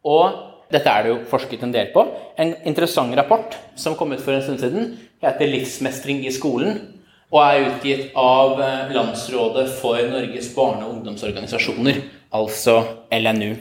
Og 0.06 0.42
dette 0.72 0.90
er 0.90 1.04
det 1.04 1.12
jo 1.12 1.22
forsket 1.30 1.62
en 1.62 1.74
del 1.74 1.92
på. 1.94 2.04
En 2.38 2.52
interessant 2.66 3.14
rapport 3.18 3.54
som 3.78 3.94
kom 3.98 4.14
ut 4.14 4.22
for 4.22 4.34
en 4.34 4.42
stund 4.42 4.62
siden, 4.62 4.92
heter 5.22 5.46
'Livsmestring 5.46 6.24
i 6.26 6.34
skolen' 6.34 6.96
og 7.32 7.40
er 7.42 7.64
utgitt 7.66 8.12
av 8.14 8.60
eh, 8.62 8.92
Landsrådet 8.94 9.66
for 9.80 9.98
Norges 9.98 10.52
barne- 10.54 10.86
og 10.86 10.98
ungdomsorganisasjoner, 10.98 12.02
altså 12.32 12.84
LNU. 13.10 13.56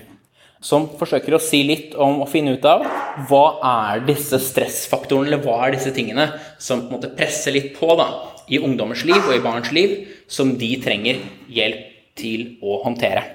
Som 0.61 0.87
forsøker 0.97 1.35
å 1.35 1.41
si 1.41 1.63
litt 1.65 1.95
om 1.95 2.21
å 2.23 2.29
finne 2.29 2.55
ut 2.57 2.65
av 2.65 2.85
hva 3.29 3.45
er 3.69 4.05
disse 4.05 4.37
stressfaktorene, 4.41 5.27
eller 5.27 5.41
hva 5.43 5.65
er 5.65 5.75
disse 5.75 5.93
tingene 5.93 6.27
som 6.61 6.85
på 6.89 7.01
presser 7.17 7.53
litt 7.57 7.73
på 7.77 7.89
da, 7.97 8.07
i 8.49 8.61
ungdommers 8.61 9.03
liv 9.05 9.17
og 9.17 9.33
i 9.33 9.41
barns 9.41 9.71
liv, 9.73 9.97
som 10.27 10.53
de 10.57 10.71
trenger 10.81 11.21
hjelp 11.49 11.91
til 12.17 12.47
å 12.61 12.79
håndtere. 12.85 13.25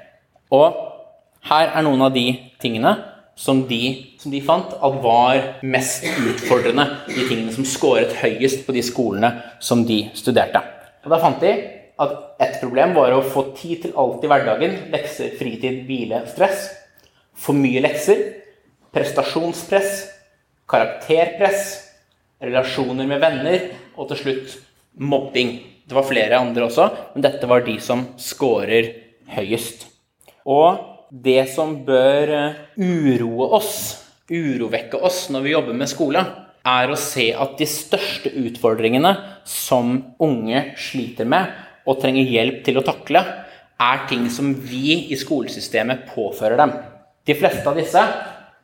Og 0.54 0.89
her 1.48 1.72
er 1.72 1.84
noen 1.86 2.02
av 2.04 2.12
de 2.14 2.26
tingene 2.60 2.92
som 3.40 3.62
de, 3.68 4.12
som 4.20 4.32
de 4.32 4.42
fant 4.44 4.74
at 4.76 4.96
var 5.00 5.38
mest 5.64 6.04
utfordrende. 6.04 6.84
De 7.08 7.24
tingene 7.24 7.54
som 7.54 7.64
scoret 7.64 8.12
høyest 8.20 8.66
på 8.66 8.74
de 8.76 8.82
skolene 8.84 9.32
som 9.64 9.86
de 9.88 10.02
studerte. 10.18 10.60
Og 11.04 11.14
Da 11.14 11.20
fant 11.22 11.40
de 11.40 11.54
at 12.00 12.12
ett 12.40 12.60
problem 12.60 12.92
var 12.96 13.14
å 13.16 13.24
få 13.24 13.50
tid 13.56 13.86
til 13.86 13.96
alt 14.00 14.24
i 14.24 14.28
hverdagen. 14.28 14.76
Lekser, 14.92 15.32
fritid, 15.40 15.84
hvile, 15.88 16.22
stress. 16.28 16.68
For 17.32 17.56
mye 17.56 17.80
lekser. 17.84 18.20
Prestasjonspress. 18.92 20.04
Karakterpress. 20.68 21.74
Relasjoner 22.44 23.08
med 23.08 23.24
venner. 23.24 23.68
Og 23.96 24.12
til 24.12 24.24
slutt 24.24 24.56
mobbing. 25.00 25.56
Det 25.88 25.96
var 25.96 26.06
flere 26.06 26.38
andre 26.38 26.68
også, 26.68 26.84
men 27.16 27.24
dette 27.24 27.48
var 27.50 27.64
de 27.66 27.72
som 27.82 28.04
scorer 28.20 28.92
høyest. 29.34 29.88
Og 30.46 30.89
det 31.10 31.42
som 31.50 31.74
bør 31.86 32.32
eh, 32.36 32.60
uroe 32.78 33.50
oss, 33.58 33.74
urovekke 34.30 35.00
oss 35.02 35.24
når 35.34 35.44
vi 35.44 35.54
jobber 35.56 35.76
med 35.76 35.90
skole, 35.90 36.22
er 36.60 36.92
å 36.92 36.98
se 37.00 37.30
at 37.32 37.56
de 37.58 37.66
største 37.68 38.32
utfordringene 38.36 39.12
som 39.48 39.94
unge 40.22 40.64
sliter 40.78 41.28
med 41.28 41.50
og 41.88 41.98
trenger 42.02 42.28
hjelp 42.28 42.60
til 42.66 42.78
å 42.78 42.84
takle, 42.86 43.22
er 43.80 44.02
ting 44.10 44.26
som 44.30 44.52
vi 44.52 45.06
i 45.10 45.16
skolesystemet 45.18 46.10
påfører 46.12 46.60
dem. 46.60 46.74
De 47.26 47.36
fleste 47.36 47.64
av 47.66 47.78
disse, 47.80 48.02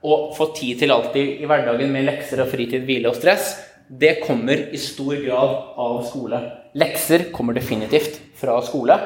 å 0.07 0.17
få 0.37 0.51
tid 0.55 0.83
til 0.83 0.93
alltid 0.93 1.41
i 1.41 1.49
hverdagen 1.49 1.91
med 1.91 2.05
lekser 2.07 2.45
og 2.45 2.51
fritid, 2.53 2.85
hvile 2.87 3.11
og 3.11 3.17
stress, 3.17 3.57
det 3.89 4.19
kommer 4.27 4.69
i 4.75 4.79
stor 4.83 5.15
grad 5.23 5.55
av 5.81 6.01
skole. 6.09 6.41
Lekser 6.77 7.31
kommer 7.35 7.57
definitivt 7.57 8.19
fra 8.37 8.59
skole. 8.67 8.97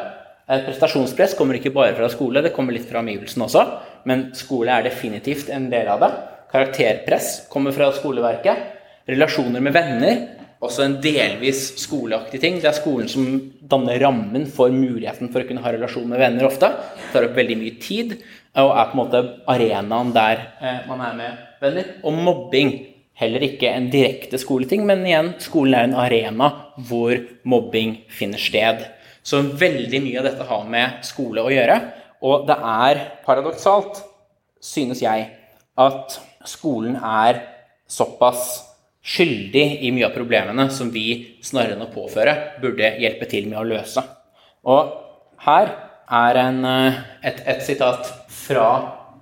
Prestasjonspress 0.50 1.36
kommer 1.38 1.58
ikke 1.60 1.70
bare 1.74 1.94
fra 1.94 2.08
skole, 2.10 2.42
det 2.42 2.50
kommer 2.56 2.74
litt 2.74 2.88
fra 2.90 3.04
omgivelsene 3.04 3.46
også. 3.46 3.62
Men 4.10 4.30
skole 4.34 4.74
er 4.74 4.88
definitivt 4.88 5.52
en 5.54 5.68
del 5.70 5.90
av 5.92 6.02
det. 6.02 6.10
Karakterpress 6.50 7.46
kommer 7.52 7.74
fra 7.76 7.92
skoleverket. 7.94 8.66
Relasjoner 9.10 9.62
med 9.62 9.74
venner, 9.74 10.18
også 10.60 10.84
en 10.84 10.98
delvis 11.02 11.62
skoleaktig 11.80 12.40
ting. 12.42 12.58
Det 12.60 12.68
er 12.68 12.76
skolen 12.76 13.08
som 13.08 13.28
danner 13.70 14.00
rammen 14.02 14.44
for 14.50 14.74
muligheten 14.74 15.30
for 15.32 15.42
å 15.42 15.48
kunne 15.48 15.62
ha 15.64 15.72
relasjon 15.72 16.10
med 16.10 16.20
venner 16.20 16.48
ofte. 16.50 16.68
Det 16.98 17.14
tar 17.14 17.28
opp 17.30 17.38
veldig 17.38 17.56
mye 17.62 17.78
tid 17.80 18.18
og 18.60 18.72
er 18.74 18.88
på 18.90 18.96
en 18.96 18.98
måte 18.98 19.20
arenaen 19.48 20.10
der 20.12 20.40
eh, 20.58 20.80
man 20.90 21.04
er 21.06 21.16
med 21.16 21.42
venner. 21.62 21.92
Og 22.02 22.16
mobbing 22.18 22.72
heller 23.20 23.44
ikke 23.46 23.70
en 23.70 23.90
direkte 23.92 24.40
skoleting, 24.40 24.82
men 24.88 25.04
igjen, 25.06 25.34
skolen 25.44 25.76
er 25.76 25.86
en 25.86 25.98
arena 26.02 26.50
hvor 26.88 27.14
mobbing 27.48 28.00
finner 28.10 28.40
sted. 28.40 28.82
Så 29.30 29.42
veldig 29.46 30.00
mye 30.02 30.18
av 30.18 30.26
dette 30.26 30.46
har 30.48 30.64
med 30.66 31.04
skole 31.06 31.44
å 31.44 31.52
gjøre. 31.52 31.76
Og 32.26 32.48
det 32.48 32.56
er 32.56 33.02
paradoksalt, 33.26 34.02
synes 34.60 35.02
jeg, 35.04 35.28
at 35.78 36.16
skolen 36.48 36.96
er 36.98 37.38
såpass 37.90 38.48
skyldig 39.00 39.64
i 39.86 39.92
mye 39.94 40.08
av 40.08 40.16
problemene 40.16 40.66
som 40.74 40.90
vi 40.92 41.38
snarere 41.46 41.78
enn 41.78 41.86
å 41.86 41.92
påføre, 41.94 42.34
burde 42.60 42.90
hjelpe 43.00 43.28
til 43.30 43.46
med 43.48 43.60
å 43.62 43.68
løse. 43.70 44.02
Og 44.68 44.90
her 45.46 45.72
er 46.10 46.40
en, 46.42 46.64
eh, 46.66 47.00
et, 47.22 47.40
et 47.46 47.62
sitat 47.64 48.10
fra 48.34 48.66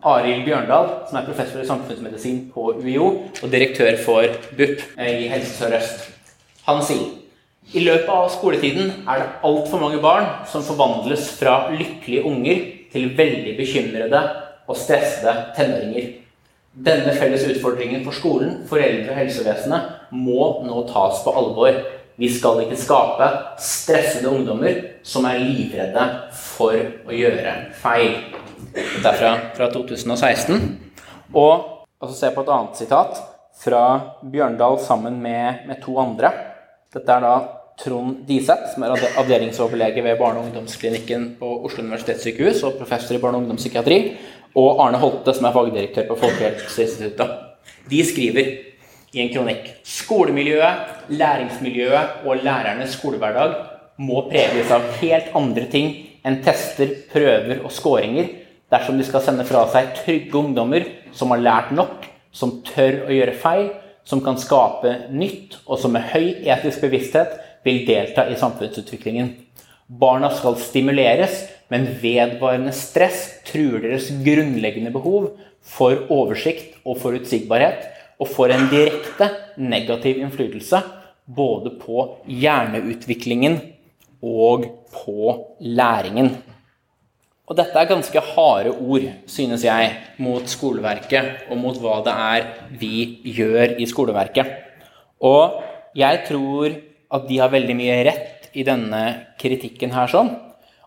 Arild 0.08 0.44
Bjørndal, 0.46 0.90
som 1.08 1.20
er 1.20 1.28
professor 1.28 1.62
i 1.62 1.68
samfunnsmedisin 1.68 2.46
på 2.54 2.72
UiO 2.80 3.06
og 3.28 3.48
direktør 3.52 3.98
for 4.02 4.26
BUP 4.56 4.82
i 4.98 5.28
Helse 5.30 5.54
Sør-Øst. 5.58 6.06
Han 6.66 6.82
sier 6.86 7.27
i 7.76 7.82
løpet 7.84 8.08
av 8.08 8.30
skoletiden 8.32 8.92
er 9.04 9.20
det 9.20 9.32
altfor 9.44 9.82
mange 9.82 9.98
barn 10.00 10.24
som 10.48 10.62
forvandles 10.64 11.26
fra 11.36 11.66
lykkelige 11.68 12.24
unger 12.24 12.62
til 12.94 13.10
veldig 13.18 13.52
bekymrede 13.58 14.22
og 14.68 14.76
stressede 14.76 15.34
tenåringer. 15.56 16.06
Denne 16.72 17.12
felles 17.18 17.44
utfordringen 17.44 18.06
for 18.06 18.16
skolen, 18.16 18.62
foreldre 18.70 19.12
og 19.12 19.20
helsevesenet 19.20 20.14
må 20.16 20.48
nå 20.64 20.84
tas 20.88 21.20
på 21.24 21.34
alvor. 21.36 21.76
Vi 22.18 22.30
skal 22.32 22.62
ikke 22.64 22.78
skape 22.80 23.28
stressede 23.60 24.32
ungdommer 24.32 24.80
som 25.06 25.28
er 25.28 25.42
livredde 25.42 26.06
for 26.40 26.72
å 26.72 27.14
gjøre 27.14 27.54
feil. 27.82 28.16
Dette 28.72 29.12
er 29.12 29.20
fra, 29.20 29.34
fra 29.58 29.68
2016. 29.74 30.64
Og 31.36 31.52
altså, 32.00 32.14
se 32.16 32.32
på 32.32 32.46
et 32.46 32.54
annet 32.56 32.80
sitat 32.80 33.20
fra 33.60 33.84
Bjørndal 34.24 34.80
sammen 34.80 35.20
med, 35.20 35.66
med 35.68 35.82
to 35.84 35.98
andre. 36.00 36.32
Dette 36.94 37.12
er 37.12 37.24
da 37.26 37.36
Trond 37.78 38.24
Diseth, 38.26 38.72
som 38.74 38.82
er 38.82 38.96
avdelingsoverlege 39.20 40.02
ved 40.02 40.18
barne- 40.18 40.40
og 40.40 40.48
ungdomsklinikken 40.48 41.36
på 41.38 41.50
Oslo 41.64 41.84
universitetssykehus 41.84 42.62
og 42.66 42.78
professor 42.80 43.14
i 43.14 43.20
barne- 43.22 43.38
og 43.38 43.42
ungdomspsykiatri, 43.42 44.16
og 44.56 44.80
Arne 44.82 44.98
Holte, 44.98 45.34
som 45.34 45.46
er 45.46 45.54
fagdirektør 45.54 46.08
på 46.08 46.16
Folkehelseinstituttet. 46.24 47.30
De 47.90 48.04
skriver 48.04 48.50
i 49.12 49.22
en 49.22 49.32
kronikk. 49.32 49.70
Skolemiljøet, 49.84 50.74
læringsmiljøet 51.08 52.26
og 52.26 52.42
lærernes 52.42 52.98
skolehverdag 52.98 53.54
må 53.98 54.26
preges 54.30 54.70
av 54.74 54.84
helt 55.00 55.32
andre 55.38 55.66
ting 55.70 55.94
enn 56.26 56.42
tester, 56.44 56.90
prøver 57.12 57.62
og 57.64 57.72
scoringer 57.72 58.28
dersom 58.72 58.98
de 58.98 59.06
skal 59.06 59.24
sende 59.24 59.46
fra 59.48 59.64
seg 59.72 59.94
trygge 60.02 60.36
ungdommer 60.36 60.84
som 61.16 61.32
har 61.32 61.40
lært 61.40 61.70
nok, 61.72 62.04
som 62.32 62.58
tør 62.66 63.06
å 63.06 63.14
gjøre 63.14 63.36
feil, 63.40 63.68
som 64.04 64.20
kan 64.24 64.38
skape 64.40 65.10
nytt, 65.12 65.58
og 65.66 65.80
som 65.80 65.92
med 65.92 66.06
høy 66.12 66.44
etisk 66.48 66.84
bevissthet 66.84 67.47
vil 67.66 67.84
delta 67.86 68.26
i 68.28 68.38
samfunnsutviklingen. 68.38 69.30
Barna 69.88 70.30
skal 70.34 70.58
stimuleres, 70.60 71.46
men 71.72 71.86
vedvarende 72.02 72.72
stress 72.76 73.40
truer 73.48 73.82
deres 73.84 74.10
grunnleggende 74.24 74.92
behov 74.92 75.30
for 75.64 76.06
oversikt 76.12 76.76
og 76.84 77.00
forutsigbarhet, 77.02 77.86
og 78.18 78.30
får 78.34 78.54
en 78.54 78.68
direkte 78.72 79.28
negativ 79.62 80.18
innflytelse 80.18 80.80
både 81.28 81.74
på 81.78 82.04
hjerneutviklingen 82.26 83.60
og 84.24 84.64
på 84.92 85.34
læringen. 85.60 86.32
Og 87.48 87.56
dette 87.56 87.80
er 87.80 87.88
ganske 87.88 88.20
harde 88.34 88.74
ord, 88.76 89.06
synes 89.30 89.62
jeg, 89.64 89.92
mot 90.20 90.44
skoleverket 90.50 91.48
og 91.48 91.60
mot 91.62 91.78
hva 91.80 92.00
det 92.04 92.12
er 92.12 92.48
vi 92.80 93.20
gjør 93.24 93.78
i 93.80 93.86
skoleverket. 93.88 94.50
Og 95.24 95.62
jeg 95.96 96.24
tror 96.28 96.76
at 97.14 97.28
de 97.28 97.38
har 97.40 97.52
veldig 97.52 97.76
mye 97.78 98.02
rett 98.08 98.50
i 98.56 98.64
denne 98.66 99.02
kritikken 99.40 99.94
her 99.94 100.10
sånn. 100.10 100.30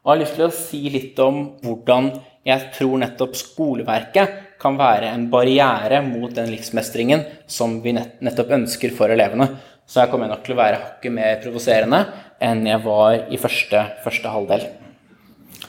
Og 0.01 0.09
jeg 0.09 0.11
har 0.11 0.21
lyst 0.21 0.37
til 0.37 0.47
å 0.47 0.53
si 0.55 0.81
litt 0.93 1.19
om 1.21 1.41
hvordan 1.61 2.11
jeg 2.47 2.71
tror 2.73 3.01
nettopp 3.03 3.35
skoleverket 3.37 4.37
kan 4.61 4.77
være 4.77 5.11
en 5.13 5.27
barriere 5.29 6.01
mot 6.05 6.31
den 6.33 6.49
livsmestringen 6.49 7.23
som 7.49 7.79
vi 7.83 7.93
nettopp 7.93 8.53
ønsker 8.57 8.93
for 8.97 9.13
elevene. 9.13 9.47
Så 9.85 10.01
jeg 10.01 10.11
kommer 10.11 10.29
nok 10.29 10.43
til 10.45 10.55
å 10.55 10.61
være 10.61 10.79
hakket 10.81 11.13
mer 11.13 11.41
provoserende 11.43 12.01
enn 12.41 12.63
jeg 12.69 12.81
var 12.85 13.27
i 13.29 13.37
første, 13.41 13.83
første 14.05 14.31
halvdel. 14.33 14.65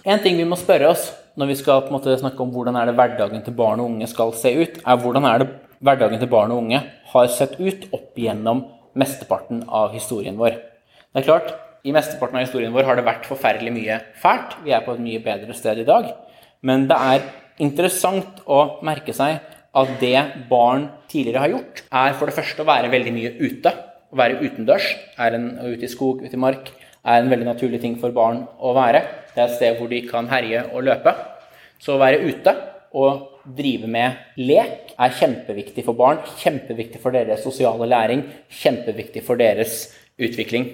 En 0.09 0.23
ting 0.23 0.39
vi 0.39 0.49
må 0.49 0.57
spørre 0.61 0.93
oss 0.93 1.11
når 1.37 1.53
vi 1.53 1.59
skal 1.61 1.85
snakke 2.21 2.45
om 2.45 2.53
hvordan 2.53 2.77
er 2.77 2.89
det 2.89 2.97
hverdagen 2.97 3.45
til 3.45 3.57
barn 3.57 3.81
og 3.81 3.93
unge 3.93 4.09
skal 4.09 4.33
se 4.37 4.53
ut, 4.53 4.81
er 4.81 5.01
hvordan 5.01 5.29
er 5.29 5.43
det 5.43 5.51
hverdagen 5.83 6.21
til 6.21 6.31
barn 6.31 6.53
og 6.53 6.65
unge 6.65 6.81
har 7.13 7.33
sett 7.33 7.59
ut 7.61 7.89
opp 7.93 8.17
gjennom 8.17 8.65
mesteparten 8.99 9.65
av 9.69 9.93
historien 9.97 10.37
vår. 10.39 10.59
Det 11.13 11.23
er 11.23 11.29
klart, 11.29 11.53
I 11.83 11.91
mesteparten 11.91 12.39
av 12.39 12.45
historien 12.45 12.71
vår 12.71 12.87
har 12.87 12.99
det 12.99 13.07
vært 13.07 13.25
forferdelig 13.27 13.73
mye 13.75 13.97
fælt. 14.23 14.55
Vi 14.63 14.71
er 14.71 14.85
på 14.85 14.95
et 14.95 15.03
mye 15.03 15.23
bedre 15.25 15.55
sted 15.59 15.81
i 15.83 15.87
dag. 15.89 16.13
Men 16.63 16.87
det 16.87 16.95
er 16.95 17.25
interessant 17.59 18.39
å 18.47 18.79
merke 18.87 19.15
seg 19.17 19.41
at 19.73 19.91
det 19.99 20.47
barn 20.51 20.87
tidligere 21.11 21.43
har 21.43 21.55
gjort, 21.57 21.83
er 21.91 22.15
for 22.15 22.31
det 22.31 22.37
første 22.37 22.63
å 22.63 22.69
være 22.69 22.93
veldig 22.93 23.15
mye 23.17 23.33
ute. 23.41 23.73
Å 24.13 24.19
være 24.21 24.45
utendørs, 24.45 24.87
er 25.19 25.35
en, 25.39 25.49
ute 25.65 25.89
i 25.89 25.91
skog, 25.91 26.23
ute 26.23 26.37
i 26.37 26.41
mark, 26.41 26.71
er 27.03 27.19
en 27.19 27.31
veldig 27.33 27.49
naturlig 27.49 27.81
ting 27.83 27.97
for 27.99 28.15
barn 28.15 28.45
å 28.63 28.75
være. 28.77 29.03
Det 29.33 29.41
er 29.41 29.49
et 29.49 29.57
sted 29.57 29.79
hvor 29.81 29.91
de 29.91 30.03
kan 30.07 30.29
herje 30.31 30.67
og 30.71 30.85
løpe. 30.87 31.17
Så 31.83 31.97
å 31.97 32.03
være 32.03 32.23
ute 32.29 32.55
og 32.93 33.43
drive 33.57 33.89
med 33.91 34.39
lek 34.41 34.93
er 35.01 35.17
kjempeviktig 35.19 35.85
for 35.87 35.99
barn. 35.99 36.21
Kjempeviktig 36.41 37.01
for 37.03 37.15
deres 37.15 37.43
sosiale 37.45 37.89
læring. 37.89 38.25
Kjempeviktig 38.63 39.25
for 39.27 39.41
deres 39.41 39.87
utvikling. 40.21 40.69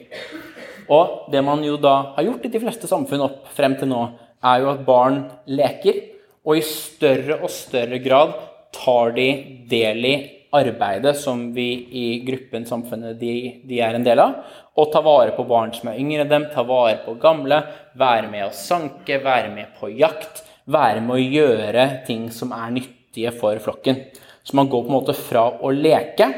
Og 0.89 1.31
det 1.33 1.43
man 1.45 1.62
jo 1.64 1.77
da 1.81 2.14
har 2.16 2.27
gjort 2.27 2.47
i 2.49 2.53
de 2.53 2.62
fleste 2.62 2.89
samfunn 2.91 3.27
opp 3.27 3.53
frem 3.57 3.77
til 3.79 3.91
nå, 3.93 4.03
er 4.45 4.62
jo 4.62 4.73
at 4.73 4.87
barn 4.87 5.23
leker 5.51 6.01
og 6.49 6.59
i 6.59 6.64
større 6.64 7.41
og 7.43 7.51
større 7.53 7.99
grad 8.01 8.35
tar 8.75 9.12
de 9.16 9.29
del 9.69 10.05
i 10.07 10.16
arbeidet 10.57 11.12
som 11.21 11.51
vi 11.53 11.69
i 11.93 12.07
gruppen 12.25 12.64
samfunnet 12.69 13.19
de, 13.21 13.33
de, 13.69 13.81
er 13.85 13.99
en 13.99 14.07
del 14.07 14.21
av, 14.23 14.39
og 14.79 14.93
tar 14.93 15.05
vare 15.05 15.35
på 15.37 15.45
barn 15.49 15.75
som 15.77 15.91
er 15.91 15.99
yngre 16.01 16.25
enn 16.25 16.31
dem, 16.31 16.47
tar 16.55 16.64
vare 16.69 17.01
på 17.05 17.19
gamle, 17.21 17.61
være 18.01 18.31
med 18.33 18.47
å 18.47 18.55
sanke, 18.57 19.21
være 19.25 19.53
med 19.53 19.75
på 19.77 19.91
jakt, 19.99 20.45
være 20.69 21.03
med 21.05 21.16
å 21.16 21.23
gjøre 21.23 21.87
ting 22.07 22.29
som 22.35 22.53
er 22.57 22.75
nyttige 22.77 23.33
for 23.37 23.59
flokken. 23.64 24.03
Så 24.45 24.57
man 24.57 24.69
går 24.71 24.85
på 24.85 24.93
en 24.93 24.97
måte 24.99 25.16
fra 25.16 25.47
å 25.61 25.73
leke 25.75 26.29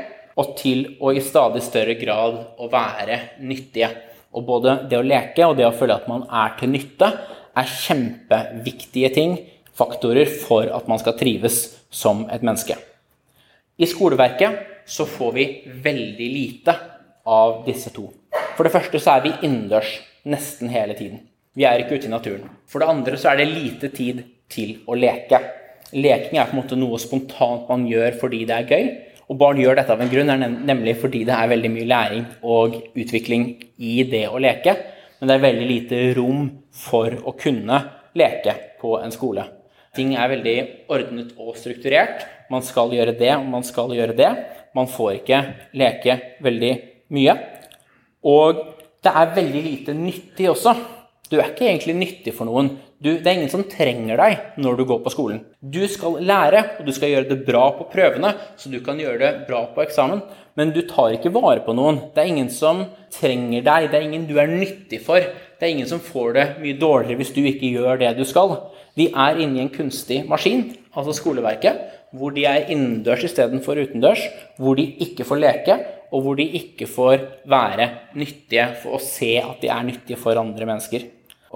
og 0.40 0.54
til 0.58 0.84
å 1.02 1.12
i 1.12 1.22
stadig 1.24 1.62
større 1.66 1.96
grad 2.00 2.38
å 2.58 2.68
være 2.70 3.18
nyttige. 3.42 3.90
Og 4.34 4.46
både 4.46 4.76
det 4.90 4.98
å 4.98 5.06
leke 5.06 5.46
og 5.46 5.56
det 5.58 5.66
å 5.66 5.74
føle 5.74 5.98
at 5.98 6.08
man 6.10 6.24
er 6.26 6.54
til 6.58 6.72
nytte, 6.72 7.10
er 7.50 7.72
kjempeviktige 7.74 9.10
ting 9.14 9.36
faktorer 9.76 10.28
for 10.46 10.70
at 10.70 10.86
man 10.90 11.00
skal 11.02 11.16
trives 11.18 11.62
som 11.90 12.26
et 12.30 12.44
menneske. 12.46 12.76
I 13.80 13.88
skoleverket 13.88 14.86
så 14.90 15.06
får 15.08 15.34
vi 15.34 15.46
veldig 15.82 16.30
lite 16.30 16.76
av 17.26 17.62
disse 17.66 17.92
to. 17.94 18.08
For 18.56 18.66
det 18.66 18.74
første 18.74 19.00
så 19.02 19.16
er 19.16 19.26
vi 19.26 19.34
innendørs 19.46 19.98
nesten 20.28 20.70
hele 20.70 20.94
tiden. 20.98 21.24
Vi 21.58 21.66
er 21.66 21.82
ikke 21.82 21.98
ute 21.98 22.06
i 22.06 22.12
naturen. 22.12 22.50
For 22.70 22.82
det 22.82 22.90
andre 22.92 23.18
så 23.18 23.32
er 23.32 23.40
det 23.40 23.50
lite 23.50 23.90
tid 23.94 24.22
til 24.50 24.76
å 24.86 24.94
leke. 24.98 25.40
Leking 25.90 26.38
er 26.38 26.46
på 26.46 26.54
en 26.54 26.60
måte 26.60 26.78
noe 26.78 26.98
spontant 27.02 27.66
man 27.70 27.86
gjør 27.90 28.18
fordi 28.20 28.44
det 28.46 28.56
er 28.56 28.68
gøy. 28.70 28.90
Og 29.30 29.38
barn 29.38 29.58
gjør 29.62 29.78
dette 29.78 29.94
av 29.94 30.00
en 30.02 30.10
grunn, 30.10 30.30
nemlig 30.66 30.96
fordi 30.98 31.22
det 31.26 31.34
er 31.34 31.50
veldig 31.50 31.70
mye 31.70 31.86
læring 31.90 32.24
og 32.42 32.76
utvikling 32.98 33.46
i 33.78 34.02
det 34.10 34.24
å 34.30 34.40
leke. 34.42 34.74
Men 35.18 35.30
det 35.30 35.36
er 35.36 35.44
veldig 35.44 35.68
lite 35.68 36.00
rom 36.18 36.46
for 36.74 37.14
å 37.14 37.34
kunne 37.38 37.78
leke 38.18 38.54
på 38.80 38.96
en 38.98 39.14
skole. 39.14 39.44
Ting 39.94 40.14
er 40.18 40.30
veldig 40.30 40.56
ordnet 40.90 41.34
og 41.38 41.58
strukturert. 41.58 42.24
Man 42.50 42.62
skal 42.66 42.94
gjøre 42.94 43.14
det, 43.18 43.32
og 43.36 43.46
man 43.50 43.66
skal 43.66 43.94
gjøre 43.94 44.14
det. 44.18 44.30
Man 44.74 44.90
får 44.90 45.20
ikke 45.20 45.42
leke 45.78 46.18
veldig 46.42 46.72
mye. 47.14 47.36
Og 48.30 48.64
det 49.02 49.14
er 49.14 49.36
veldig 49.38 49.62
lite 49.66 49.94
nyttig 49.98 50.50
også. 50.50 50.74
Du 51.30 51.36
er 51.38 51.52
ikke 51.52 51.68
egentlig 51.68 51.94
nyttig 51.94 52.32
for 52.34 52.48
noen. 52.48 52.72
Du, 52.98 53.12
det 53.14 53.22
er 53.22 53.36
ingen 53.36 53.52
som 53.52 53.62
trenger 53.70 54.18
deg 54.18 54.56
når 54.58 54.80
du 54.80 54.82
går 54.88 54.98
på 55.04 55.12
skolen. 55.14 55.44
Du 55.62 55.84
skal 55.88 56.16
lære, 56.26 56.64
og 56.80 56.88
du 56.88 56.90
skal 56.92 57.12
gjøre 57.12 57.28
det 57.28 57.44
bra 57.46 57.68
på 57.76 57.86
prøvene, 57.92 58.32
så 58.58 58.72
du 58.72 58.80
kan 58.82 58.98
gjøre 58.98 59.20
det 59.22 59.30
bra 59.46 59.60
på 59.70 59.84
eksamen. 59.84 60.24
Men 60.58 60.72
du 60.74 60.80
tar 60.90 61.14
ikke 61.14 61.30
vare 61.36 61.62
på 61.62 61.74
noen. 61.78 62.00
Det 62.16 62.24
er 62.24 62.32
ingen 62.32 62.50
som 62.50 62.82
trenger 63.14 63.62
deg. 63.62 63.86
Det 63.92 64.00
er 64.00 64.08
ingen 64.08 64.26
du 64.26 64.34
er 64.42 64.50
nyttig 64.50 64.98
for. 65.06 65.22
Det 65.22 65.68
er 65.68 65.70
ingen 65.76 65.88
som 65.88 66.02
får 66.02 66.34
det 66.34 66.46
mye 66.64 66.80
dårligere 66.80 67.20
hvis 67.22 67.32
du 67.36 67.40
ikke 67.44 67.70
gjør 67.76 68.02
det 68.02 68.10
du 68.18 68.24
skal. 68.26 68.56
Vi 68.98 69.06
er 69.14 69.38
inni 69.38 69.62
en 69.62 69.70
kunstig 69.70 70.24
maskin, 70.28 70.66
altså 70.98 71.14
skoleverket, 71.14 71.78
hvor 72.10 72.34
de 72.34 72.42
er 72.50 72.66
innendørs 72.74 73.22
istedenfor 73.28 73.78
utendørs, 73.84 74.26
hvor 74.58 74.74
de 74.74 74.88
ikke 75.06 75.28
får 75.28 75.42
leke, 75.46 75.78
og 76.10 76.26
hvor 76.26 76.42
de 76.42 76.48
ikke 76.58 76.90
får 76.90 77.22
være 77.48 77.86
nyttige 78.18 78.66
for 78.82 78.98
å 78.98 79.02
se 79.04 79.36
at 79.38 79.62
de 79.62 79.70
er 79.70 79.86
nyttige 79.86 80.18
for 80.18 80.34
andre 80.42 80.66
mennesker. 80.66 81.06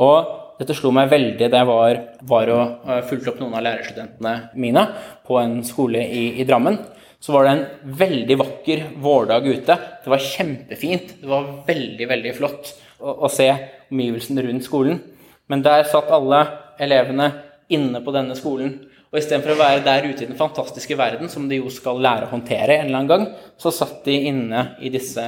Og 0.03 0.59
dette 0.59 0.75
slo 0.77 0.93
meg 0.95 1.11
veldig 1.11 1.49
da 1.51 1.61
jeg 1.61 1.69
var, 1.69 2.01
var 2.27 2.51
og 2.55 2.87
uh, 2.87 3.01
fulgte 3.09 3.33
opp 3.33 3.41
noen 3.43 3.57
av 3.59 3.65
lærerstudentene 3.67 4.35
mine 4.61 4.85
på 5.27 5.39
en 5.41 5.59
skole 5.67 6.03
i, 6.03 6.27
i 6.41 6.47
Drammen. 6.47 6.79
Så 7.23 7.33
var 7.35 7.47
det 7.47 7.55
en 7.55 7.95
veldig 8.03 8.37
vakker 8.37 8.83
vårdag 9.03 9.47
ute. 9.49 9.77
Det 10.05 10.13
var 10.13 10.23
kjempefint. 10.23 11.15
Det 11.23 11.31
var 11.31 11.47
veldig, 11.67 12.09
veldig 12.11 12.35
flott 12.37 12.75
å, 13.01 13.15
å 13.25 13.31
se 13.33 13.49
omgivelsene 13.89 14.45
rundt 14.45 14.67
skolen. 14.67 15.01
Men 15.49 15.65
der 15.65 15.87
satt 15.89 16.13
alle 16.13 16.43
elevene 16.83 17.31
inne 17.73 18.03
på 18.05 18.13
denne 18.15 18.37
skolen. 18.37 18.77
Og 19.15 19.21
istedenfor 19.21 19.55
å 19.55 19.61
være 19.61 19.83
der 19.87 20.09
ute 20.09 20.25
i 20.25 20.29
den 20.29 20.39
fantastiske 20.39 20.97
verden, 20.99 21.31
som 21.31 21.47
de 21.49 21.61
jo 21.61 21.71
skal 21.73 22.01
lære 22.03 22.27
å 22.27 22.33
håndtere 22.33 22.81
en 22.81 22.89
eller 22.89 22.99
annen 22.99 23.11
gang, 23.13 23.27
så 23.63 23.71
satt 23.71 24.03
de 24.09 24.17
inne 24.31 24.65
i 24.83 24.91
disse 24.91 25.23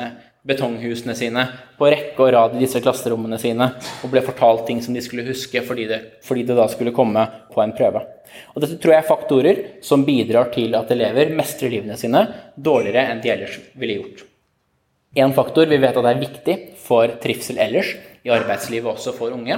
betonghusene 0.46 1.14
sine 1.18 1.42
på 1.78 1.88
rekke 1.90 2.22
og 2.22 2.30
rad 2.34 2.54
i 2.56 2.62
disse 2.62 2.80
klasserommene 2.82 3.38
sine 3.42 3.70
og 4.04 4.12
ble 4.12 4.22
fortalt 4.24 4.66
ting 4.68 4.82
som 4.84 4.94
de 4.94 5.02
skulle 5.04 5.26
huske 5.26 5.62
fordi 5.66 5.88
det, 5.90 6.00
fordi 6.26 6.44
det 6.46 6.58
da 6.58 6.68
skulle 6.70 6.94
komme 6.96 7.24
på 7.52 7.62
en 7.62 7.74
prøve. 7.76 8.04
Og 8.54 8.62
Dette 8.62 8.78
tror 8.80 8.94
jeg 8.94 9.02
er 9.02 9.10
faktorer 9.10 9.60
som 9.84 10.04
bidrar 10.06 10.52
til 10.54 10.76
at 10.78 10.90
elever 10.94 11.34
mestrer 11.34 11.72
livene 11.72 11.98
sine 11.98 12.24
dårligere 12.56 13.08
enn 13.10 13.22
de 13.24 13.32
ellers 13.34 13.58
ville 13.74 13.98
gjort. 14.00 14.24
En 15.16 15.32
faktor 15.32 15.68
vi 15.70 15.80
vet 15.80 15.96
at 15.96 16.06
er 16.10 16.20
viktig 16.20 16.56
for 16.82 17.08
trivsel 17.22 17.58
ellers, 17.62 17.94
i 18.26 18.32
arbeidslivet 18.32 18.90
også 18.90 19.14
for 19.16 19.32
unge, 19.32 19.56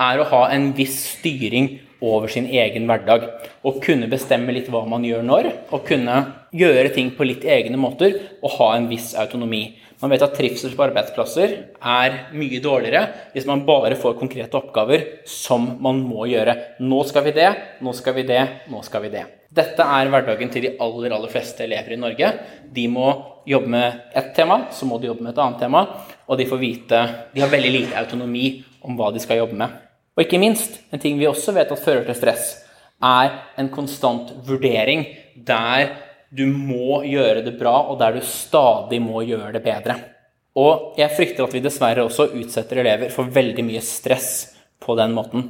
er 0.00 0.20
å 0.20 0.26
ha 0.28 0.42
en 0.52 0.70
viss 0.76 0.98
styring 1.16 1.70
over 2.00 2.28
sin 2.32 2.46
egen 2.48 2.88
hverdag. 2.88 3.26
Og 3.64 3.80
kunne 3.84 4.08
bestemme 4.10 4.52
litt 4.52 4.68
hva 4.72 4.82
man 4.88 5.04
gjør 5.06 5.24
når, 5.26 5.50
og 5.72 5.86
kunne 5.88 6.16
gjøre 6.56 6.92
ting 6.94 7.12
på 7.16 7.26
litt 7.28 7.44
egne 7.48 7.80
måter 7.80 8.16
og 8.40 8.56
ha 8.58 8.74
en 8.76 8.88
viss 8.90 9.12
autonomi. 9.18 9.78
Man 10.00 10.14
vet 10.14 10.22
at 10.24 10.32
trivsel 10.32 10.72
på 10.72 10.84
arbeidsplasser 10.86 11.50
er 11.76 12.14
mye 12.32 12.60
dårligere 12.64 13.02
hvis 13.34 13.44
man 13.48 13.66
bare 13.66 13.98
får 14.00 14.16
konkrete 14.16 14.56
oppgaver 14.56 15.04
som 15.28 15.66
man 15.84 16.00
må 16.06 16.24
gjøre. 16.30 16.54
Nå 16.80 17.02
skal 17.08 17.26
vi 17.26 17.34
det, 17.36 17.50
nå 17.84 17.92
skal 17.96 18.16
vi 18.16 18.24
det, 18.30 18.40
nå 18.72 18.80
skal 18.86 19.04
vi 19.04 19.12
det. 19.12 19.26
Dette 19.52 19.84
er 19.84 20.08
hverdagen 20.08 20.52
til 20.54 20.64
de 20.64 20.72
aller, 20.80 21.12
aller 21.12 21.32
fleste 21.32 21.66
elever 21.66 21.92
i 21.92 22.00
Norge. 22.00 22.32
De 22.72 22.86
må 22.88 23.10
jobbe 23.50 23.72
med 23.74 24.16
ett 24.16 24.32
tema, 24.36 24.62
så 24.72 24.88
må 24.88 24.96
de 25.02 25.10
jobbe 25.10 25.26
med 25.26 25.34
et 25.34 25.42
annet 25.42 25.60
tema, 25.66 25.84
og 26.30 26.38
de 26.38 26.48
får 26.48 26.60
vite 26.60 27.00
De 27.34 27.42
har 27.42 27.52
veldig 27.52 27.72
lite 27.74 27.98
autonomi 28.00 28.60
om 28.86 28.96
hva 28.96 29.10
de 29.12 29.20
skal 29.20 29.42
jobbe 29.42 29.58
med. 29.58 29.74
Og 30.16 30.24
ikke 30.24 30.40
minst, 30.40 30.80
en 30.92 31.02
ting 31.02 31.18
vi 31.20 31.28
også 31.28 31.52
vet 31.56 31.72
at 31.72 31.82
fører 31.82 32.06
til 32.08 32.16
stress, 32.16 32.54
er 33.04 33.34
en 33.60 33.68
konstant 33.72 34.32
vurdering 34.46 35.04
der 35.34 35.92
du 36.30 36.46
må 36.46 37.02
gjøre 37.06 37.42
det 37.46 37.56
bra, 37.58 37.74
og 37.90 37.98
der 38.00 38.16
du 38.16 38.24
stadig 38.26 39.00
må 39.02 39.24
gjøre 39.26 39.52
det 39.56 39.62
bedre. 39.64 39.96
Og 40.60 40.98
jeg 40.98 41.14
frykter 41.14 41.46
at 41.46 41.54
vi 41.54 41.62
dessverre 41.62 42.04
også 42.06 42.30
utsetter 42.38 42.82
elever 42.82 43.10
for 43.14 43.30
veldig 43.30 43.64
mye 43.66 43.82
stress 43.84 44.30
på 44.82 44.96
den 44.98 45.14
måten. 45.14 45.46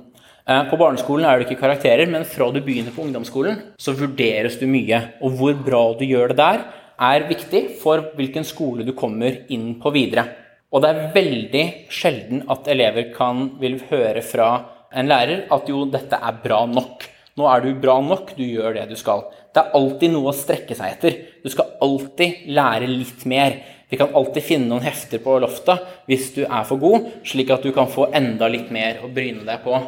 Eh, 0.48 0.62
på 0.70 0.78
barneskolen 0.80 1.26
er 1.28 1.38
det 1.38 1.48
ikke 1.48 1.62
karakterer, 1.62 2.08
men 2.10 2.26
fra 2.28 2.50
du 2.52 2.60
begynner 2.64 2.94
på 2.94 3.04
ungdomsskolen, 3.04 3.60
så 3.80 3.96
vurderes 3.96 4.58
du 4.60 4.66
mye. 4.70 5.02
Og 5.24 5.36
hvor 5.38 5.56
bra 5.56 5.82
du 5.98 6.04
gjør 6.08 6.32
det 6.32 6.40
der, 6.40 6.64
er 7.00 7.28
viktig 7.28 7.62
for 7.80 8.10
hvilken 8.16 8.44
skole 8.44 8.84
du 8.84 8.92
kommer 8.96 9.44
inn 9.52 9.74
på 9.80 9.92
videre. 9.94 10.26
Og 10.70 10.84
det 10.84 10.90
er 10.90 11.14
veldig 11.14 11.64
sjelden 11.90 12.44
at 12.52 12.68
elever 12.70 13.08
kan 13.14 13.48
vil 13.60 13.80
høre 13.88 14.22
fra 14.22 14.50
en 14.94 15.08
lærer 15.10 15.46
at 15.54 15.70
jo, 15.70 15.84
dette 15.90 16.18
er 16.18 16.42
bra 16.44 16.64
nok. 16.68 17.06
Nå 17.38 17.46
er 17.48 17.64
du 17.64 17.70
bra 17.80 17.96
nok, 18.04 18.34
du 18.36 18.44
gjør 18.44 18.76
det 18.76 18.88
du 18.90 18.96
skal. 18.98 19.24
Det 19.50 19.62
er 19.62 19.76
alltid 19.76 20.12
noe 20.14 20.30
å 20.30 20.36
strekke 20.36 20.76
seg 20.78 20.94
etter. 20.94 21.16
Du 21.42 21.48
skal 21.50 21.72
alltid 21.82 22.46
lære 22.54 22.86
litt 22.90 23.24
mer. 23.30 23.56
Vi 23.90 23.98
kan 23.98 24.12
alltid 24.14 24.46
finne 24.46 24.70
noen 24.70 24.86
hefter 24.86 25.18
på 25.22 25.40
loftet 25.42 25.82
hvis 26.06 26.28
du 26.36 26.44
er 26.44 26.66
for 26.68 26.78
god, 26.78 27.08
slik 27.26 27.50
at 27.50 27.64
du 27.66 27.72
kan 27.74 27.90
få 27.90 28.06
enda 28.14 28.46
litt 28.50 28.70
mer 28.70 29.02
å 29.02 29.10
bryne 29.10 29.42
deg 29.46 29.64
på. 29.64 29.80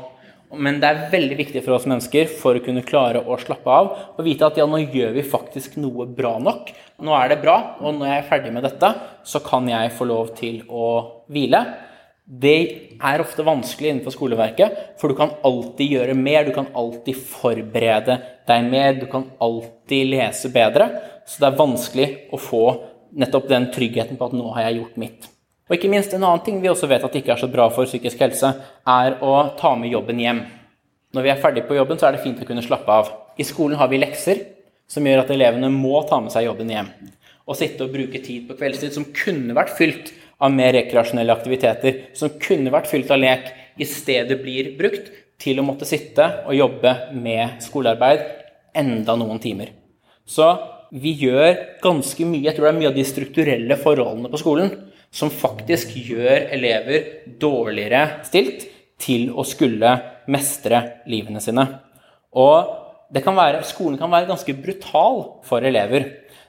Men 0.53 0.83
det 0.83 0.89
er 0.89 1.07
veldig 1.13 1.37
viktig 1.39 1.63
for 1.65 1.79
oss 1.79 1.87
mennesker 1.89 2.27
for 2.41 2.59
å 2.59 2.65
kunne 2.65 2.83
klare 2.85 3.23
å 3.23 3.39
slappe 3.41 3.73
av 3.73 3.93
og 4.19 4.27
vite 4.27 4.45
at 4.45 4.59
ja, 4.61 4.67
nå 4.69 4.83
gjør 4.83 5.15
vi 5.15 5.25
faktisk 5.25 5.79
noe 5.81 6.05
bra 6.11 6.35
nok. 6.43 6.75
Nå 7.03 7.15
er 7.17 7.33
det 7.33 7.39
bra, 7.45 7.79
og 7.81 7.97
når 7.97 8.11
jeg 8.11 8.19
er 8.19 8.29
ferdig 8.29 8.53
med 8.53 8.67
dette, 8.67 8.91
så 9.25 9.41
kan 9.47 9.71
jeg 9.71 9.95
få 9.97 10.11
lov 10.11 10.35
til 10.37 10.61
å 10.69 10.91
hvile. 11.33 11.63
Det 12.33 12.59
er 12.97 13.21
ofte 13.21 13.45
vanskelig 13.45 13.91
innenfor 13.91 14.15
skoleverket, 14.15 14.77
for 15.01 15.13
du 15.13 15.17
kan 15.19 15.35
alltid 15.45 15.99
gjøre 15.99 16.15
mer. 16.17 16.47
Du 16.47 16.55
kan 16.57 16.71
alltid 16.73 17.19
forberede 17.29 18.17
deg 18.49 18.71
mer, 18.73 18.95
du 18.97 19.05
kan 19.11 19.27
alltid 19.43 20.09
lese 20.15 20.49
bedre. 20.55 20.89
Så 21.29 21.43
det 21.43 21.51
er 21.51 21.59
vanskelig 21.59 22.09
å 22.33 22.41
få 22.41 22.63
nettopp 23.21 23.51
den 23.51 23.69
tryggheten 23.75 24.17
på 24.17 24.31
at 24.31 24.37
nå 24.39 24.49
har 24.57 24.71
jeg 24.71 24.81
gjort 24.81 24.97
mitt. 25.03 25.29
Og 25.69 25.77
ikke 25.77 25.91
minst 25.93 26.15
en 26.17 26.25
annen 26.25 26.43
ting 26.45 26.63
vi 26.63 26.71
også 26.73 26.89
vet 26.89 27.05
at 27.05 27.15
ikke 27.21 27.35
er 27.35 27.43
så 27.43 27.51
bra 27.53 27.69
for 27.73 27.89
psykisk 27.89 28.25
helse, 28.25 28.55
er 28.89 29.19
å 29.21 29.35
ta 29.61 29.75
med 29.77 29.93
jobben 29.93 30.21
hjem. 30.21 30.43
Når 31.13 31.27
vi 31.27 31.33
er 31.35 31.41
ferdig 31.41 31.67
på 31.69 31.77
jobben, 31.77 32.01
så 32.01 32.09
er 32.09 32.17
det 32.17 32.25
fint 32.25 32.41
å 32.41 32.49
kunne 32.49 32.65
slappe 32.65 32.97
av. 32.97 33.13
I 33.37 33.45
skolen 33.45 33.77
har 33.81 33.93
vi 33.93 34.01
lekser 34.01 34.41
som 34.89 35.05
gjør 35.05 35.23
at 35.27 35.31
elevene 35.33 35.69
må 35.73 36.01
ta 36.09 36.19
med 36.21 36.33
seg 36.33 36.49
jobben 36.49 36.73
hjem. 36.73 36.89
Og 37.45 37.59
sitte 37.59 37.85
og 37.85 37.93
bruke 37.93 38.21
tid 38.25 38.49
på 38.49 38.57
kveldstid 38.57 38.97
som 38.97 39.09
kunne 39.17 39.57
vært 39.57 39.77
fylt 39.77 40.13
av 40.43 40.53
mer 40.55 40.75
rekreasjonelle 40.75 41.35
aktiviteter, 41.35 42.07
som 42.19 42.33
kunne 42.43 42.73
vært 42.75 42.91
fylt 42.91 43.11
av 43.15 43.21
lek, 43.23 43.51
i 43.79 43.87
stedet 43.89 44.37
blir 44.43 44.75
brukt 44.79 45.11
til 45.43 45.59
å 45.59 45.67
måtte 45.67 45.89
sitte 45.89 46.27
og 46.45 46.57
jobbe 46.57 46.93
med 47.17 47.63
skolearbeid 47.65 48.25
enda 48.79 49.17
noen 49.19 49.41
timer. 49.43 49.73
Så 50.27 50.51
vi 50.93 51.15
gjør 51.23 51.57
ganske 51.83 52.27
mye. 52.29 52.45
Jeg 52.47 52.57
tror 52.57 52.69
det 52.69 52.73
er 52.75 52.81
mye 52.81 52.91
av 52.91 52.99
de 52.99 53.07
strukturelle 53.09 53.79
forholdene 53.81 54.31
på 54.33 54.41
skolen 54.43 54.75
som 55.13 55.33
faktisk 55.33 55.95
gjør 55.97 56.49
elever 56.57 57.09
dårligere 57.41 58.23
stilt 58.29 58.67
til 59.03 59.31
å 59.35 59.45
skulle 59.47 59.97
mestre 60.31 60.83
livene 61.11 61.43
sine. 61.43 61.67
Og 62.39 62.79
kan 63.21 63.37
være, 63.37 63.65
skolen 63.69 63.99
kan 64.01 64.13
være 64.13 64.31
ganske 64.31 64.55
brutal 64.57 65.19
for 65.45 65.65
elever. 65.69 66.07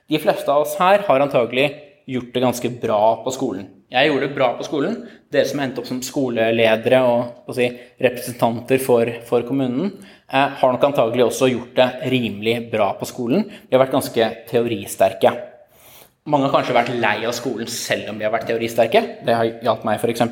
De 0.07 0.19
fleste 0.21 0.47
av 0.51 0.63
oss 0.63 0.77
her 0.79 1.03
har 1.07 1.23
antagelig 1.23 1.71
gjort 2.07 2.31
det 2.35 2.43
ganske 2.43 2.71
bra 2.83 3.01
på 3.23 3.33
skolen. 3.35 3.67
Jeg 3.93 4.09
gjorde 4.09 4.25
det 4.25 4.33
bra 4.33 4.47
på 4.57 4.65
skolen. 4.65 4.95
Dere 5.29 5.45
som 5.45 5.59
endte 5.61 5.81
opp 5.81 5.85
som 5.85 5.99
skoleledere 6.01 7.01
og 7.05 7.51
si, 7.53 7.67
representanter 8.01 8.81
for, 8.81 9.09
for 9.27 9.45
kommunen, 9.45 9.91
eh, 10.25 10.55
har 10.57 10.73
nok 10.73 10.87
antagelig 10.87 11.27
også 11.27 11.51
gjort 11.51 11.75
det 11.77 11.87
rimelig 12.09 12.55
bra 12.71 12.89
på 12.97 13.05
skolen. 13.05 13.45
Vi 13.45 13.75
har 13.75 13.83
vært 13.83 13.93
ganske 13.93 14.29
teoristerke. 14.49 15.35
Mange 16.25 16.47
har 16.47 16.55
kanskje 16.55 16.77
vært 16.79 16.91
lei 17.03 17.19
av 17.27 17.37
skolen 17.37 17.69
selv 17.69 18.09
om 18.09 18.17
vi 18.17 18.25
har 18.25 18.33
vært 18.33 18.49
teoristerke. 18.49 19.03
Det 19.27 19.37
har 19.37 19.53
gjaldt 19.61 19.85
meg, 19.85 20.01
f.eks. 20.01 20.25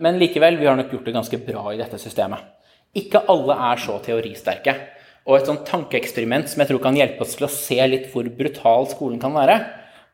Men 0.00 0.18
likevel, 0.22 0.56
vi 0.56 0.70
har 0.70 0.80
nok 0.80 0.96
gjort 0.96 1.04
det 1.10 1.16
ganske 1.18 1.44
bra 1.44 1.68
i 1.74 1.80
dette 1.82 2.00
systemet. 2.00 2.40
Ikke 2.96 3.26
alle 3.28 3.58
er 3.68 3.84
så 3.84 3.98
teoristerke. 4.00 4.78
Og 5.28 5.36
et 5.36 5.48
sånt 5.48 5.64
tankeeksperiment 5.68 6.48
som 6.48 6.62
jeg 6.62 6.72
tror 6.72 6.80
kan 6.84 6.96
hjelpe 6.96 7.24
oss 7.24 7.36
til 7.36 7.48
å 7.48 7.52
se 7.52 7.80
litt 7.88 8.08
hvor 8.12 8.28
brutal 8.38 8.88
skolen 8.88 9.20
kan 9.20 9.36
være, 9.36 9.60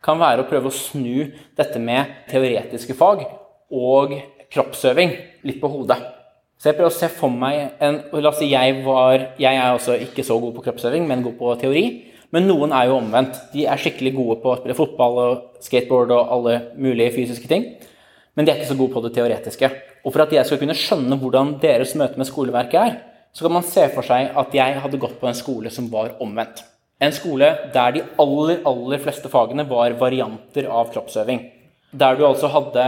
kan 0.05 0.21
være 0.21 0.45
å 0.45 0.49
prøve 0.49 0.71
å 0.71 0.75
snu 0.75 1.29
dette 1.59 1.83
med 1.83 2.25
teoretiske 2.31 2.97
fag 2.97 3.27
og 3.71 4.17
kroppsøving 4.51 5.13
litt 5.47 5.61
på 5.61 5.71
hodet. 5.71 5.99
Så 6.61 6.69
jeg 6.69 6.77
prøver 6.77 6.93
å 6.93 6.99
se 6.99 7.09
for 7.13 7.33
meg 7.33 7.79
en 7.81 8.01
La 8.21 8.33
oss 8.33 8.41
si 8.43 8.51
jeg 8.51 8.83
var 8.85 9.31
Jeg 9.41 9.57
er 9.57 9.71
også 9.73 9.95
ikke 10.05 10.25
så 10.27 10.37
god 10.43 10.59
på 10.59 10.65
kroppsøving, 10.67 11.07
men 11.09 11.25
god 11.25 11.39
på 11.39 11.55
teori. 11.63 11.85
Men 12.31 12.47
noen 12.47 12.75
er 12.77 12.91
jo 12.91 12.99
omvendt. 12.99 13.39
De 13.55 13.65
er 13.67 13.81
skikkelig 13.81 14.13
gode 14.15 14.37
på 14.43 14.53
å 14.53 14.59
spille 14.61 14.77
fotball 14.79 15.21
og 15.23 15.63
skateboard 15.65 16.13
og 16.15 16.35
alle 16.37 16.59
mulige 16.79 17.15
fysiske 17.17 17.49
ting. 17.51 17.65
Men 18.37 18.47
de 18.47 18.53
er 18.53 18.61
ikke 18.61 18.71
så 18.71 18.79
gode 18.79 18.95
på 18.95 19.03
det 19.07 19.15
teoretiske. 19.17 19.71
Og 20.05 20.13
for 20.13 20.25
at 20.27 20.35
jeg 20.37 20.47
skal 20.47 20.61
kunne 20.61 20.77
skjønne 20.79 21.19
hvordan 21.21 21.57
deres 21.63 21.97
møte 21.99 22.21
med 22.21 22.29
skoleverket 22.29 22.81
er, 22.81 22.99
så 23.33 23.47
kan 23.47 23.57
man 23.57 23.67
se 23.67 23.87
for 23.95 24.07
seg 24.07 24.37
at 24.39 24.55
jeg 24.55 24.79
hadde 24.85 25.01
gått 25.01 25.19
på 25.21 25.29
en 25.31 25.39
skole 25.39 25.73
som 25.73 25.89
var 25.91 26.17
omvendt. 26.23 26.63
En 27.01 27.15
skole 27.17 27.47
der 27.73 27.95
de 27.97 28.03
aller, 28.21 28.61
aller 28.69 29.01
fleste 29.01 29.31
fagene 29.33 29.65
var 29.69 29.95
varianter 30.01 30.67
av 30.69 30.91
kroppsøving. 30.93 31.47
Der 31.97 32.19
du 32.19 32.27
altså 32.27 32.51
hadde 32.53 32.85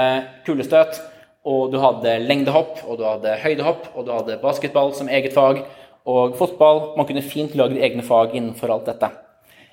kulestøt, 0.46 1.00
og 1.48 1.72
du 1.72 1.78
hadde 1.82 2.18
lengdehopp, 2.22 2.84
og 2.86 3.00
du 3.00 3.06
hadde 3.08 3.38
høydehopp, 3.42 3.88
og 3.96 4.06
du 4.06 4.12
hadde 4.14 4.38
basketball 4.42 4.92
som 4.94 5.08
eget 5.08 5.32
fag, 5.34 5.64
og 6.06 6.36
fotball. 6.38 6.92
Man 6.98 7.08
kunne 7.08 7.24
fint 7.24 7.56
lagd 7.58 7.78
egne 7.78 8.04
fag 8.06 8.36
innenfor 8.36 8.74
alt 8.74 8.90
dette. 8.90 9.10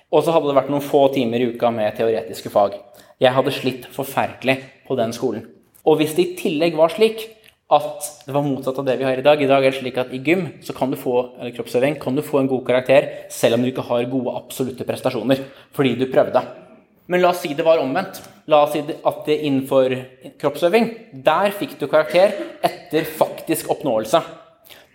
Og 0.10 0.24
så 0.24 0.34
hadde 0.34 0.50
det 0.50 0.58
vært 0.58 0.72
noen 0.74 0.88
få 0.88 1.04
timer 1.14 1.44
i 1.44 1.52
uka 1.52 1.70
med 1.74 1.98
teoretiske 1.98 2.50
fag. 2.54 2.80
Jeg 3.22 3.36
hadde 3.36 3.54
slitt 3.54 3.90
forferdelig 3.94 4.56
på 4.88 4.98
den 4.98 5.14
skolen. 5.14 5.44
Og 5.86 6.00
hvis 6.00 6.16
det 6.16 6.26
i 6.26 6.38
tillegg 6.40 6.80
var 6.80 6.94
slik 6.94 7.28
at 7.70 8.08
det 8.26 8.34
var 8.34 8.46
motsatt 8.46 8.80
av 8.82 8.88
det 8.88 8.96
vi 8.98 9.06
har 9.06 9.20
i 9.20 9.26
dag 9.26 9.42
I 9.42 9.50
dag 9.50 9.62
er 9.62 9.70
det 9.70 9.78
slik 9.78 9.98
at 10.02 10.14
i 10.16 10.22
gym 10.26 10.48
så 10.66 10.74
kan 10.74 10.90
du 10.90 10.98
få 10.98 11.36
eller 11.38 11.54
kroppsøving, 11.54 12.00
kan 12.02 12.16
du 12.18 12.24
få 12.26 12.42
en 12.42 12.50
god 12.50 12.66
karakter 12.66 13.10
selv 13.30 13.58
om 13.58 13.62
du 13.62 13.70
ikke 13.70 13.86
har 13.86 14.10
gode 14.10 14.34
absolutte 14.40 14.88
prestasjoner 14.88 15.44
fordi 15.78 15.94
du 16.00 16.08
prøvde. 16.10 16.42
Men 17.10 17.24
la 17.24 17.32
oss 17.34 17.42
si 17.42 17.56
det 17.58 17.66
var 17.66 17.82
omvendt. 17.82 18.20
La 18.50 18.64
oss 18.66 18.76
si 18.76 18.82
at 18.82 19.22
det 19.26 19.40
innenfor 19.46 19.94
kroppsøving, 20.42 20.90
der 21.26 21.54
fikk 21.58 21.78
du 21.80 21.88
karakter 21.90 22.36
etter 22.66 23.06
faktisk 23.06 23.70
oppnåelse. 23.74 24.22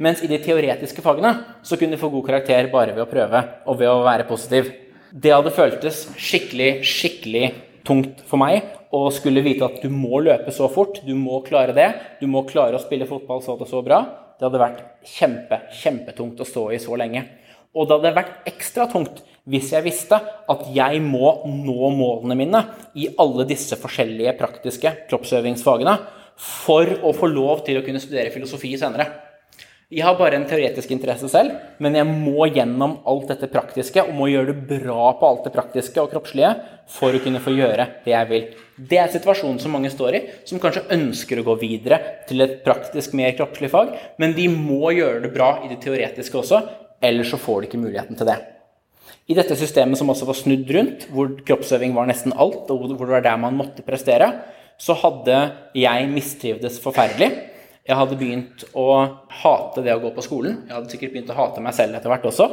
Mens 0.03 0.23
i 0.23 0.31
de 0.31 0.39
teoretiske 0.43 1.03
fagene 1.03 1.33
så 1.67 1.79
kunne 1.79 1.95
du 1.95 2.03
få 2.03 2.11
god 2.11 2.27
karakter 2.27 2.71
bare 2.73 2.95
ved 2.95 3.05
å 3.05 3.11
prøve 3.11 3.43
og 3.67 3.79
ved 3.79 3.91
å 3.91 4.03
være 4.07 4.27
positiv. 4.31 4.71
Det 5.11 5.31
hadde 5.31 5.55
føltes 5.55 6.09
skikkelig, 6.19 6.71
skikkelig 6.87 7.51
tungt 7.87 8.23
for 8.29 8.41
meg 8.41 8.65
å 8.95 9.07
skulle 9.15 9.43
vite 9.45 9.67
at 9.67 9.81
du 9.83 9.91
må 9.93 10.21
løpe 10.25 10.53
så 10.55 10.69
fort, 10.73 11.01
du 11.05 11.15
må 11.19 11.41
klare 11.47 11.75
det, 11.77 11.89
du 12.21 12.27
må 12.31 12.45
klare 12.49 12.79
å 12.79 12.83
spille 12.83 13.09
fotball 13.09 13.43
så 13.45 13.57
og 13.59 13.69
så 13.69 13.83
bra. 13.85 14.03
Det 14.39 14.49
hadde 14.49 14.61
vært 14.63 14.83
kjempe, 15.07 15.61
kjempetungt 15.83 16.41
å 16.43 16.49
stå 16.49 16.69
i 16.75 16.81
så 16.83 16.97
lenge. 16.99 17.23
Og 17.75 17.87
det 17.87 17.97
hadde 17.97 18.17
vært 18.17 18.51
ekstra 18.51 18.87
tungt 18.91 19.23
hvis 19.51 19.73
jeg 19.75 19.85
visste 19.85 20.17
at 20.49 20.63
jeg 20.73 21.01
må 21.05 21.35
nå 21.45 21.91
målene 21.93 22.37
mine 22.39 22.61
i 22.97 23.11
alle 23.21 23.45
disse 23.49 23.77
forskjellige 23.81 24.37
praktiske 24.39 24.93
kroppsøvingsfagene 25.11 25.97
for 26.41 26.89
å 27.05 27.13
få 27.15 27.29
lov 27.31 27.63
til 27.67 27.79
å 27.79 27.85
kunne 27.87 28.03
studere 28.03 28.33
filosofi 28.35 28.73
senere. 28.81 29.07
Jeg 29.93 30.07
har 30.07 30.15
bare 30.17 30.39
en 30.39 30.47
teoretisk 30.49 30.95
interesse 30.95 31.29
selv, 31.29 31.59
men 31.85 31.97
jeg 31.99 32.09
må 32.09 32.47
gjennom 32.49 32.97
alt 33.11 33.29
dette 33.29 33.51
praktiske 33.53 34.01
og 34.01 34.15
må 34.17 34.31
gjøre 34.31 34.55
det 34.55 34.81
bra 34.81 35.11
på 35.21 35.29
alt 35.29 35.45
det 35.45 35.53
praktiske 35.53 36.01
og 36.01 36.09
kroppslige 36.15 36.55
for 36.95 37.13
å 37.13 37.21
kunne 37.21 37.43
få 37.45 37.53
gjøre 37.53 37.87
det 38.07 38.15
jeg 38.15 38.31
vil. 38.31 38.47
Det 38.81 38.99
er 39.03 39.13
situasjonen 39.13 39.61
som 39.61 39.77
mange 39.77 39.93
står 39.93 40.17
i, 40.17 40.23
som 40.49 40.63
kanskje 40.63 40.87
ønsker 40.97 41.41
å 41.41 41.47
gå 41.51 41.59
videre 41.61 42.01
til 42.31 42.41
et 42.41 42.57
praktisk, 42.65 43.13
mer 43.13 43.37
kroppslig 43.37 43.71
fag, 43.77 43.93
men 44.17 44.33
de 44.37 44.49
må 44.49 44.95
gjøre 44.97 45.21
det 45.27 45.35
bra 45.37 45.53
i 45.63 45.71
det 45.71 45.83
teoretiske 45.85 46.41
også, 46.41 46.65
ellers 47.05 47.35
så 47.35 47.45
får 47.45 47.61
de 47.61 47.71
ikke 47.71 47.85
muligheten 47.85 48.17
til 48.17 48.33
det. 48.33 48.41
I 49.29 49.37
dette 49.37 49.57
systemet 49.57 50.01
som 50.01 50.09
også 50.13 50.27
var 50.29 50.41
snudd 50.41 50.69
rundt, 50.75 51.09
hvor 51.13 51.37
kroppsøving 51.45 51.93
var 51.97 52.09
nesten 52.09 52.33
alt, 52.33 52.73
og 52.73 52.89
hvor 52.89 53.05
det 53.05 53.19
var 53.19 53.29
der 53.29 53.41
man 53.41 53.61
måtte 53.61 53.85
prestere, 53.85 54.33
så 54.81 54.97
hadde 55.05 55.43
jeg 55.77 56.09
mistrivdes 56.11 56.81
forferdelig. 56.83 57.53
Jeg 57.85 57.99
hadde 58.01 58.17
begynt 58.17 58.63
å 58.81 58.85
hate 59.43 59.83
det 59.85 59.93
å 59.93 60.01
gå 60.01 60.09
på 60.17 60.23
skolen. 60.25 60.63
Jeg 60.65 60.73
hadde 60.73 60.89
sikkert 60.89 61.11
begynt 61.13 61.33
å 61.35 61.37
hate 61.37 61.61
meg 61.61 61.75
selv 61.77 61.99
etter 61.99 62.09
hvert 62.09 62.23
også. 62.31 62.47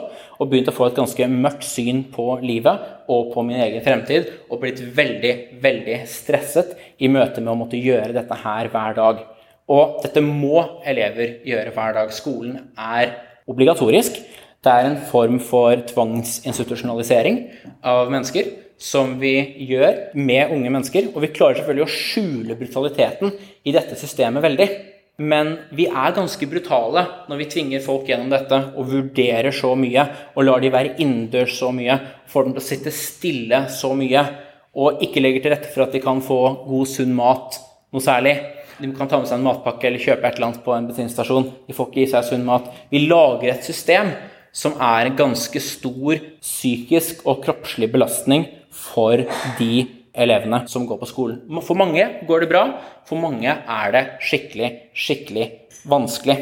Og 0.44 0.50
begynt 0.52 0.68
å 0.68 0.74
få 0.76 0.90
et 0.90 0.98
ganske 0.98 1.28
mørkt 1.32 1.64
syn 1.64 2.02
på 2.12 2.26
livet 2.44 3.08
og 3.08 3.30
på 3.32 3.46
min 3.48 3.62
egen 3.64 3.80
fremtid. 3.86 4.28
Og 4.52 4.60
blitt 4.60 4.82
veldig, 4.98 5.32
veldig 5.64 5.96
stresset 6.12 6.76
i 7.00 7.08
møte 7.08 7.40
med 7.40 7.54
å 7.54 7.56
måtte 7.62 7.80
gjøre 7.80 8.12
dette 8.18 8.42
her 8.44 8.68
hver 8.76 9.00
dag. 9.00 9.24
Og 9.72 10.04
dette 10.04 10.26
må 10.26 10.66
elever 10.84 11.38
gjøre 11.48 11.72
hver 11.80 11.96
dag. 12.02 12.12
Skolen 12.12 12.60
er 12.76 13.16
obligatorisk. 13.48 14.20
Det 14.60 14.76
er 14.76 14.92
en 14.92 15.02
form 15.16 15.40
for 15.40 15.80
tvangsinstitusjonalisering 15.96 17.46
av 17.88 18.12
mennesker 18.12 18.52
som 18.82 19.16
vi 19.24 19.38
gjør 19.64 20.10
med 20.20 20.52
unge 20.52 20.76
mennesker. 20.76 21.14
Og 21.16 21.24
vi 21.24 21.32
klarer 21.32 21.64
selvfølgelig 21.64 21.88
å 21.88 22.00
skjule 22.02 22.60
brutaliteten 22.60 23.38
i 23.64 23.80
dette 23.80 23.96
systemet 23.96 24.44
veldig. 24.44 24.74
Men 25.20 25.52
vi 25.76 25.86
er 25.92 26.16
ganske 26.16 26.48
brutale 26.50 27.04
når 27.30 27.42
vi 27.42 27.50
tvinger 27.52 27.84
folk 27.84 28.08
gjennom 28.10 28.32
dette 28.32 28.58
og 28.72 28.88
vurderer 28.90 29.54
så 29.54 29.74
mye 29.78 30.06
og 30.34 30.46
lar 30.48 30.64
de 30.64 30.72
være 30.74 30.96
innendørs 31.04 31.58
så 31.60 31.70
mye, 31.76 31.98
får 32.32 32.48
dem 32.48 32.56
til 32.56 32.64
å 32.64 32.70
sitte 32.70 32.96
stille 32.96 33.66
så 33.74 33.92
mye 33.98 34.24
og 34.72 35.04
ikke 35.04 35.22
legger 35.22 35.44
til 35.44 35.54
rette 35.54 35.70
for 35.74 35.86
at 35.86 35.94
de 35.94 36.02
kan 36.04 36.24
få 36.24 36.40
god, 36.64 36.88
sunn 36.88 37.14
mat 37.16 37.60
noe 37.92 38.04
særlig. 38.04 38.38
De 38.80 38.90
kan 38.96 39.10
ta 39.10 39.20
med 39.20 39.30
seg 39.30 39.38
en 39.38 39.46
matpakke 39.46 39.90
eller 39.90 40.02
kjøpe 40.02 40.26
et 40.26 40.38
eller 40.40 40.48
annet 40.48 40.64
på 40.66 40.74
en 40.74 40.88
bensinstasjon. 40.90 41.50
De 41.68 41.76
får 41.76 41.92
ikke 41.92 42.06
i 42.06 42.12
seg 42.14 42.30
sunn 42.32 42.48
mat. 42.48 42.72
Vi 42.90 43.04
lager 43.04 43.52
et 43.52 43.68
system 43.68 44.14
som 44.56 44.80
er 44.82 45.08
en 45.08 45.18
ganske 45.20 45.62
stor 45.64 46.24
psykisk 46.42 47.26
og 47.28 47.44
kroppslig 47.46 47.92
belastning 47.92 48.48
for 48.72 49.22
de 49.60 50.01
elevene 50.14 50.64
som 50.68 50.86
går 50.88 51.00
på 51.02 51.10
skolen. 51.10 51.62
For 51.64 51.78
mange 51.80 52.06
går 52.28 52.44
det 52.44 52.50
bra, 52.52 52.64
for 53.08 53.22
mange 53.22 53.52
er 53.52 53.94
det 53.96 54.04
skikkelig, 54.28 54.72
skikkelig 54.98 55.48
vanskelig. 55.90 56.38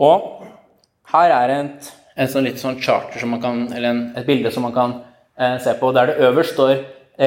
Og 0.00 0.44
her 1.12 1.34
er 1.36 1.54
et, 1.56 1.92
et 2.16 2.32
sånn 2.32 2.46
litt 2.46 2.60
sånn 2.60 2.80
charter 2.82 3.22
som 3.22 3.32
man 3.34 3.42
kan, 3.42 3.64
eller 3.74 4.02
et 4.18 4.28
bilde 4.28 4.52
som 4.54 4.66
man 4.68 4.76
kan 4.76 4.98
eh, 5.38 5.56
se 5.62 5.74
på, 5.80 5.92
der 5.96 6.12
det 6.12 6.28
øverst 6.28 6.56
står 6.56 6.76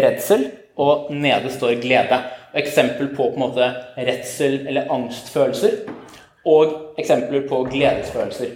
redsel, 0.03 0.47
og 0.79 1.11
nede 1.13 1.51
står 1.53 1.77
glede. 1.83 2.17
Og 2.53 2.61
eksempel 2.61 3.09
på, 3.13 3.31
på 3.33 3.37
en 3.37 3.43
måte 3.43 3.69
redsel 3.97 4.61
eller 4.67 4.89
angstfølelser, 4.93 5.83
og 6.49 6.99
eksempler 6.99 7.45
på 7.49 7.61
gledesfølelser. 7.71 8.55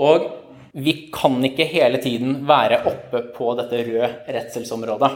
Og 0.00 0.26
vi 0.74 0.94
kan 1.14 1.38
ikke 1.46 1.66
hele 1.70 2.00
tiden 2.02 2.40
være 2.48 2.82
oppe 2.90 3.22
på 3.36 3.52
dette 3.58 3.84
røde 3.86 4.10
redselsområdet. 4.34 5.10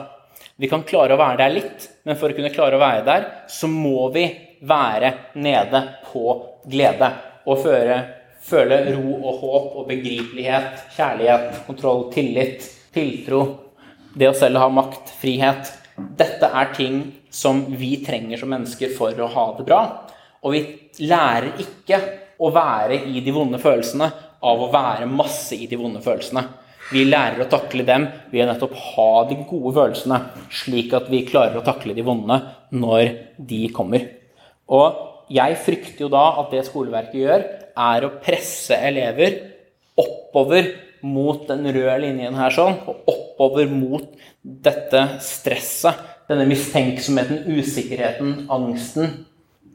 Vi 0.58 0.66
kan 0.66 0.82
klare 0.82 1.14
å 1.14 1.20
være 1.20 1.38
der 1.38 1.52
litt, 1.54 1.84
men 2.02 2.16
for 2.18 2.32
å 2.32 2.34
kunne 2.34 2.50
klare 2.50 2.74
å 2.74 2.82
være 2.82 3.04
der, 3.06 3.26
så 3.46 3.68
må 3.70 4.08
vi 4.10 4.24
være 4.66 5.12
nede 5.38 5.84
på 6.08 6.32
glede 6.66 7.12
og 7.46 7.60
føre, 7.62 7.98
føle 8.42 8.80
ro 8.88 9.20
og 9.20 9.38
håp 9.44 9.76
og 9.78 9.86
begripelighet, 9.92 10.82
kjærlighet, 10.96 11.62
kontroll, 11.68 12.08
tillit, 12.10 12.66
tiltro, 12.90 13.44
det 14.18 14.32
å 14.32 14.34
selv 14.34 14.58
ha 14.58 14.66
makt, 14.72 15.14
frihet. 15.20 15.70
Dette 15.94 16.50
er 16.50 16.74
ting 16.74 17.00
som 17.30 17.62
vi 17.78 17.94
trenger 18.02 18.42
som 18.42 18.50
mennesker 18.50 18.90
for 18.98 19.14
å 19.14 19.30
ha 19.30 19.48
det 19.60 19.66
bra. 19.68 19.82
Og 20.42 20.56
vi 20.56 20.64
lærer 21.06 21.52
ikke 21.62 22.02
å 22.42 22.50
være 22.54 23.04
i 23.06 23.22
de 23.22 23.34
vonde 23.34 23.62
følelsene 23.62 24.10
av 24.42 24.62
å 24.62 24.72
være 24.74 25.06
masse 25.06 25.54
i 25.54 25.70
de 25.70 25.78
vonde 25.78 26.02
følelsene. 26.02 26.48
Vi 26.88 27.04
lærer 27.04 27.42
å 27.44 27.50
takle 27.50 27.84
dem 27.84 28.06
ved 28.30 28.44
å 28.44 28.48
nettopp 28.48 28.76
ha 28.94 29.10
de 29.28 29.36
gode 29.48 29.74
følelsene, 29.76 30.22
slik 30.62 30.94
at 30.96 31.10
vi 31.12 31.26
klarer 31.28 31.60
å 31.60 31.66
takle 31.66 31.96
de 31.96 32.04
vonde 32.06 32.40
når 32.72 33.10
de 33.50 33.66
kommer. 33.76 34.06
Og 34.72 35.28
jeg 35.32 35.58
frykter 35.64 36.06
jo 36.06 36.10
da 36.12 36.24
at 36.40 36.52
det 36.54 36.64
skoleverket 36.68 37.20
gjør, 37.20 37.46
er 37.78 38.04
å 38.04 38.14
presse 38.24 38.76
elever 38.88 39.36
oppover 39.98 40.72
mot 41.04 41.44
den 41.46 41.68
røde 41.68 41.98
linjen 42.02 42.38
her 42.38 42.54
sånn, 42.54 42.80
og 42.88 43.04
oppover 43.12 43.68
mot 43.70 44.08
dette 44.42 45.04
stresset, 45.22 46.06
denne 46.28 46.44
mistenksomheten, 46.48 47.44
usikkerheten, 47.56 48.48
angsten, 48.52 49.12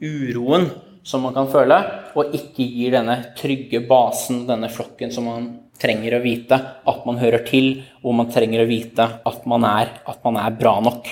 uroen 0.02 0.68
som 1.06 1.24
man 1.26 1.34
kan 1.36 1.48
føle, 1.50 1.78
og 2.14 2.34
ikke 2.36 2.66
gir 2.66 2.94
denne 2.94 3.16
trygge 3.38 3.82
basen, 3.88 4.44
denne 4.48 4.70
flokken 4.72 5.12
som 5.14 5.26
man 5.28 5.48
trenger 5.80 6.16
å 6.16 6.22
vite 6.24 6.58
at 6.86 7.04
man 7.06 7.18
hører 7.20 7.44
til, 7.46 7.82
hvor 8.02 8.16
man 8.16 8.30
trenger 8.32 8.62
å 8.62 8.68
vite 8.68 9.06
at 9.26 9.46
man 9.50 9.66
er, 9.68 9.90
at 10.06 10.20
man 10.26 10.38
er 10.40 10.56
bra 10.58 10.78
nok. 10.84 11.10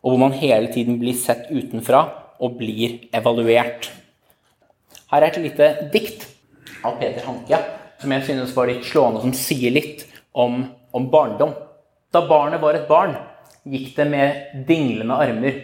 Og 0.00 0.12
hvor 0.12 0.20
man 0.22 0.36
hele 0.36 0.72
tiden 0.72 0.98
blir 1.00 1.16
sett 1.18 1.50
utenfra 1.50 2.04
og 2.40 2.56
blir 2.60 2.98
evaluert. 3.14 3.90
Her 5.10 5.22
er 5.22 5.28
et 5.30 5.42
lite 5.42 5.70
dikt 5.92 6.26
av 6.86 6.96
Peter 7.00 7.26
Hanke 7.26 7.60
som 8.00 8.12
jeg 8.14 8.24
synes 8.24 8.54
var 8.56 8.70
litt 8.70 8.86
slående, 8.88 9.20
som 9.20 9.34
sier 9.36 9.74
litt 9.74 10.06
om, 10.32 10.62
om 10.96 11.08
barndom. 11.12 11.52
Da 12.10 12.22
barnet 12.26 12.62
var 12.62 12.78
et 12.78 12.88
barn, 12.88 13.12
gikk 13.68 13.92
det 13.98 14.06
med 14.08 14.64
dinglende 14.68 15.18
armer, 15.20 15.58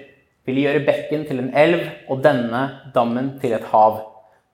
ville 0.47 0.66
gjøre 0.66 0.85
bekken 0.87 1.24
til 1.27 1.41
en 1.43 1.55
elv 1.57 1.87
og 2.12 2.20
denne 2.23 2.62
dammen 2.95 3.33
til 3.43 3.57
et 3.57 3.65
hav. 3.73 4.03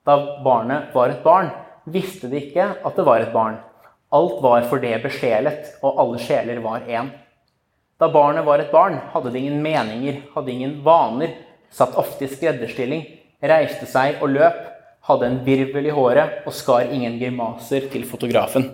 Da 0.07 0.15
barnet 0.45 0.95
var 0.95 1.11
et 1.11 1.21
barn, 1.25 1.51
visste 1.85 2.29
de 2.31 2.39
ikke 2.39 2.67
at 2.85 2.97
det 2.97 3.05
var 3.07 3.23
et 3.23 3.33
barn. 3.33 3.59
Alt 4.13 4.41
var 4.43 4.67
for 4.69 4.81
det 4.83 4.99
besjelet, 5.03 5.73
og 5.81 5.99
alle 6.01 6.21
sjeler 6.21 6.61
var 6.63 6.85
én. 6.85 7.09
Da 7.99 8.09
barnet 8.13 8.45
var 8.45 8.61
et 8.61 8.71
barn, 8.73 8.99
hadde 9.13 9.31
det 9.33 9.41
ingen 9.41 9.61
meninger, 9.63 10.21
hadde 10.35 10.51
ingen 10.53 10.77
vaner, 10.85 11.33
satt 11.73 11.97
ofte 11.97 12.27
i 12.27 12.29
skredderstilling, 12.29 13.03
reiste 13.41 13.87
seg 13.89 14.21
og 14.21 14.33
løp, 14.35 14.59
hadde 15.07 15.27
en 15.27 15.39
virvel 15.45 15.89
i 15.89 15.93
håret 15.93 16.45
og 16.47 16.55
skar 16.55 16.91
ingen 16.93 17.17
grimaser 17.19 17.89
til 17.91 18.05
fotografen. 18.07 18.69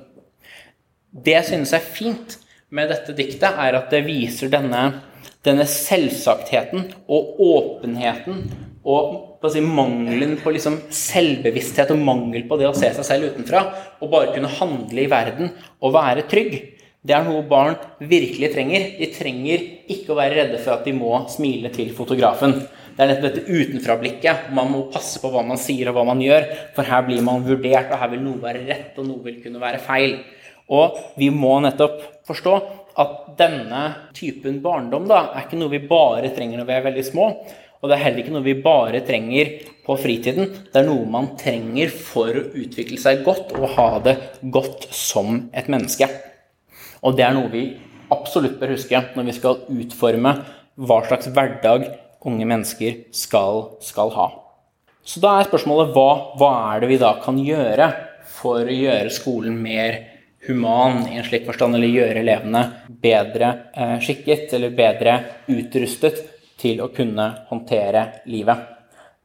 Det 1.10 1.34
jeg 1.34 1.48
synes 1.48 1.74
er 1.74 1.86
fint 1.86 2.36
med 2.70 2.92
dette 2.92 3.16
diktet, 3.18 3.50
er 3.50 3.80
at 3.80 3.90
det 3.94 4.04
viser 4.06 4.52
denne, 4.54 4.84
denne 5.46 5.66
selvsagtheten 5.66 6.92
og 7.10 7.40
åpenheten 7.42 8.44
og 8.88 9.40
på 9.42 9.52
si, 9.52 9.62
mangelen 9.64 10.38
på 10.40 10.54
liksom 10.56 10.78
selvbevissthet 10.94 11.92
og 11.96 12.04
mangel 12.04 12.46
på 12.48 12.58
det 12.60 12.70
å 12.70 12.76
se 12.76 12.92
seg 12.96 13.08
selv 13.08 13.32
utenfra 13.34 13.64
og 14.00 14.12
bare 14.12 14.34
kunne 14.36 14.52
handle 14.60 15.04
i 15.04 15.10
verden 15.12 15.52
og 15.84 15.96
være 15.96 16.28
trygg, 16.32 16.56
det 17.00 17.16
er 17.16 17.24
noe 17.24 17.46
barn 17.48 17.78
virkelig 18.04 18.50
trenger. 18.52 18.90
De 19.00 19.08
trenger 19.16 19.62
ikke 19.92 20.12
å 20.12 20.18
være 20.20 20.36
redde 20.36 20.58
for 20.60 20.76
at 20.76 20.88
de 20.88 20.92
må 20.96 21.14
smile 21.32 21.72
til 21.72 21.94
fotografen. 21.96 22.58
Det 22.60 23.06
er 23.06 23.14
nettopp 23.14 23.38
dette 23.38 23.56
utenfra-blikket. 23.56 24.50
Man 24.56 24.74
må 24.74 24.82
passe 24.92 25.22
på 25.24 25.32
hva 25.32 25.46
man 25.48 25.60
sier 25.62 25.88
og 25.88 25.96
hva 25.96 26.04
man 26.10 26.20
gjør, 26.20 26.50
for 26.76 26.84
her 26.84 27.06
blir 27.08 27.24
man 27.24 27.46
vurdert, 27.46 27.94
og 27.94 28.02
her 28.02 28.12
vil 28.12 28.26
noe 28.26 28.44
være 28.44 28.66
rett, 28.68 28.92
og 29.00 29.08
noe 29.08 29.24
vil 29.24 29.40
kunne 29.40 29.62
være 29.64 29.80
feil. 29.86 30.18
Og 30.76 31.00
vi 31.16 31.32
må 31.32 31.56
nettopp 31.64 32.04
forstå 32.28 32.58
at 33.00 33.16
denne 33.40 33.86
typen 34.18 34.60
barndom 34.62 35.08
da, 35.08 35.30
er 35.32 35.48
ikke 35.48 35.62
noe 35.62 35.72
vi 35.72 35.80
bare 35.88 36.34
trenger 36.36 36.60
når 36.60 36.68
vi 36.68 36.76
er 36.76 36.88
veldig 36.90 37.06
små. 37.08 37.30
Og 37.80 37.88
det 37.88 37.96
er 37.96 38.04
heller 38.04 38.24
ikke 38.24 38.34
noe 38.36 38.46
vi 38.46 38.56
bare 38.60 39.00
trenger 39.08 39.52
på 39.86 39.96
fritiden. 40.02 40.50
Det 40.72 40.82
er 40.82 40.88
noe 40.88 41.06
man 41.10 41.32
trenger 41.40 41.92
for 41.94 42.36
å 42.36 42.48
utvikle 42.60 43.00
seg 43.00 43.24
godt 43.28 43.54
og 43.56 43.70
ha 43.78 43.90
det 44.04 44.18
godt 44.52 44.90
som 44.96 45.46
et 45.56 45.70
menneske. 45.72 46.10
Og 47.08 47.16
det 47.16 47.26
er 47.26 47.36
noe 47.38 47.52
vi 47.54 47.64
absolutt 48.12 48.60
bør 48.60 48.76
huske 48.76 49.00
når 49.16 49.30
vi 49.30 49.38
skal 49.38 49.64
utforme 49.72 50.36
hva 50.80 51.00
slags 51.08 51.32
hverdag 51.32 51.88
unge 52.28 52.46
mennesker 52.48 53.04
skal, 53.16 53.78
skal 53.84 54.12
ha. 54.16 54.28
Så 55.04 55.22
da 55.24 55.38
er 55.40 55.48
spørsmålet 55.48 55.94
hva, 55.96 56.10
hva 56.38 56.52
er 56.74 56.84
det 56.84 56.92
vi 56.92 57.00
da 57.02 57.14
kan 57.24 57.40
gjøre 57.40 57.88
for 58.40 58.68
å 58.68 58.76
gjøre 58.76 59.14
skolen 59.14 59.56
mer 59.64 60.02
human 60.46 61.06
i 61.10 61.18
en 61.20 61.26
slik 61.28 61.48
forstand, 61.48 61.76
eller 61.76 61.92
gjøre 61.92 62.22
elevene 62.22 62.66
bedre 63.02 63.50
eh, 63.74 63.96
skikket 64.04 64.54
eller 64.56 64.76
bedre 64.76 65.16
utrustet 65.52 66.22
til 66.60 66.84
å 66.84 66.92
kunne 66.94 67.30
håndtere 67.50 68.06
livet. 68.30 68.68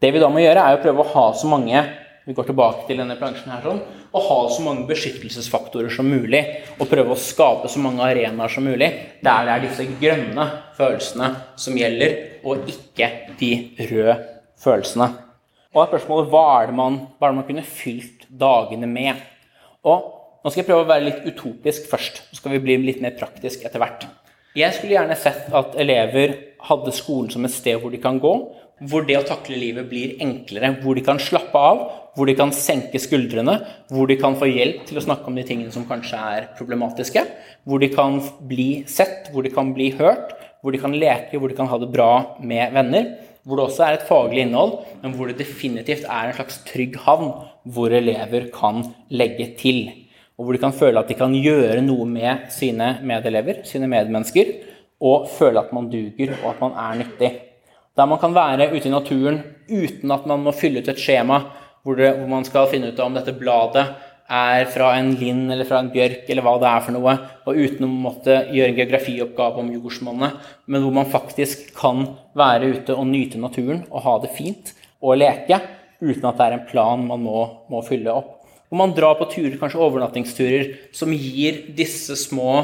Det 0.01 0.11
vi 0.15 0.23
da 0.23 0.31
må 0.31 0.43
gjøre, 0.43 0.62
er 0.62 0.78
å 0.78 0.82
prøve 0.82 1.05
å 1.05 1.12
ha 1.15 1.27
så 1.36 1.51
mange 1.51 1.82
vi 2.24 2.32
går 2.32 2.47
tilbake 2.48 2.86
til 2.89 3.02
denne 3.02 3.19
plansjen 3.20 3.52
her 3.52 3.65
sånn, 3.66 3.82
å 4.15 4.20
ha 4.24 4.36
så 4.48 4.62
mange 4.65 4.86
beskyttelsesfaktorer 4.89 5.93
som 5.93 6.09
mulig. 6.09 6.40
Og 6.78 6.89
prøve 6.89 7.12
å 7.12 7.20
skape 7.20 7.69
så 7.69 7.82
mange 7.85 8.05
arenaer 8.06 8.52
som 8.52 8.65
mulig 8.65 8.89
der 9.24 9.44
det 9.44 9.52
er 9.52 9.65
disse 9.66 9.85
grønne 10.01 10.47
følelsene 10.78 11.31
som 11.61 11.77
gjelder, 11.77 12.16
og 12.48 12.65
ikke 12.70 13.11
de 13.40 13.51
røde 13.90 14.16
følelsene. 14.65 15.11
Og 15.74 15.81
da 15.81 15.85
er 15.85 15.93
spørsmålet 15.93 16.32
hva 16.32 16.44
er 16.56 16.70
det 16.70 16.78
man, 16.78 16.98
hva 17.19 17.28
er 17.28 17.35
det 17.35 17.40
man 17.43 17.48
kunne 17.51 17.66
fylt 17.66 18.27
dagene 18.31 18.89
med? 18.89 19.20
Og 19.85 20.11
nå 20.44 20.52
skal 20.52 20.62
jeg 20.62 20.69
prøve 20.70 20.85
å 20.86 20.93
være 20.94 21.09
litt 21.09 21.24
utopisk 21.28 21.90
først. 21.90 22.23
Så 22.31 22.40
skal 22.40 22.55
vi 22.55 22.62
bli 22.65 22.78
litt 22.86 23.05
mer 23.05 23.16
praktisk 23.19 23.66
etter 23.66 23.82
hvert. 23.82 24.06
Jeg 24.55 24.77
skulle 24.77 24.94
gjerne 24.94 25.16
sett 25.19 25.48
at 25.56 25.74
elever 25.82 26.36
hadde 26.69 26.95
skolen 26.97 27.32
som 27.32 27.45
et 27.47 27.55
sted 27.55 27.81
hvor 27.81 27.93
de 27.93 28.01
kan 28.03 28.20
gå, 28.23 28.32
hvor 28.91 29.05
det 29.07 29.16
å 29.20 29.27
takle 29.27 29.59
livet 29.61 29.86
blir 29.91 30.16
enklere, 30.23 30.73
hvor 30.82 30.99
de 30.99 31.05
kan 31.07 31.20
slappe 31.23 31.61
av, 31.61 31.82
hvor 32.15 32.28
de 32.28 32.35
kan 32.39 32.53
senke 32.55 33.01
skuldrene, 33.03 33.57
hvor 33.91 34.11
de 34.11 34.19
kan 34.20 34.36
få 34.39 34.49
hjelp 34.51 34.85
til 34.89 34.99
å 34.99 35.05
snakke 35.05 35.31
om 35.31 35.39
de 35.39 35.47
tingene 35.47 35.74
som 35.74 35.86
kanskje 35.89 36.19
er 36.19 36.49
problematiske, 36.59 37.24
hvor 37.65 37.82
de 37.82 37.91
kan 37.95 38.19
bli 38.49 38.85
sett, 38.91 39.31
hvor 39.32 39.47
de 39.47 39.53
kan 39.55 39.73
bli 39.77 39.93
hørt, 39.99 40.35
hvor 40.62 40.74
de 40.74 40.81
kan 40.81 40.95
leke, 40.97 41.39
hvor 41.39 41.53
de 41.53 41.59
kan 41.59 41.70
ha 41.70 41.81
det 41.81 41.93
bra 41.93 42.12
med 42.41 42.74
venner, 42.74 43.11
hvor 43.45 43.61
det 43.61 43.66
også 43.66 43.85
er 43.85 43.99
et 43.99 44.07
faglig 44.09 44.47
innhold, 44.47 44.78
men 45.03 45.16
hvor 45.16 45.28
det 45.28 45.41
definitivt 45.43 46.07
er 46.09 46.31
en 46.31 46.39
slags 46.39 46.62
trygg 46.69 46.97
havn 47.05 47.35
hvor 47.74 47.93
elever 47.93 48.49
kan 48.55 48.81
legge 49.12 49.53
til 49.61 49.85
og 50.35 50.47
hvor 50.47 50.57
de 50.57 50.62
kan 50.65 50.74
føle 50.74 50.99
at 50.99 51.11
de 51.11 51.16
kan 51.19 51.35
gjøre 51.35 51.82
noe 51.85 52.07
med 52.11 52.49
sine 52.51 52.97
medelever, 53.07 53.62
sine 53.69 53.86
medmennesker, 53.91 54.51
og 55.05 55.29
føle 55.29 55.61
at 55.61 55.75
man 55.77 55.91
duger, 55.93 56.33
og 56.43 56.55
at 56.55 56.63
man 56.65 56.79
er 56.81 57.03
nyttig. 57.03 57.31
Der 57.95 58.09
man 58.11 58.19
kan 58.19 58.35
være 58.35 58.73
ute 58.73 58.89
i 58.89 58.93
naturen 58.93 59.43
uten 59.69 60.11
at 60.11 60.25
man 60.27 60.43
må 60.43 60.55
fylle 60.57 60.83
ut 60.83 60.89
et 60.91 61.01
skjema 61.01 61.39
hvor, 61.85 61.99
det, 61.99 62.15
hvor 62.17 62.29
man 62.31 62.47
skal 62.49 62.67
finne 62.71 62.91
ut 62.91 63.01
om 63.05 63.15
dette 63.15 63.37
bladet 63.37 63.85
er 64.35 64.65
fra 64.73 64.95
en 64.97 65.11
lind 65.21 65.53
eller 65.53 65.69
fra 65.69 65.83
en 65.83 65.91
bjørk, 65.93 66.25
eller 66.33 66.45
hva 66.47 66.55
det 66.61 66.69
er 66.71 66.85
for 66.87 66.97
noe, 66.97 67.15
og 67.45 67.59
uten 67.61 67.85
å 67.85 67.91
måtte 67.93 68.39
gjøre 68.55 68.71
en 68.73 68.79
geografioppgave 68.79 69.61
om 69.61 69.73
jordsmonnet, 69.75 70.39
men 70.65 70.81
hvor 70.81 70.95
man 70.97 71.11
faktisk 71.13 71.75
kan 71.77 72.07
være 72.33 72.71
ute 72.73 72.97
og 72.97 73.11
nyte 73.11 73.41
naturen 73.43 73.83
og 73.91 74.01
ha 74.07 74.15
det 74.23 74.33
fint 74.33 74.73
og 75.05 75.19
leke, 75.21 75.61
uten 76.01 76.25
at 76.31 76.41
det 76.41 76.47
er 76.47 76.57
en 76.57 76.65
plan 76.71 77.05
man 77.05 77.21
må, 77.21 77.45
må 77.69 77.85
fylle 77.85 78.17
opp. 78.17 78.41
Hvor 78.71 78.81
man 78.81 78.97
drar 78.97 79.19
på 79.21 79.29
turer, 79.29 79.59
kanskje 79.61 79.83
overnattingsturer, 79.85 80.73
som 80.97 81.13
gir 81.13 81.61
disse 81.77 82.17
små 82.19 82.57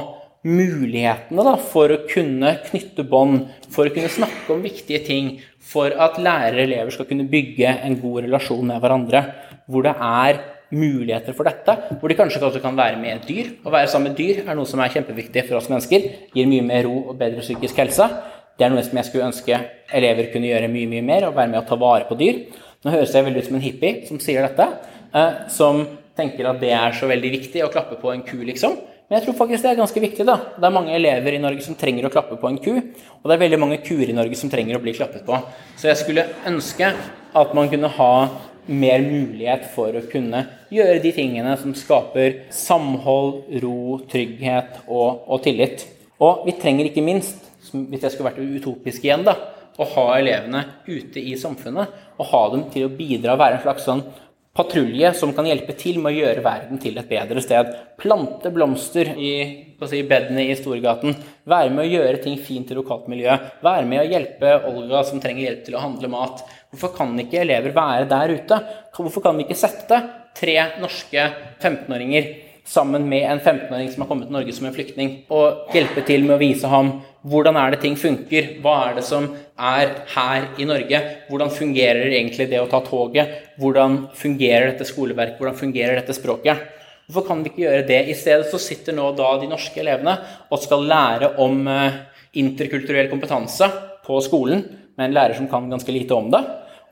mulighetene 0.46 1.44
da, 1.44 1.56
for 1.60 1.92
å 1.92 2.02
kunne 2.08 2.54
knytte 2.68 3.04
bånd, 3.08 3.48
for 3.72 3.88
å 3.88 3.94
kunne 3.94 4.12
snakke 4.12 4.54
om 4.54 4.62
viktige 4.64 5.02
ting, 5.06 5.34
for 5.60 5.92
at 5.92 6.16
lærere 6.20 6.62
og 6.62 6.64
elever 6.64 6.94
skal 6.94 7.08
kunne 7.10 7.28
bygge 7.30 7.74
en 7.84 7.98
god 8.00 8.24
relasjon 8.26 8.64
med 8.72 8.80
hverandre. 8.82 9.22
Hvor 9.70 9.84
det 9.86 9.92
er 9.94 10.40
muligheter 10.70 11.34
for 11.34 11.48
dette, 11.48 11.74
hvor 11.98 12.10
de 12.10 12.16
kanskje 12.18 12.42
også 12.46 12.62
kan 12.62 12.78
være 12.78 12.98
med 13.00 13.24
dyr. 13.28 13.52
Å 13.66 13.72
være 13.74 13.90
sammen 13.90 14.12
med 14.12 14.18
dyr 14.20 14.44
er 14.44 14.56
noe 14.58 14.68
som 14.70 14.80
er 14.82 14.92
kjempeviktig 14.94 15.44
for 15.48 15.58
oss 15.58 15.70
mennesker. 15.70 16.06
Gir 16.34 16.50
mye 16.50 16.66
mer 16.66 16.86
ro 16.86 16.96
og 17.10 17.18
bedre 17.20 17.44
psykisk 17.44 17.82
helse. 17.82 18.06
Det 18.58 18.66
er 18.66 18.72
noe 18.72 18.84
som 18.86 18.98
jeg 18.98 19.08
skulle 19.08 19.30
ønske 19.30 19.58
elever 19.96 20.30
kunne 20.32 20.50
gjøre 20.50 20.70
mye 20.70 20.88
mye 20.90 21.04
mer, 21.06 21.28
og 21.28 21.36
være 21.38 21.52
med 21.52 21.62
å 21.62 21.66
ta 21.68 21.78
vare 21.80 22.06
på 22.08 22.18
dyr. 22.20 22.42
Nå 22.84 22.94
høres 22.94 23.14
jeg 23.14 23.26
veldig 23.26 23.42
ut 23.42 23.48
som 23.48 23.58
en 23.58 23.64
hippie 23.64 24.06
som 24.08 24.20
sier 24.22 24.46
dette, 24.46 24.66
eh, 25.16 25.38
som 25.52 25.82
tenker 26.16 26.48
at 26.48 26.60
det 26.62 26.72
er 26.76 26.96
så 26.96 27.08
veldig 27.10 27.30
viktig 27.34 27.64
å 27.64 27.70
klappe 27.72 27.98
på 28.00 28.12
en 28.12 28.22
ku, 28.26 28.38
liksom. 28.46 28.78
Men 29.10 29.18
jeg 29.18 29.24
tror 29.24 29.40
faktisk 29.40 29.64
det 29.64 29.70
er 29.72 29.78
ganske 29.80 30.00
viktig. 30.04 30.24
da. 30.26 30.36
Det 30.54 30.66
er 30.68 30.70
mange 30.70 30.94
elever 30.94 31.34
i 31.34 31.42
Norge 31.42 31.64
som 31.66 31.74
trenger 31.74 32.06
å 32.06 32.12
klappe 32.14 32.36
på 32.38 32.46
en 32.46 32.60
ku, 32.62 32.76
og 32.78 33.24
det 33.26 33.34
er 33.34 33.42
veldig 33.42 33.58
mange 33.58 33.80
kuer 33.82 34.06
i 34.06 34.14
Norge 34.14 34.38
som 34.38 34.52
trenger 34.52 34.78
å 34.78 34.82
bli 34.84 34.94
klappet 34.94 35.24
på. 35.26 35.34
Så 35.74 35.88
jeg 35.90 35.98
skulle 35.98 36.28
ønske 36.46 36.92
at 37.34 37.56
man 37.58 37.66
kunne 37.72 37.90
ha 37.96 38.12
mer 38.70 39.02
mulighet 39.02 39.66
for 39.74 39.98
å 39.98 40.04
kunne 40.12 40.44
gjøre 40.70 41.02
de 41.02 41.10
tingene 41.16 41.56
som 41.58 41.74
skaper 41.74 42.44
samhold, 42.54 43.50
ro, 43.64 43.98
trygghet 44.12 44.84
og, 44.86 45.26
og 45.26 45.42
tillit. 45.42 45.88
Og 46.22 46.46
vi 46.46 46.54
trenger 46.62 46.86
ikke 46.86 47.02
minst, 47.02 47.50
hvis 47.72 48.06
jeg 48.06 48.14
skulle 48.14 48.30
vært 48.30 48.62
utopisk 48.62 49.02
igjen, 49.08 49.26
da, 49.26 49.34
å 49.74 49.90
ha 49.96 50.06
elevene 50.20 50.62
ute 50.86 51.18
i 51.18 51.34
samfunnet. 51.40 51.98
Og 52.20 52.30
ha 52.30 52.46
dem 52.54 52.68
til 52.70 52.86
å 52.86 52.94
bidra 52.94 53.34
og 53.34 53.42
være 53.42 53.58
en 53.58 53.66
slags 53.66 53.90
sånn 53.90 54.06
patrulje 54.56 55.12
som 55.14 55.32
kan 55.34 55.46
hjelpe 55.46 55.76
til 55.78 56.00
med 56.02 56.12
å 56.12 56.20
gjøre 56.24 56.44
verden 56.44 56.80
til 56.82 56.98
et 56.98 57.08
bedre 57.10 57.42
sted. 57.44 57.70
Plante 58.00 58.50
blomster 58.54 59.12
i 59.14 59.32
si, 59.86 60.02
bedene 60.04 60.44
i 60.48 60.56
Storgaten. 60.58 61.14
Være 61.48 61.72
med 61.72 61.86
å 61.86 61.92
gjøre 61.94 62.22
ting 62.24 62.36
fint 62.42 62.70
i 62.72 62.76
lokalt 62.76 63.06
miljø. 63.10 63.36
Være 63.64 63.86
med 63.88 64.02
å 64.02 64.08
hjelpe 64.10 64.56
Olga 64.68 65.04
som 65.06 65.22
trenger 65.22 65.46
hjelp 65.46 65.64
til 65.68 65.78
å 65.78 65.84
handle 65.84 66.10
mat. 66.12 66.44
Hvorfor 66.70 66.94
kan 66.98 67.14
ikke 67.22 67.44
elever 67.44 67.74
være 67.76 68.08
der 68.10 68.34
ute? 68.36 68.60
Hvorfor 68.96 69.24
kan 69.24 69.38
vi 69.38 69.46
ikke 69.46 69.58
sette 69.58 70.02
tre 70.36 70.56
norske 70.82 71.26
15-åringer 71.62 72.49
sammen 72.68 73.06
med 73.08 73.24
en 73.26 73.40
15-åring 73.40 73.90
som 73.92 74.02
har 74.02 74.08
kommet 74.10 74.28
til 74.28 74.36
Norge 74.36 74.54
som 74.56 74.66
en 74.68 74.74
flyktning, 74.74 75.14
og 75.32 75.70
hjelpe 75.74 76.04
til 76.06 76.26
med 76.26 76.36
å 76.36 76.42
vise 76.42 76.70
ham 76.70 76.98
hvordan 77.28 77.58
er 77.60 77.74
det 77.74 77.82
ting 77.82 77.96
funker, 78.00 78.54
hva 78.64 78.74
er 78.88 78.94
det 78.96 79.04
som 79.04 79.26
er 79.60 79.90
her 80.14 80.46
i 80.60 80.66
Norge, 80.68 81.00
hvordan 81.28 81.52
fungerer 81.52 82.08
egentlig 82.08 82.48
det 82.48 82.60
å 82.62 82.68
ta 82.70 82.80
toget, 82.84 83.56
hvordan 83.60 84.06
fungerer 84.16 84.70
dette 84.70 84.88
skoleverket, 84.88 85.36
hvordan 85.40 85.58
fungerer 85.58 86.00
dette 86.00 86.16
språket. 86.16 86.62
Hvorfor 87.10 87.26
kan 87.26 87.42
vi 87.42 87.50
ikke 87.50 87.64
gjøre 87.64 87.86
det? 87.88 88.00
I 88.08 88.16
stedet 88.16 88.48
så 88.48 88.60
sitter 88.62 88.94
nå 88.96 89.10
da 89.18 89.34
de 89.40 89.50
norske 89.50 89.82
elevene 89.82 90.14
og 90.48 90.62
skal 90.62 90.86
lære 90.86 91.32
om 91.42 91.64
eh, 91.68 91.98
interkulturell 92.38 93.10
kompetanse 93.10 93.66
på 94.06 94.20
skolen 94.24 94.62
med 94.96 95.08
en 95.08 95.16
lærer 95.16 95.36
som 95.36 95.48
kan 95.50 95.68
ganske 95.68 95.92
lite 95.92 96.14
om 96.14 96.30
det. 96.32 96.40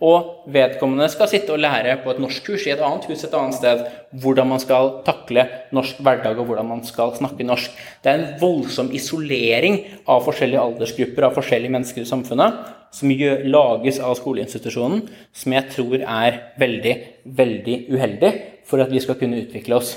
Og 0.04 0.46
vedkommende 0.54 1.08
skal 1.10 1.30
sitte 1.30 1.54
og 1.54 1.62
lære 1.62 1.96
på 2.04 2.12
et 2.12 2.20
norskkurs 2.22 2.66
i 2.68 2.72
et 2.74 2.82
annet 2.84 3.08
hus 3.10 3.24
et 3.26 3.34
annet 3.34 3.56
sted 3.58 3.80
hvordan 4.22 4.46
man 4.52 4.62
skal 4.62 4.92
takle 5.06 5.42
norsk 5.74 5.98
hverdag 6.06 6.38
og 6.38 6.50
hvordan 6.50 6.68
man 6.70 6.84
skal 6.86 7.16
snakke 7.18 7.46
norsk. 7.46 7.72
Det 8.04 8.12
er 8.12 8.20
en 8.20 8.36
voldsom 8.40 8.92
isolering 8.94 9.80
av 10.06 10.22
forskjellige 10.26 10.62
aldersgrupper 10.62 11.26
av 11.26 11.34
forskjellige 11.38 11.74
mennesker 11.74 12.04
i 12.04 12.10
samfunnet 12.10 12.60
som 12.94 13.10
lages 13.12 13.98
av 14.00 14.14
skoleinstitusjonen, 14.16 15.02
som 15.34 15.52
jeg 15.52 15.74
tror 15.74 15.98
er 16.00 16.38
veldig, 16.60 16.94
veldig 17.36 17.80
uheldig 17.92 18.30
for 18.68 18.80
at 18.84 18.92
vi 18.92 19.02
skal 19.02 19.18
kunne 19.20 19.42
utvikle 19.42 19.76
oss. 19.76 19.96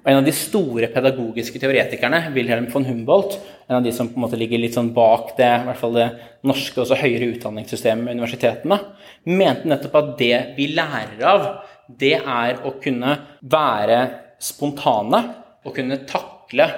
Og 0.00 0.08
En 0.08 0.22
av 0.22 0.24
de 0.24 0.32
store 0.32 0.88
pedagogiske 0.94 1.60
teoretikerne, 1.60 2.30
Wilhelm 2.32 2.70
von 2.72 2.86
Humboldt, 2.88 3.36
en 3.68 3.76
av 3.76 3.84
de 3.84 3.92
som 3.92 4.08
på 4.08 4.16
en 4.16 4.24
måte 4.24 4.38
ligger 4.40 4.62
litt 4.62 4.76
sånn 4.78 4.94
bak 4.96 5.34
det, 5.36 5.50
i 5.60 5.66
hvert 5.66 5.80
fall 5.80 5.98
det 5.98 6.06
norske 6.48 6.80
også 6.80 6.96
høyere 7.02 7.28
utdanningssystemet 7.34 8.06
med 8.06 8.16
universitetene, 8.16 8.78
mente 9.28 9.68
nettopp 9.68 9.98
at 10.00 10.14
det 10.22 10.38
vi 10.56 10.70
lærer 10.72 11.20
av, 11.28 11.46
det 12.00 12.14
er 12.16 12.62
å 12.64 12.72
kunne 12.80 13.18
være 13.44 14.00
spontane 14.40 15.20
og 15.66 15.76
kunne 15.76 16.00
takle 16.08 16.70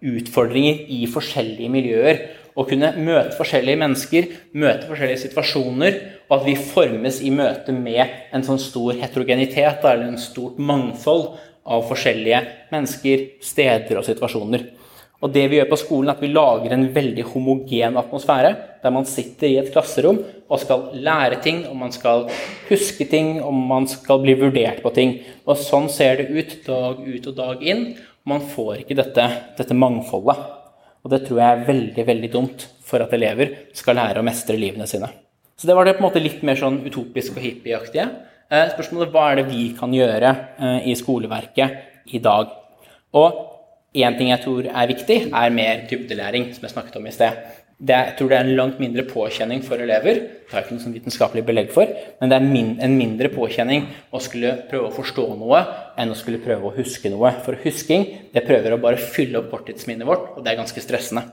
utfordringer 0.00 0.86
i 0.88 1.02
forskjellige 1.10 1.72
miljøer. 1.72 2.22
Å 2.56 2.64
kunne 2.66 2.94
møte 2.96 3.36
forskjellige 3.36 3.78
mennesker, 3.78 4.32
møte 4.58 4.88
forskjellige 4.88 5.26
situasjoner, 5.26 6.00
og 6.30 6.38
at 6.38 6.48
vi 6.48 6.56
formes 6.56 7.20
i 7.22 7.30
møte 7.34 7.74
med 7.76 8.32
en 8.34 8.44
sånn 8.46 8.58
stor 8.62 8.96
heterogenitet, 8.98 9.84
eller 9.84 10.08
en 10.08 10.20
stort 10.20 10.58
mangfold 10.58 11.36
av 11.64 11.86
forskjellige 11.88 12.40
mennesker, 12.72 13.26
steder 13.44 14.00
og 14.00 14.06
situasjoner. 14.06 14.68
Og 15.20 15.32
det 15.34 15.42
vi 15.52 15.58
gjør 15.58 15.68
på 15.68 15.78
skolen, 15.82 16.08
er 16.08 16.16
at 16.16 16.22
vi 16.24 16.30
lager 16.32 16.72
en 16.72 16.86
veldig 16.94 17.24
homogen 17.34 17.98
atmosfære, 18.00 18.52
der 18.80 18.94
man 18.94 19.08
sitter 19.08 19.50
i 19.50 19.58
et 19.60 19.68
klasserom 19.72 20.22
og 20.48 20.62
skal 20.62 20.86
lære 20.96 21.42
ting, 21.44 21.66
og 21.68 21.76
man 21.76 21.92
skal 21.92 22.24
huske 22.70 23.04
ting, 23.10 23.34
og 23.44 23.52
man 23.52 23.88
skal 23.90 24.22
bli 24.22 24.34
vurdert 24.40 24.80
på 24.80 24.92
ting. 24.96 25.18
Og 25.44 25.60
sånn 25.60 25.90
ser 25.92 26.22
det 26.22 26.30
ut 26.32 26.56
dag 26.64 27.04
ut 27.04 27.28
og 27.28 27.36
dag 27.36 27.66
inn. 27.68 27.84
Man 28.24 28.46
får 28.48 28.80
ikke 28.80 28.96
dette, 28.96 29.28
dette 29.60 29.76
mangfoldet. 29.76 30.40
Og 31.04 31.12
det 31.12 31.22
tror 31.26 31.40
jeg 31.40 31.50
er 31.52 31.68
veldig, 31.68 32.06
veldig 32.08 32.32
dumt 32.32 32.66
for 32.84 33.04
at 33.04 33.12
elever 33.16 33.52
skal 33.76 34.00
lære 34.00 34.20
å 34.20 34.26
mestre 34.26 34.56
livene 34.60 34.88
sine. 34.88 35.08
Så 35.60 35.68
det 35.68 35.76
var 35.76 35.84
det 35.84 35.98
på 35.98 36.00
en 36.00 36.08
måte 36.08 36.22
litt 36.24 36.40
mer 36.46 36.56
sånn 36.56 36.80
utopisk 36.86 37.36
og 37.36 37.44
hippieaktige. 37.44 38.08
Eh, 38.50 38.66
spørsmålet 38.72 39.12
hva 39.14 39.28
er 39.30 39.38
det 39.38 39.46
vi 39.46 39.68
kan 39.78 39.92
gjøre 39.94 40.30
eh, 40.58 40.88
i 40.90 40.96
skoleverket 40.98 42.10
i 42.10 42.18
dag? 42.18 42.50
Og 43.14 43.36
én 43.94 44.16
ting 44.18 44.32
jeg 44.32 44.42
tror 44.42 44.66
er 44.66 44.88
viktig, 44.90 45.18
er 45.30 45.52
mer 45.54 45.84
dybdelæring, 45.86 46.48
som 46.56 46.66
jeg 46.66 46.72
snakket 46.72 46.98
om 46.98 47.06
i 47.06 47.12
sted. 47.14 47.38
Det, 47.78 47.94
jeg 47.94 48.16
tror 48.18 48.32
det 48.32 48.36
er 48.40 48.48
en 48.48 48.58
langt 48.58 48.80
mindre 48.82 49.04
påkjenning 49.06 49.62
for 49.64 49.78
elever. 49.80 50.18
Det 50.50 50.58
jeg 50.58 50.66
ikke 50.66 50.78
noe 50.80 50.94
vitenskapelig 50.96 51.44
belegg 51.46 51.70
for, 51.72 51.94
men 52.18 52.32
det 52.32 52.40
er 52.40 52.48
min, 52.48 52.72
en 52.82 52.96
mindre 52.98 53.30
påkjenning 53.32 53.86
å 54.10 54.20
skulle 54.20 54.56
prøve 54.72 54.90
å 54.90 54.96
forstå 54.98 55.28
noe 55.38 55.62
enn 55.94 56.10
å 56.10 56.18
skulle 56.18 56.42
prøve 56.42 56.66
å 56.66 56.74
huske 56.74 57.12
noe. 57.14 57.30
For 57.46 57.54
husking 57.62 58.08
det 58.34 58.44
prøver 58.50 58.74
å 58.74 58.82
bare 58.82 58.98
fylle 58.98 59.44
opp 59.44 59.54
korttidsminnet 59.54 60.10
vårt, 60.10 60.34
og 60.34 60.42
det 60.42 60.52
er 60.52 60.60
ganske 60.64 60.82
stressende. 60.82 61.28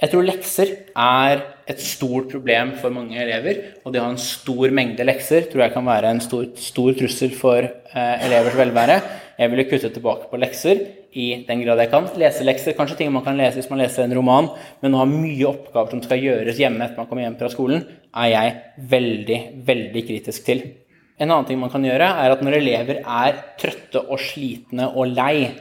Jeg 0.00 0.10
tror 0.10 0.26
lekser 0.26 0.70
er 0.90 1.42
et 1.70 1.80
stort 1.80 2.26
problem 2.32 2.74
for 2.80 2.92
mange 2.92 3.16
elever. 3.20 3.60
Og 3.84 3.94
det 3.94 4.00
å 4.02 4.08
ha 4.08 4.12
en 4.12 4.20
stor 4.20 4.74
mengde 4.74 5.06
lekser 5.06 5.46
tror 5.50 5.64
jeg 5.64 5.74
kan 5.76 5.86
være 5.86 6.10
en 6.10 6.22
stor, 6.24 6.48
stor 6.60 6.96
trussel 6.98 7.32
for 7.38 7.62
eh, 7.62 8.26
elevers 8.26 8.58
velvære. 8.58 8.98
Jeg 9.38 9.50
ville 9.50 9.66
kuttet 9.70 9.94
tilbake 9.96 10.28
på 10.30 10.40
lekser 10.42 10.82
i 11.18 11.28
den 11.46 11.62
grad 11.62 11.82
jeg 11.82 11.90
kan. 11.92 12.06
Leselekser, 12.18 12.76
kanskje 12.78 13.00
ting 13.00 13.12
man 13.14 13.24
kan 13.26 13.38
lese 13.38 13.60
hvis 13.60 13.70
man 13.70 13.82
leser 13.82 14.04
en 14.04 14.16
roman, 14.18 14.50
men 14.82 14.94
å 14.94 15.02
ha 15.02 15.08
mye 15.10 15.48
oppgaver 15.50 15.94
som 15.94 16.02
skal 16.04 16.22
gjøres 16.22 16.58
hjemme 16.58 16.82
etter 16.84 17.00
man 17.00 17.10
kommer 17.10 17.26
hjem 17.26 17.38
fra 17.38 17.50
skolen, 17.52 17.84
er 18.14 18.30
jeg 18.32 18.54
veldig, 18.94 19.40
veldig 19.66 20.04
kritisk 20.10 20.46
til. 20.46 20.64
En 21.14 21.30
annen 21.30 21.46
ting 21.46 21.60
man 21.60 21.70
kan 21.70 21.86
gjøre, 21.86 22.10
er 22.24 22.34
at 22.34 22.42
når 22.42 22.58
elever 22.58 23.02
er 23.02 23.42
trøtte 23.60 24.02
og 24.02 24.18
slitne 24.22 24.90
og 24.90 25.14
lei, 25.14 25.52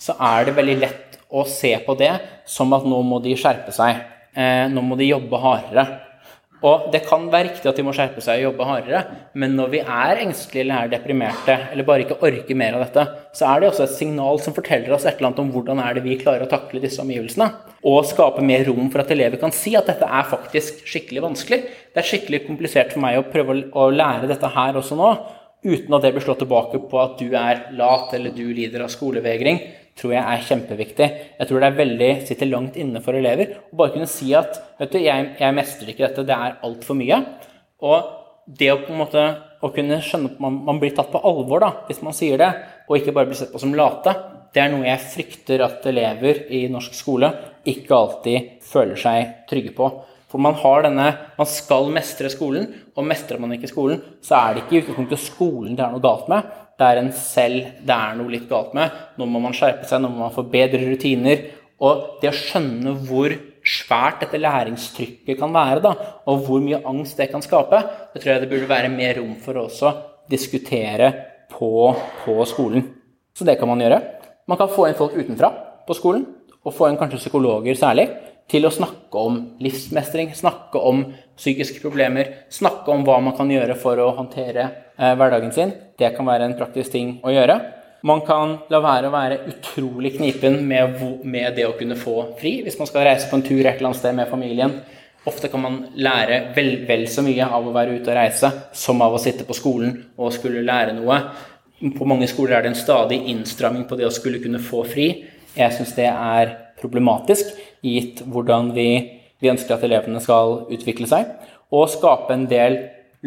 så 0.00 0.14
er 0.30 0.46
det 0.46 0.56
veldig 0.56 0.76
lett 0.80 1.09
å 1.30 1.46
se 1.48 1.72
på 1.86 1.96
det 1.98 2.12
som 2.48 2.72
at 2.76 2.86
nå 2.88 3.00
må 3.06 3.20
de 3.22 3.36
skjerpe 3.38 3.74
seg. 3.74 4.02
Eh, 4.34 4.66
nå 4.70 4.82
må 4.84 4.98
de 4.98 5.10
jobbe 5.10 5.40
hardere. 5.42 5.86
Og 6.60 6.90
det 6.92 7.00
kan 7.06 7.22
være 7.32 7.46
riktig 7.48 7.70
at 7.70 7.78
de 7.78 7.84
må 7.86 7.92
skjerpe 7.96 8.20
seg 8.20 8.42
og 8.42 8.50
jobbe 8.50 8.66
hardere, 8.68 9.00
men 9.40 9.54
når 9.56 9.70
vi 9.72 9.78
er 9.80 10.20
engstelige 10.26 10.66
eller 10.66 10.84
er 10.84 10.92
deprimerte, 10.92 11.56
eller 11.72 11.86
bare 11.88 12.04
ikke 12.04 12.18
orker 12.20 12.58
mer 12.58 12.76
av 12.76 12.84
dette, 12.84 13.04
så 13.36 13.48
er 13.48 13.62
det 13.62 13.70
også 13.70 13.86
et 13.86 13.94
signal 13.94 14.42
som 14.44 14.56
forteller 14.56 14.92
oss 14.92 15.06
et 15.08 15.16
eller 15.16 15.30
annet 15.30 15.40
om 15.40 15.54
hvordan 15.54 15.80
er 15.80 15.96
det 15.96 16.04
vi 16.04 16.18
klarer 16.20 16.44
å 16.44 16.50
takle 16.50 16.82
disse 16.82 17.00
omgivelsene. 17.00 17.48
Og 17.88 18.04
skape 18.10 18.44
mer 18.44 18.66
rom 18.68 18.92
for 18.92 19.00
at 19.00 19.14
elever 19.14 19.40
kan 19.40 19.54
si 19.56 19.72
at 19.78 19.88
dette 19.88 20.04
er 20.04 20.28
faktisk 20.28 20.84
skikkelig 20.84 21.24
vanskelig. 21.30 21.62
Det 21.94 22.02
er 22.02 22.10
skikkelig 22.12 22.44
komplisert 22.44 22.92
for 22.92 23.06
meg 23.06 23.16
å 23.16 23.28
prøve 23.32 23.62
å 23.72 23.88
lære 23.94 24.28
dette 24.28 24.52
her 24.52 24.76
også 24.76 25.00
nå, 25.00 25.14
uten 25.64 25.96
at 25.96 26.04
det 26.04 26.12
blir 26.12 26.24
slått 26.24 26.44
tilbake 26.44 26.84
på 26.92 27.00
at 27.00 27.16
du 27.20 27.32
er 27.36 27.70
lat 27.76 28.12
eller 28.16 28.36
du 28.36 28.44
lider 28.52 28.84
av 28.84 28.92
skolevegring 28.92 29.64
tror 29.98 30.14
jeg 30.14 30.22
er 30.22 30.46
kjempeviktig. 30.46 31.08
Jeg 31.38 31.48
tror 31.48 31.62
det 31.64 31.70
veldig, 31.76 32.10
sitter 32.28 32.50
langt 32.50 32.78
inne 32.80 33.02
for 33.04 33.18
elever 33.18 33.56
å 33.58 33.78
bare 33.80 33.94
kunne 33.96 34.08
si 34.10 34.32
at 34.36 34.58
vet 34.80 34.94
du, 34.94 34.98
jeg, 35.02 35.28
jeg 35.40 35.56
mestrer 35.56 35.92
ikke 35.92 36.06
dette, 36.06 36.26
det 36.28 36.36
er 36.36 36.58
altfor 36.66 36.98
mye. 36.98 37.20
Og 37.84 38.16
det 38.58 38.70
å 38.72 38.80
på 38.82 38.94
en 38.94 39.00
måte 39.02 39.24
å 39.60 39.70
kunne 39.74 40.00
skjønne 40.04 40.32
at 40.32 40.42
man, 40.42 40.60
man, 40.66 40.78
blir 40.80 40.94
tatt 40.96 41.10
på 41.12 41.20
alvor 41.28 41.62
da, 41.62 41.70
hvis 41.88 42.02
man 42.04 42.16
sier 42.16 42.40
det, 42.40 42.50
og 42.88 42.96
ikke 42.96 43.14
bare 43.16 43.28
blir 43.30 43.38
sett 43.38 43.52
på 43.52 43.60
som 43.60 43.74
late, 43.76 44.14
det 44.50 44.62
er 44.62 44.72
noe 44.72 44.88
jeg 44.88 45.10
frykter 45.12 45.62
at 45.62 45.84
elever 45.86 46.46
i 46.50 46.64
norsk 46.72 46.96
skole 46.96 47.28
ikke 47.68 47.94
alltid 47.94 48.54
føler 48.66 48.98
seg 48.98 49.34
trygge 49.50 49.74
på. 49.76 49.90
For 50.30 50.42
man 50.42 50.54
har 50.62 50.84
denne 50.86 51.06
Man 51.38 51.48
skal 51.48 51.88
mestre 51.90 52.30
skolen, 52.30 52.68
og 52.94 53.06
mestrer 53.06 53.40
man 53.42 53.54
ikke 53.54 53.70
skolen, 53.70 54.02
så 54.22 54.36
er 54.38 54.54
det 54.54 54.64
ikke 54.64 54.76
i 54.76 54.80
utgangspunktet 54.82 55.22
skolen 55.22 55.76
det 55.76 55.84
er 55.84 55.94
noe 55.94 56.04
galt 56.04 56.28
med, 56.30 56.50
det 56.80 56.88
er 56.88 56.98
en 57.02 57.10
selv 57.12 57.72
det 57.84 57.96
er 57.96 58.16
noe 58.16 58.32
litt 58.32 58.48
galt 58.48 58.72
med. 58.76 58.92
Nå 59.20 59.28
må 59.28 59.42
man 59.44 59.56
skjerpe 59.56 59.84
seg, 59.88 60.00
nå 60.00 60.08
må 60.08 60.24
man 60.24 60.34
få 60.34 60.46
bedre 60.48 60.80
rutiner. 60.88 61.42
Og 61.84 62.20
det 62.22 62.30
å 62.30 62.36
skjønne 62.36 62.94
hvor 63.08 63.34
svært 63.64 64.22
dette 64.24 64.40
læringstrykket 64.40 65.36
kan 65.40 65.52
være, 65.52 65.82
da, 65.84 65.92
og 66.28 66.46
hvor 66.46 66.62
mye 66.64 66.80
angst 66.88 67.20
det 67.20 67.28
kan 67.32 67.44
skape, 67.44 67.82
det 68.14 68.22
tror 68.22 68.32
jeg 68.32 68.42
det 68.42 68.48
burde 68.52 68.70
være 68.70 68.92
mer 68.92 69.18
rom 69.20 69.34
for 69.44 69.60
å 69.60 69.66
også 69.68 69.92
diskutere 70.32 71.10
på, 71.52 71.90
på 72.24 72.36
skolen. 72.48 72.86
Så 73.36 73.44
det 73.48 73.58
kan 73.60 73.68
man 73.68 73.80
gjøre. 73.84 74.00
Man 74.48 74.60
kan 74.60 74.72
få 74.72 74.88
inn 74.88 74.96
folk 74.98 75.16
utenfra 75.16 75.52
på 75.86 75.96
skolen, 75.96 76.24
og 76.60 76.76
få 76.76 76.90
inn 76.90 76.98
kanskje 77.00 77.22
psykologer 77.22 77.76
særlig, 77.78 78.08
til 78.50 78.66
å 78.66 78.72
snakke 78.74 79.20
om 79.20 79.40
livsmestring, 79.62 80.32
snakke 80.34 80.80
om 80.82 81.04
psykiske 81.38 81.80
problemer, 81.82 82.46
snakke 82.52 82.90
om 82.92 83.04
hva 83.06 83.20
man 83.22 83.36
kan 83.38 83.50
gjøre 83.50 83.76
for 83.78 84.00
å 84.02 84.10
håndtere 84.16 84.64
eh, 84.98 85.12
hverdagen 85.14 85.54
sin. 85.54 85.74
Det 85.98 86.10
kan 86.16 86.26
være 86.26 86.48
en 86.48 86.56
praktisk 86.58 86.96
ting 86.96 87.18
å 87.22 87.34
gjøre. 87.34 87.60
Man 88.06 88.22
kan 88.24 88.56
la 88.72 88.80
være 88.80 89.10
å 89.10 89.12
være 89.12 89.42
utrolig 89.50 90.14
knipen 90.16 90.62
med, 90.66 91.02
med, 91.22 91.52
det 91.58 91.66
å 91.68 91.76
kunne 91.76 91.98
få 92.00 92.30
fri 92.40 92.62
hvis 92.64 92.78
man 92.80 92.88
skal 92.88 93.04
reise 93.04 93.28
på 93.28 93.36
en 93.36 93.44
tur 93.44 93.60
et 93.60 93.74
eller 93.74 93.90
annet 93.90 94.00
sted 94.00 94.16
med 94.16 94.30
familien. 94.30 94.78
Ofte 95.28 95.50
kan 95.52 95.60
man 95.60 95.76
lære 96.00 96.54
vel, 96.56 96.78
vel 96.88 97.04
så 97.12 97.20
mye 97.22 97.44
av 97.44 97.66
å 97.68 97.74
være 97.76 97.98
ute 97.98 98.08
og 98.08 98.16
reise 98.16 98.50
som 98.72 99.04
av 99.04 99.14
å 99.14 99.20
sitte 99.20 99.44
på 99.44 99.56
skolen 99.56 99.98
og 100.16 100.32
skulle 100.32 100.64
lære 100.64 100.96
noe. 100.96 101.20
På 101.96 102.08
mange 102.08 102.28
skoler 102.28 102.56
er 102.56 102.64
det 102.64 102.72
en 102.72 102.80
stadig 102.80 103.20
innstramming 103.32 103.84
på 103.88 104.00
det 104.00 104.08
å 104.08 104.14
skulle 104.16 104.40
kunne 104.40 104.62
få 104.64 104.80
fri. 104.88 105.10
Jeg 105.52 105.76
syns 105.76 105.92
det 105.98 106.08
er 106.08 106.56
problematisk, 106.80 107.52
gitt 107.84 108.22
hvordan 108.26 108.72
vi, 108.76 108.88
vi, 109.40 109.50
ønsker 109.52 109.76
at 109.76 109.84
elevene 109.86 110.22
skal 110.22 110.64
utvikle 110.72 111.08
seg. 111.10 111.28
Og 111.74 111.90
skape 111.92 112.34
en 112.34 112.48
del 112.50 112.78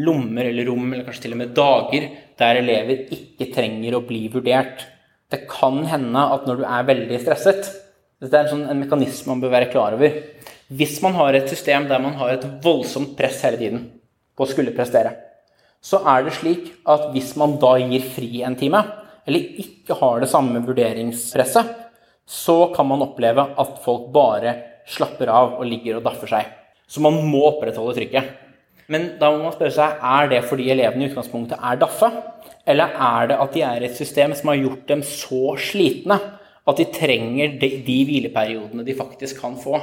lommer 0.03 0.49
eller 0.49 0.67
rom, 0.67 0.89
eller 0.91 1.05
kanskje 1.07 1.27
til 1.27 1.35
og 1.35 1.41
med 1.43 1.53
dager, 1.57 2.09
der 2.39 2.59
elever 2.59 3.13
ikke 3.13 3.51
trenger 3.53 3.97
å 3.97 4.03
bli 4.07 4.25
vurdert. 4.33 4.87
Det 5.29 5.43
kan 5.49 5.83
hende 5.89 6.27
at 6.35 6.47
når 6.47 6.61
du 6.61 6.67
er 6.67 6.91
veldig 6.91 7.21
stresset 7.21 7.71
Dette 8.23 8.37
er 8.39 8.45
en, 8.45 8.51
sånn, 8.53 8.67
en 8.71 8.79
mekanisme 8.79 9.33
man 9.33 9.41
bør 9.43 9.51
være 9.51 9.67
klar 9.73 9.97
over. 9.97 10.13
Hvis 10.71 11.01
man 11.03 11.17
har 11.17 11.35
et 11.35 11.49
system 11.51 11.89
der 11.89 11.99
man 11.99 12.13
har 12.15 12.37
et 12.37 12.45
voldsomt 12.63 13.17
press 13.17 13.41
hele 13.43 13.59
tiden 13.59 13.81
på 14.31 14.45
å 14.45 14.47
skulle 14.47 14.71
prestere, 14.71 15.11
så 15.83 15.99
er 16.07 16.23
det 16.23 16.37
slik 16.37 16.69
at 16.87 17.09
hvis 17.11 17.33
man 17.39 17.57
da 17.59 17.73
gir 17.81 18.05
fri 18.15 18.39
en 18.47 18.55
time, 18.55 18.79
eller 19.27 19.59
ikke 19.59 19.97
har 19.99 20.23
det 20.23 20.29
samme 20.31 20.61
vurderingspresset, 20.63 21.82
så 22.29 22.73
kan 22.75 22.87
man 22.87 23.03
oppleve 23.03 23.45
at 23.59 23.79
folk 23.83 24.09
bare 24.13 24.55
slapper 24.89 25.31
av 25.31 25.57
og 25.59 25.67
ligger 25.67 25.99
og 25.99 26.05
daffer 26.07 26.31
seg. 26.31 26.51
Så 26.87 27.03
man 27.03 27.17
må 27.27 27.43
opprettholde 27.49 27.95
trykket. 27.97 28.31
Men 28.91 29.13
da 29.19 29.31
må 29.31 29.45
man 29.45 29.55
spørre 29.55 29.73
seg 29.73 30.03
er 30.03 30.29
det 30.31 30.43
fordi 30.47 30.69
elevene 30.73 31.05
i 31.05 31.11
utgangspunktet 31.11 31.59
er 31.59 31.79
daffe, 31.79 32.09
eller 32.67 32.95
er 32.95 33.29
det 33.31 33.39
at 33.43 33.55
de 33.55 33.63
er 33.65 33.83
i 33.83 33.89
et 33.89 33.97
system 33.97 34.35
som 34.35 34.51
har 34.51 34.59
gjort 34.59 34.87
dem 34.91 35.03
så 35.07 35.55
slitne 35.59 36.19
at 36.63 36.79
de 36.79 36.87
trenger 36.95 37.57
de, 37.59 37.69
de 37.83 37.97
hvileperiodene 38.07 38.85
de 38.87 38.95
faktisk 38.95 39.41
kan 39.43 39.55
få. 39.59 39.79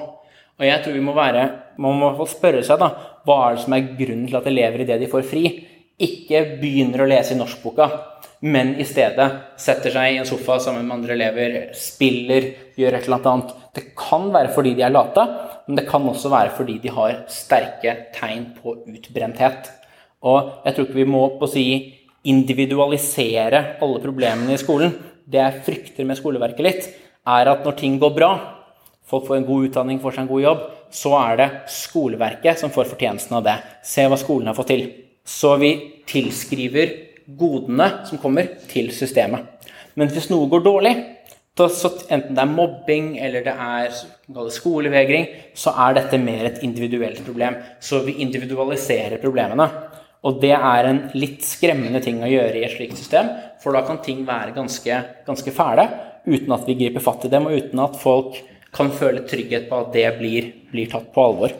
Og 0.61 0.67
jeg 0.67 0.85
tror 0.85 0.97
vi 0.97 1.05
må 1.05 1.17
være, 1.17 1.49
Man 1.81 1.97
må 1.97 2.13
spørre 2.29 2.63
seg 2.65 2.81
da, 2.81 2.91
hva 3.25 3.37
er 3.47 3.57
det 3.57 3.65
som 3.65 3.75
er 3.77 3.93
grunnen 3.97 4.27
til 4.29 4.37
at 4.37 4.49
elever 4.49 4.85
idet 4.85 5.01
de 5.01 5.09
får 5.09 5.25
fri, 5.29 5.45
ikke 6.03 6.43
begynner 6.61 7.05
å 7.05 7.09
lese 7.11 7.35
i 7.35 7.39
norskboka, 7.39 7.89
men 8.41 8.73
i 8.81 8.87
stedet 8.89 9.27
setter 9.61 9.93
seg 9.93 10.15
i 10.15 10.21
en 10.23 10.29
sofa 10.29 10.57
sammen 10.65 10.87
med 10.87 10.97
andre 10.97 11.17
elever, 11.17 11.57
spiller, 11.77 12.47
gjør 12.79 12.97
et 12.97 13.09
eller 13.09 13.27
annet. 13.33 13.51
Det 13.77 13.85
kan 13.99 14.31
være 14.33 14.53
fordi 14.55 14.73
de 14.79 14.87
er 14.87 14.95
late, 14.95 15.27
men 15.67 15.77
det 15.77 15.85
kan 15.91 16.07
også 16.09 16.33
være 16.33 16.55
fordi 16.57 16.79
de 16.81 16.93
har 16.95 17.19
sterke 17.31 17.97
tegn 18.17 18.47
på 18.57 18.79
utbrenthet. 18.89 19.69
Og 20.25 20.65
jeg 20.65 20.77
tror 20.77 20.89
ikke 20.89 21.01
vi 21.03 21.09
må 21.09 21.27
på 21.37 21.49
å 21.49 21.53
si 21.53 21.67
individualisere 22.29 23.61
alle 23.81 24.01
problemene 24.01 24.57
i 24.57 24.61
skolen. 24.61 24.93
Det 25.31 25.41
jeg 25.41 25.63
frykter 25.69 26.09
med 26.09 26.19
skoleverket 26.19 26.65
litt, 26.65 26.89
er 27.29 27.53
at 27.53 27.65
når 27.65 27.77
ting 27.77 28.01
går 28.01 28.17
bra, 28.17 28.33
folk 29.05 29.29
får 29.29 29.41
en 29.41 29.49
god 29.49 29.69
utdanning, 29.69 30.01
får 30.01 30.17
seg 30.17 30.25
en 30.25 30.33
god 30.33 30.45
jobb, 30.47 30.67
så 30.91 31.15
er 31.21 31.39
det 31.39 31.51
skoleverket 31.71 32.61
som 32.61 32.73
får 32.73 32.89
fortjenesten 32.95 33.37
av 33.39 33.47
det. 33.47 33.57
Se 33.87 34.09
hva 34.09 34.19
skolen 34.21 34.51
har 34.51 34.57
fått 34.59 34.73
til. 34.73 34.85
Så 35.27 35.55
vi 35.61 35.73
tilskriver 36.11 36.93
godene 37.39 37.89
som 38.09 38.19
kommer, 38.19 38.49
til 38.71 38.91
systemet. 38.95 39.47
Men 39.99 40.11
hvis 40.11 40.31
noe 40.31 40.49
går 40.51 40.65
dårlig, 40.65 40.95
så 41.61 41.91
enten 42.09 42.33
det 42.33 42.41
er 42.41 42.49
mobbing 42.49 43.09
eller 43.21 43.45
det 43.45 43.53
er 43.53 43.97
skolevegring, 44.55 45.27
så 45.53 45.75
er 45.85 45.99
dette 45.99 46.21
mer 46.23 46.47
et 46.49 46.63
individuelt 46.65 47.21
problem. 47.27 47.59
Så 47.81 48.01
vi 48.07 48.17
individualiserer 48.25 49.21
problemene. 49.21 49.67
Og 50.25 50.41
det 50.41 50.53
er 50.53 50.89
en 50.89 51.03
litt 51.17 51.45
skremmende 51.45 52.01
ting 52.05 52.21
å 52.23 52.29
gjøre 52.29 52.61
i 52.61 52.65
et 52.65 52.77
slikt 52.77 52.99
system, 53.01 53.29
for 53.61 53.77
da 53.77 53.85
kan 53.87 54.01
ting 54.05 54.23
være 54.29 54.55
ganske, 54.57 55.03
ganske 55.27 55.53
fæle 55.57 55.87
uten 56.27 56.53
at 56.53 56.67
vi 56.69 56.77
griper 56.77 57.01
fatt 57.01 57.25
i 57.25 57.31
dem, 57.33 57.47
og 57.49 57.57
uten 57.57 57.81
at 57.81 57.97
folk 57.97 58.37
kan 58.77 58.93
føle 58.93 59.25
trygghet 59.27 59.71
på 59.71 59.79
at 59.81 59.95
det 59.97 60.07
blir, 60.19 60.51
blir 60.71 60.91
tatt 60.93 61.09
på 61.15 61.25
alvor. 61.25 61.55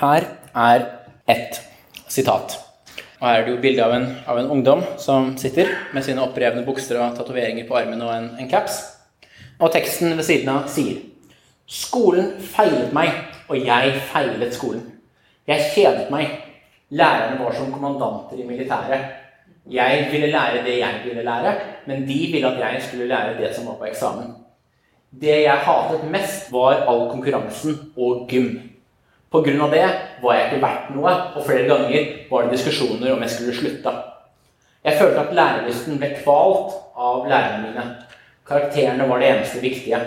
Her 0.00 0.28
er 0.56 0.86
ett 1.28 1.60
sitat. 2.08 2.56
Og 3.18 3.26
her 3.26 3.40
er 3.40 3.46
det 3.46 3.54
jo 3.54 3.62
bilde 3.62 3.84
av, 3.84 3.94
av, 4.30 4.38
en 4.38 4.50
ungdom 4.54 4.84
som 5.02 5.32
sitter 5.38 5.72
med 5.94 6.06
sine 6.06 6.22
opprevne 6.22 6.62
bukser 6.66 7.00
og 7.02 7.16
tatoveringer 7.18 7.66
på 7.68 7.76
armen 7.80 8.02
og 8.06 8.12
en, 8.14 8.28
en 8.38 8.50
caps. 8.50 8.78
Og 9.58 9.72
teksten 9.74 10.14
ved 10.16 10.26
siden 10.26 10.52
av 10.52 10.68
sier 10.70 11.02
Skolen 11.68 12.38
feilet 12.40 12.94
meg, 12.96 13.10
og 13.50 13.58
jeg 13.60 13.98
feilet 14.08 14.54
skolen. 14.56 14.86
Jeg 15.48 15.66
kjedet 15.74 16.06
meg. 16.12 16.30
Lærerne 16.88 17.42
var 17.42 17.52
som 17.52 17.72
kommandanter 17.74 18.40
i 18.40 18.46
militæret. 18.48 19.10
Jeg 19.68 20.06
ville 20.12 20.30
lære 20.32 20.62
det 20.64 20.78
jeg 20.78 21.02
ville 21.04 21.24
lære, 21.26 21.52
men 21.86 22.06
de 22.08 22.18
ville 22.32 22.48
at 22.48 22.60
jeg 22.62 22.82
skulle 22.86 23.08
lære 23.10 23.36
det 23.36 23.50
som 23.56 23.66
var 23.68 23.76
på 23.82 23.90
eksamen. 23.90 24.30
Det 25.20 25.42
jeg 25.42 25.64
hatet 25.66 26.08
mest, 26.10 26.48
var 26.52 26.86
all 26.88 27.10
konkurransen 27.10 27.76
og 27.96 28.24
gym. 28.30 28.77
Pga. 29.30 29.68
det 29.70 29.88
var 30.22 30.34
jeg 30.34 30.44
ikke 30.46 30.62
verdt 30.62 30.92
noe, 30.96 31.14
og 31.36 31.44
flere 31.44 31.66
ganger 31.68 32.12
var 32.30 32.46
det 32.46 32.56
diskusjoner 32.56 33.12
om 33.12 33.22
jeg 33.22 33.30
skulle 33.30 33.56
slutte. 33.56 33.92
Jeg 34.84 34.98
følte 35.00 35.20
at 35.20 35.34
lærelysten 35.36 35.98
ble 36.00 36.14
kvalt 36.22 36.76
av 36.96 37.26
lærerne 37.28 37.66
mine. 37.66 37.84
Karakterene 38.48 39.08
var 39.08 39.20
det 39.20 39.28
eneste 39.28 39.60
viktige. 39.60 40.00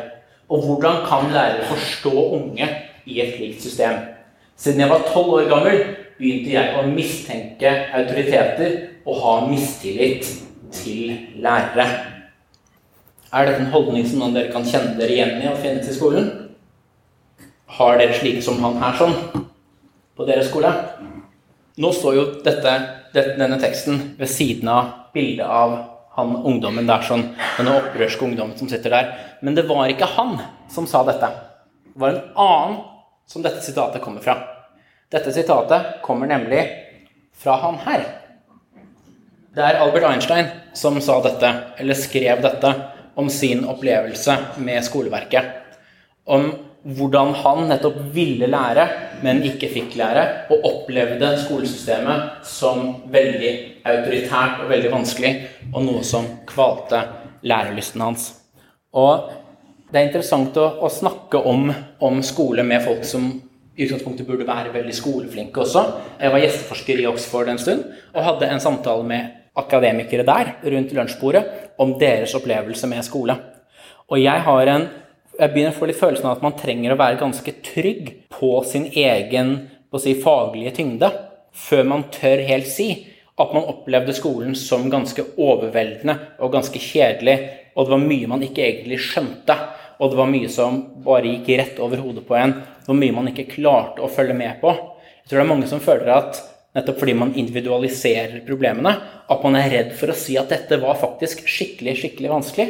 Og 0.49 0.65
hvordan 0.65 1.03
kan 1.05 1.29
lærere 1.31 1.67
forstå 1.69 2.13
unge 2.33 2.67
i 3.05 3.21
et 3.21 3.35
slikt 3.37 3.61
system? 3.61 3.99
Siden 4.57 4.79
jeg 4.79 4.89
var 4.89 5.05
tolv 5.13 5.37
år 5.37 5.49
gammel, 5.49 5.83
begynte 6.17 6.53
jeg 6.53 6.77
å 6.77 6.87
mistenke 6.89 7.69
autoriteter 7.93 8.73
og 9.05 9.21
ha 9.21 9.35
mistillit 9.49 10.25
til 10.73 11.13
lærere. 11.41 11.87
Er 13.31 13.47
dette 13.47 13.61
en 13.63 13.71
holdning 13.71 14.07
som 14.07 14.19
noen 14.19 14.35
dere 14.35 14.51
kan 14.51 14.65
kjenne 14.67 14.97
dere 14.97 15.13
igjen 15.13 15.37
i 15.39 15.49
og 15.49 15.61
finnes 15.61 15.87
i 15.87 15.95
skolen? 15.95 16.50
Har 17.71 17.97
dere 17.97 18.15
slike 18.17 18.43
som 18.43 18.59
han 18.63 18.79
her 18.81 18.97
sånn 18.99 19.13
på 20.17 20.25
deres 20.27 20.49
skole? 20.51 20.71
Nå 21.79 21.91
står 21.95 22.15
jo 22.17 22.25
dette, 22.43 22.73
denne 23.15 23.59
teksten 23.61 24.01
ved 24.19 24.29
siden 24.29 24.67
av 24.71 24.89
bildet 25.15 25.47
av 25.47 25.77
han 26.17 26.33
ungdommen 26.35 26.89
der 26.89 27.05
sånn, 27.07 27.23
denne 27.55 27.77
opprørske 27.79 28.25
ungdommen 28.27 28.57
som 28.59 28.67
sitter 28.67 28.91
der. 28.91 29.11
Men 29.39 29.55
det 29.55 29.63
var 29.69 29.87
ikke 29.87 30.09
han 30.17 30.35
som 30.71 30.87
sa 30.89 31.05
dette. 31.07 31.29
Det 31.93 32.01
var 32.03 32.11
en 32.11 32.39
annen 32.43 32.81
som 33.31 33.43
dette 33.45 33.63
sitatet 33.63 34.03
kommer 34.03 34.23
fra. 34.23 34.35
Dette 35.11 35.31
sitatet 35.31 36.01
kommer 36.03 36.27
nemlig 36.27 36.65
fra 37.39 37.55
han 37.63 37.79
her. 37.85 38.03
Det 39.55 39.63
er 39.63 39.79
Albert 39.83 40.07
Einstein 40.07 40.51
som 40.75 40.99
sa 41.03 41.17
dette, 41.23 41.47
eller 41.79 41.95
skrev 41.99 42.43
dette, 42.43 42.73
om 43.19 43.27
sin 43.31 43.65
opplevelse 43.67 44.37
med 44.63 44.83
skoleverket. 44.87 45.47
Om 46.23 46.51
hvordan 46.81 47.35
han 47.43 47.67
nettopp 47.69 47.97
ville 48.13 48.47
lære, 48.49 48.87
men 49.21 49.43
ikke 49.45 49.69
fikk 49.69 49.95
lære, 49.99 50.23
og 50.53 50.65
opplevde 50.65 51.29
skolesystemet 51.43 52.41
som 52.47 53.03
veldig 53.13 53.51
autoritært 53.85 54.63
og 54.63 54.71
veldig 54.71 54.93
vanskelig, 54.93 55.33
og 55.73 55.85
noe 55.85 56.01
som 56.07 56.25
kvalte 56.49 57.03
lærelysten 57.45 58.01
hans. 58.01 58.31
Og 58.97 59.29
det 59.91 59.99
er 59.99 60.07
interessant 60.07 60.57
å, 60.57 60.67
å 60.81 60.89
snakke 60.91 61.41
om, 61.47 61.69
om, 62.01 62.21
skole 62.25 62.63
med 62.65 62.83
folk 62.85 63.05
som 63.07 63.29
i 63.75 63.85
utgangspunktet 63.85 64.27
burde 64.27 64.47
være 64.47 64.73
veldig 64.73 64.95
skoleflinke 64.95 65.61
også. 65.63 65.83
Jeg 66.19 66.33
var 66.33 66.43
gjesteforsker 66.43 67.01
i 67.01 67.07
Oxford 67.09 67.51
en 67.51 67.61
stund 67.61 67.85
og 68.11 68.25
hadde 68.25 68.49
en 68.51 68.63
samtale 68.63 69.05
med 69.07 69.37
akademikere 69.57 70.25
der 70.27 70.53
rundt 70.63 70.93
lunsjbordet 70.95 71.43
om 71.81 71.93
deres 71.99 72.33
opplevelse 72.37 72.87
med 72.87 73.03
skole. 73.07 73.35
Og 74.11 74.19
jeg 74.19 74.43
har 74.47 74.71
en 74.73 74.87
jeg 75.37 75.53
begynner 75.53 75.73
å 75.73 75.77
få 75.79 75.87
litt 75.89 75.99
følelsen 75.99 76.27
av 76.27 76.37
at 76.37 76.45
man 76.45 76.57
trenger 76.59 76.93
å 76.93 76.99
være 76.99 77.19
ganske 77.21 77.53
trygg 77.65 78.11
på 78.33 78.51
sin 78.67 78.89
egen 78.91 79.53
på 79.91 79.99
si, 79.99 80.15
faglige 80.19 80.75
tyngde 80.79 81.09
før 81.51 81.87
man 81.87 82.05
tør 82.13 82.43
helt 82.47 82.69
si 82.71 82.89
at 83.41 83.53
man 83.55 83.67
opplevde 83.67 84.13
skolen 84.15 84.55
som 84.59 84.89
ganske 84.91 85.23
overveldende 85.39 86.17
og 86.43 86.53
ganske 86.53 86.79
kjedelig, 86.79 87.37
og 87.75 87.87
det 87.87 87.93
var 87.95 88.03
mye 88.03 88.29
man 88.29 88.43
ikke 88.45 88.63
egentlig 88.67 88.99
skjønte. 89.01 89.55
Og 90.01 90.11
det 90.11 90.17
var 90.17 90.29
mye 90.29 90.49
som 90.49 90.79
bare 91.05 91.29
gikk 91.29 91.49
rett 91.59 91.81
over 91.81 92.01
hodet 92.01 92.23
på 92.27 92.35
en. 92.37 92.55
Det 92.85 92.95
mye 92.97 93.15
man 93.15 93.29
ikke 93.29 93.49
klarte 93.51 94.01
å 94.01 94.09
følge 94.11 94.35
med 94.37 94.57
på. 94.61 94.73
Jeg 94.73 95.29
tror 95.29 95.39
det 95.39 95.43
er 95.45 95.51
mange 95.51 95.69
som 95.69 95.83
føler 95.83 96.13
at 96.15 96.39
nettopp 96.75 97.01
fordi 97.01 97.15
man 97.19 97.33
individualiserer 97.37 98.41
problemene, 98.47 98.95
at 99.29 99.43
man 99.45 99.57
er 99.59 99.69
redd 99.73 99.91
for 99.99 100.11
å 100.11 100.17
si 100.17 100.37
at 100.39 100.51
dette 100.51 100.79
var 100.81 100.99
faktisk 100.99 101.43
skikkelig, 101.45 101.97
skikkelig 102.01 102.31
vanskelig. 102.31 102.67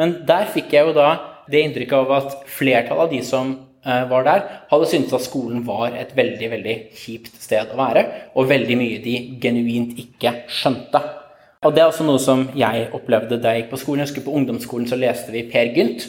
Men 0.00 0.20
der 0.28 0.48
fikk 0.52 0.72
jeg 0.72 0.88
jo 0.88 0.96
da 0.96 1.10
det 1.50 1.64
inntrykket 1.66 1.98
av 1.98 2.12
at 2.16 2.36
flertallet 2.50 3.06
av 3.06 3.12
de 3.12 3.20
som 3.26 3.52
eh, 3.84 4.04
var 4.10 4.26
der, 4.26 4.44
hadde 4.70 4.88
syntes 4.90 5.16
at 5.16 5.26
skolen 5.26 5.64
var 5.66 5.96
et 5.98 6.12
veldig 6.16 6.50
veldig 6.54 6.76
kjipt 6.96 7.40
sted 7.42 7.72
å 7.72 7.80
være, 7.80 8.04
og 8.34 8.50
veldig 8.50 8.78
mye 8.80 9.00
de 9.04 9.16
genuint 9.42 9.98
ikke 10.00 10.34
skjønte. 10.50 11.02
Og 11.60 11.74
Det 11.76 11.82
er 11.82 11.90
også 11.90 12.06
noe 12.08 12.20
som 12.22 12.46
jeg 12.56 12.88
opplevde 12.96 13.36
da 13.36 13.52
jeg 13.52 13.64
gikk 13.64 13.72
på 13.74 13.80
skolen. 13.82 14.00
Jeg 14.00 14.08
husker 14.08 14.24
På 14.24 14.36
ungdomsskolen 14.38 14.88
så 14.88 14.96
leste 14.96 15.32
vi 15.34 15.44
Per 15.50 15.74
Gynt. 15.76 16.06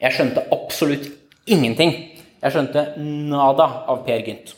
Jeg 0.00 0.12
skjønte 0.12 0.44
absolutt 0.52 1.06
ingenting. 1.48 1.94
Jeg 2.40 2.52
skjønte 2.52 2.84
nada 3.00 3.68
av 3.88 4.02
Per 4.04 4.20
Gynt. 4.26 4.52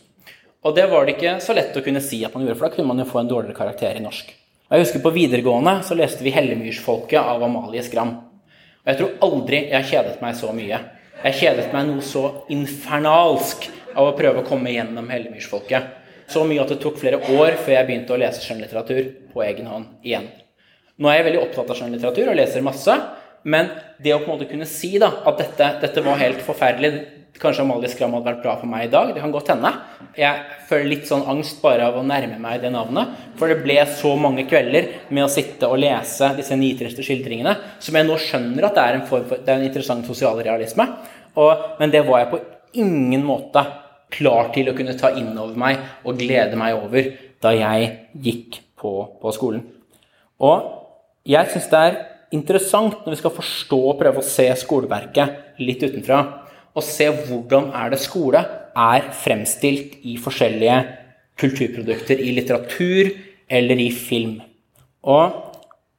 Og 0.67 0.75
det 0.75 0.89
var 0.91 1.07
det 1.07 1.17
ikke 1.17 1.37
så 1.43 1.55
lett 1.55 1.79
å 1.79 1.83
kunne 1.83 2.03
si 2.03 2.21
at 2.27 2.35
man 2.35 2.45
gjorde, 2.47 2.59
for 2.59 2.69
da 2.69 2.75
kunne 2.75 2.91
man 2.91 3.03
jo 3.03 3.07
få 3.11 3.23
en 3.23 3.31
dårligere 3.31 3.59
karakter 3.59 3.95
i 3.99 4.03
norsk. 4.03 4.35
Og 4.69 4.77
jeg 4.77 4.87
husker 4.87 5.03
På 5.05 5.15
videregående 5.15 5.83
så 5.87 5.95
leste 5.95 6.25
vi 6.25 6.33
'Hellemyrsfolket' 6.33 7.19
av 7.23 7.43
Amalie 7.43 7.83
Skram. 7.83 8.32
Og 8.83 8.91
jeg 8.91 8.99
tror 8.99 9.27
aldri 9.29 9.59
jeg 9.71 9.89
kjedet 9.93 10.17
meg 10.23 10.35
så 10.39 10.51
mye. 10.55 10.79
Jeg 11.23 11.39
kjedet 11.39 11.69
meg 11.71 11.87
noe 11.87 12.03
så 12.03 12.23
infernalsk 12.51 13.69
av 13.95 14.09
å 14.09 14.15
prøve 14.19 14.43
å 14.43 14.47
komme 14.47 14.73
gjennom 14.75 15.11
Hellemyrsfolket. 15.13 15.99
Så 16.27 16.43
mye 16.49 16.65
at 16.65 16.73
det 16.73 16.81
tok 16.83 16.99
flere 16.99 17.21
år 17.37 17.59
før 17.61 17.77
jeg 17.77 17.87
begynte 17.87 18.15
å 18.15 18.19
lese 18.19 18.43
skjønnlitteratur 18.43 19.03
på 19.31 19.45
egen 19.47 19.69
hånd 19.71 20.07
igjen. 20.07 20.27
Nå 20.99 21.11
er 21.11 21.21
jeg 21.21 21.29
veldig 21.29 21.43
opptatt 21.45 21.71
av 21.71 21.79
skjønnlitteratur 21.79 22.33
og 22.33 22.39
leser 22.41 22.65
masse, 22.67 22.97
men 23.43 23.73
det 24.03 24.15
å 24.15 24.21
på 24.23 24.29
en 24.29 24.37
måte 24.37 24.51
kunne 24.51 24.69
si 24.69 24.95
da, 25.03 25.11
at 25.27 25.41
dette, 25.41 25.69
dette 25.83 26.05
var 26.05 26.21
helt 26.23 26.45
forferdelig 26.47 26.93
Kanskje 27.41 27.65
Amalie 27.65 27.89
Skram 27.91 28.13
hadde 28.15 28.29
vært 28.29 28.43
bra 28.45 28.53
for 28.61 28.71
meg 28.71 28.85
i 28.87 28.91
dag. 28.93 29.09
Det 29.15 29.23
kan 29.23 29.33
godt 29.33 29.49
hende. 29.51 29.71
Jeg 30.15 30.59
føler 30.69 30.91
litt 30.91 31.09
sånn 31.09 31.25
angst 31.33 31.63
bare 31.63 31.89
av 31.89 31.97
å 31.99 32.05
nærme 32.07 32.37
meg 32.39 32.61
det 32.63 32.71
navnet. 32.75 33.17
For 33.41 33.51
det 33.51 33.63
ble 33.65 33.79
så 33.89 34.13
mange 34.21 34.45
kvelder 34.51 34.91
med 35.09 35.25
å 35.25 35.31
sitte 35.33 35.71
og 35.71 35.81
lese 35.83 36.29
disse 36.37 36.59
nitriste 36.61 37.03
skildringene 37.03 37.57
som 37.83 37.99
jeg 37.99 38.07
nå 38.07 38.19
skjønner 38.21 38.69
at 38.69 38.77
det 38.77 38.85
er 38.85 38.99
en, 38.99 39.07
form 39.09 39.25
for, 39.31 39.43
det 39.43 39.49
er 39.49 39.59
en 39.59 39.67
interessant 39.67 40.07
sosialrealisme. 40.07 40.87
Og, 41.41 41.67
men 41.81 41.95
det 41.95 42.05
var 42.07 42.23
jeg 42.23 42.31
på 42.35 42.43
ingen 42.85 43.25
måte 43.27 43.65
klar 44.13 44.53
til 44.55 44.69
å 44.69 44.77
kunne 44.77 44.95
ta 45.01 45.15
inn 45.17 45.33
over 45.33 45.57
meg 45.59 45.81
og 46.05 46.21
glede 46.21 46.61
meg 46.61 46.77
over 46.77 47.11
da 47.43 47.57
jeg 47.57 47.91
gikk 48.23 48.61
på, 48.79 48.93
på 49.19 49.35
skolen. 49.35 49.65
Og 50.43 50.69
jeg 51.27 51.49
syns 51.51 51.71
det 51.73 51.85
er 51.89 52.01
interessant 52.37 53.05
når 53.05 53.15
vi 53.15 53.21
skal 53.21 53.35
forstå 53.37 53.79
og 53.91 53.99
prøve 54.01 54.23
å 54.23 54.27
se 54.27 54.49
skoleverket 54.61 55.61
litt 55.63 55.83
utenfra 55.85 56.23
og 56.73 56.85
se 56.87 57.09
hvordan 57.13 57.71
er 57.77 57.93
det 57.93 58.01
skole 58.01 58.41
er 58.73 59.09
fremstilt 59.21 59.99
i 60.09 60.17
forskjellige 60.21 60.79
kulturprodukter, 61.41 62.21
i 62.21 62.33
litteratur 62.37 63.11
eller 63.53 63.81
i 63.81 63.91
film. 63.93 64.39
Og 65.05 65.39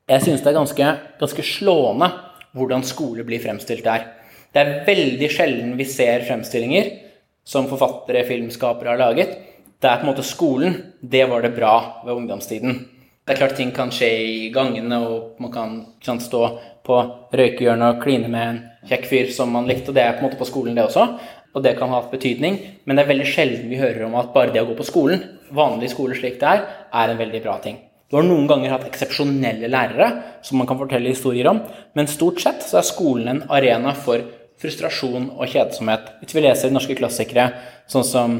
jeg 0.09 0.25
synes 0.25 0.41
det 0.41 0.51
er 0.51 0.57
ganske, 0.57 0.89
ganske 1.21 1.45
slående 1.45 2.09
hvordan 2.57 2.85
skole 2.85 3.25
blir 3.27 3.41
fremstilt 3.43 3.85
der. 3.85 4.07
Det 4.53 4.61
er 4.61 4.83
veldig 4.87 5.29
sjelden 5.33 5.77
vi 5.77 5.87
ser 5.89 6.25
fremstillinger 6.27 6.89
som 7.45 7.67
forfattere, 7.69 8.25
filmskapere 8.27 8.93
har 8.93 9.01
laget. 9.01 9.37
Det 9.81 9.89
er 9.89 9.99
på 9.99 10.05
en 10.05 10.11
måte 10.13 10.25
skolen. 10.25 10.75
Det 11.01 11.25
var 11.29 11.43
det 11.43 11.55
bra 11.57 11.75
ved 12.05 12.13
ungdomstiden. 12.15 12.77
Det 13.23 13.31
er 13.31 13.39
klart 13.39 13.55
ting 13.55 13.69
kan 13.71 13.91
skje 13.93 14.09
i 14.19 14.39
gangene, 14.51 14.97
og 14.99 15.39
man 15.39 15.51
kan, 15.51 15.75
kan 16.03 16.19
stå 16.19 16.41
på 16.83 16.97
røykehjørnet 17.31 17.95
og 17.95 18.01
kline 18.03 18.27
med 18.27 18.49
en 18.49 18.59
kjekk 18.89 19.07
fyr 19.07 19.31
som 19.31 19.53
man 19.55 19.69
likte, 19.69 19.93
og 19.93 19.95
det 19.95 20.03
er 20.03 20.17
på 20.17 20.25
en 20.25 20.27
måte 20.27 20.39
på 20.41 20.47
skolen, 20.49 20.75
det 20.75 20.83
også. 20.83 21.05
Og 21.53 21.63
det 21.63 21.77
kan 21.79 21.93
ha 21.93 22.01
hatt 22.01 22.11
betydning, 22.11 22.57
men 22.83 22.97
det 22.97 23.05
er 23.05 23.11
veldig 23.13 23.29
sjelden 23.29 23.71
vi 23.71 23.79
hører 23.79 24.03
om 24.09 24.17
at 24.19 24.33
bare 24.35 24.51
det 24.51 24.59
å 24.59 24.67
gå 24.67 24.75
på 24.75 24.89
skolen, 24.89 25.23
vanlig 25.55 25.93
skole 25.93 26.17
slik 26.17 26.35
det 26.41 26.49
er, 26.49 26.67
er 26.91 27.13
en 27.13 27.21
veldig 27.21 27.43
bra 27.45 27.55
ting. 27.63 27.79
Du 28.11 28.17
har 28.19 28.27
noen 28.27 28.49
ganger 28.49 28.75
hatt 28.75 28.89
eksepsjonelle 28.89 29.71
lærere 29.71 30.09
som 30.45 30.59
man 30.59 30.67
kan 30.69 30.81
fortelle 30.81 31.13
historier 31.13 31.47
om, 31.53 31.63
men 31.95 32.11
stort 32.11 32.43
sett 32.43 32.65
så 32.65 32.81
er 32.81 32.89
skolen 32.89 33.31
en 33.31 33.43
arena 33.53 33.95
for 33.95 34.25
frustrasjon 34.61 35.31
og 35.31 35.47
kjedsomhet. 35.49 36.11
Hvis 36.19 36.35
vi 36.35 36.43
leser 36.43 36.75
norske 36.75 36.99
klassikere 36.99 37.53
sånn 37.89 38.05
som 38.05 38.39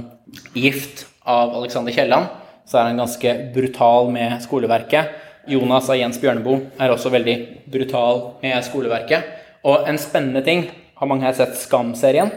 'Gift' 0.53 1.07
av 1.23 1.55
Alexander 1.55 1.95
Kielland, 1.95 2.42
så 2.65 2.79
er 2.79 2.89
han 2.89 3.01
ganske 3.01 3.33
brutal 3.53 4.11
med 4.13 4.37
skoleverket. 4.43 5.13
Jonas 5.51 5.89
av 5.91 5.99
Jens 5.99 6.19
Bjørneboe 6.21 6.69
er 6.79 6.93
også 6.93 7.11
veldig 7.11 7.35
brutal 7.71 8.21
med 8.43 8.63
skoleverket. 8.63 9.25
Og 9.67 9.87
en 9.87 9.99
spennende 9.99 10.43
ting 10.43 10.69
Har 10.93 11.09
mange 11.09 11.25
her 11.25 11.33
sett 11.35 11.57
Skam-serien? 11.57 12.29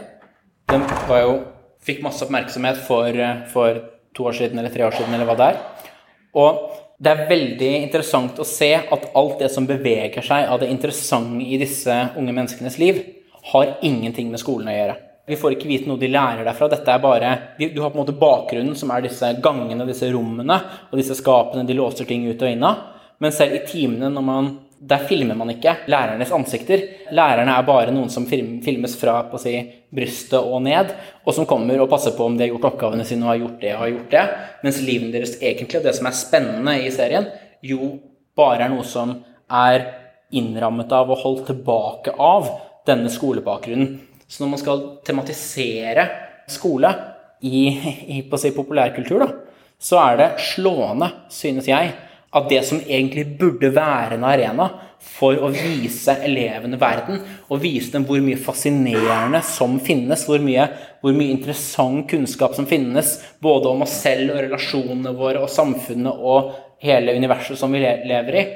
Den 0.67 0.81
var 1.07 1.21
jo, 1.21 1.35
fikk 1.85 2.01
masse 2.03 2.25
oppmerksomhet 2.25 2.81
for, 2.83 3.15
for, 3.53 3.77
to 4.17 4.25
år 4.27 4.35
siden 4.35 4.59
eller 4.59 4.73
tre 4.73 4.83
år 4.83 4.95
siden, 4.97 5.13
eller 5.13 5.29
hva 5.29 5.35
det 5.37 5.45
er. 5.53 5.59
Og 6.35 6.57
det 6.99 7.13
er 7.13 7.29
veldig 7.29 7.69
interessant 7.77 8.41
å 8.41 8.47
se 8.49 8.73
at 8.75 9.05
alt 9.15 9.37
det 9.39 9.51
som 9.53 9.69
beveger 9.69 10.25
seg 10.25 10.49
av 10.49 10.59
det 10.59 10.71
interessante 10.73 11.45
i 11.45 11.61
disse 11.61 11.95
unge 12.17 12.33
menneskenes 12.33 12.79
liv, 12.81 12.99
har 13.53 13.77
ingenting 13.85 14.33
med 14.33 14.41
skolen 14.41 14.73
å 14.73 14.75
gjøre. 14.75 14.97
Vi 15.27 15.35
får 15.35 15.57
ikke 15.57 15.67
vite 15.67 15.89
noe 15.89 15.99
de 15.99 16.07
lærer 16.07 16.45
derfra. 16.47 16.69
Dette 16.71 16.93
er 16.93 17.01
bare, 17.03 17.31
Du 17.59 17.81
har 17.81 17.91
på 17.91 17.99
en 17.99 18.05
måte 18.05 18.15
bakgrunnen, 18.15 18.75
som 18.75 18.91
er 18.95 19.03
disse 19.03 19.33
gangene, 19.43 19.87
disse 19.87 20.07
rommene 20.13 20.61
og 20.89 20.95
disse 20.97 21.17
skapene 21.19 21.67
de 21.67 21.75
låser 21.75 22.07
ting 22.07 22.23
ut 22.29 22.41
og 22.41 22.49
inn 22.49 22.63
av. 22.63 22.85
Men 23.19 23.33
selv 23.35 23.57
i 23.57 23.65
timene 23.67 24.09
når 24.13 24.23
man 24.23 24.55
der 24.79 25.01
filmer 25.09 25.35
man 25.35 25.49
ikke 25.49 25.73
lærernes 25.89 26.31
ansikter. 26.33 26.83
Lærerne 27.15 27.55
er 27.57 27.65
bare 27.65 27.93
noen 27.93 28.11
som 28.13 28.27
filmes 28.29 28.95
fra 28.99 29.23
på 29.29 29.39
å 29.39 29.41
si, 29.41 29.55
brystet 29.89 30.37
og 30.37 30.61
ned, 30.65 30.91
og 31.25 31.33
som 31.33 31.47
kommer 31.49 31.81
og 31.81 31.89
passer 31.89 32.13
på 32.13 32.27
om 32.27 32.35
de 32.37 32.45
har 32.45 32.51
gjort 32.51 32.67
oppgavene 32.73 33.05
sine 33.07 33.25
og 33.25 33.31
har 33.31 33.39
gjort 33.41 33.61
det 33.63 33.71
og 33.73 33.81
har 33.81 33.93
gjort 33.93 34.13
det. 34.13 34.25
Mens 34.67 34.81
livet 34.85 35.15
deres 35.15 35.37
egentlig, 35.39 35.79
og 35.79 35.87
det 35.87 35.95
som 35.97 36.09
er 36.09 36.19
spennende 36.19 36.75
i 36.83 36.91
serien, 36.93 37.29
jo 37.65 37.95
bare 38.37 38.67
er 38.67 38.73
noe 38.73 38.85
som 38.85 39.15
er 39.49 39.87
innrammet 40.35 40.91
av 40.93 41.09
og 41.09 41.23
holdt 41.23 41.47
tilbake 41.49 42.13
av 42.13 42.51
denne 42.87 43.09
skolebakgrunnen. 43.11 43.95
Så 44.27 44.43
når 44.43 44.51
man 44.53 44.61
skal 44.61 44.83
tematisere 45.07 46.07
skole 46.51 46.91
i, 47.41 47.61
i 48.17 48.23
si, 48.23 48.51
populærkultur, 48.55 49.23
da, 49.23 49.29
så 49.79 50.01
er 50.01 50.19
det 50.19 50.27
slående, 50.53 51.09
synes 51.31 51.69
jeg, 51.69 51.93
at 52.35 52.49
det 52.51 52.59
som 52.67 52.81
egentlig 52.83 53.23
burde 53.39 53.71
være 53.75 54.17
en 54.17 54.25
arena 54.27 54.67
for 54.99 55.37
å 55.39 55.49
vise 55.53 56.17
elevene 56.25 56.79
verden, 56.81 57.21
og 57.47 57.61
vise 57.63 57.93
dem 57.93 58.05
hvor 58.07 58.19
mye 58.23 58.39
fascinerende 58.41 59.41
som 59.45 59.77
finnes, 59.83 60.25
hvor 60.27 60.41
mye, 60.43 60.65
hvor 61.01 61.15
mye 61.15 61.33
interessant 61.33 62.07
kunnskap 62.09 62.57
som 62.57 62.67
finnes, 62.69 63.17
både 63.43 63.71
om 63.71 63.85
oss 63.85 63.99
selv 64.03 64.33
og 64.33 64.41
relasjonene 64.43 65.13
våre 65.17 65.43
og 65.45 65.53
samfunnet 65.53 66.17
og 66.17 66.55
hele 66.83 67.15
universet 67.17 67.59
som 67.59 67.73
vi 67.73 67.81
lever 67.81 68.41
i, 68.41 68.47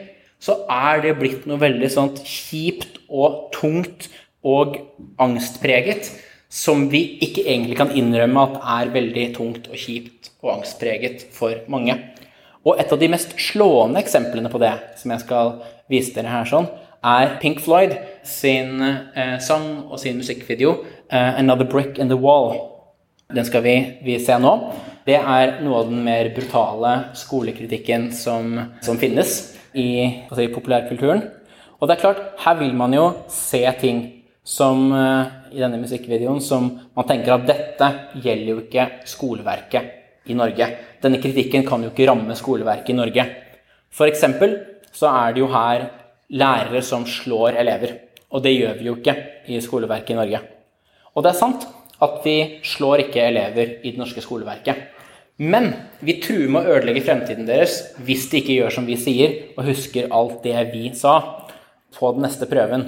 så 0.42 0.64
er 0.74 1.04
det 1.06 1.18
blitt 1.20 1.46
noe 1.46 1.62
veldig 1.62 1.90
sånt 1.94 2.24
kjipt 2.26 2.98
og 3.14 3.52
tungt 3.54 4.10
og 4.44 4.78
angstpreget 5.22 6.10
som 6.52 6.90
vi 6.92 7.04
ikke 7.24 7.46
egentlig 7.46 7.78
kan 7.80 7.94
innrømme 7.96 8.44
at 8.44 8.58
er 8.76 8.94
veldig 8.94 9.28
tungt 9.38 9.70
og 9.72 9.80
kjipt 9.80 10.34
og 10.44 10.58
angstpreget 10.58 11.30
for 11.32 11.56
mange. 11.72 11.96
Og 12.68 12.78
et 12.78 12.92
av 12.92 13.00
de 13.00 13.10
mest 13.10 13.34
slående 13.40 14.02
eksemplene 14.02 14.52
på 14.52 14.60
det, 14.62 14.74
som 15.00 15.14
jeg 15.14 15.24
skal 15.24 15.54
vise 15.90 16.14
dere 16.14 16.34
her 16.34 16.50
sånn, 16.50 16.68
er 17.02 17.38
Pink 17.42 17.62
Floyd 17.64 17.96
sin 18.28 18.84
eh, 18.84 19.40
sang 19.42 19.88
og 19.88 19.98
sin 20.00 20.20
musikkvideo 20.20 20.76
eh, 21.10 21.40
'Another 21.40 21.66
Brick 21.66 21.98
in 21.98 22.12
the 22.12 22.20
Wall'. 22.20 22.60
Den 23.34 23.46
skal 23.46 23.64
vi, 23.64 23.76
vi, 24.04 24.20
se 24.20 24.36
nå. 24.38 24.52
Det 25.08 25.16
er 25.16 25.62
noe 25.64 25.80
av 25.80 25.90
den 25.90 26.04
mer 26.04 26.30
brutale 26.36 27.16
skolekritikken 27.18 28.12
som, 28.14 28.60
som 28.84 29.00
finnes 29.00 29.56
i 29.74 30.28
altså 30.28 30.44
i 30.44 30.52
populærkulturen. 30.52 31.24
Og 31.80 31.88
det 31.88 31.96
er 31.96 32.02
klart, 32.04 32.22
her 32.44 32.60
vil 32.60 32.76
man 32.78 32.94
jo 32.94 33.08
se 33.32 33.64
ting 33.80 34.21
som 34.44 34.92
eh, 34.96 35.34
i 35.56 35.62
denne 35.62 35.80
musikkvideoen 35.82 36.42
som 36.44 36.70
man 36.96 37.08
tenker 37.08 37.36
at 37.36 37.48
dette 37.50 37.90
gjelder 38.24 38.54
jo 38.54 38.62
ikke 38.64 38.88
skoleverket 39.10 40.30
i 40.32 40.38
Norge. 40.38 40.68
Denne 41.02 41.22
kritikken 41.22 41.66
kan 41.68 41.84
jo 41.84 41.92
ikke 41.92 42.08
ramme 42.10 42.38
skoleverket 42.38 42.94
i 42.94 42.98
Norge. 42.98 43.26
F.eks. 43.92 44.26
så 44.94 45.12
er 45.12 45.34
det 45.34 45.44
jo 45.44 45.52
her 45.52 45.90
lærere 46.32 46.82
som 46.86 47.06
slår 47.06 47.60
elever. 47.62 47.98
Og 48.32 48.44
det 48.44 48.56
gjør 48.56 48.78
vi 48.80 48.88
jo 48.88 48.96
ikke 49.00 49.16
i 49.52 49.60
skoleverket 49.62 50.16
i 50.16 50.20
Norge. 50.20 50.42
Og 51.16 51.26
det 51.26 51.34
er 51.34 51.42
sant 51.42 51.68
at 52.02 52.22
vi 52.26 52.36
slår 52.66 53.06
ikke 53.06 53.28
elever 53.28 53.78
i 53.84 53.92
det 53.92 54.00
norske 54.00 54.24
skoleverket. 54.24 54.88
Men 55.42 55.72
vi 56.06 56.20
truer 56.22 56.50
med 56.54 56.64
å 56.64 56.76
ødelegge 56.78 57.04
fremtiden 57.06 57.48
deres 57.50 57.80
hvis 58.06 58.28
de 58.32 58.42
ikke 58.42 58.58
gjør 58.60 58.76
som 58.78 58.88
vi 58.88 58.98
sier, 59.00 59.38
og 59.58 59.68
husker 59.68 60.10
alt 60.14 60.42
det 60.46 60.58
vi 60.72 60.92
sa 60.98 61.18
på 61.98 62.12
den 62.16 62.26
neste 62.26 62.48
prøven. 62.50 62.88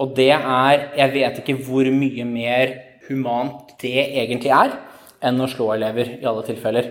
Og 0.00 0.14
det 0.16 0.32
er 0.32 0.88
Jeg 0.96 1.12
vet 1.12 1.38
ikke 1.42 1.58
hvor 1.66 1.88
mye 1.92 2.24
mer 2.24 2.74
humant 3.08 3.74
det 3.82 3.98
egentlig 3.98 4.52
er 4.54 4.76
enn 5.22 5.40
å 5.42 5.48
slå 5.50 5.72
elever 5.74 6.18
i 6.18 6.26
alle 6.26 6.44
tilfeller. 6.46 6.90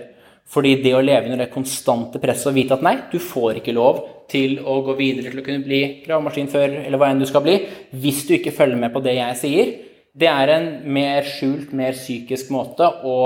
Fordi 0.52 0.74
det 0.82 0.92
å 0.96 1.02
leve 1.04 1.30
under 1.30 1.44
det 1.44 1.52
konstante 1.52 2.20
presset 2.20 2.50
og 2.50 2.56
vite 2.56 2.76
at 2.76 2.84
nei, 2.84 2.96
du 3.12 3.18
får 3.22 3.60
ikke 3.60 3.74
lov 3.76 4.02
til 4.32 4.58
å 4.68 4.80
gå 4.84 4.96
videre 4.98 5.30
til 5.30 5.40
å 5.40 5.46
kunne 5.46 5.64
bli 5.64 5.80
gravemaskinfører 6.04 6.82
eller 6.82 7.00
hva 7.00 7.10
enn 7.12 7.22
du 7.22 7.26
skal 7.28 7.44
bli, 7.44 7.56
hvis 8.02 8.24
du 8.28 8.34
ikke 8.36 8.54
følger 8.54 8.80
med 8.80 8.92
på 8.92 9.02
det 9.04 9.16
jeg 9.16 9.38
sier, 9.40 9.72
det 10.12 10.28
er 10.28 10.52
en 10.52 10.66
mer 10.92 11.24
skjult, 11.24 11.72
mer 11.76 11.96
psykisk 11.96 12.50
måte 12.52 12.84
å 12.84 13.18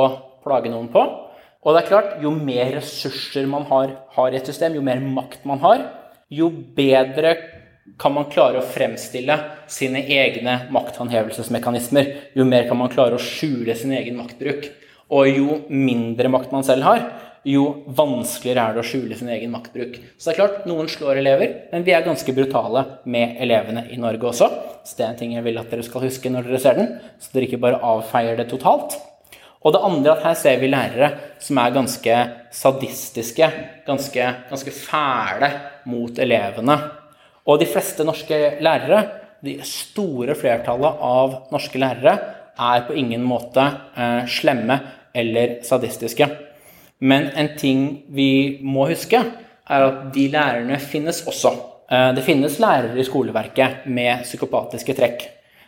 plage 0.44 0.70
noen 0.70 0.90
på. 0.92 1.02
Og 1.66 1.74
det 1.74 1.82
er 1.82 1.88
klart, 1.88 2.12
jo 2.22 2.30
mer 2.30 2.76
ressurser 2.76 3.48
man 3.50 3.66
har, 3.70 3.96
har 4.14 4.30
i 4.30 4.38
et 4.38 4.46
system, 4.46 4.76
jo 4.78 4.84
mer 4.86 5.02
makt 5.02 5.46
man 5.48 5.62
har, 5.64 5.82
jo 6.30 6.50
bedre 6.76 7.34
kan 7.98 8.12
man 8.12 8.28
klare 8.32 8.60
å 8.60 8.66
fremstille 8.66 9.36
sine 9.72 10.02
egne 10.12 10.66
makthåndhevelsesmekanismer, 10.74 12.10
jo 12.36 12.44
mer 12.48 12.66
kan 12.68 12.80
man 12.80 12.92
klare 12.92 13.16
å 13.16 13.22
skjule 13.22 13.76
sin 13.78 13.94
egen 13.96 14.18
maktbruk. 14.20 14.68
Og 15.16 15.30
jo 15.30 15.60
mindre 15.70 16.28
makt 16.32 16.52
man 16.52 16.66
selv 16.66 16.84
har, 16.84 17.04
jo 17.46 17.62
vanskeligere 17.94 18.62
er 18.62 18.74
det 18.74 18.82
å 18.82 18.86
skjule 18.86 19.16
sin 19.16 19.30
egen 19.30 19.52
maktbruk. 19.52 20.00
Så 20.18 20.28
det 20.28 20.32
er 20.32 20.38
klart, 20.40 20.64
noen 20.66 20.88
slår 20.90 21.20
elever, 21.20 21.52
men 21.70 21.84
vi 21.86 21.94
er 21.94 22.04
ganske 22.04 22.34
brutale 22.34 22.82
med 23.06 23.38
elevene 23.42 23.86
i 23.94 24.00
Norge 24.02 24.32
også. 24.32 24.48
Så 24.82 24.98
det 24.98 25.06
er 25.06 25.12
en 25.12 25.20
ting 25.20 25.36
jeg 25.36 25.46
vil 25.46 25.60
at 25.62 25.70
dere 25.70 25.86
skal 25.86 26.02
huske 26.08 26.32
når 26.32 26.48
dere 26.48 26.62
ser 26.62 26.80
den, 26.80 26.90
så 27.22 27.30
dere 27.32 27.46
ikke 27.46 27.62
bare 27.62 27.80
avfeier 27.86 28.40
det 28.40 28.48
totalt. 28.50 28.98
Og 29.62 29.74
det 29.74 29.82
andre 29.86 30.12
at 30.16 30.26
her 30.26 30.36
ser 30.38 30.60
vi 30.62 30.70
lærere 30.70 31.12
som 31.42 31.58
er 31.62 31.74
ganske 31.74 32.18
sadistiske, 32.54 33.48
ganske, 33.86 34.28
ganske 34.50 34.74
fæle 34.74 35.50
mot 35.90 36.18
elevene. 36.22 36.76
Og 37.46 37.60
de 37.62 37.68
fleste 37.70 38.04
norske 38.06 38.38
lærere, 38.64 39.02
de 39.44 39.58
store 39.66 40.34
flertallet 40.38 41.02
av 41.04 41.36
norske 41.54 41.78
lærere, 41.78 42.16
er 42.56 42.86
på 42.88 42.96
ingen 42.96 43.24
måte 43.26 43.62
eh, 43.62 44.24
slemme 44.32 44.78
eller 45.16 45.60
sadistiske. 45.66 46.28
Men 46.98 47.28
en 47.36 47.52
ting 47.58 47.86
vi 48.16 48.58
må 48.64 48.88
huske, 48.90 49.20
er 49.66 49.86
at 49.90 50.04
de 50.14 50.26
lærerne 50.32 50.78
finnes 50.80 51.22
også. 51.28 51.52
Eh, 51.90 52.10
det 52.16 52.24
finnes 52.26 52.58
lærere 52.62 52.98
i 52.98 53.06
skoleverket 53.06 53.86
med 53.86 54.24
psykopatiske 54.24 54.96
trekk. 54.96 55.26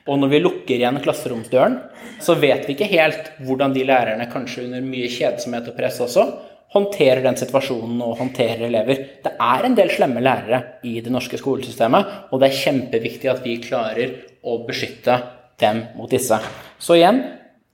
Og 0.09 0.17
når 0.17 0.33
vi 0.33 0.41
lukker 0.41 0.79
igjen 0.79 0.99
klasseromsdøren, 1.05 1.77
så 2.25 2.39
vet 2.41 2.65
vi 2.65 2.75
ikke 2.75 2.89
helt 2.89 3.35
hvordan 3.45 3.75
de 3.77 3.85
lærerne, 3.87 4.31
kanskje 4.33 4.65
under 4.65 4.85
mye 4.85 5.11
kjedsomhet 5.13 5.69
og 5.69 5.77
press 5.77 6.01
også, 6.01 6.25
håndterer 6.75 7.23
den 7.25 7.39
situasjonen 7.41 8.01
og 8.05 8.19
håndterer 8.21 8.67
elever. 8.69 9.01
Det 9.25 9.33
er 9.41 9.65
en 9.65 9.77
del 9.79 9.93
slemme 9.93 10.23
lærere 10.25 10.61
i 10.85 10.99
det 11.05 11.13
norske 11.13 11.41
skolesystemet, 11.41 12.29
og 12.31 12.41
det 12.41 12.51
er 12.51 12.61
kjempeviktig 12.61 13.33
at 13.33 13.41
vi 13.45 13.57
klarer 13.65 14.15
å 14.45 14.61
beskytte 14.69 15.17
dem 15.61 15.83
mot 15.97 16.11
disse. 16.11 16.39
Så 16.79 16.99
igjen, 16.99 17.23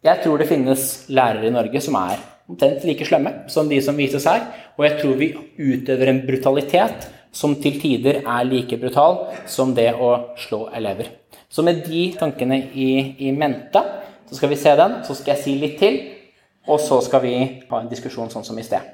jeg 0.05 0.23
tror 0.23 0.41
det 0.41 0.49
finnes 0.49 0.87
lærere 1.13 1.49
i 1.49 1.55
Norge 1.55 1.83
som 1.83 1.99
er 2.01 2.23
omtrent 2.49 2.85
like 2.85 3.07
slemme 3.09 3.33
som 3.49 3.69
de 3.69 3.81
som 3.83 3.97
vises 3.97 4.27
her. 4.29 4.47
Og 4.77 4.87
jeg 4.87 4.99
tror 5.01 5.21
vi 5.21 5.33
utøver 5.59 6.11
en 6.11 6.23
brutalitet 6.27 7.09
som 7.35 7.57
til 7.61 7.81
tider 7.83 8.23
er 8.23 8.47
like 8.47 8.79
brutal 8.79 9.25
som 9.51 9.75
det 9.75 9.91
å 9.97 10.11
slå 10.39 10.69
elever. 10.77 11.11
Så 11.51 11.65
med 11.67 11.83
de 11.87 12.09
tankene 12.19 12.61
i, 12.75 12.91
i 13.27 13.33
mente, 13.35 13.81
så 14.29 14.39
skal 14.39 14.51
vi 14.53 14.59
se 14.59 14.75
den, 14.79 15.01
så 15.07 15.17
skal 15.17 15.35
jeg 15.35 15.43
si 15.45 15.55
litt 15.61 15.77
til, 15.81 15.99
og 16.67 16.81
så 16.81 17.01
skal 17.05 17.23
vi 17.25 17.35
ha 17.71 17.81
en 17.81 17.91
diskusjon 17.91 18.31
sånn 18.33 18.47
som 18.47 18.59
i 18.59 18.65
sted. 18.67 18.94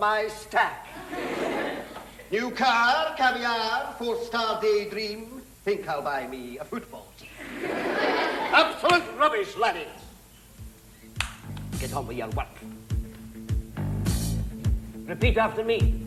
My 0.00 0.28
stack. 0.28 0.86
New 2.32 2.50
car, 2.52 3.14
caviar, 3.18 3.94
four-star 3.98 4.58
daydream. 4.62 5.42
Think 5.62 5.86
I'll 5.86 6.00
buy 6.00 6.26
me 6.26 6.56
a 6.56 6.64
football 6.64 7.06
team. 7.18 7.28
Absolute 8.50 9.04
rubbish, 9.18 9.54
laddies. 9.58 9.88
Get 11.78 11.92
on 11.92 12.06
with 12.06 12.16
your 12.16 12.30
work. 12.30 12.48
Repeat 15.04 15.36
after 15.36 15.64
me. 15.64 16.02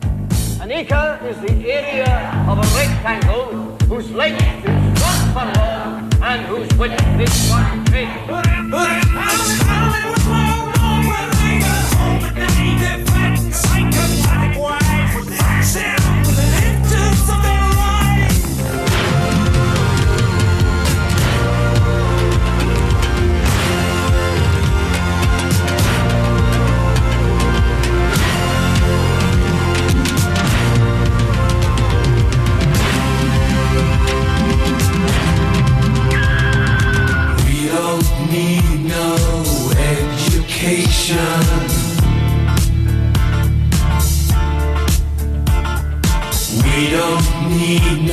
An 0.60 0.72
acre 0.72 1.20
is 1.22 1.38
the 1.40 1.52
area 1.70 2.44
of 2.48 2.58
a 2.58 2.66
rectangle 2.76 3.76
whose 3.86 4.10
length 4.10 4.42
is 4.42 5.02
one 5.02 5.32
furlong 5.34 6.12
and 6.20 6.46
whose 6.46 6.68
width 6.78 7.20
is 7.20 7.48
one 7.48 7.84
cubit. 7.84 9.63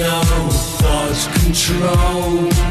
no 0.01 0.49
thought 0.49 1.29
control. 1.43 2.70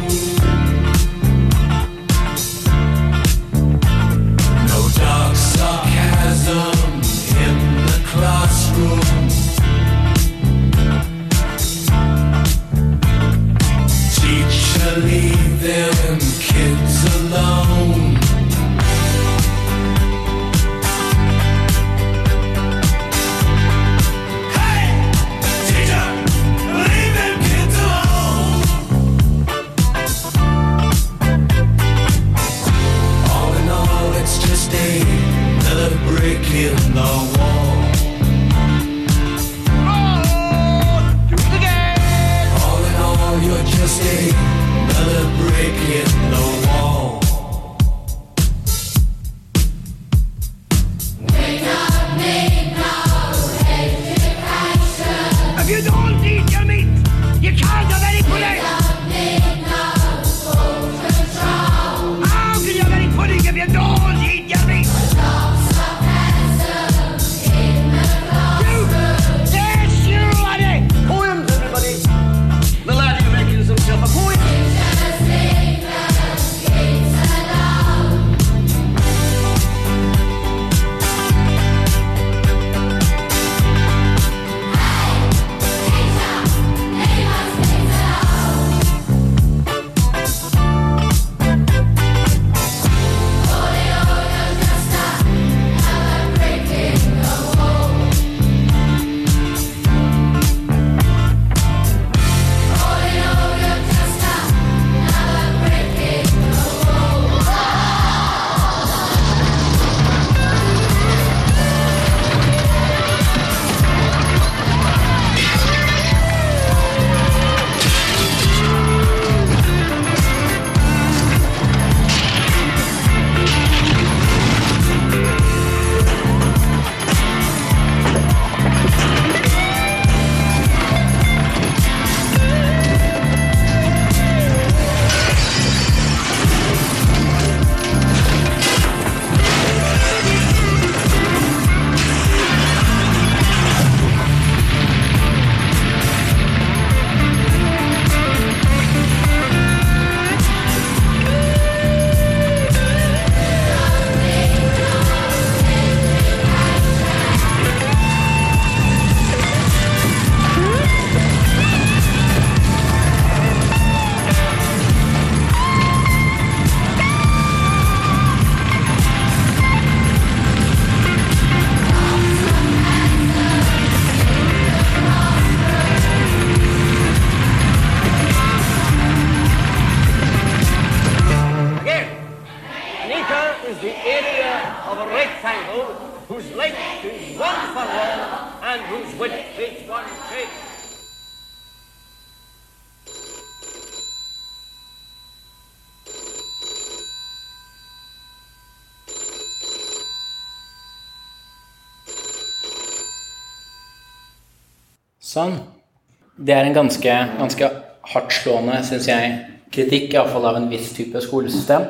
Det 206.50 206.56
er 206.58 206.66
en 206.66 206.74
ganske, 206.74 207.12
ganske 207.38 207.66
hardtslående, 208.10 208.80
syns 208.82 209.04
jeg, 209.06 209.34
kritikk, 209.70 210.08
iallfall 210.16 210.48
av 210.48 210.56
en 210.58 210.64
viss 210.66 210.88
type 210.96 211.20
skolesystem. 211.22 211.84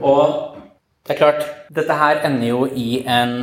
Og 0.00 0.22
det 1.04 1.12
er 1.12 1.18
klart, 1.18 1.42
dette 1.76 1.96
her 2.00 2.22
ender 2.24 2.46
jo 2.48 2.62
i 2.72 3.02
en, 3.04 3.34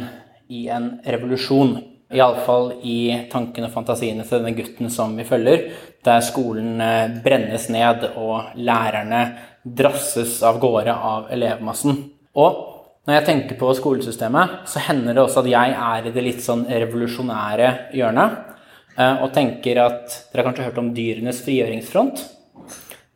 i 0.50 0.64
en 0.74 0.88
revolusjon. 1.06 1.76
Iallfall 2.18 2.72
i 2.82 2.96
tankene 3.30 3.70
og 3.70 3.76
fantasiene 3.76 4.26
til 4.26 4.40
denne 4.40 4.56
gutten 4.58 4.90
som 4.90 5.14
vi 5.20 5.26
følger, 5.28 5.68
der 6.02 6.26
skolen 6.26 6.82
eh, 6.82 7.14
brennes 7.22 7.68
ned 7.74 8.08
og 8.16 8.56
lærerne 8.58 9.22
drasses 9.62 10.40
av 10.42 10.58
gårde 10.62 10.96
av 10.98 11.30
elevmassen. 11.38 12.00
Og 12.34 12.58
når 13.06 13.20
jeg 13.20 13.28
tenker 13.30 13.62
på 13.62 13.70
skolesystemet, 13.78 14.64
så 14.66 14.82
hender 14.88 15.14
det 15.14 15.28
også 15.28 15.46
at 15.46 15.52
jeg 15.54 15.78
er 15.92 16.10
i 16.10 16.16
det 16.18 16.26
litt 16.26 16.42
sånn 16.42 16.66
revolusjonære 16.74 17.70
hjørnet. 18.00 18.53
Eh, 18.98 19.24
Og 19.24 19.34
tenker 19.36 19.80
at 19.84 20.18
Dere 20.32 20.42
har 20.42 20.50
kanskje 20.50 20.68
hørt 20.70 20.82
om 20.82 20.94
Dyrenes 20.96 21.44
frigjøringsfront? 21.46 22.24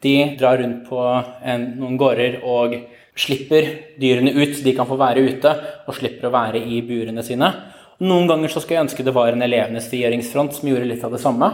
De 0.06 0.14
drar 0.38 0.62
rundt 0.62 0.86
på 0.90 1.02
en, 1.02 1.64
noen 1.80 1.98
gårder 1.98 2.40
og 2.46 2.76
slipper 3.18 3.72
dyrene 3.98 4.36
ut. 4.36 4.54
så 4.56 4.64
De 4.64 4.76
kan 4.78 4.88
få 4.90 4.98
være 5.00 5.26
ute 5.26 5.54
og 5.88 5.98
slipper 5.98 6.30
å 6.30 6.36
være 6.36 6.62
i 6.62 6.84
burene 6.86 7.26
sine. 7.26 7.50
Noen 8.06 8.30
ganger 8.30 8.54
så 8.54 8.62
skulle 8.62 8.78
jeg 8.78 8.88
ønske 8.88 9.06
det 9.08 9.16
var 9.16 9.34
en 9.34 9.42
elevenes 9.42 9.90
frigjøringsfront 9.90 10.54
som 10.54 10.70
gjorde 10.70 10.86
litt 10.86 11.04
av 11.04 11.16
det 11.18 11.24
samme, 11.24 11.50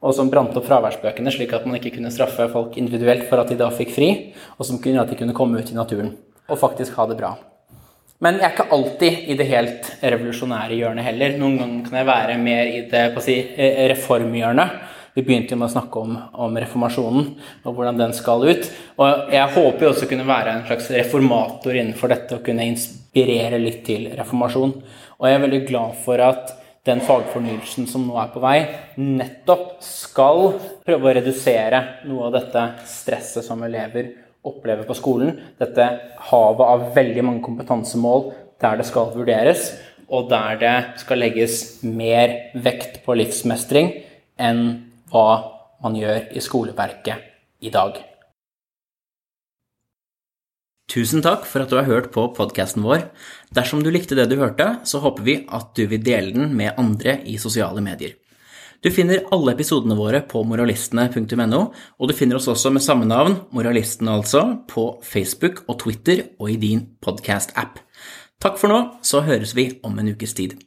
og 0.00 0.16
som 0.16 0.32
brant 0.32 0.56
opp 0.56 0.64
fraværsbøkene, 0.64 1.30
slik 1.30 1.52
at 1.52 1.68
man 1.68 1.76
ikke 1.76 1.92
kunne 1.98 2.10
straffe 2.10 2.48
folk 2.50 2.80
individuelt 2.80 3.28
for 3.28 3.44
at 3.44 3.52
de 3.52 3.60
da 3.60 3.68
fikk 3.70 3.92
fri, 3.92 4.12
og 4.56 4.64
som 4.64 4.80
kunne 4.80 4.96
gjøre 4.96 5.10
at 5.10 5.12
de 5.12 5.20
kunne 5.20 5.36
komme 5.36 5.60
ut 5.60 5.68
i 5.68 5.76
naturen 5.76 6.14
og 6.48 6.58
faktisk 6.58 6.96
ha 6.98 7.06
det 7.08 7.18
bra. 7.20 7.36
Men 8.22 8.38
jeg 8.38 8.46
er 8.46 8.52
ikke 8.54 8.70
alltid 8.76 9.30
i 9.32 9.34
det 9.34 9.48
helt 9.50 9.88
revolusjonære 9.98 10.76
hjørnet 10.78 11.06
heller. 11.08 11.32
Noen 11.40 11.56
ganger 11.58 11.88
kan 11.88 11.98
jeg 11.98 12.06
være 12.06 12.36
mer 12.38 12.68
i 12.70 12.82
det 12.90 13.22
si, 13.24 13.34
eh, 13.56 13.80
reformhjørnet. 13.90 14.76
Vi 15.14 15.24
begynte 15.26 15.52
jo 15.52 15.58
med 15.60 15.68
å 15.68 15.74
snakke 15.74 16.00
om, 16.00 16.14
om 16.46 16.54
reformasjonen 16.56 17.26
og 17.66 17.74
hvordan 17.74 17.98
den 17.98 18.14
skal 18.16 18.46
ut. 18.46 18.70
Og 19.02 19.34
jeg 19.34 19.50
håper 19.56 19.84
jo 19.84 19.90
også 19.90 20.08
kunne 20.08 20.28
være 20.28 20.54
en 20.54 20.64
slags 20.70 20.88
reformator 20.94 21.74
innenfor 21.74 22.14
dette 22.14 22.38
og 22.38 22.46
kunne 22.46 22.64
inspirere 22.70 23.58
litt 23.60 23.82
til 23.90 24.06
reformasjon. 24.16 24.72
Og 25.18 25.28
jeg 25.28 25.36
er 25.36 25.44
veldig 25.44 25.62
glad 25.66 25.98
for 26.06 26.22
at 26.22 26.54
den 26.86 27.02
fagfornyelsen 27.02 27.90
som 27.90 28.06
nå 28.06 28.16
er 28.22 28.30
på 28.32 28.40
vei, 28.42 28.56
nettopp 29.02 29.82
skal 29.84 30.48
prøve 30.86 31.10
å 31.10 31.16
redusere 31.18 31.82
noe 32.06 32.30
av 32.30 32.38
dette 32.38 32.68
stresset 32.90 33.46
som 33.46 33.62
elever 33.66 34.14
opplever 34.46 34.86
på 34.88 34.96
skolen. 34.98 35.36
Dette 35.60 35.88
havet 36.30 36.74
av 36.74 36.86
veldig 36.96 37.24
mange 37.26 37.44
kompetansemål 37.46 38.30
der 38.62 38.78
det 38.78 38.86
skal 38.86 39.12
vurderes, 39.14 39.72
og 40.12 40.28
der 40.30 40.58
det 40.60 40.76
skal 41.02 41.22
legges 41.22 41.82
mer 41.82 42.52
vekt 42.54 43.00
på 43.06 43.16
livsmestring 43.18 43.92
enn 44.42 44.64
hva 45.12 45.28
man 45.82 45.96
gjør 45.98 46.30
i 46.36 46.42
skoleverket 46.42 47.28
i 47.62 47.72
dag. 47.72 47.98
Tusen 50.92 51.22
takk 51.24 51.46
for 51.48 51.64
at 51.64 51.70
du 51.72 51.78
har 51.78 51.88
hørt 51.88 52.10
på 52.12 52.26
podkasten 52.36 52.84
vår. 52.84 53.06
Dersom 53.56 53.80
du 53.80 53.88
likte 53.88 54.18
det 54.18 54.26
du 54.28 54.36
hørte, 54.36 54.82
så 54.84 55.00
håper 55.00 55.24
vi 55.24 55.38
at 55.48 55.72
du 55.78 55.86
vil 55.88 56.02
dele 56.04 56.34
den 56.34 56.52
med 56.58 56.76
andre 56.76 57.16
i 57.24 57.38
sosiale 57.40 57.80
medier. 57.80 58.18
Du 58.82 58.90
finner 58.90 59.20
alle 59.30 59.52
episodene 59.54 59.94
våre 59.94 60.24
på 60.26 60.40
moralistene.no, 60.42 61.60
og 61.70 62.08
du 62.10 62.14
finner 62.18 62.40
oss 62.40 62.48
også 62.50 62.72
med 62.74 62.82
samme 62.82 63.06
navn, 63.06 63.36
Moralistene 63.54 64.16
altså, 64.18 64.42
på 64.66 64.88
Facebook 65.06 65.62
og 65.68 65.78
Twitter 65.84 66.24
og 66.40 66.50
i 66.50 66.58
din 66.58 66.82
podkast-app. 67.04 67.78
Takk 68.42 68.58
for 68.58 68.74
nå, 68.74 68.80
så 69.06 69.22
høres 69.22 69.54
vi 69.54 69.68
om 69.86 70.02
en 70.02 70.10
ukes 70.16 70.34
tid. 70.34 70.58